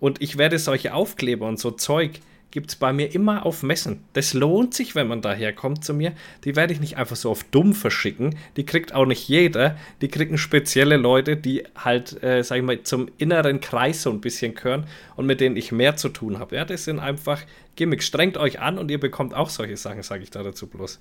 Und 0.00 0.20
ich 0.20 0.38
werde 0.38 0.58
solche 0.58 0.94
Aufkleber 0.94 1.46
und 1.46 1.58
so 1.58 1.70
Zeug 1.70 2.20
gibt 2.52 2.70
es 2.70 2.76
bei 2.76 2.92
mir 2.92 3.12
immer 3.12 3.44
auf 3.44 3.62
Messen. 3.62 4.04
Das 4.12 4.34
lohnt 4.34 4.74
sich, 4.74 4.94
wenn 4.94 5.08
man 5.08 5.22
daherkommt 5.22 5.84
zu 5.84 5.94
mir. 5.94 6.12
Die 6.44 6.54
werde 6.54 6.72
ich 6.72 6.80
nicht 6.80 6.98
einfach 6.98 7.16
so 7.16 7.30
auf 7.30 7.44
dumm 7.44 7.72
verschicken. 7.72 8.36
Die 8.56 8.64
kriegt 8.64 8.94
auch 8.94 9.06
nicht 9.06 9.26
jeder. 9.26 9.76
Die 10.02 10.08
kriegen 10.08 10.38
spezielle 10.38 10.98
Leute, 10.98 11.36
die 11.36 11.64
halt, 11.74 12.22
äh, 12.22 12.44
sag 12.44 12.58
ich 12.58 12.62
mal, 12.62 12.82
zum 12.82 13.08
inneren 13.16 13.60
Kreis 13.60 14.02
so 14.02 14.10
ein 14.10 14.20
bisschen 14.20 14.54
gehören 14.54 14.86
und 15.16 15.26
mit 15.26 15.40
denen 15.40 15.56
ich 15.56 15.72
mehr 15.72 15.96
zu 15.96 16.10
tun 16.10 16.38
habe. 16.38 16.54
Ja, 16.54 16.64
das 16.66 16.84
sind 16.84 17.00
einfach 17.00 17.40
Gimmicks. 17.74 18.06
Strengt 18.06 18.36
euch 18.36 18.60
an 18.60 18.78
und 18.78 18.90
ihr 18.90 19.00
bekommt 19.00 19.34
auch 19.34 19.48
solche 19.48 19.78
Sachen, 19.78 20.02
sage 20.02 20.22
ich 20.22 20.30
da 20.30 20.42
dazu 20.42 20.66
bloß. 20.66 21.00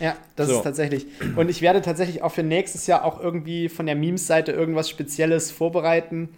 Ja, 0.00 0.16
das 0.36 0.48
so. 0.48 0.56
ist 0.56 0.62
tatsächlich. 0.62 1.06
Und 1.34 1.48
ich 1.48 1.62
werde 1.62 1.80
tatsächlich 1.80 2.22
auch 2.22 2.32
für 2.32 2.42
nächstes 2.42 2.86
Jahr 2.86 3.04
auch 3.04 3.20
irgendwie 3.22 3.70
von 3.70 3.86
der 3.86 3.94
Memes-Seite 3.94 4.52
irgendwas 4.52 4.90
Spezielles 4.90 5.50
vorbereiten. 5.50 6.28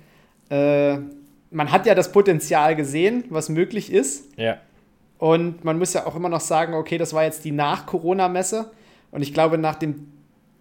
Äh, 0.51 0.99
man 1.53 1.71
hat 1.71 1.87
ja 1.87 1.95
das 1.95 2.13
Potenzial 2.13 2.75
gesehen, 2.77 3.25
was 3.29 3.49
möglich 3.49 3.93
ist. 3.93 4.37
Ja. 4.37 4.59
Und 5.19 5.65
man 5.65 5.79
muss 5.79 5.93
ja 5.93 6.07
auch 6.07 6.17
immer 6.17 6.29
noch 6.29 6.41
sagen, 6.41 6.75
okay, 6.75 6.99
das 6.99 7.13
war 7.13 7.23
jetzt 7.23 7.45
die 7.45 7.53
Nach-Corona-Messe. 7.53 8.73
Und 9.13 9.23
ich 9.23 9.33
glaube, 9.33 9.59
nach 9.59 9.77
dem 9.77 10.09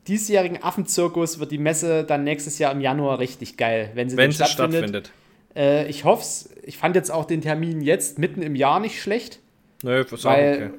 diesjährigen 0.07 0.61
Affenzirkus 0.61 1.39
wird 1.39 1.51
die 1.51 1.57
Messe 1.57 2.03
dann 2.03 2.23
nächstes 2.23 2.59
Jahr 2.59 2.71
im 2.71 2.81
Januar 2.81 3.19
richtig 3.19 3.57
geil, 3.57 3.91
wenn 3.95 4.09
sie 4.09 4.17
wenn 4.17 4.31
sie 4.31 4.43
stattfindet. 4.45 5.11
Äh, 5.55 5.87
ich 5.87 6.03
hoffe 6.05 6.21
es. 6.21 6.49
Ich 6.63 6.77
fand 6.77 6.95
jetzt 6.95 7.11
auch 7.11 7.25
den 7.25 7.41
Termin 7.41 7.81
jetzt 7.81 8.19
mitten 8.19 8.41
im 8.41 8.55
Jahr 8.55 8.79
nicht 8.79 9.01
schlecht. 9.01 9.39
Nö, 9.83 10.03
nee, 10.03 10.17
weil, 10.23 10.53
okay. 10.55 10.69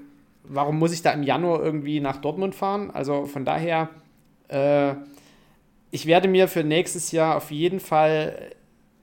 Warum 0.44 0.78
muss 0.78 0.92
ich 0.92 1.02
da 1.02 1.12
im 1.12 1.22
Januar 1.22 1.62
irgendwie 1.62 2.00
nach 2.00 2.16
Dortmund 2.16 2.54
fahren? 2.54 2.90
Also 2.90 3.26
von 3.26 3.44
daher, 3.44 3.90
äh, 4.48 4.94
ich 5.90 6.06
werde 6.06 6.28
mir 6.28 6.48
für 6.48 6.64
nächstes 6.64 7.12
Jahr 7.12 7.36
auf 7.36 7.50
jeden 7.50 7.80
Fall 7.80 8.52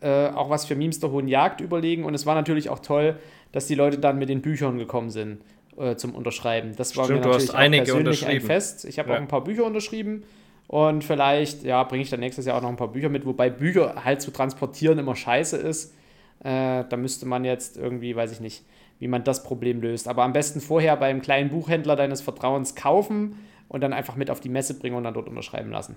äh, 0.01 0.27
auch 0.27 0.49
was 0.49 0.65
für 0.65 0.75
Memes 0.75 0.99
der 0.99 1.11
Hohen 1.11 1.27
Jagd 1.27 1.61
überlegen. 1.61 2.03
Und 2.03 2.13
es 2.13 2.25
war 2.25 2.35
natürlich 2.35 2.69
auch 2.69 2.79
toll, 2.79 3.17
dass 3.51 3.67
die 3.67 3.75
Leute 3.75 3.97
dann 3.97 4.17
mit 4.17 4.29
den 4.29 4.41
Büchern 4.41 4.77
gekommen 4.77 5.09
sind 5.09 5.41
äh, 5.77 5.95
zum 5.95 6.15
Unterschreiben. 6.15 6.75
Das 6.75 6.95
war 6.97 7.05
Stimmt, 7.05 7.21
mir 7.21 7.27
natürlich 7.27 7.51
auch 7.51 7.83
persönlich 7.83 8.27
ein 8.27 8.41
Fest. 8.41 8.85
Ich 8.85 8.99
habe 8.99 9.09
ja. 9.09 9.15
auch 9.15 9.19
ein 9.19 9.27
paar 9.27 9.43
Bücher 9.43 9.65
unterschrieben. 9.65 10.23
Und 10.67 11.03
vielleicht, 11.03 11.63
ja, 11.63 11.83
bringe 11.83 12.03
ich 12.03 12.11
dann 12.11 12.19
nächstes 12.19 12.45
Jahr 12.45 12.57
auch 12.57 12.61
noch 12.61 12.69
ein 12.69 12.77
paar 12.77 12.91
Bücher 12.91 13.09
mit, 13.09 13.25
wobei 13.25 13.49
Bücher 13.49 14.05
halt 14.05 14.21
zu 14.21 14.29
transportieren 14.29 14.99
immer 14.99 15.15
scheiße 15.15 15.57
ist. 15.57 15.95
Äh, 16.43 16.83
da 16.87 16.95
müsste 16.95 17.25
man 17.25 17.43
jetzt 17.43 17.75
irgendwie, 17.75 18.15
weiß 18.15 18.31
ich 18.31 18.39
nicht, 18.39 18.63
wie 18.99 19.07
man 19.07 19.23
das 19.23 19.43
Problem 19.43 19.81
löst. 19.81 20.07
Aber 20.07 20.23
am 20.23 20.31
besten 20.31 20.61
vorher 20.61 20.95
beim 20.95 21.21
kleinen 21.21 21.49
Buchhändler 21.49 21.95
deines 21.95 22.21
Vertrauens 22.21 22.75
kaufen 22.75 23.39
und 23.67 23.81
dann 23.81 23.93
einfach 23.93 24.15
mit 24.15 24.29
auf 24.29 24.41
die 24.41 24.49
Messe 24.49 24.75
bringen 24.75 24.95
und 24.95 25.05
dann 25.05 25.13
dort 25.13 25.27
unterschreiben 25.27 25.71
lassen. 25.71 25.95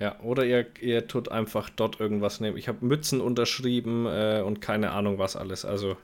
Ja, 0.00 0.16
oder 0.22 0.44
ihr, 0.44 0.66
ihr 0.80 1.08
tut 1.08 1.30
einfach 1.30 1.70
dort 1.70 1.98
irgendwas 1.98 2.40
nehmen. 2.40 2.56
Ich 2.56 2.68
habe 2.68 2.84
Mützen 2.84 3.20
unterschrieben 3.20 4.06
äh, 4.06 4.42
und 4.44 4.60
keine 4.60 4.92
Ahnung 4.92 5.18
was 5.18 5.34
alles. 5.34 5.64
Also 5.64 5.96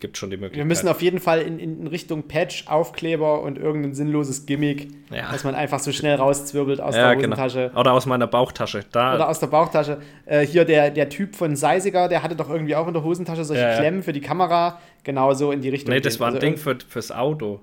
gibt 0.00 0.16
schon 0.16 0.30
die 0.30 0.36
Möglichkeit. 0.36 0.58
Wir 0.58 0.64
müssen 0.64 0.88
auf 0.88 1.02
jeden 1.02 1.18
Fall 1.18 1.42
in, 1.42 1.58
in 1.58 1.86
Richtung 1.86 2.24
Patch, 2.24 2.66
Aufkleber 2.68 3.42
und 3.42 3.58
irgendein 3.58 3.94
sinnloses 3.94 4.46
Gimmick, 4.46 4.88
ja. 5.10 5.30
dass 5.30 5.44
man 5.44 5.54
einfach 5.54 5.80
so 5.80 5.92
schnell 5.92 6.16
rauszwirbelt 6.16 6.80
aus 6.80 6.94
ja, 6.94 7.08
der 7.08 7.16
genau. 7.16 7.36
Hosentasche. 7.36 7.68
Genau. 7.68 7.80
Oder 7.80 7.92
aus 7.92 8.06
meiner 8.06 8.26
Bauchtasche. 8.26 8.84
Da. 8.92 9.14
Oder 9.14 9.28
aus 9.28 9.40
der 9.40 9.48
Bauchtasche. 9.48 9.98
Äh, 10.24 10.46
hier 10.46 10.64
der, 10.64 10.90
der 10.90 11.08
Typ 11.08 11.34
von 11.34 11.56
Seisiger, 11.56 12.08
der 12.08 12.22
hatte 12.22 12.36
doch 12.36 12.48
irgendwie 12.48 12.76
auch 12.76 12.86
in 12.86 12.94
der 12.94 13.02
Hosentasche 13.02 13.44
solche 13.44 13.62
ja, 13.62 13.76
Klemmen 13.76 14.02
für 14.02 14.12
die 14.12 14.20
Kamera. 14.20 14.78
Genau 15.04 15.34
so 15.34 15.52
in 15.52 15.60
die 15.60 15.68
Richtung. 15.68 15.92
Nee, 15.92 16.00
das 16.00 16.20
war 16.20 16.28
ein 16.28 16.34
also 16.34 16.46
Ding 16.46 16.56
für, 16.56 16.78
fürs 16.88 17.10
Auto. 17.10 17.60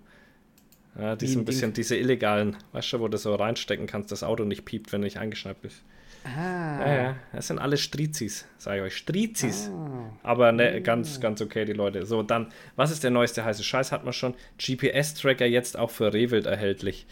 Ja, 0.98 1.16
die 1.16 1.28
sind 1.28 1.41
ein 1.41 1.46
bisschen 1.46 1.74
diese 1.74 1.98
illegalen, 1.98 2.56
weißt 2.72 2.93
du, 2.93 3.00
wo 3.02 3.08
du 3.08 3.18
so 3.18 3.36
reinstecken 3.36 3.86
kannst, 3.86 4.12
das 4.12 4.24
Auto 4.24 4.46
nicht 4.46 4.66
piept, 4.66 4.93
wenn 4.93 5.02
du 5.02 5.06
nicht 5.06 5.18
eingeschnappt 5.18 5.62
bist. 5.62 5.84
Ah. 6.26 6.80
Ja, 6.80 6.96
ja, 6.96 7.16
das 7.34 7.48
sind 7.48 7.60
alle 7.60 7.78
Strizis, 7.78 8.46
sage 8.58 8.78
ich 8.78 8.84
euch. 8.84 8.98
Strizis. 8.98 9.70
Ah. 9.72 10.10
Aber 10.24 10.52
ne, 10.52 10.82
ganz, 10.82 11.20
ganz 11.20 11.41
okay, 11.41 11.66
die 11.66 11.74
Leute. 11.74 12.06
So, 12.06 12.24
dann, 12.24 12.48
was 12.76 12.91
ist 12.91 13.04
der 13.04 13.12
neueste 13.12 13.46
heiße 13.46 13.64
Scheiß? 13.64 13.91
Hat 13.91 14.04
man 14.04 14.14
schon. 14.14 14.34
GPS-Tracker 14.58 15.46
jetzt 15.46 15.78
auch 15.78 15.91
für 15.91 16.14
Rehwild 16.14 16.48
erhältlich. 16.48 17.06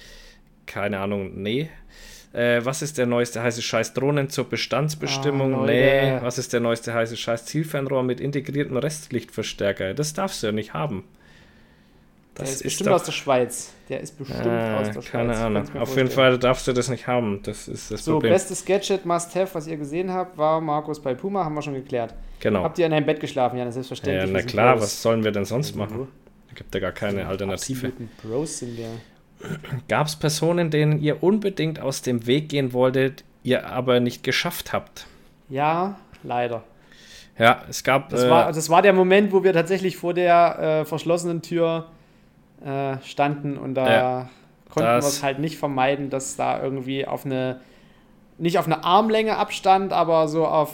Keine 0.66 1.00
Ahnung, 1.00 1.42
nee. 1.42 1.70
Äh, 2.32 2.66
was 2.66 2.82
ist 2.82 2.98
der 2.98 3.06
neueste 3.06 3.44
heiße 3.44 3.62
Scheiß? 3.62 3.94
Drohnen 3.94 4.30
zur 4.30 4.50
Bestandsbestimmung? 4.50 5.54
Oh, 5.54 5.66
nee. 5.66 6.18
Was 6.22 6.40
ist 6.40 6.52
der 6.52 6.62
neueste 6.62 6.94
heiße 6.94 7.16
Scheiß? 7.16 7.46
Zielfernrohr 7.46 8.02
mit 8.02 8.20
integriertem 8.20 8.78
Restlichtverstärker. 8.78 9.94
Das 9.94 10.14
darfst 10.14 10.42
du 10.42 10.48
ja 10.48 10.52
nicht 10.52 10.74
haben. 10.74 11.04
Das 12.36 12.46
der 12.46 12.54
ist, 12.54 12.56
ist 12.56 12.64
bestimmt 12.64 12.90
doch, 12.90 12.96
aus 12.96 13.04
der 13.04 13.12
Schweiz. 13.12 13.74
Der 13.90 14.00
ist 14.00 14.18
bestimmt 14.18 14.48
ah, 14.48 14.80
aus 14.80 14.88
der 14.88 14.94
Schweiz. 15.02 15.12
Keine 15.12 15.38
Ahnung. 15.38 15.64
Auf 15.78 15.96
jeden 15.96 16.10
Fall 16.10 16.40
darfst 16.40 16.68
du 16.68 16.74
das 16.74 16.90
nicht 16.90 17.06
haben. 17.06 17.42
Das 17.44 17.68
ist 17.68 17.92
das 17.92 18.04
so, 18.04 18.14
Problem. 18.14 18.32
So, 18.32 18.34
bestes 18.34 18.66
Gadget 18.66 19.06
Must-Have, 19.06 19.54
was 19.54 19.68
ihr 19.68 19.78
gesehen 19.78 20.12
habt, 20.12 20.38
war 20.38 20.60
Markus 20.60 21.00
bei 21.00 21.14
Puma, 21.14 21.46
haben 21.46 21.54
wir 21.54 21.62
schon 21.62 21.76
geklärt. 21.76 22.16
Genau. 22.40 22.64
Habt 22.64 22.80
ihr 22.80 22.88
in 22.88 22.94
einem 22.94 23.06
Bett 23.06 23.20
geschlafen? 23.20 23.58
Ja, 23.60 23.72
selbstverständlich. 23.72 24.26
Ja, 24.26 24.32
na 24.32 24.42
klar, 24.42 24.82
was 24.82 25.02
sollen 25.02 25.24
wir 25.24 25.32
denn 25.32 25.46
sonst 25.46 25.76
machen? 25.76 26.08
Da 26.50 26.56
gibt 26.56 26.74
ja 26.74 26.82
gar 26.82 26.92
keine 26.92 27.28
Alternative. 27.28 27.92
Bros 28.24 28.60
sind 28.60 28.78
wir. 28.78 28.90
Gab 29.88 30.08
es 30.08 30.16
Personen, 30.16 30.72
denen 30.72 31.00
ihr 31.02 31.22
unbedingt 31.22 31.80
aus 31.80 32.02
dem 32.02 32.26
Weg 32.26 32.50
gehen 32.50 32.74
wolltet, 32.74 33.24
ihr 33.44 33.68
aber 33.68 34.00
nicht 34.00 34.24
geschafft 34.24 34.74
habt? 34.74 35.06
Ja, 35.50 36.00
leider. 36.24 36.64
Ja, 37.38 37.64
es 37.68 37.84
gab. 37.84 38.10
Das, 38.10 38.24
äh, 38.24 38.30
war, 38.30 38.52
das 38.52 38.70
war 38.70 38.82
der 38.82 38.94
Moment, 38.94 39.32
wo 39.32 39.44
wir 39.44 39.54
tatsächlich 39.54 39.98
vor 39.98 40.14
der 40.14 40.82
äh, 40.82 40.86
verschlossenen 40.86 41.42
Tür 41.42 41.88
äh, 42.64 42.98
standen 43.04 43.58
und 43.58 43.76
da 43.76 43.92
ja, 43.92 44.30
konnten 44.70 44.90
wir 44.90 44.98
es 44.98 45.24
halt 45.24 45.40
nicht 45.40 45.58
vermeiden, 45.58 46.10
dass 46.10 46.36
da 46.36 46.62
irgendwie 46.62 47.06
auf 47.06 47.26
eine, 47.26 47.60
nicht 48.38 48.58
auf 48.58 48.66
eine 48.66 48.84
Armlänge 48.84 49.38
Abstand, 49.38 49.94
aber 49.94 50.28
so 50.28 50.46
auf, 50.46 50.72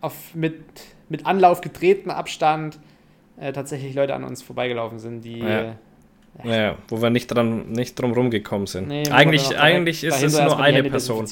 auf 0.00 0.34
mit, 0.34 0.62
mit 1.08 1.26
Anlauf 1.26 1.60
getreten 1.60 2.10
Abstand 2.10 2.78
äh, 3.38 3.52
tatsächlich 3.52 3.94
Leute 3.94 4.14
an 4.14 4.24
uns 4.24 4.42
vorbeigelaufen 4.42 4.98
sind, 4.98 5.22
die. 5.22 5.38
Ja. 5.38 5.76
Ja. 6.42 6.56
ja, 6.56 6.78
wo 6.88 7.00
wir 7.00 7.10
nicht 7.10 7.28
dran, 7.28 7.70
nicht 7.70 7.94
drum 7.94 8.12
rumgekommen 8.12 8.66
sind. 8.66 8.88
Nee, 8.88 9.08
eigentlich 9.08 9.56
eigentlich 9.56 10.02
ist 10.02 10.20
es 10.20 10.32
nur 10.32 10.58
eine 10.58 10.82
Person. 10.82 11.28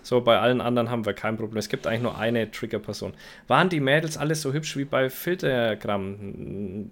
So, 0.00 0.22
bei 0.22 0.38
allen 0.38 0.62
anderen 0.62 0.88
haben 0.88 1.04
wir 1.04 1.12
kein 1.12 1.36
Problem. 1.36 1.58
Es 1.58 1.68
gibt 1.68 1.86
eigentlich 1.86 2.00
nur 2.00 2.16
eine 2.16 2.50
Trigger-Person. 2.50 3.12
Waren 3.48 3.68
die 3.68 3.80
Mädels 3.80 4.16
alles 4.16 4.40
so 4.40 4.54
hübsch 4.54 4.78
wie 4.78 4.86
bei 4.86 5.10
Filtergramm? 5.10 6.90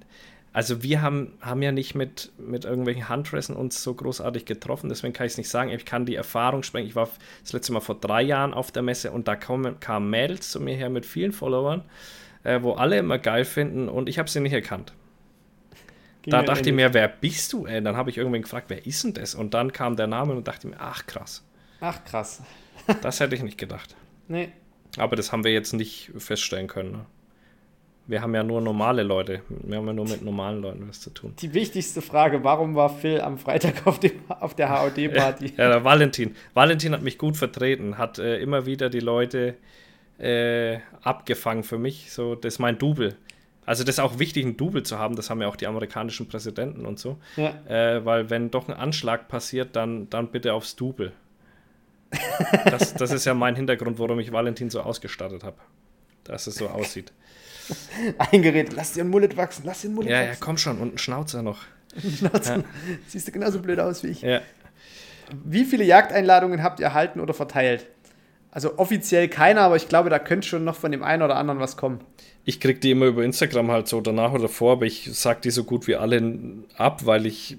Also 0.54 0.84
wir 0.84 1.02
haben, 1.02 1.32
haben 1.40 1.62
ja 1.62 1.72
nicht 1.72 1.96
mit, 1.96 2.30
mit 2.38 2.64
irgendwelchen 2.64 3.08
Handressen 3.08 3.56
uns 3.56 3.82
so 3.82 3.92
großartig 3.92 4.44
getroffen, 4.44 4.88
deswegen 4.88 5.12
kann 5.12 5.26
ich 5.26 5.32
es 5.32 5.38
nicht 5.38 5.50
sagen. 5.50 5.70
Ich 5.70 5.84
kann 5.84 6.06
die 6.06 6.14
Erfahrung 6.14 6.62
sprechen. 6.62 6.86
Ich 6.86 6.94
war 6.94 7.08
das 7.42 7.52
letzte 7.52 7.72
Mal 7.72 7.80
vor 7.80 7.96
drei 7.96 8.22
Jahren 8.22 8.54
auf 8.54 8.70
der 8.70 8.82
Messe 8.82 9.10
und 9.10 9.26
da 9.26 9.34
kamen, 9.34 9.80
kamen 9.80 10.08
Mädels 10.08 10.52
zu 10.52 10.60
mir 10.60 10.76
her 10.76 10.90
mit 10.90 11.06
vielen 11.06 11.32
Followern, 11.32 11.82
äh, 12.44 12.62
wo 12.62 12.74
alle 12.74 12.98
immer 12.98 13.18
geil 13.18 13.44
finden 13.44 13.88
und 13.88 14.08
ich 14.08 14.20
habe 14.20 14.30
sie 14.30 14.38
nicht 14.38 14.52
erkannt. 14.52 14.92
Ging 16.22 16.30
da 16.30 16.42
dachte 16.44 16.70
ich 16.70 16.74
mir, 16.74 16.94
wer 16.94 17.08
bist 17.08 17.52
du? 17.52 17.66
Ey? 17.66 17.82
Dann 17.82 17.96
habe 17.96 18.10
ich 18.10 18.16
irgendwann 18.16 18.42
gefragt, 18.42 18.66
wer 18.68 18.86
ist 18.86 19.02
denn 19.02 19.12
das? 19.12 19.34
Und 19.34 19.54
dann 19.54 19.72
kam 19.72 19.96
der 19.96 20.06
Name 20.06 20.34
und 20.34 20.46
dachte 20.46 20.68
mir, 20.68 20.76
ach 20.78 21.04
krass. 21.04 21.44
Ach 21.80 22.02
krass. 22.04 22.42
das 23.02 23.18
hätte 23.18 23.34
ich 23.34 23.42
nicht 23.42 23.58
gedacht. 23.58 23.96
Nee. 24.28 24.52
Aber 24.98 25.16
das 25.16 25.32
haben 25.32 25.42
wir 25.42 25.52
jetzt 25.52 25.72
nicht 25.72 26.12
feststellen 26.16 26.68
können. 26.68 26.92
Ne? 26.92 27.06
Wir 28.06 28.20
haben 28.20 28.34
ja 28.34 28.42
nur 28.42 28.60
normale 28.60 29.02
Leute. 29.02 29.40
Wir 29.48 29.78
haben 29.78 29.86
ja 29.86 29.92
nur 29.94 30.06
mit 30.06 30.22
normalen 30.22 30.60
Leuten 30.60 30.86
was 30.88 31.00
zu 31.00 31.10
tun. 31.10 31.32
Die 31.40 31.54
wichtigste 31.54 32.02
Frage, 32.02 32.44
warum 32.44 32.74
war 32.74 32.90
Phil 32.90 33.20
am 33.20 33.38
Freitag 33.38 33.86
auf, 33.86 33.98
dem, 33.98 34.12
auf 34.28 34.54
der 34.54 34.70
HOD-Party? 34.70 35.54
Ja, 35.56 35.68
der 35.68 35.84
Valentin. 35.84 36.36
Valentin 36.52 36.92
hat 36.92 37.02
mich 37.02 37.16
gut 37.16 37.36
vertreten, 37.36 37.96
hat 37.96 38.18
äh, 38.18 38.38
immer 38.40 38.66
wieder 38.66 38.90
die 38.90 39.00
Leute 39.00 39.54
äh, 40.18 40.78
abgefangen 41.02 41.64
für 41.64 41.78
mich. 41.78 42.12
So, 42.12 42.34
das 42.34 42.54
ist 42.54 42.58
mein 42.58 42.78
Double. 42.78 43.16
Also 43.66 43.84
das 43.84 43.94
ist 43.94 44.00
auch 44.00 44.18
wichtig, 44.18 44.44
ein 44.44 44.56
Double 44.56 44.82
zu 44.82 44.98
haben, 44.98 45.16
das 45.16 45.30
haben 45.30 45.40
ja 45.40 45.48
auch 45.48 45.56
die 45.56 45.66
amerikanischen 45.66 46.28
Präsidenten 46.28 46.84
und 46.84 46.98
so. 46.98 47.18
Ja. 47.36 47.54
Äh, 47.66 48.04
weil 48.04 48.28
wenn 48.28 48.50
doch 48.50 48.68
ein 48.68 48.74
Anschlag 48.74 49.28
passiert, 49.28 49.74
dann, 49.76 50.10
dann 50.10 50.28
bitte 50.28 50.52
aufs 50.52 50.76
Double. 50.76 51.12
das, 52.66 52.94
das 52.94 53.10
ist 53.10 53.24
ja 53.24 53.32
mein 53.32 53.56
Hintergrund, 53.56 53.98
warum 53.98 54.20
ich 54.20 54.30
Valentin 54.30 54.68
so 54.68 54.82
ausgestattet 54.82 55.42
habe. 55.42 55.56
Dass 56.24 56.46
es 56.46 56.56
so 56.56 56.68
aussieht. 56.68 57.12
eingeredet. 58.18 58.74
Lass 58.74 58.92
dir 58.92 59.04
ein 59.04 59.10
Mullet 59.10 59.36
wachsen, 59.36 59.62
lass 59.66 59.82
dir 59.82 59.88
ein 59.88 59.94
Mullet 59.94 60.10
ja, 60.10 60.18
wachsen. 60.18 60.30
Ja, 60.32 60.36
komm 60.40 60.58
schon. 60.58 60.78
Und 60.78 60.94
ein 60.94 60.98
Schnauzer 60.98 61.42
noch. 61.42 61.62
Schnauzer. 62.18 62.58
Ja. 62.58 62.64
Siehst 63.06 63.28
du 63.28 63.32
genauso 63.32 63.60
blöd 63.60 63.80
aus 63.80 64.02
wie 64.02 64.08
ich. 64.08 64.22
Ja. 64.22 64.40
Wie 65.44 65.64
viele 65.64 65.84
Jagdeinladungen 65.84 66.62
habt 66.62 66.80
ihr 66.80 66.86
erhalten 66.86 67.20
oder 67.20 67.34
verteilt? 67.34 67.86
Also 68.50 68.78
offiziell 68.78 69.28
keiner, 69.28 69.62
aber 69.62 69.76
ich 69.76 69.88
glaube, 69.88 70.10
da 70.10 70.20
könnte 70.20 70.46
schon 70.46 70.62
noch 70.62 70.76
von 70.76 70.92
dem 70.92 71.02
einen 71.02 71.22
oder 71.22 71.36
anderen 71.36 71.58
was 71.58 71.76
kommen. 71.76 72.00
Ich 72.44 72.60
krieg 72.60 72.80
die 72.80 72.92
immer 72.92 73.06
über 73.06 73.24
Instagram 73.24 73.70
halt 73.70 73.88
so 73.88 74.00
danach 74.00 74.32
oder 74.32 74.48
vor, 74.48 74.72
aber 74.72 74.86
ich 74.86 75.08
sag 75.12 75.42
die 75.42 75.50
so 75.50 75.64
gut 75.64 75.88
wie 75.88 75.96
alle 75.96 76.22
ab, 76.76 77.04
weil 77.04 77.26
ich 77.26 77.56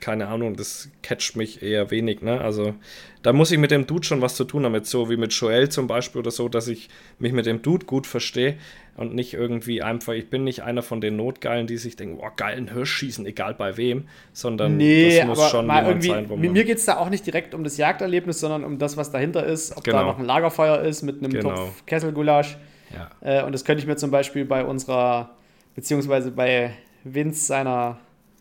keine 0.00 0.28
Ahnung, 0.28 0.56
das 0.56 0.90
catcht 1.02 1.36
mich 1.36 1.62
eher 1.62 1.90
wenig. 1.90 2.22
Ne? 2.22 2.40
Also 2.40 2.74
da 3.22 3.32
muss 3.32 3.50
ich 3.50 3.58
mit 3.58 3.70
dem 3.70 3.86
Dude 3.86 4.06
schon 4.06 4.20
was 4.20 4.34
zu 4.34 4.44
tun 4.44 4.64
haben, 4.64 4.84
so 4.84 5.10
wie 5.10 5.16
mit 5.16 5.32
Joel 5.32 5.68
zum 5.68 5.86
Beispiel 5.86 6.20
oder 6.20 6.30
so, 6.30 6.48
dass 6.48 6.68
ich 6.68 6.88
mich 7.18 7.32
mit 7.32 7.46
dem 7.46 7.62
Dude 7.62 7.86
gut 7.86 8.06
verstehe 8.06 8.56
und 8.96 9.14
nicht 9.14 9.34
irgendwie 9.34 9.82
einfach, 9.82 10.12
ich 10.12 10.30
bin 10.30 10.44
nicht 10.44 10.62
einer 10.62 10.82
von 10.82 11.00
den 11.00 11.16
Notgeilen, 11.16 11.66
die 11.66 11.76
sich 11.76 11.96
denken, 11.96 12.18
oh, 12.20 12.30
geilen 12.36 12.72
Hirsch 12.72 12.92
schießen, 12.92 13.26
egal 13.26 13.54
bei 13.54 13.76
wem, 13.76 14.08
sondern 14.32 14.76
nee, 14.76 15.18
das 15.18 15.26
muss 15.26 15.50
schon 15.50 15.66
mal 15.66 15.86
irgendwie, 15.86 16.08
sein, 16.08 16.28
wo 16.28 16.36
man 16.36 16.52
Mir 16.52 16.64
geht 16.64 16.78
es 16.78 16.84
da 16.84 16.96
auch 16.96 17.10
nicht 17.10 17.26
direkt 17.26 17.54
um 17.54 17.64
das 17.64 17.76
Jagderlebnis, 17.76 18.40
sondern 18.40 18.64
um 18.64 18.78
das, 18.78 18.96
was 18.96 19.10
dahinter 19.10 19.44
ist, 19.44 19.76
ob 19.76 19.84
genau. 19.84 19.98
da 19.98 20.04
noch 20.04 20.18
ein 20.18 20.24
Lagerfeuer 20.24 20.80
ist 20.80 21.02
mit 21.02 21.18
einem 21.18 21.32
genau. 21.32 21.54
Topf 21.54 21.86
Kesselgulasch. 21.86 22.56
Ja. 22.92 23.10
Äh, 23.20 23.44
und 23.44 23.52
das 23.52 23.64
könnte 23.64 23.80
ich 23.80 23.86
mir 23.86 23.96
zum 23.96 24.10
Beispiel 24.10 24.44
bei 24.44 24.64
unserer, 24.64 25.30
beziehungsweise 25.74 26.30
bei 26.30 26.72
Vince 27.04 27.46
seiner 27.46 27.98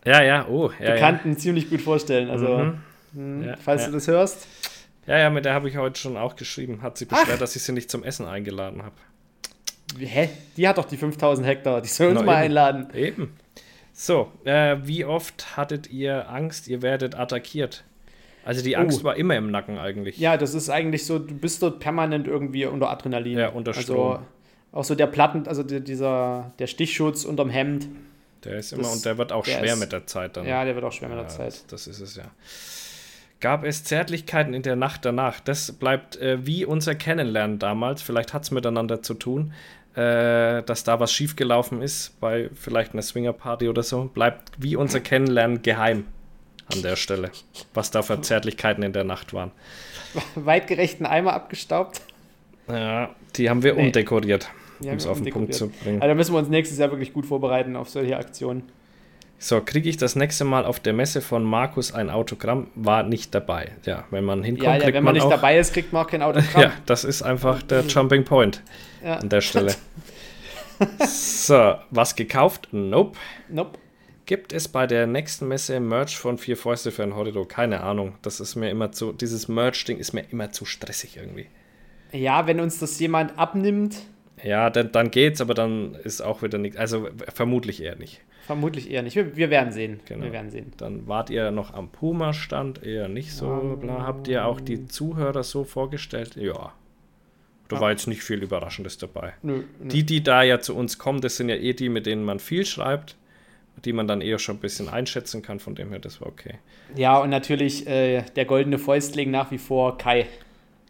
ja, 0.07 0.23
ja, 0.23 0.47
oh, 0.47 0.71
ja, 0.79 0.93
Bekannten 0.93 1.31
ja. 1.31 1.37
ziemlich 1.37 1.69
gut 1.69 1.81
vorstellen. 1.81 2.29
Also, 2.29 2.57
mhm. 3.13 3.39
mh, 3.39 3.45
ja, 3.45 3.55
falls 3.57 3.85
du 3.85 3.91
das 3.91 4.07
hörst. 4.07 4.47
Ja, 5.05 5.17
ja, 5.17 5.29
mit 5.29 5.45
der 5.45 5.53
habe 5.53 5.69
ich 5.69 5.77
heute 5.77 5.99
schon 5.99 6.17
auch 6.17 6.35
geschrieben. 6.35 6.81
Hat 6.81 6.97
sie 6.97 7.05
beschwert, 7.05 7.29
Ach. 7.33 7.39
dass 7.39 7.55
ich 7.55 7.63
sie 7.63 7.71
nicht 7.71 7.89
zum 7.89 8.03
Essen 8.03 8.25
eingeladen 8.25 8.83
habe. 8.83 8.95
Hä? 9.97 10.29
Die 10.57 10.67
hat 10.67 10.77
doch 10.77 10.85
die 10.85 10.97
5000 10.97 11.47
Hektar. 11.47 11.81
Die 11.81 11.87
soll 11.87 12.09
uns 12.09 12.23
mal 12.23 12.33
eben. 12.33 12.43
einladen. 12.43 12.87
Eben. 12.93 13.33
So, 13.93 14.31
äh, 14.43 14.77
wie 14.83 15.05
oft 15.05 15.57
hattet 15.57 15.89
ihr 15.89 16.29
Angst, 16.29 16.67
ihr 16.67 16.81
werdet 16.81 17.17
attackiert? 17.17 17.83
Also 18.45 18.63
die 18.63 18.77
Angst 18.77 19.01
oh. 19.01 19.03
war 19.05 19.15
immer 19.15 19.35
im 19.35 19.49
Nacken 19.49 19.77
eigentlich. 19.77 20.17
Ja, 20.19 20.37
das 20.37 20.53
ist 20.53 20.69
eigentlich 20.69 21.05
so, 21.05 21.19
du 21.19 21.35
bist 21.35 21.63
dort 21.63 21.79
permanent 21.79 22.27
irgendwie 22.27 22.65
unter 22.65 22.89
Adrenalin. 22.89 23.37
Ja, 23.37 23.49
unter 23.49 23.71
also 23.71 23.81
Strom. 23.81 24.11
Also 24.11 24.25
auch 24.71 24.83
so 24.83 24.95
der 24.95 25.07
Platten, 25.07 25.47
also 25.47 25.63
dieser, 25.63 26.53
der 26.59 26.67
Stichschutz 26.67 27.25
unterm 27.25 27.49
Hemd. 27.49 27.87
Der 28.47 28.59
ist 28.59 28.71
immer 28.71 28.83
das, 28.83 28.95
und 28.95 29.05
der 29.05 29.17
wird 29.17 29.31
auch 29.33 29.43
der 29.43 29.59
schwer 29.59 29.73
ist, 29.73 29.79
mit 29.79 29.91
der 29.91 30.07
Zeit 30.07 30.37
dann. 30.37 30.45
Ja, 30.45 30.63
der 30.63 30.73
wird 30.73 30.85
auch 30.85 30.91
schwer 30.93 31.09
mit 31.09 31.17
der 31.17 31.27
Zeit. 31.27 31.47
Das, 31.47 31.67
das, 31.67 31.87
ist 31.87 31.99
es 31.99 32.15
ja. 32.15 32.23
Gab 33.41 33.65
es 33.65 33.83
Zärtlichkeiten 33.83 34.53
in 34.53 34.63
der 34.63 34.77
Nacht 34.77 35.03
danach? 35.03 35.41
Das 35.41 35.73
bleibt 35.73 36.15
äh, 36.15 36.45
wie 36.45 36.63
unser 36.63 36.95
Kennenlernen 36.95 37.59
damals. 37.59 38.01
Vielleicht 38.01 38.33
hat 38.33 38.43
es 38.43 38.51
miteinander 38.51 39.01
zu 39.01 39.15
tun, 39.15 39.53
äh, 39.95 40.63
dass 40.63 40.85
da 40.85 40.99
was 41.01 41.11
schiefgelaufen 41.11 41.81
ist 41.81 42.19
bei 42.21 42.49
vielleicht 42.55 42.93
einer 42.93 43.01
Swingerparty 43.01 43.67
oder 43.67 43.83
so. 43.83 44.05
Bleibt 44.05 44.53
wie 44.57 44.77
unser 44.77 45.01
Kennenlernen 45.01 45.61
geheim 45.61 46.07
an 46.73 46.81
der 46.81 46.95
Stelle, 46.95 47.31
was 47.73 47.91
da 47.91 48.01
für 48.01 48.21
Zärtlichkeiten 48.21 48.81
in 48.81 48.93
der 48.93 49.03
Nacht 49.03 49.33
waren. 49.33 49.51
Weitgerechten 50.35 51.05
Eimer 51.05 51.33
abgestaubt. 51.33 52.01
Ja, 52.69 53.09
die 53.35 53.49
haben 53.49 53.61
wir 53.61 53.73
nee. 53.73 53.81
umdekoriert 53.81 54.49
um 54.79 54.89
es 54.89 55.07
auf 55.07 55.21
den 55.21 55.33
Punkt 55.33 55.53
zu 55.53 55.69
bringen. 55.69 56.01
Also 56.01 56.09
da 56.09 56.15
müssen 56.15 56.33
wir 56.33 56.39
uns 56.39 56.49
nächstes 56.49 56.77
Jahr 56.77 56.91
wirklich 56.91 57.13
gut 57.13 57.25
vorbereiten 57.25 57.75
auf 57.75 57.89
solche 57.89 58.17
Aktionen. 58.17 58.63
So, 59.39 59.61
kriege 59.61 59.87
ich 59.87 59.97
das 59.97 60.15
nächste 60.15 60.45
Mal 60.45 60.65
auf 60.65 60.79
der 60.79 60.93
Messe 60.93 61.21
von 61.21 61.43
Markus 61.43 61.93
ein 61.93 62.09
Autogramm? 62.09 62.67
War 62.73 63.03
nicht 63.03 63.35
dabei. 63.35 63.71
Ja, 63.85 64.05
wenn 64.09 64.23
man 64.23 64.43
hinkommt, 64.43 64.65
ja, 64.65 64.73
ja, 64.73 64.79
kriegt 64.79 64.95
wenn 64.95 65.03
man, 65.03 65.13
man 65.15 65.23
nicht 65.23 65.31
dabei 65.31 65.59
ist, 65.59 65.73
kriegt 65.73 65.93
man 65.93 66.05
auch 66.05 66.09
kein 66.09 66.21
Autogramm. 66.23 66.61
ja, 66.61 66.71
das 66.87 67.03
ist 67.03 67.21
einfach 67.21 67.61
der 67.61 67.81
Jumping 67.87 68.23
Point 68.23 68.63
ja. 69.03 69.17
an 69.17 69.29
der 69.29 69.41
Stelle. 69.41 69.75
so, 71.07 71.75
was 71.91 72.15
gekauft? 72.15 72.69
Nope. 72.71 73.17
Nope. 73.49 73.77
Gibt 74.25 74.51
es 74.53 74.67
bei 74.67 74.87
der 74.87 75.07
nächsten 75.07 75.47
Messe 75.47 75.79
Merch 75.79 76.17
von 76.17 76.37
Vier 76.37 76.57
Fäuste 76.57 76.91
für 76.91 77.03
ein 77.03 77.15
Horridor? 77.15 77.47
Keine 77.47 77.81
Ahnung. 77.81 78.15
Das 78.23 78.39
ist 78.39 78.55
mir 78.55 78.69
immer 78.69 78.91
zu, 78.91 79.13
dieses 79.13 79.47
Merch-Ding 79.47 79.99
ist 79.99 80.13
mir 80.13 80.25
immer 80.31 80.51
zu 80.51 80.65
stressig 80.65 81.15
irgendwie. 81.15 81.47
Ja, 82.11 82.47
wenn 82.47 82.59
uns 82.59 82.79
das 82.79 82.99
jemand 82.99 83.37
abnimmt, 83.37 83.97
ja, 84.43 84.69
dann, 84.69 84.91
dann 84.91 85.11
geht's, 85.11 85.41
aber 85.41 85.53
dann 85.53 85.95
ist 85.95 86.21
auch 86.21 86.41
wieder 86.41 86.57
nichts. 86.57 86.77
Also 86.77 87.09
vermutlich 87.33 87.81
eher 87.81 87.95
nicht. 87.95 88.21
Vermutlich 88.45 88.89
eher 88.89 89.01
nicht. 89.03 89.15
Wir, 89.15 89.35
wir 89.35 89.49
werden 89.49 89.73
sehen. 89.73 89.99
Genau. 90.05 90.23
Wir 90.23 90.31
werden 90.31 90.51
sehen. 90.51 90.71
Dann 90.77 91.07
wart 91.07 91.29
ihr 91.29 91.51
noch 91.51 91.73
am 91.73 91.89
Puma-Stand, 91.89 92.83
eher 92.83 93.09
nicht 93.09 93.33
so. 93.33 93.47
Um, 93.47 93.79
bla. 93.79 94.05
Habt 94.05 94.27
ihr 94.27 94.45
auch 94.45 94.61
die 94.61 94.87
Zuhörer 94.87 95.43
so 95.43 95.63
vorgestellt? 95.63 96.35
Ja. 96.35 96.73
Da 97.67 97.75
ja. 97.75 97.81
war 97.81 97.91
jetzt 97.91 98.07
nicht 98.07 98.23
viel 98.23 98.41
Überraschendes 98.41 98.97
dabei. 98.97 99.33
Nö, 99.41 99.63
nö. 99.79 99.89
Die, 99.89 100.05
die 100.05 100.23
da 100.23 100.43
ja 100.43 100.61
zu 100.61 100.75
uns 100.75 100.97
kommen, 100.97 101.19
das 101.19 101.35
sind 101.35 101.49
ja 101.49 101.55
eh 101.55 101.73
die, 101.73 101.89
mit 101.89 102.05
denen 102.05 102.23
man 102.23 102.39
viel 102.39 102.65
schreibt, 102.65 103.17
die 103.83 103.91
man 103.91 104.07
dann 104.07 104.21
eher 104.21 104.39
schon 104.39 104.57
ein 104.57 104.59
bisschen 104.59 104.87
einschätzen 104.87 105.41
kann. 105.41 105.59
Von 105.59 105.75
dem 105.75 105.89
her, 105.89 105.99
das 105.99 106.21
war 106.21 106.27
okay. 106.27 106.59
Ja, 106.95 107.17
und 107.17 107.29
natürlich 107.29 107.85
äh, 107.87 108.21
der 108.35 108.45
goldene 108.45 108.77
Fäustling 108.77 109.31
nach 109.31 109.51
wie 109.51 109.57
vor 109.57 109.97
Kai. 109.97 110.27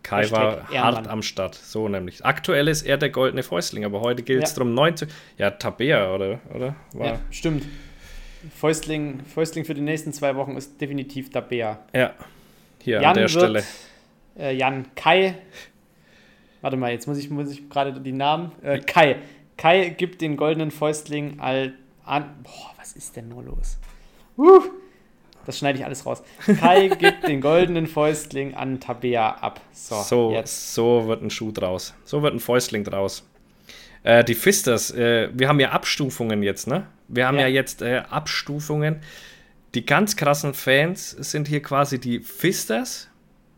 Kai 0.07 0.31
war 0.31 0.69
hart 0.69 1.07
am 1.07 1.21
Start, 1.21 1.55
so 1.55 1.89
nämlich. 1.89 2.25
Aktuell 2.25 2.69
ist 2.69 2.83
er 2.83 2.97
der 2.97 3.09
goldene 3.09 3.43
Fäustling, 3.43 3.83
aber 3.83 3.99
heute 3.99 4.23
gilt 4.23 4.43
es 4.43 4.51
ja. 4.51 4.55
darum, 4.55 4.73
9 4.73 4.97
zu. 4.97 5.07
Ja, 5.37 5.51
Tabea, 5.51 6.13
oder? 6.13 6.39
oder? 6.53 6.75
War 6.93 7.07
ja, 7.07 7.19
stimmt. 7.29 7.65
Fäustling, 8.55 9.25
Fäustling 9.25 9.65
für 9.65 9.73
die 9.73 9.81
nächsten 9.81 10.13
zwei 10.13 10.35
Wochen 10.37 10.55
ist 10.55 10.79
definitiv 10.79 11.29
Tabea. 11.29 11.79
Ja, 11.93 12.13
hier 12.81 13.01
Jan 13.01 13.05
an 13.05 13.13
der 13.15 13.23
wird, 13.23 13.31
Stelle. 13.31 13.63
Äh, 14.39 14.55
Jan 14.55 14.85
Kai. 14.95 15.35
Warte 16.61 16.77
mal, 16.77 16.91
jetzt 16.91 17.07
muss 17.07 17.17
ich, 17.17 17.29
muss 17.29 17.51
ich 17.51 17.69
gerade 17.69 17.99
die 17.99 18.13
Namen. 18.13 18.53
Äh, 18.61 18.79
Kai. 18.79 19.17
Kai 19.57 19.89
gibt 19.89 20.21
den 20.21 20.37
goldenen 20.37 20.71
Fäustling 20.71 21.41
al, 21.41 21.73
an. 22.05 22.29
Boah, 22.43 22.71
was 22.77 22.93
ist 22.93 23.17
denn 23.17 23.27
nur 23.27 23.43
los? 23.43 23.77
Uh, 24.37 24.61
das 25.47 25.59
schneide 25.59 25.79
ich 25.79 25.85
alles 25.85 26.05
raus. 26.05 26.21
Kai 26.59 26.87
gibt 26.99 27.25
den 27.25 27.39
goldenen 27.39 27.87
Fäustling 27.87 28.53
an 28.53 28.81
Tabea 28.81 29.29
ab. 29.29 29.61
So, 29.71 30.01
so, 30.01 30.31
jetzt. 30.31 30.73
so 30.73 31.07
wird 31.07 31.23
ein 31.23 31.29
Schuh 31.29 31.51
draus. 31.53 31.93
So 32.03 32.21
wird 32.21 32.33
ein 32.33 32.41
Fäustling 32.41 32.83
draus. 32.83 33.25
Äh, 34.03 34.25
die 34.25 34.35
Fisters, 34.35 34.91
äh, 34.91 35.29
wir 35.33 35.47
haben 35.47 35.61
ja 35.61 35.71
Abstufungen 35.71 36.43
jetzt, 36.43 36.67
ne? 36.67 36.85
Wir 37.07 37.27
haben 37.27 37.35
ja, 37.35 37.43
ja 37.43 37.47
jetzt 37.47 37.81
äh, 37.81 38.03
Abstufungen. 38.09 38.97
Die 39.73 39.85
ganz 39.85 40.17
krassen 40.17 40.53
Fans 40.53 41.11
sind 41.11 41.47
hier 41.47 41.61
quasi 41.61 41.97
die 41.97 42.19
Fisters, 42.19 43.07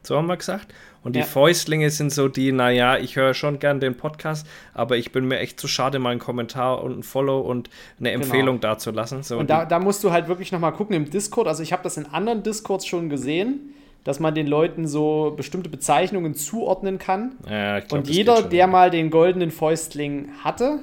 so 0.04 0.16
haben 0.16 0.28
wir 0.28 0.38
gesagt. 0.38 0.72
Und 1.04 1.16
die 1.16 1.20
ja. 1.20 1.26
Fäustlinge 1.26 1.90
sind 1.90 2.12
so 2.12 2.28
die, 2.28 2.52
naja, 2.52 2.98
ich 2.98 3.16
höre 3.16 3.34
schon 3.34 3.60
gern 3.60 3.80
den 3.80 3.96
Podcast, 3.96 4.46
aber 4.74 4.98
ich 4.98 5.12
bin 5.12 5.28
mir 5.28 5.40
echt 5.40 5.60
zu 5.60 5.68
schade, 5.68 5.98
mal 5.98 6.10
einen 6.10 6.20
Kommentar 6.20 6.84
und 6.84 7.00
ein 7.00 7.04
Follow 7.04 7.40
und 7.40 7.70
eine 8.00 8.12
genau. 8.12 8.24
Empfehlung 8.24 8.60
genau. 8.60 8.74
dazulassen. 8.74 9.24
So, 9.24 9.38
und 9.38 9.50
da, 9.50 9.66
da 9.66 9.80
musst 9.80 10.04
du 10.04 10.12
halt 10.12 10.28
wirklich 10.28 10.52
nochmal 10.52 10.74
gucken 10.74 10.96
im 10.96 11.10
Discord. 11.10 11.48
Also 11.48 11.64
ich 11.64 11.72
habe 11.72 11.84
das 11.84 11.98
in 11.98 12.06
anderen 12.06 12.44
Discords 12.44 12.86
schon 12.86 13.10
gesehen, 13.10 13.74
dass 14.04 14.20
man 14.20 14.36
den 14.36 14.48
Leuten 14.48 14.88
so 14.88 15.34
bestimmte 15.36 15.70
Bezeichnungen 15.70 16.34
zuordnen 16.36 17.00
kann. 17.00 17.36
Ja, 17.50 17.80
glaub, 17.80 18.00
und 18.00 18.10
jeder, 18.10 18.42
der 18.42 18.68
mal 18.68 18.90
den 18.90 19.10
goldenen 19.10 19.52
Fäustling 19.52 20.30
hatte, 20.44 20.80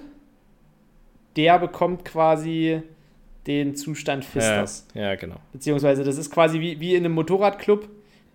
der 1.37 1.59
bekommt 1.59 2.05
quasi 2.05 2.83
den 3.47 3.77
Zustand 3.77 4.25
Fisters. 4.25 4.87
Ja, 4.95 5.03
ja, 5.03 5.15
genau. 5.15 5.37
Beziehungsweise 5.53 6.05
das 6.05 6.17
ist 6.19 6.31
quasi 6.31 6.61
wie, 6.61 6.81
wie 6.81 6.95
in 6.95 7.05
einem 7.05 7.15
Motorradclub 7.15 7.89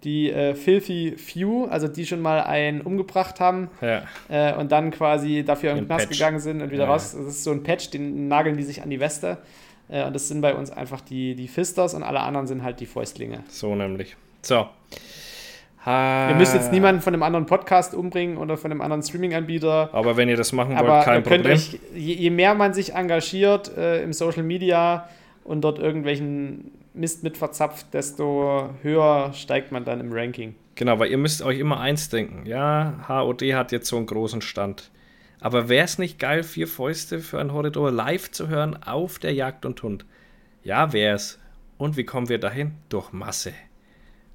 die 0.03 0.32
äh, 0.32 0.56
Filthy 0.56 1.15
Few, 1.18 1.65
also 1.65 1.88
die 1.88 2.06
schon 2.06 2.22
mal 2.22 2.41
einen 2.41 2.82
umgebracht 2.82 3.40
haben 3.40 3.69
ja. 3.82 4.03
äh, 4.30 4.56
und 4.56 4.72
dann 4.72 4.91
quasi 4.91 5.44
dafür 5.44 5.72
in 5.72 5.78
den 5.78 5.86
Knast 5.86 6.07
Patch. 6.07 6.18
gegangen 6.18 6.40
sind 6.40 6.61
und 6.61 6.72
wieder 6.72 6.84
ja. 6.84 6.90
raus. 6.90 7.15
Das 7.15 7.26
ist 7.26 7.44
so 7.44 7.52
ein 7.52 7.64
Patch, 7.64 7.91
den 7.91 8.28
nageln 8.28 8.57
die 8.57 8.64
sich 8.64 8.82
an 8.82 8.90
die 8.90 8.99
Weste. 8.99 9.38
Äh, 9.90 10.06
und 10.06 10.14
das 10.14 10.28
sind 10.28 10.41
bei 10.41 10.56
uns 10.56 10.72
einfach 10.72 11.02
die, 11.02 11.36
die 11.36 11.48
Fisters 11.48 11.94
und 11.94 12.03
alle 12.03 12.22
anderen 12.22 12.48
sind 12.48 12.64
halt 12.64 12.80
die 12.80 12.86
Fäustlinge. 12.86 13.44
So 13.48 13.76
nämlich. 13.76 14.15
So. 14.41 14.68
Ha. 15.86 16.30
Ihr 16.30 16.36
müsst 16.36 16.53
jetzt 16.53 16.72
niemanden 16.72 17.02
von 17.02 17.14
einem 17.14 17.23
anderen 17.23 17.48
Podcast 17.48 17.95
umbringen 17.95 18.38
oder 18.38 18.56
von 18.56 18.72
einem 18.72 18.82
anderen 18.82 19.02
Streaming-Anbieter. 19.02 19.90
Aber 19.94 20.15
wenn 20.15 20.30
ihr 20.30 20.38
das 20.38 20.52
machen 20.52 20.78
wollt, 20.78 21.03
kein 21.03 21.23
Problem. 21.23 21.53
Euch, 21.53 21.80
je, 21.95 22.14
je, 22.14 22.30
mehr 22.30 22.53
man 22.53 22.73
sich 22.73 22.94
engagiert 22.94 23.76
äh, 23.76 24.03
im 24.03 24.14
Social 24.14 24.44
Media 24.44 25.10
und 25.44 25.61
dort 25.61 25.80
irgendwelchen 25.80 26.72
Mist 26.93 27.23
mit 27.23 27.38
verzapft, 27.38 27.93
desto 27.93 28.69
höher 28.81 29.31
steigt 29.34 29.72
man 29.72 29.85
dann 29.85 29.99
im 29.99 30.11
Ranking. 30.11 30.55
Genau, 30.76 30.99
weil 30.99 31.11
ihr 31.11 31.18
müsst 31.18 31.41
euch 31.41 31.59
immer 31.59 31.80
eins 31.80 32.09
denken. 32.09 32.45
Ja, 32.45 33.05
HOD 33.07 33.41
hat 33.53 33.72
jetzt 33.72 33.88
so 33.88 33.97
einen 33.97 34.05
großen 34.05 34.41
Stand. 34.41 34.91
Aber 35.39 35.69
wäre 35.69 35.85
es 35.85 35.97
nicht 35.97 36.19
geil, 36.19 36.43
vier 36.43 36.68
Fäuste 36.68 37.19
für 37.19 37.39
ein 37.39 37.53
Horridor 37.53 37.91
live 37.91 38.31
zu 38.31 38.47
hören 38.47 38.81
auf 38.84 39.19
der 39.19 39.34
Jagd 39.34 39.65
und 39.65 39.81
Hund? 39.84 40.05
Ja, 40.63 40.93
wär's. 40.93 41.39
Und 41.77 41.97
wie 41.97 42.03
kommen 42.03 42.30
wir 42.30 42.39
dahin? 42.39 42.76
Durch 42.89 43.11
Masse. 43.11 43.53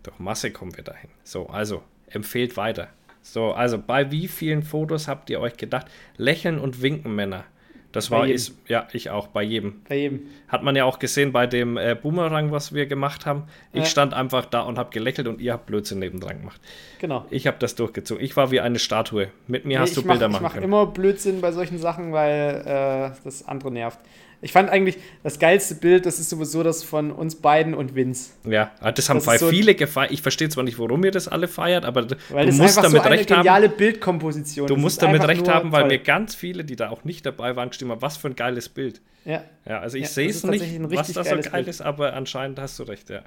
Durch 0.02 0.18
Masse 0.18 0.50
kommen 0.50 0.76
wir 0.76 0.82
dahin. 0.82 1.10
So, 1.22 1.46
also, 1.48 1.82
empfehlt 2.08 2.56
weiter. 2.56 2.88
So, 3.22 3.52
also 3.52 3.78
bei 3.78 4.10
wie 4.10 4.28
vielen 4.28 4.62
Fotos 4.62 5.08
habt 5.08 5.30
ihr 5.30 5.40
euch 5.40 5.56
gedacht? 5.56 5.86
Lächeln 6.16 6.58
und 6.58 6.82
winken 6.82 7.14
Männer. 7.14 7.44
Das 7.92 8.10
bei 8.10 8.18
war 8.18 8.28
ist, 8.28 8.56
ja, 8.68 8.86
ich 8.92 9.10
auch, 9.10 9.28
bei 9.28 9.42
jedem. 9.42 9.82
Bei 9.88 9.96
jedem. 9.96 10.22
Hat 10.48 10.62
man 10.62 10.76
ja 10.76 10.84
auch 10.84 10.98
gesehen 10.98 11.32
bei 11.32 11.46
dem 11.46 11.76
äh, 11.76 11.96
Boomerang, 12.00 12.50
was 12.50 12.74
wir 12.74 12.86
gemacht 12.86 13.26
haben. 13.26 13.44
Ich 13.72 13.80
ja. 13.80 13.86
stand 13.86 14.14
einfach 14.14 14.44
da 14.46 14.60
und 14.60 14.78
habe 14.78 14.90
gelächelt 14.90 15.28
und 15.28 15.40
ihr 15.40 15.52
habt 15.52 15.66
Blödsinn 15.66 15.98
nebendran 15.98 16.40
gemacht. 16.40 16.60
Genau. 17.00 17.24
Ich 17.30 17.46
habe 17.46 17.56
das 17.58 17.74
durchgezogen. 17.74 18.22
Ich 18.22 18.36
war 18.36 18.50
wie 18.50 18.60
eine 18.60 18.78
Statue. 18.78 19.28
Mit 19.46 19.64
mir 19.64 19.78
nee, 19.78 19.82
hast 19.82 19.96
du 19.96 20.02
Bilder 20.02 20.28
mach, 20.28 20.40
machen 20.40 20.54
können. 20.54 20.64
Ich 20.64 20.70
mache 20.70 20.82
immer 20.82 20.92
Blödsinn 20.92 21.40
bei 21.40 21.52
solchen 21.52 21.78
Sachen, 21.78 22.12
weil 22.12 22.62
äh, 22.66 23.24
das 23.24 23.46
andere 23.46 23.70
nervt. 23.70 23.98
Ich 24.42 24.52
fand 24.52 24.70
eigentlich 24.70 24.98
das 25.22 25.38
geilste 25.38 25.76
Bild, 25.76 26.04
das 26.04 26.18
ist 26.18 26.28
sowieso 26.28 26.62
das 26.62 26.84
von 26.84 27.10
uns 27.10 27.36
beiden 27.36 27.74
und 27.74 27.94
Vince. 27.94 28.32
Ja, 28.44 28.70
ah, 28.80 28.92
das 28.92 29.08
haben 29.08 29.24
das 29.24 29.40
so 29.40 29.48
viele 29.48 29.74
gefeiert. 29.74 30.12
Ich 30.12 30.22
verstehe 30.22 30.48
zwar 30.48 30.64
nicht, 30.64 30.78
warum 30.78 31.04
ihr 31.04 31.10
das 31.10 31.26
alle 31.26 31.48
feiert, 31.48 31.84
aber 31.84 32.06
weil 32.28 32.46
du 32.46 32.52
musst 32.52 32.76
damit 32.76 33.02
so 33.02 33.08
recht 33.08 33.30
haben. 33.30 33.38
geniale 33.38 33.68
Bildkomposition. 33.68 34.66
Du 34.66 34.74
das 34.74 34.82
musst 34.82 35.02
damit 35.02 35.26
recht 35.26 35.48
haben, 35.48 35.72
weil 35.72 35.82
toll. 35.82 35.92
mir 35.92 35.98
ganz 35.98 36.34
viele, 36.34 36.64
die 36.64 36.76
da 36.76 36.90
auch 36.90 37.04
nicht 37.04 37.24
dabei 37.24 37.56
waren, 37.56 37.70
gestimmt 37.70 37.92
haben, 37.92 38.02
was 38.02 38.18
für 38.18 38.28
ein 38.28 38.36
geiles 38.36 38.68
Bild. 38.68 39.00
Ja. 39.24 39.42
Ja, 39.66 39.80
also 39.80 39.96
ich 39.96 40.04
ja, 40.04 40.08
sehe 40.08 40.28
es 40.28 40.44
nicht, 40.44 40.64
was 40.90 41.12
da 41.12 41.24
so 41.24 41.36
geil 41.50 41.66
ist, 41.66 41.80
aber 41.80 42.12
anscheinend 42.12 42.60
hast 42.60 42.78
du 42.78 42.84
recht, 42.84 43.10
ja. 43.10 43.22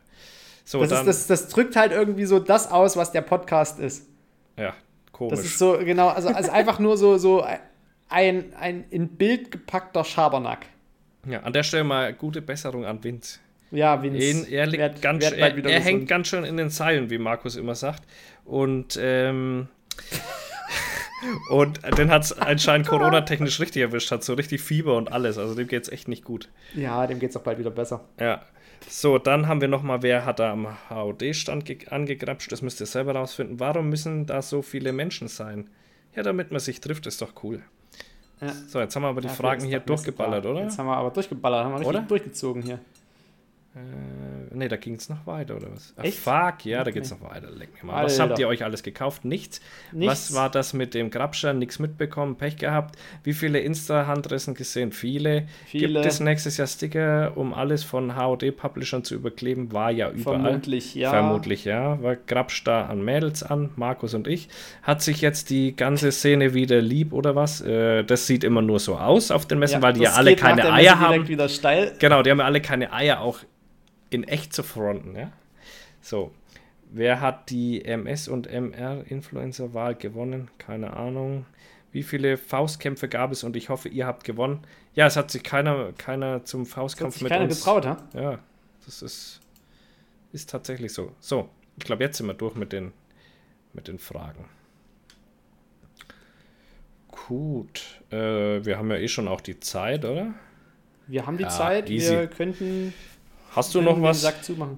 So, 0.64 0.80
das, 0.82 0.90
dann, 0.90 1.08
ist, 1.08 1.30
das, 1.30 1.42
das 1.42 1.50
drückt 1.50 1.76
halt 1.76 1.92
irgendwie 1.92 2.26
so 2.26 2.38
das 2.38 2.70
aus, 2.72 2.96
was 2.96 3.12
der 3.12 3.22
Podcast 3.22 3.80
ist. 3.80 4.08
Ja, 4.56 4.76
komisch. 5.12 5.32
Das 5.32 5.46
ist 5.46 5.58
so, 5.58 5.80
genau, 5.80 6.10
also, 6.10 6.30
also 6.30 6.52
einfach 6.52 6.78
nur 6.78 6.96
so, 6.96 7.18
so 7.18 7.44
ein, 8.08 8.54
ein 8.60 8.86
in 8.92 9.10
Bild 9.10 9.52
gepackter 9.52 10.04
Schabernack. 10.04 10.68
Ja, 11.28 11.42
an 11.42 11.54
der 11.54 11.64
Stelle 11.64 11.84
mal 11.84 12.14
gute 12.14 12.42
Besserung 12.42 12.86
an 12.86 13.04
Vince. 13.04 13.40
Ja, 13.72 14.02
Vince. 14.02 14.50
Er, 14.50 14.66
liegt 14.68 14.80
werd, 14.80 15.02
ganz, 15.02 15.24
er, 15.24 15.66
er 15.66 15.80
hängt 15.80 16.08
ganz 16.08 16.28
schön 16.28 16.44
in 16.44 16.58
den 16.58 16.70
Zeilen, 16.70 17.10
wie 17.10 17.18
Markus 17.18 17.56
immer 17.56 17.76
sagt. 17.76 18.04
Und, 18.46 18.98
ähm, 19.02 19.68
und 21.52 21.80
den 21.98 22.10
hat 22.10 22.24
es 22.24 22.34
anscheinend 22.38 22.88
Corona-technisch 22.88 23.60
richtig 23.60 23.82
erwischt, 23.84 24.12
hat 24.12 24.24
so 24.24 24.34
richtig 24.34 24.62
Fieber 24.62 24.96
und 24.96 25.12
alles. 25.12 25.38
Also 25.38 25.54
dem 25.56 25.68
geht 25.68 25.84
es 25.84 25.90
echt 25.90 26.08
nicht 26.08 26.24
gut. 26.24 26.50
Ja, 26.74 27.06
dem 27.06 27.20
geht 27.20 27.32
es 27.32 27.38
auch 27.38 27.44
bald 27.44 27.60
wieder 27.60 27.72
besser. 27.72 28.06
Ja. 28.20 28.42
So, 28.88 29.18
dann 29.18 29.48
haben 29.48 29.62
wir 29.62 29.68
nochmal, 29.68 30.02
wer 30.02 30.26
hat 30.26 30.40
da 30.40 30.52
am 30.52 30.68
HOD-Stand 30.90 31.92
angegrapscht? 31.92 32.52
Das 32.52 32.62
müsst 32.62 32.80
ihr 32.80 32.86
selber 32.86 33.14
rausfinden. 33.14 33.60
Warum 33.60 33.90
müssen 33.90 34.26
da 34.26 34.42
so 34.42 34.62
viele 34.62 34.94
Menschen 34.94 35.28
sein? 35.28 35.70
Ja, 36.16 36.24
damit 36.24 36.52
man 36.52 36.60
sich 36.60 36.82
trifft, 36.82 37.06
ist 37.06 37.22
doch 37.22 37.44
cool. 37.44 37.62
Ja. 38.42 38.54
So, 38.68 38.80
jetzt 38.80 38.96
haben 38.96 39.04
wir 39.04 39.10
aber 39.10 39.22
die 39.22 39.30
Fragen 39.30 39.66
hier 39.66 39.80
durchgeballert, 39.80 40.46
oder? 40.46 40.62
Jetzt 40.62 40.78
haben 40.80 40.86
wir 40.88 40.96
aber 40.96 41.10
durchgeballert, 41.10 41.66
haben 41.66 41.72
wir 41.72 41.80
richtig 41.80 41.96
oder? 41.96 42.02
durchgezogen 42.04 42.62
hier. 42.62 42.80
Äh, 43.76 44.56
ne, 44.56 44.68
da 44.68 44.78
ging 44.78 44.96
es 44.96 45.10
noch 45.10 45.28
weiter, 45.28 45.56
oder 45.56 45.72
was? 45.72 45.94
Ach, 45.96 46.06
fuck, 46.06 46.66
ja, 46.66 46.84
da 46.84 46.90
geht 46.90 47.04
es 47.04 47.12
noch 47.12 47.22
weiter. 47.22 47.52
Leck 47.52 47.70
mir 47.76 47.88
mal. 47.88 47.98
Alter. 47.98 48.06
Was 48.06 48.20
habt 48.20 48.40
ihr 48.40 48.48
euch 48.48 48.64
alles 48.64 48.82
gekauft? 48.82 49.26
Nichts. 49.26 49.62
Nichts. 49.92 50.12
Was 50.12 50.34
war 50.34 50.50
das 50.50 50.74
mit 50.74 50.96
dem 50.96 51.12
Grabscher? 51.12 51.54
Nichts 51.54 51.78
mitbekommen, 51.78 52.36
Pech 52.36 52.58
gehabt. 52.58 52.98
Wie 53.24 53.34
viele 53.34 53.60
Insta-Handressen 53.60 54.56
gesehen? 54.56 54.92
Viele. 54.92 55.48
Viele. 55.68 55.94
Gibt 55.94 56.06
es 56.06 56.20
nächstes 56.20 56.58
Jahr 56.58 56.66
Sticker, 56.66 57.34
um 57.36 57.54
alles 57.54 57.84
von 57.84 58.16
HOD-Publishern 58.16 59.04
zu 59.04 59.14
überkleben? 59.14 59.72
War 59.72 59.92
ja 59.92 60.10
überall. 60.10 60.42
Vermutlich, 60.42 60.96
ja. 60.96 61.12
Vermutlich, 61.12 61.66
ja. 61.66 62.02
War 62.02 62.16
Grabstar 62.16 62.90
an 62.90 63.06
Mädels 63.06 63.44
an, 63.44 63.70
Markus 63.76 64.16
und 64.16 64.28
ich. 64.28 64.50
Hat 64.82 65.04
sich 65.04 65.22
jetzt 65.22 65.52
die 65.52 65.76
ganze 65.76 66.12
Szene 66.12 66.56
wieder 66.56 66.82
lieb 66.82 67.14
oder 67.14 67.36
was? 67.36 67.62
Äh, 67.62 68.04
das 68.04 68.26
sieht 68.26 68.44
immer 68.44 68.64
nur 68.64 68.80
so 68.80 68.98
aus 68.98 69.30
auf 69.30 69.46
den 69.46 69.60
Messen, 69.60 69.76
ja, 69.76 69.82
weil 69.84 69.94
die 69.94 70.02
ja 70.02 70.14
alle 70.14 70.36
keine 70.36 70.74
Eier 70.74 71.00
haben. 71.00 71.28
Wieder 71.28 71.50
steil. 71.50 71.94
Genau, 72.00 72.24
die 72.24 72.32
haben 72.32 72.40
ja 72.40 72.46
alle 72.46 72.62
keine 72.62 72.92
Eier 72.92 73.22
auch 73.22 73.38
in 74.10 74.24
echt 74.24 74.54
zu 74.54 74.64
fronten. 74.64 75.16
Ja? 75.16 75.32
So, 76.02 76.32
wer 76.92 77.22
hat 77.22 77.50
die 77.50 77.84
MS- 77.86 78.28
und 78.28 78.48
MR-Influencer-Wahl 78.48 79.96
gewonnen? 79.96 80.50
Keine 80.58 80.96
Ahnung. 80.96 81.46
Wie 81.92 82.04
viele 82.04 82.38
Faustkämpfe 82.38 83.08
gab 83.08 83.32
es 83.32 83.44
und 83.44 83.56
ich 83.56 83.70
hoffe, 83.70 83.90
ihr 83.90 84.06
habt 84.06 84.24
gewonnen. 84.24 84.62
Ja, 84.94 85.08
es 85.08 85.16
hat 85.16 85.32
sich 85.32 85.44
keiner, 85.44 85.92
keiner 85.94 86.46
zum 86.46 86.66
Faustkampf 86.66 87.08
hat 87.08 87.14
sich 87.14 87.24
mit 87.24 87.32
keiner 87.32 87.46
uns. 87.46 87.58
getraut, 87.58 87.86
ha? 87.86 87.98
Ja, 88.14 88.40
das 88.86 89.02
ist, 89.02 89.42
ist 90.32 90.50
tatsächlich 90.50 90.94
so. 90.94 91.14
So, 91.20 91.50
ich 91.78 91.86
glaube, 91.86 92.04
jetzt 92.04 92.18
sind 92.18 92.28
wir 92.28 92.36
durch 92.36 92.56
mit 92.56 92.74
den, 92.74 92.94
mit 93.74 93.88
den 93.88 93.98
Fragen. 93.98 94.46
Gut, 97.28 98.02
äh, 98.12 98.64
wir 98.64 98.78
haben 98.78 98.90
ja 98.92 98.98
eh 98.98 99.08
schon 99.08 99.28
auch 99.28 99.42
die 99.42 99.60
Zeit, 99.60 100.06
oder? 100.06 100.34
Wir 101.08 101.26
haben 101.26 101.38
die 101.38 101.44
ja, 101.44 101.50
Zeit, 101.50 101.90
easy. 101.90 102.12
wir 102.12 102.28
könnten 102.28 102.94
Hast 103.56 103.74
du 103.76 103.82
noch 103.82 104.02
was? 104.02 104.22
Sack 104.22 104.44
zumachen. 104.44 104.78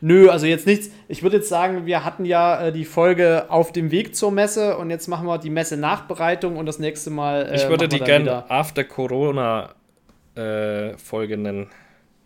Nö, 0.00 0.28
also 0.28 0.46
jetzt 0.46 0.66
nichts. 0.66 0.90
Ich 1.08 1.22
würde 1.22 1.38
jetzt 1.38 1.48
sagen, 1.48 1.86
wir 1.86 2.04
hatten 2.04 2.24
ja 2.24 2.66
äh, 2.66 2.72
die 2.72 2.84
Folge 2.84 3.46
auf 3.48 3.72
dem 3.72 3.90
Weg 3.90 4.14
zur 4.14 4.30
Messe 4.30 4.76
und 4.76 4.90
jetzt 4.90 5.08
machen 5.08 5.26
wir 5.26 5.38
die 5.38 5.50
Messe-Nachbereitung 5.50 6.56
und 6.56 6.66
das 6.66 6.78
nächste 6.78 7.10
Mal. 7.10 7.46
Äh, 7.46 7.56
ich 7.56 7.68
würde 7.68 7.88
die 7.88 7.98
gerne 7.98 8.48
After 8.48 8.84
Corona 8.84 9.70
äh, 10.36 10.96
Folge 10.96 11.36
nennen. 11.36 11.68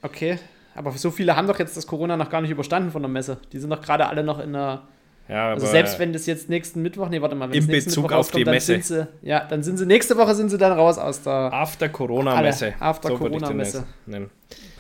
Okay, 0.02 0.38
aber 0.74 0.92
so 0.92 1.10
viele 1.10 1.34
haben 1.34 1.46
doch 1.46 1.58
jetzt 1.58 1.76
das 1.76 1.86
Corona 1.86 2.16
noch 2.16 2.28
gar 2.28 2.42
nicht 2.42 2.50
überstanden 2.50 2.90
von 2.90 3.00
der 3.00 3.10
Messe. 3.10 3.38
Die 3.52 3.58
sind 3.58 3.70
doch 3.70 3.80
gerade 3.80 4.06
alle 4.06 4.22
noch 4.22 4.38
in 4.38 4.52
der 4.52 4.82
ja, 5.28 5.50
also 5.50 5.66
selbst 5.66 5.98
wenn 5.98 6.12
das 6.12 6.26
jetzt 6.26 6.50
nächsten 6.50 6.82
Mittwoch, 6.82 7.08
nee, 7.08 7.22
warte 7.22 7.36
mal, 7.36 7.48
wenn 7.48 7.56
in 7.56 7.66
Bezug 7.68 8.02
Mittwoch 8.02 8.18
auf 8.18 8.30
die 8.32 8.44
Messe. 8.44 8.82
Sie, 8.82 9.06
ja, 9.22 9.44
dann 9.44 9.62
sind 9.62 9.78
sie 9.78 9.86
nächste 9.86 10.16
Woche 10.16 10.34
sind 10.34 10.50
sie 10.50 10.58
dann 10.58 10.72
raus 10.72 10.98
aus 10.98 11.22
der 11.22 11.52
After 11.52 11.88
Corona 11.88 12.42
Messe. 12.42 12.74
After 12.80 13.08
so 13.10 13.16
Corona 13.16 13.50
Messe. 13.50 13.84
Corona 14.04 14.26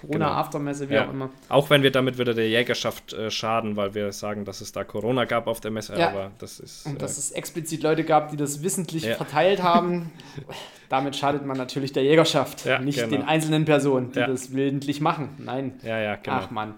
genau. 0.08 0.26
Aftermesse, 0.26 0.88
wie 0.88 0.94
ja. 0.94 1.06
auch 1.06 1.10
immer. 1.12 1.30
Auch 1.48 1.70
wenn 1.70 1.82
wir 1.82 1.90
damit 1.90 2.18
wieder 2.18 2.34
der 2.34 2.48
Jägerschaft 2.48 3.12
äh, 3.12 3.30
schaden, 3.30 3.76
weil 3.76 3.94
wir 3.94 4.12
sagen, 4.12 4.44
dass 4.44 4.60
es 4.60 4.72
da 4.72 4.84
Corona 4.84 5.24
gab 5.24 5.46
auf 5.46 5.60
der 5.60 5.70
Messe, 5.70 5.98
ja. 5.98 6.10
aber 6.10 6.30
das 6.38 6.60
ist. 6.60 6.86
Und 6.86 6.96
äh, 6.96 6.98
dass 6.98 7.18
es 7.18 7.32
explizit 7.32 7.82
Leute 7.82 8.04
gab, 8.04 8.30
die 8.30 8.36
das 8.36 8.62
wissentlich 8.62 9.04
ja. 9.04 9.14
verteilt 9.14 9.62
haben. 9.62 10.12
damit 10.88 11.16
schadet 11.16 11.46
man 11.46 11.56
natürlich 11.56 11.94
der 11.94 12.04
Jägerschaft, 12.04 12.66
nicht 12.82 12.98
genau. 12.98 13.08
den 13.08 13.22
einzelnen 13.22 13.64
Personen, 13.64 14.12
die 14.12 14.20
das 14.20 14.52
willentlich 14.52 15.00
machen. 15.00 15.30
Nein. 15.38 15.80
Ja, 15.82 15.98
ja, 15.98 16.16
genau. 16.16 16.36
Ach 16.36 16.50
man. 16.50 16.74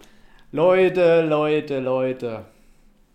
Leute, 0.52 1.22
Leute, 1.22 1.80
Leute. 1.80 2.44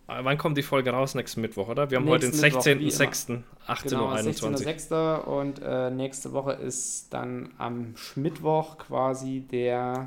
Äh, 0.09 0.23
wann 0.23 0.37
kommt 0.37 0.57
die 0.57 0.63
Folge 0.63 0.91
raus? 0.91 1.15
Nächsten 1.15 1.41
Mittwoch, 1.41 1.69
oder? 1.69 1.91
Wir 1.91 1.99
haben 1.99 2.09
heute 2.09 2.31
den 2.31 2.39
16.06. 2.39 3.41
18.21 3.67 3.89
genau, 3.89 4.05
Uhr. 4.05 4.15
16.06. 4.15 5.21
Und 5.21 5.61
äh, 5.63 5.91
nächste 5.91 6.33
Woche 6.33 6.53
ist 6.53 7.13
dann 7.13 7.49
am 7.57 7.93
Mittwoch 8.15 8.77
quasi 8.77 9.41
der 9.51 10.05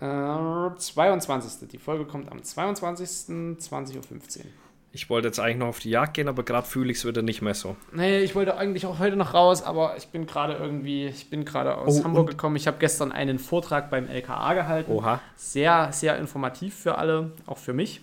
äh, 0.00 0.76
22. 0.76 1.68
Die 1.68 1.78
Folge 1.78 2.04
kommt 2.04 2.30
am 2.30 2.42
22. 2.42 3.08
20.15 3.08 3.96
Uhr. 3.96 4.44
Ich 4.92 5.10
wollte 5.10 5.26
jetzt 5.26 5.40
eigentlich 5.40 5.56
noch 5.56 5.66
auf 5.66 5.80
die 5.80 5.90
Jagd 5.90 6.14
gehen, 6.14 6.28
aber 6.28 6.44
gerade 6.44 6.68
fühle 6.68 6.92
ich 6.92 6.98
es 6.98 7.04
wieder 7.04 7.20
nicht 7.20 7.42
mehr 7.42 7.54
so. 7.54 7.74
Nee, 7.92 8.20
ich 8.20 8.36
wollte 8.36 8.56
eigentlich 8.56 8.86
auch 8.86 9.00
heute 9.00 9.16
noch 9.16 9.34
raus, 9.34 9.60
aber 9.64 9.96
ich 9.96 10.06
bin 10.06 10.24
gerade 10.24 10.54
irgendwie, 10.54 11.06
ich 11.06 11.30
bin 11.30 11.44
gerade 11.44 11.76
aus 11.76 11.98
oh, 11.98 12.04
Hamburg 12.04 12.28
gekommen. 12.28 12.54
Ich 12.54 12.68
habe 12.68 12.76
gestern 12.78 13.10
einen 13.10 13.40
Vortrag 13.40 13.90
beim 13.90 14.08
LKA 14.08 14.54
gehalten. 14.54 14.92
Oha. 14.92 15.20
Sehr, 15.34 15.92
sehr 15.92 16.16
informativ 16.16 16.76
für 16.76 16.96
alle, 16.96 17.32
auch 17.46 17.58
für 17.58 17.72
mich. 17.72 18.02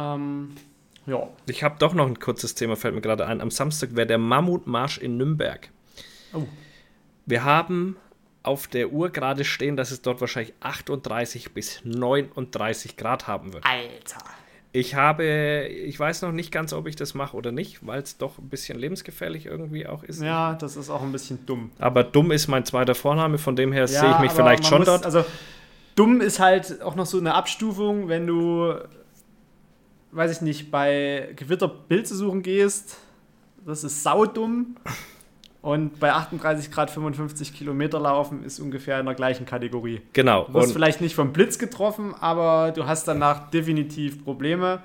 Ähm, 0.00 0.56
ja. 1.06 1.28
Ich 1.46 1.62
habe 1.62 1.76
doch 1.78 1.94
noch 1.94 2.06
ein 2.06 2.18
kurzes 2.18 2.54
Thema, 2.54 2.76
fällt 2.76 2.94
mir 2.94 3.00
gerade 3.00 3.26
ein. 3.26 3.40
Am 3.40 3.50
Samstag 3.50 3.94
wäre 3.96 4.06
der 4.06 4.18
Mammutmarsch 4.18 4.98
in 4.98 5.16
Nürnberg. 5.16 5.68
Oh. 6.32 6.46
Wir 7.26 7.44
haben 7.44 7.96
auf 8.42 8.68
der 8.68 8.92
Uhr 8.92 9.10
gerade 9.10 9.44
stehen, 9.44 9.76
dass 9.76 9.90
es 9.90 10.02
dort 10.02 10.20
wahrscheinlich 10.20 10.54
38 10.60 11.52
bis 11.52 11.80
39 11.84 12.96
Grad 12.96 13.26
haben 13.26 13.52
wird. 13.52 13.64
Alter. 13.66 14.24
Ich 14.72 14.94
habe, 14.94 15.66
ich 15.66 15.98
weiß 15.98 16.22
noch 16.22 16.30
nicht 16.30 16.52
ganz, 16.52 16.72
ob 16.72 16.86
ich 16.86 16.94
das 16.94 17.14
mache 17.14 17.36
oder 17.36 17.50
nicht, 17.50 17.84
weil 17.84 18.00
es 18.02 18.18
doch 18.18 18.38
ein 18.38 18.48
bisschen 18.48 18.78
lebensgefährlich 18.78 19.46
irgendwie 19.46 19.86
auch 19.86 20.04
ist. 20.04 20.22
Ja, 20.22 20.54
das 20.54 20.76
ist 20.76 20.90
auch 20.90 21.02
ein 21.02 21.10
bisschen 21.10 21.44
dumm. 21.44 21.72
Aber 21.80 22.04
dumm 22.04 22.30
ist 22.30 22.46
mein 22.46 22.64
zweiter 22.64 22.94
Vorname, 22.94 23.38
von 23.38 23.56
dem 23.56 23.72
her 23.72 23.82
ja, 23.82 23.86
sehe 23.88 24.12
ich 24.12 24.18
mich 24.20 24.30
vielleicht 24.30 24.64
schon 24.64 24.78
muss, 24.78 24.86
dort. 24.86 25.04
Also 25.04 25.24
dumm 25.96 26.20
ist 26.20 26.38
halt 26.38 26.82
auch 26.82 26.94
noch 26.94 27.06
so 27.06 27.18
eine 27.18 27.34
Abstufung, 27.34 28.08
wenn 28.08 28.28
du 28.28 28.74
weiß 30.12 30.32
ich 30.32 30.40
nicht, 30.40 30.70
bei 30.70 31.32
Gewitter 31.36 31.68
Pilze 31.68 32.14
suchen 32.14 32.42
gehst, 32.42 32.98
das 33.64 33.84
ist 33.84 34.02
saudumm. 34.02 34.76
Und 35.62 36.00
bei 36.00 36.12
38 36.12 36.70
Grad 36.70 36.90
55 36.90 37.52
Kilometer 37.52 38.00
laufen 38.00 38.44
ist 38.44 38.60
ungefähr 38.60 38.98
in 38.98 39.04
der 39.04 39.14
gleichen 39.14 39.44
Kategorie. 39.44 40.00
Genau. 40.14 40.44
Du 40.44 40.54
wirst 40.54 40.68
und 40.68 40.72
vielleicht 40.72 41.02
nicht 41.02 41.14
vom 41.14 41.32
Blitz 41.34 41.58
getroffen, 41.58 42.14
aber 42.18 42.72
du 42.72 42.86
hast 42.86 43.06
danach 43.06 43.50
definitiv 43.50 44.24
Probleme. 44.24 44.80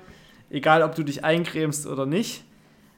Egal, 0.50 0.82
ob 0.82 0.94
du 0.94 1.02
dich 1.02 1.24
eincremst 1.24 1.86
oder 1.86 2.04
nicht. 2.04 2.44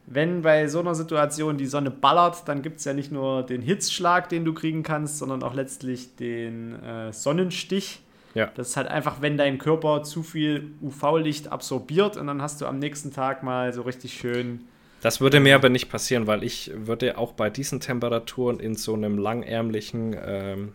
Wenn 0.07 0.43
bei 0.43 0.67
so 0.67 0.81
einer 0.81 0.95
Situation 0.95 1.57
die 1.57 1.67
Sonne 1.67 1.91
ballert, 1.91 2.49
dann 2.49 2.63
gibt 2.63 2.79
es 2.79 2.85
ja 2.85 2.95
nicht 2.95 3.13
nur 3.13 3.45
den 3.45 3.63
Hitzschlag, 3.63 4.29
den 4.29 4.45
du 4.45 4.55
kriegen 4.55 4.83
kannst, 4.83 5.19
sondern 5.19 5.43
auch 5.43 5.55
letztlich 5.55 6.17
den 6.17 6.83
äh, 6.83 7.13
Sonnenstich. 7.13 8.01
Ja. 8.35 8.51
Das 8.55 8.71
ist 8.71 8.77
halt 8.77 8.89
einfach, 8.89 9.21
wenn 9.21 9.37
dein 9.37 9.59
Körper 9.59 10.03
zu 10.03 10.23
viel 10.23 10.73
UV-Licht 10.83 11.51
absorbiert 11.51 12.17
und 12.17 12.27
dann 12.27 12.43
hast 12.43 12.61
du 12.61 12.67
am 12.67 12.79
nächsten 12.79 13.13
Tag 13.13 13.43
mal 13.43 13.73
so 13.73 13.83
richtig 13.83 14.15
schön 14.15 14.65
Das 15.01 15.21
würde 15.21 15.41
mir 15.41 15.55
aber 15.55 15.69
nicht 15.69 15.89
passieren, 15.89 16.27
weil 16.27 16.43
ich 16.43 16.71
würde 16.75 17.19
auch 17.19 17.33
bei 17.33 17.51
diesen 17.51 17.81
Temperaturen 17.81 18.61
in 18.61 18.75
so 18.75 18.95
einem 18.95 19.19
langärmlichen 19.19 20.17
ähm, 20.21 20.73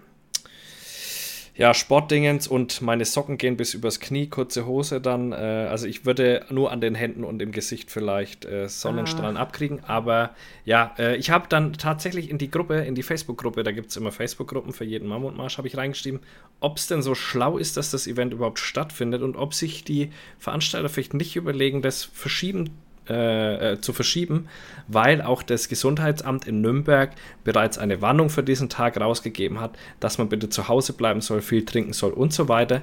ja, 1.56 1.76
Sportdingens 1.76 2.48
und 2.48 2.82
meine 2.82 3.06
Socken 3.06 3.38
gehen 3.38 3.58
bis 3.58 3.76
übers 3.76 4.00
Knie, 4.00 4.28
kurze 4.28 4.66
Hose 4.66 5.00
dann. 5.00 5.34
Äh, 5.34 5.36
also 5.36 5.86
ich 5.86 6.04
würde 6.04 6.46
nur 6.50 6.72
an 6.72 6.82
den 6.82 6.96
Händen 6.96 7.24
und 7.24 7.42
im 7.44 7.52
Gesicht 7.52 7.92
vielleicht 7.92 8.46
äh, 8.46 8.68
Sonnenstrahlen 8.68 9.38
ah. 9.38 9.42
abkriegen. 9.42 9.84
Aber 9.84 10.32
ja, 10.66 10.96
äh, 10.98 11.16
ich 11.16 11.30
habe 11.30 11.46
dann 11.50 11.74
tatsächlich 11.74 12.32
in 12.32 12.40
die 12.40 12.50
Gruppe, 12.50 12.78
in 12.80 12.96
die 12.96 13.04
Facebook-Gruppe, 13.04 13.64
da 13.64 13.72
gibt 13.72 13.92
es 13.92 13.98
immer 13.98 14.12
Facebook-Gruppen 14.12 14.74
für 14.74 14.84
jeden 14.84 15.08
Mammutmarsch, 15.08 15.60
habe 15.60 15.68
ich 15.68 15.78
reingeschrieben, 15.78 16.22
ob 16.60 16.78
es 16.78 16.88
denn 16.88 17.04
so 17.04 17.14
schlau 17.14 17.60
ist, 17.60 17.78
dass 17.78 17.92
das 17.92 18.08
Event 18.08 18.34
überhaupt 18.34 18.58
stattfindet 18.58 19.22
und 19.22 19.36
ob 19.36 19.54
sich 19.54 19.84
die 19.84 20.10
Veranstalter 20.40 20.90
vielleicht 20.90 21.14
nicht 21.14 21.36
überlegen, 21.36 21.84
das 21.84 22.04
verschieben 22.04 22.72
äh, 23.10 23.74
äh, 23.74 23.82
zu 23.82 23.92
verschieben, 23.92 24.48
weil 24.88 25.22
auch 25.22 25.44
das 25.44 25.68
Gesundheitsamt 25.68 26.48
in 26.48 26.62
Nürnberg 26.62 27.12
bereits 27.44 27.78
eine 27.78 28.02
Warnung 28.02 28.30
für 28.30 28.44
diesen 28.44 28.70
Tag 28.70 29.00
rausgegeben 29.00 29.60
hat, 29.60 29.78
dass 30.00 30.18
man 30.18 30.30
bitte 30.30 30.50
zu 30.50 30.68
Hause 30.68 30.94
bleiben 30.94 31.20
soll, 31.20 31.42
viel 31.42 31.66
trinken 31.66 31.92
soll 31.94 32.12
und 32.12 32.32
so 32.34 32.48
weiter. 32.48 32.82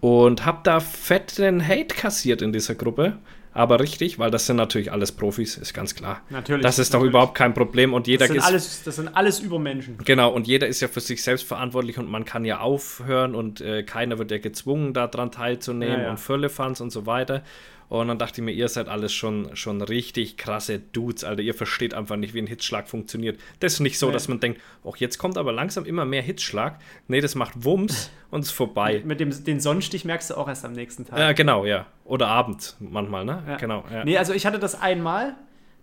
Und 0.00 0.44
habe 0.44 0.60
da 0.64 0.80
fetten 0.80 1.66
Hate 1.66 1.94
kassiert 1.94 2.42
in 2.42 2.52
dieser 2.52 2.74
Gruppe. 2.74 3.18
Aber 3.52 3.80
richtig, 3.80 4.18
weil 4.18 4.30
das 4.30 4.46
sind 4.46 4.56
natürlich 4.56 4.92
alles 4.92 5.10
Profis, 5.10 5.56
ist 5.56 5.74
ganz 5.74 5.94
klar. 5.94 6.22
Natürlich. 6.30 6.62
Das 6.62 6.78
ist 6.78 6.92
natürlich. 6.92 7.08
doch 7.08 7.10
überhaupt 7.10 7.34
kein 7.36 7.52
Problem 7.52 7.92
und 7.92 8.06
jeder 8.06 8.26
das 8.26 8.34
sind, 8.34 8.44
alles, 8.44 8.82
das 8.84 8.96
sind 8.96 9.08
alles 9.08 9.40
Übermenschen. 9.40 9.98
Genau, 10.04 10.32
und 10.32 10.46
jeder 10.46 10.68
ist 10.68 10.80
ja 10.80 10.88
für 10.88 11.00
sich 11.00 11.22
selbst 11.22 11.46
verantwortlich 11.46 11.98
und 11.98 12.08
man 12.08 12.24
kann 12.24 12.44
ja 12.44 12.60
aufhören 12.60 13.34
und 13.34 13.60
äh, 13.60 13.82
keiner 13.82 14.18
wird 14.18 14.30
ja 14.30 14.38
gezwungen, 14.38 14.94
daran 14.94 15.32
teilzunehmen 15.32 15.98
ja, 15.98 16.04
ja. 16.04 16.10
und 16.10 16.18
Völlefanz 16.18 16.80
und 16.80 16.90
so 16.90 17.06
weiter. 17.06 17.42
Und 17.90 18.06
dann 18.06 18.18
dachte 18.18 18.40
ich 18.40 18.44
mir, 18.44 18.52
ihr 18.52 18.68
seid 18.68 18.88
alles 18.88 19.12
schon, 19.12 19.56
schon 19.56 19.82
richtig 19.82 20.36
krasse 20.36 20.78
Dudes, 20.78 21.24
Alter. 21.24 21.42
Ihr 21.42 21.54
versteht 21.54 21.92
einfach 21.92 22.14
nicht, 22.14 22.34
wie 22.34 22.38
ein 22.38 22.46
Hitzschlag 22.46 22.88
funktioniert. 22.88 23.40
Das 23.58 23.74
ist 23.74 23.80
nicht 23.80 23.98
so, 23.98 24.06
nee. 24.06 24.12
dass 24.12 24.28
man 24.28 24.38
denkt, 24.38 24.60
auch 24.84 24.96
jetzt 24.96 25.18
kommt 25.18 25.36
aber 25.36 25.52
langsam 25.52 25.84
immer 25.84 26.04
mehr 26.04 26.22
Hitzschlag. 26.22 26.78
Nee, 27.08 27.20
das 27.20 27.34
macht 27.34 27.64
Wumms 27.64 28.12
und 28.30 28.42
ist 28.42 28.52
vorbei. 28.52 29.02
Mit 29.04 29.18
dem 29.18 29.30
den 29.42 29.58
Sonnenstich 29.58 30.04
merkst 30.04 30.30
du 30.30 30.36
auch 30.36 30.46
erst 30.46 30.64
am 30.64 30.72
nächsten 30.72 31.04
Tag. 31.04 31.18
Ja, 31.18 31.32
genau, 31.32 31.64
ja. 31.66 31.86
Oder 32.04 32.28
abends 32.28 32.76
manchmal, 32.78 33.24
ne? 33.24 33.42
Ja. 33.44 33.56
Genau. 33.56 33.84
Ja. 33.92 34.04
Nee, 34.04 34.18
also 34.18 34.34
ich 34.34 34.46
hatte 34.46 34.60
das 34.60 34.80
einmal. 34.80 35.34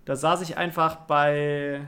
Da 0.06 0.16
saß 0.16 0.42
ich 0.44 0.56
einfach 0.56 0.96
bei, 1.08 1.82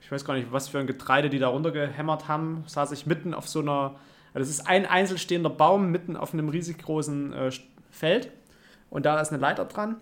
ich 0.00 0.12
weiß 0.12 0.24
gar 0.24 0.34
nicht, 0.34 0.52
was 0.52 0.68
für 0.68 0.78
ein 0.78 0.86
Getreide 0.86 1.30
die 1.30 1.40
da 1.40 1.48
runtergehämmert 1.48 2.28
haben, 2.28 2.62
saß 2.68 2.92
ich 2.92 3.06
mitten 3.06 3.34
auf 3.34 3.48
so 3.48 3.58
einer, 3.58 3.96
das 4.34 4.48
ist 4.48 4.68
ein 4.68 4.86
einzelstehender 4.86 5.50
Baum 5.50 5.90
mitten 5.90 6.16
auf 6.16 6.32
einem 6.32 6.48
riesig 6.48 6.78
großen 6.78 7.32
äh, 7.32 7.50
Feld 7.90 8.30
und 8.90 9.06
da 9.06 9.20
ist 9.20 9.30
eine 9.30 9.40
Leiter 9.40 9.64
dran. 9.64 9.96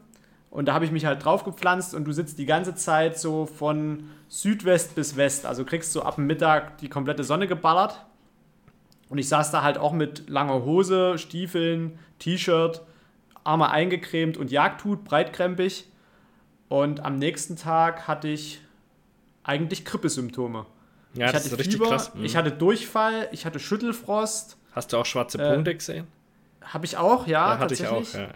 Und 0.51 0.67
da 0.67 0.75
habe 0.75 0.85
ich 0.85 0.91
mich 0.91 1.05
halt 1.05 1.25
drauf 1.25 1.45
gepflanzt 1.45 1.95
und 1.95 2.05
du 2.05 2.13
sitzt 2.13 2.39
die 2.39 2.47
ganze 2.47 2.75
Zeit 2.75 3.19
so 3.19 3.47
von 3.47 4.09
Südwest 4.29 4.95
bis 4.95 5.17
West. 5.17 5.45
Also 5.45 5.65
kriegst 5.65 5.95
du 5.95 6.03
ab 6.03 6.15
dem 6.15 6.27
Mittag 6.27 6.79
die 6.79 6.89
komplette 6.89 7.25
Sonne 7.25 7.47
geballert. 7.47 8.05
Und 9.09 9.19
ich 9.19 9.29
saß 9.29 9.51
da 9.51 9.63
halt 9.63 9.79
auch 9.79 9.93
mit 9.93 10.29
langer 10.29 10.65
Hose, 10.65 11.19
Stiefeln, 11.19 11.99
T-Shirt, 12.19 12.83
Arme 13.45 13.71
eingecremt 13.71 14.37
und 14.37 14.51
Jagdhut, 14.51 15.05
breitkrempig. 15.05 15.89
Und 16.69 17.05
am 17.05 17.19
nächsten 17.19 17.57
Tag 17.57 18.09
hatte 18.09 18.29
ich 18.29 18.61
eigentlich 19.45 19.85
Grippesymptome. 19.85 20.67
Ja, 21.15 21.29
ich 21.29 21.35
hatte 21.35 21.57
Fieber, 21.57 21.89
krass. 21.89 22.15
Mhm. 22.15 22.25
ich 22.25 22.37
hatte 22.37 22.51
Durchfall, 22.53 23.29
ich 23.33 23.47
hatte 23.47 23.59
Schüttelfrost. 23.59 24.57
Hast 24.73 24.93
du 24.93 24.97
auch 24.99 25.07
schwarze 25.07 25.39
Punkte 25.39 25.71
äh, 25.71 25.75
gesehen? 25.75 26.07
Habe 26.61 26.85
ich 26.85 26.97
auch, 26.97 27.27
ja. 27.27 27.55
ja 27.55 27.59
hatte 27.59 27.75
ich 27.75 27.87
auch, 27.87 28.13
ja. 28.13 28.29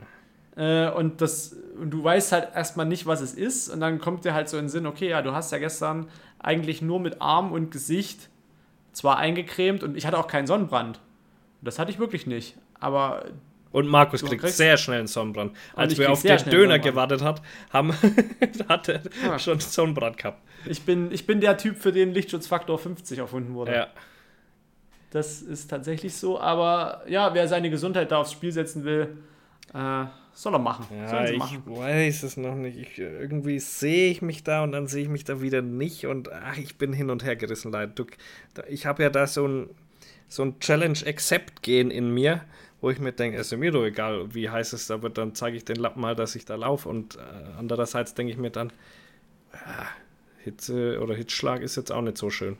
Äh, 0.56 0.90
und, 0.90 1.20
das, 1.20 1.56
und 1.80 1.90
du 1.90 2.02
weißt 2.02 2.32
halt 2.32 2.48
erstmal 2.54 2.86
nicht, 2.86 3.06
was 3.06 3.20
es 3.20 3.34
ist. 3.34 3.68
Und 3.68 3.80
dann 3.80 3.98
kommt 3.98 4.24
dir 4.24 4.34
halt 4.34 4.48
so 4.48 4.56
in 4.56 4.64
den 4.64 4.68
Sinn, 4.68 4.86
okay, 4.86 5.08
ja, 5.08 5.22
du 5.22 5.32
hast 5.32 5.52
ja 5.52 5.58
gestern 5.58 6.08
eigentlich 6.38 6.82
nur 6.82 7.00
mit 7.00 7.20
Arm 7.20 7.52
und 7.52 7.70
Gesicht 7.70 8.28
zwar 8.92 9.18
eingecremt 9.18 9.82
und 9.82 9.96
ich 9.96 10.06
hatte 10.06 10.18
auch 10.18 10.26
keinen 10.26 10.46
Sonnenbrand. 10.46 11.00
Das 11.62 11.78
hatte 11.78 11.90
ich 11.90 11.98
wirklich 11.98 12.26
nicht. 12.26 12.56
Aber. 12.78 13.24
Und 13.72 13.86
Markus 13.86 14.24
kriegt 14.24 14.46
sehr 14.48 14.76
schnell 14.76 14.98
einen 14.98 15.06
Sonnenbrand. 15.06 15.56
Als 15.76 15.96
wir 15.96 16.10
auf 16.10 16.22
den 16.22 16.38
Döner 16.50 16.80
gewartet 16.80 17.22
hat, 17.22 17.40
haben, 17.72 17.92
hat 18.68 18.88
er 18.88 19.02
ja. 19.22 19.38
schon 19.38 19.60
Sonnenbrand 19.60 20.16
gehabt. 20.18 20.42
Ich 20.66 20.82
bin, 20.82 21.12
ich 21.12 21.24
bin 21.24 21.40
der 21.40 21.56
Typ, 21.56 21.76
für 21.76 21.92
den 21.92 22.12
Lichtschutzfaktor 22.12 22.78
50 22.78 23.18
erfunden 23.18 23.54
wurde. 23.54 23.72
Ja. 23.72 23.86
Das 25.10 25.40
ist 25.42 25.68
tatsächlich 25.68 26.16
so. 26.16 26.40
Aber 26.40 27.02
ja, 27.06 27.32
wer 27.32 27.46
seine 27.46 27.70
Gesundheit 27.70 28.10
da 28.10 28.18
aufs 28.18 28.32
Spiel 28.32 28.50
setzen 28.50 28.84
will, 28.84 29.18
äh, 29.72 30.04
soll 30.32 30.54
er 30.54 30.58
machen. 30.58 30.86
Ja, 30.94 31.24
ich 31.24 31.38
machen. 31.38 31.62
weiß 31.66 32.22
es 32.22 32.36
noch 32.36 32.54
nicht. 32.54 32.78
Ich, 32.78 32.98
irgendwie 32.98 33.58
sehe 33.58 34.10
ich 34.10 34.22
mich 34.22 34.42
da 34.42 34.62
und 34.62 34.72
dann 34.72 34.86
sehe 34.86 35.02
ich 35.02 35.08
mich 35.08 35.24
da 35.24 35.40
wieder 35.40 35.62
nicht 35.62 36.06
und 36.06 36.32
ach, 36.32 36.56
ich 36.56 36.78
bin 36.78 36.92
hin 36.92 37.10
und 37.10 37.24
her 37.24 37.36
gerissen, 37.36 37.72
leider. 37.72 37.92
Du, 37.92 38.06
ich 38.68 38.86
habe 38.86 39.02
ja 39.02 39.10
da 39.10 39.26
so 39.26 39.46
ein, 39.46 39.70
so 40.28 40.42
ein 40.44 40.58
Challenge-Accept-Gehen 40.60 41.90
in 41.90 42.12
mir, 42.12 42.42
wo 42.80 42.90
ich 42.90 42.98
mir 42.98 43.12
denke, 43.12 43.38
es 43.38 43.52
ist 43.52 43.58
mir 43.58 43.72
doch 43.72 43.84
egal, 43.84 44.34
wie 44.34 44.48
heiß 44.48 44.72
es 44.72 44.86
da 44.86 45.02
wird, 45.02 45.18
dann 45.18 45.34
zeige 45.34 45.56
ich 45.56 45.64
den 45.64 45.76
Lappen 45.76 46.00
mal, 46.00 46.14
dass 46.14 46.34
ich 46.34 46.44
da 46.44 46.54
laufe. 46.54 46.88
Und 46.88 47.16
äh, 47.16 47.20
andererseits 47.58 48.14
denke 48.14 48.32
ich 48.32 48.38
mir 48.38 48.50
dann, 48.50 48.72
ja, 49.52 49.86
Hitze 50.42 51.00
oder 51.00 51.14
Hitzschlag 51.14 51.60
ist 51.60 51.76
jetzt 51.76 51.92
auch 51.92 52.02
nicht 52.02 52.16
so 52.16 52.30
schön. 52.30 52.56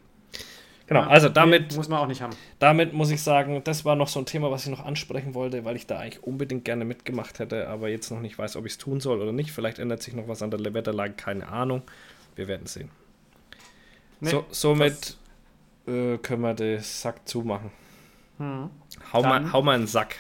Genau, 0.91 1.03
also 1.03 1.29
damit. 1.29 1.77
muss 1.77 1.89
man 1.89 2.01
auch 2.01 2.09
nicht 2.09 2.21
haben. 2.21 2.33
Damit 2.59 2.93
muss 2.93 3.13
ich 3.13 3.23
sagen, 3.23 3.63
das 3.63 3.85
war 3.85 3.95
noch 3.95 4.09
so 4.09 4.19
ein 4.19 4.27
Thema, 4.27 4.51
was 4.51 4.65
ich 4.65 4.73
noch 4.73 4.85
ansprechen 4.85 5.35
wollte, 5.35 5.65
weil 5.65 5.77
ich 5.77 5.87
da 5.87 6.01
eigentlich 6.01 6.25
unbedingt 6.25 6.65
gerne 6.65 6.85
mitgemacht 6.85 7.39
hätte, 7.39 7.69
aber 7.69 7.89
jetzt 7.89 8.11
noch 8.11 8.19
nicht 8.19 8.37
weiß, 8.37 8.57
ob 8.57 8.67
ich 8.67 8.73
es 8.73 8.79
tun 8.79 8.99
soll 8.99 9.23
oder 9.23 9.31
nicht. 9.31 9.53
Vielleicht 9.53 9.79
ändert 9.79 10.03
sich 10.03 10.15
noch 10.15 10.27
was 10.27 10.43
an 10.43 10.51
der 10.51 10.75
Wetterlage, 10.75 11.13
keine 11.13 11.47
Ahnung. 11.47 11.83
Wir 12.35 12.49
werden 12.49 12.67
sehen. 12.67 12.91
Nee, 14.19 14.31
so, 14.31 14.45
somit 14.51 15.17
äh, 15.87 16.19
können 16.19 16.43
wir 16.43 16.55
den 16.55 16.81
Sack 16.81 17.29
zumachen. 17.29 17.71
Hm. 18.39 18.71
Hau, 19.13 19.23
mal, 19.23 19.53
hau 19.53 19.63
mal 19.63 19.77
einen 19.77 19.87
Sack. 19.87 20.17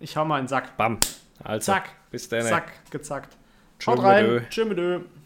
Ich 0.00 0.16
hau 0.16 0.24
mal 0.24 0.38
einen 0.38 0.48
Sack. 0.48 0.74
Bam. 0.78 1.00
Also, 1.44 1.70
Zack. 1.70 1.90
Bis 2.10 2.30
dann. 2.30 2.46
Zack, 2.46 2.72
gezackt. 2.90 3.36
Haut 3.86 4.02
rein. 4.02 4.46
Tschüss. 4.48 5.02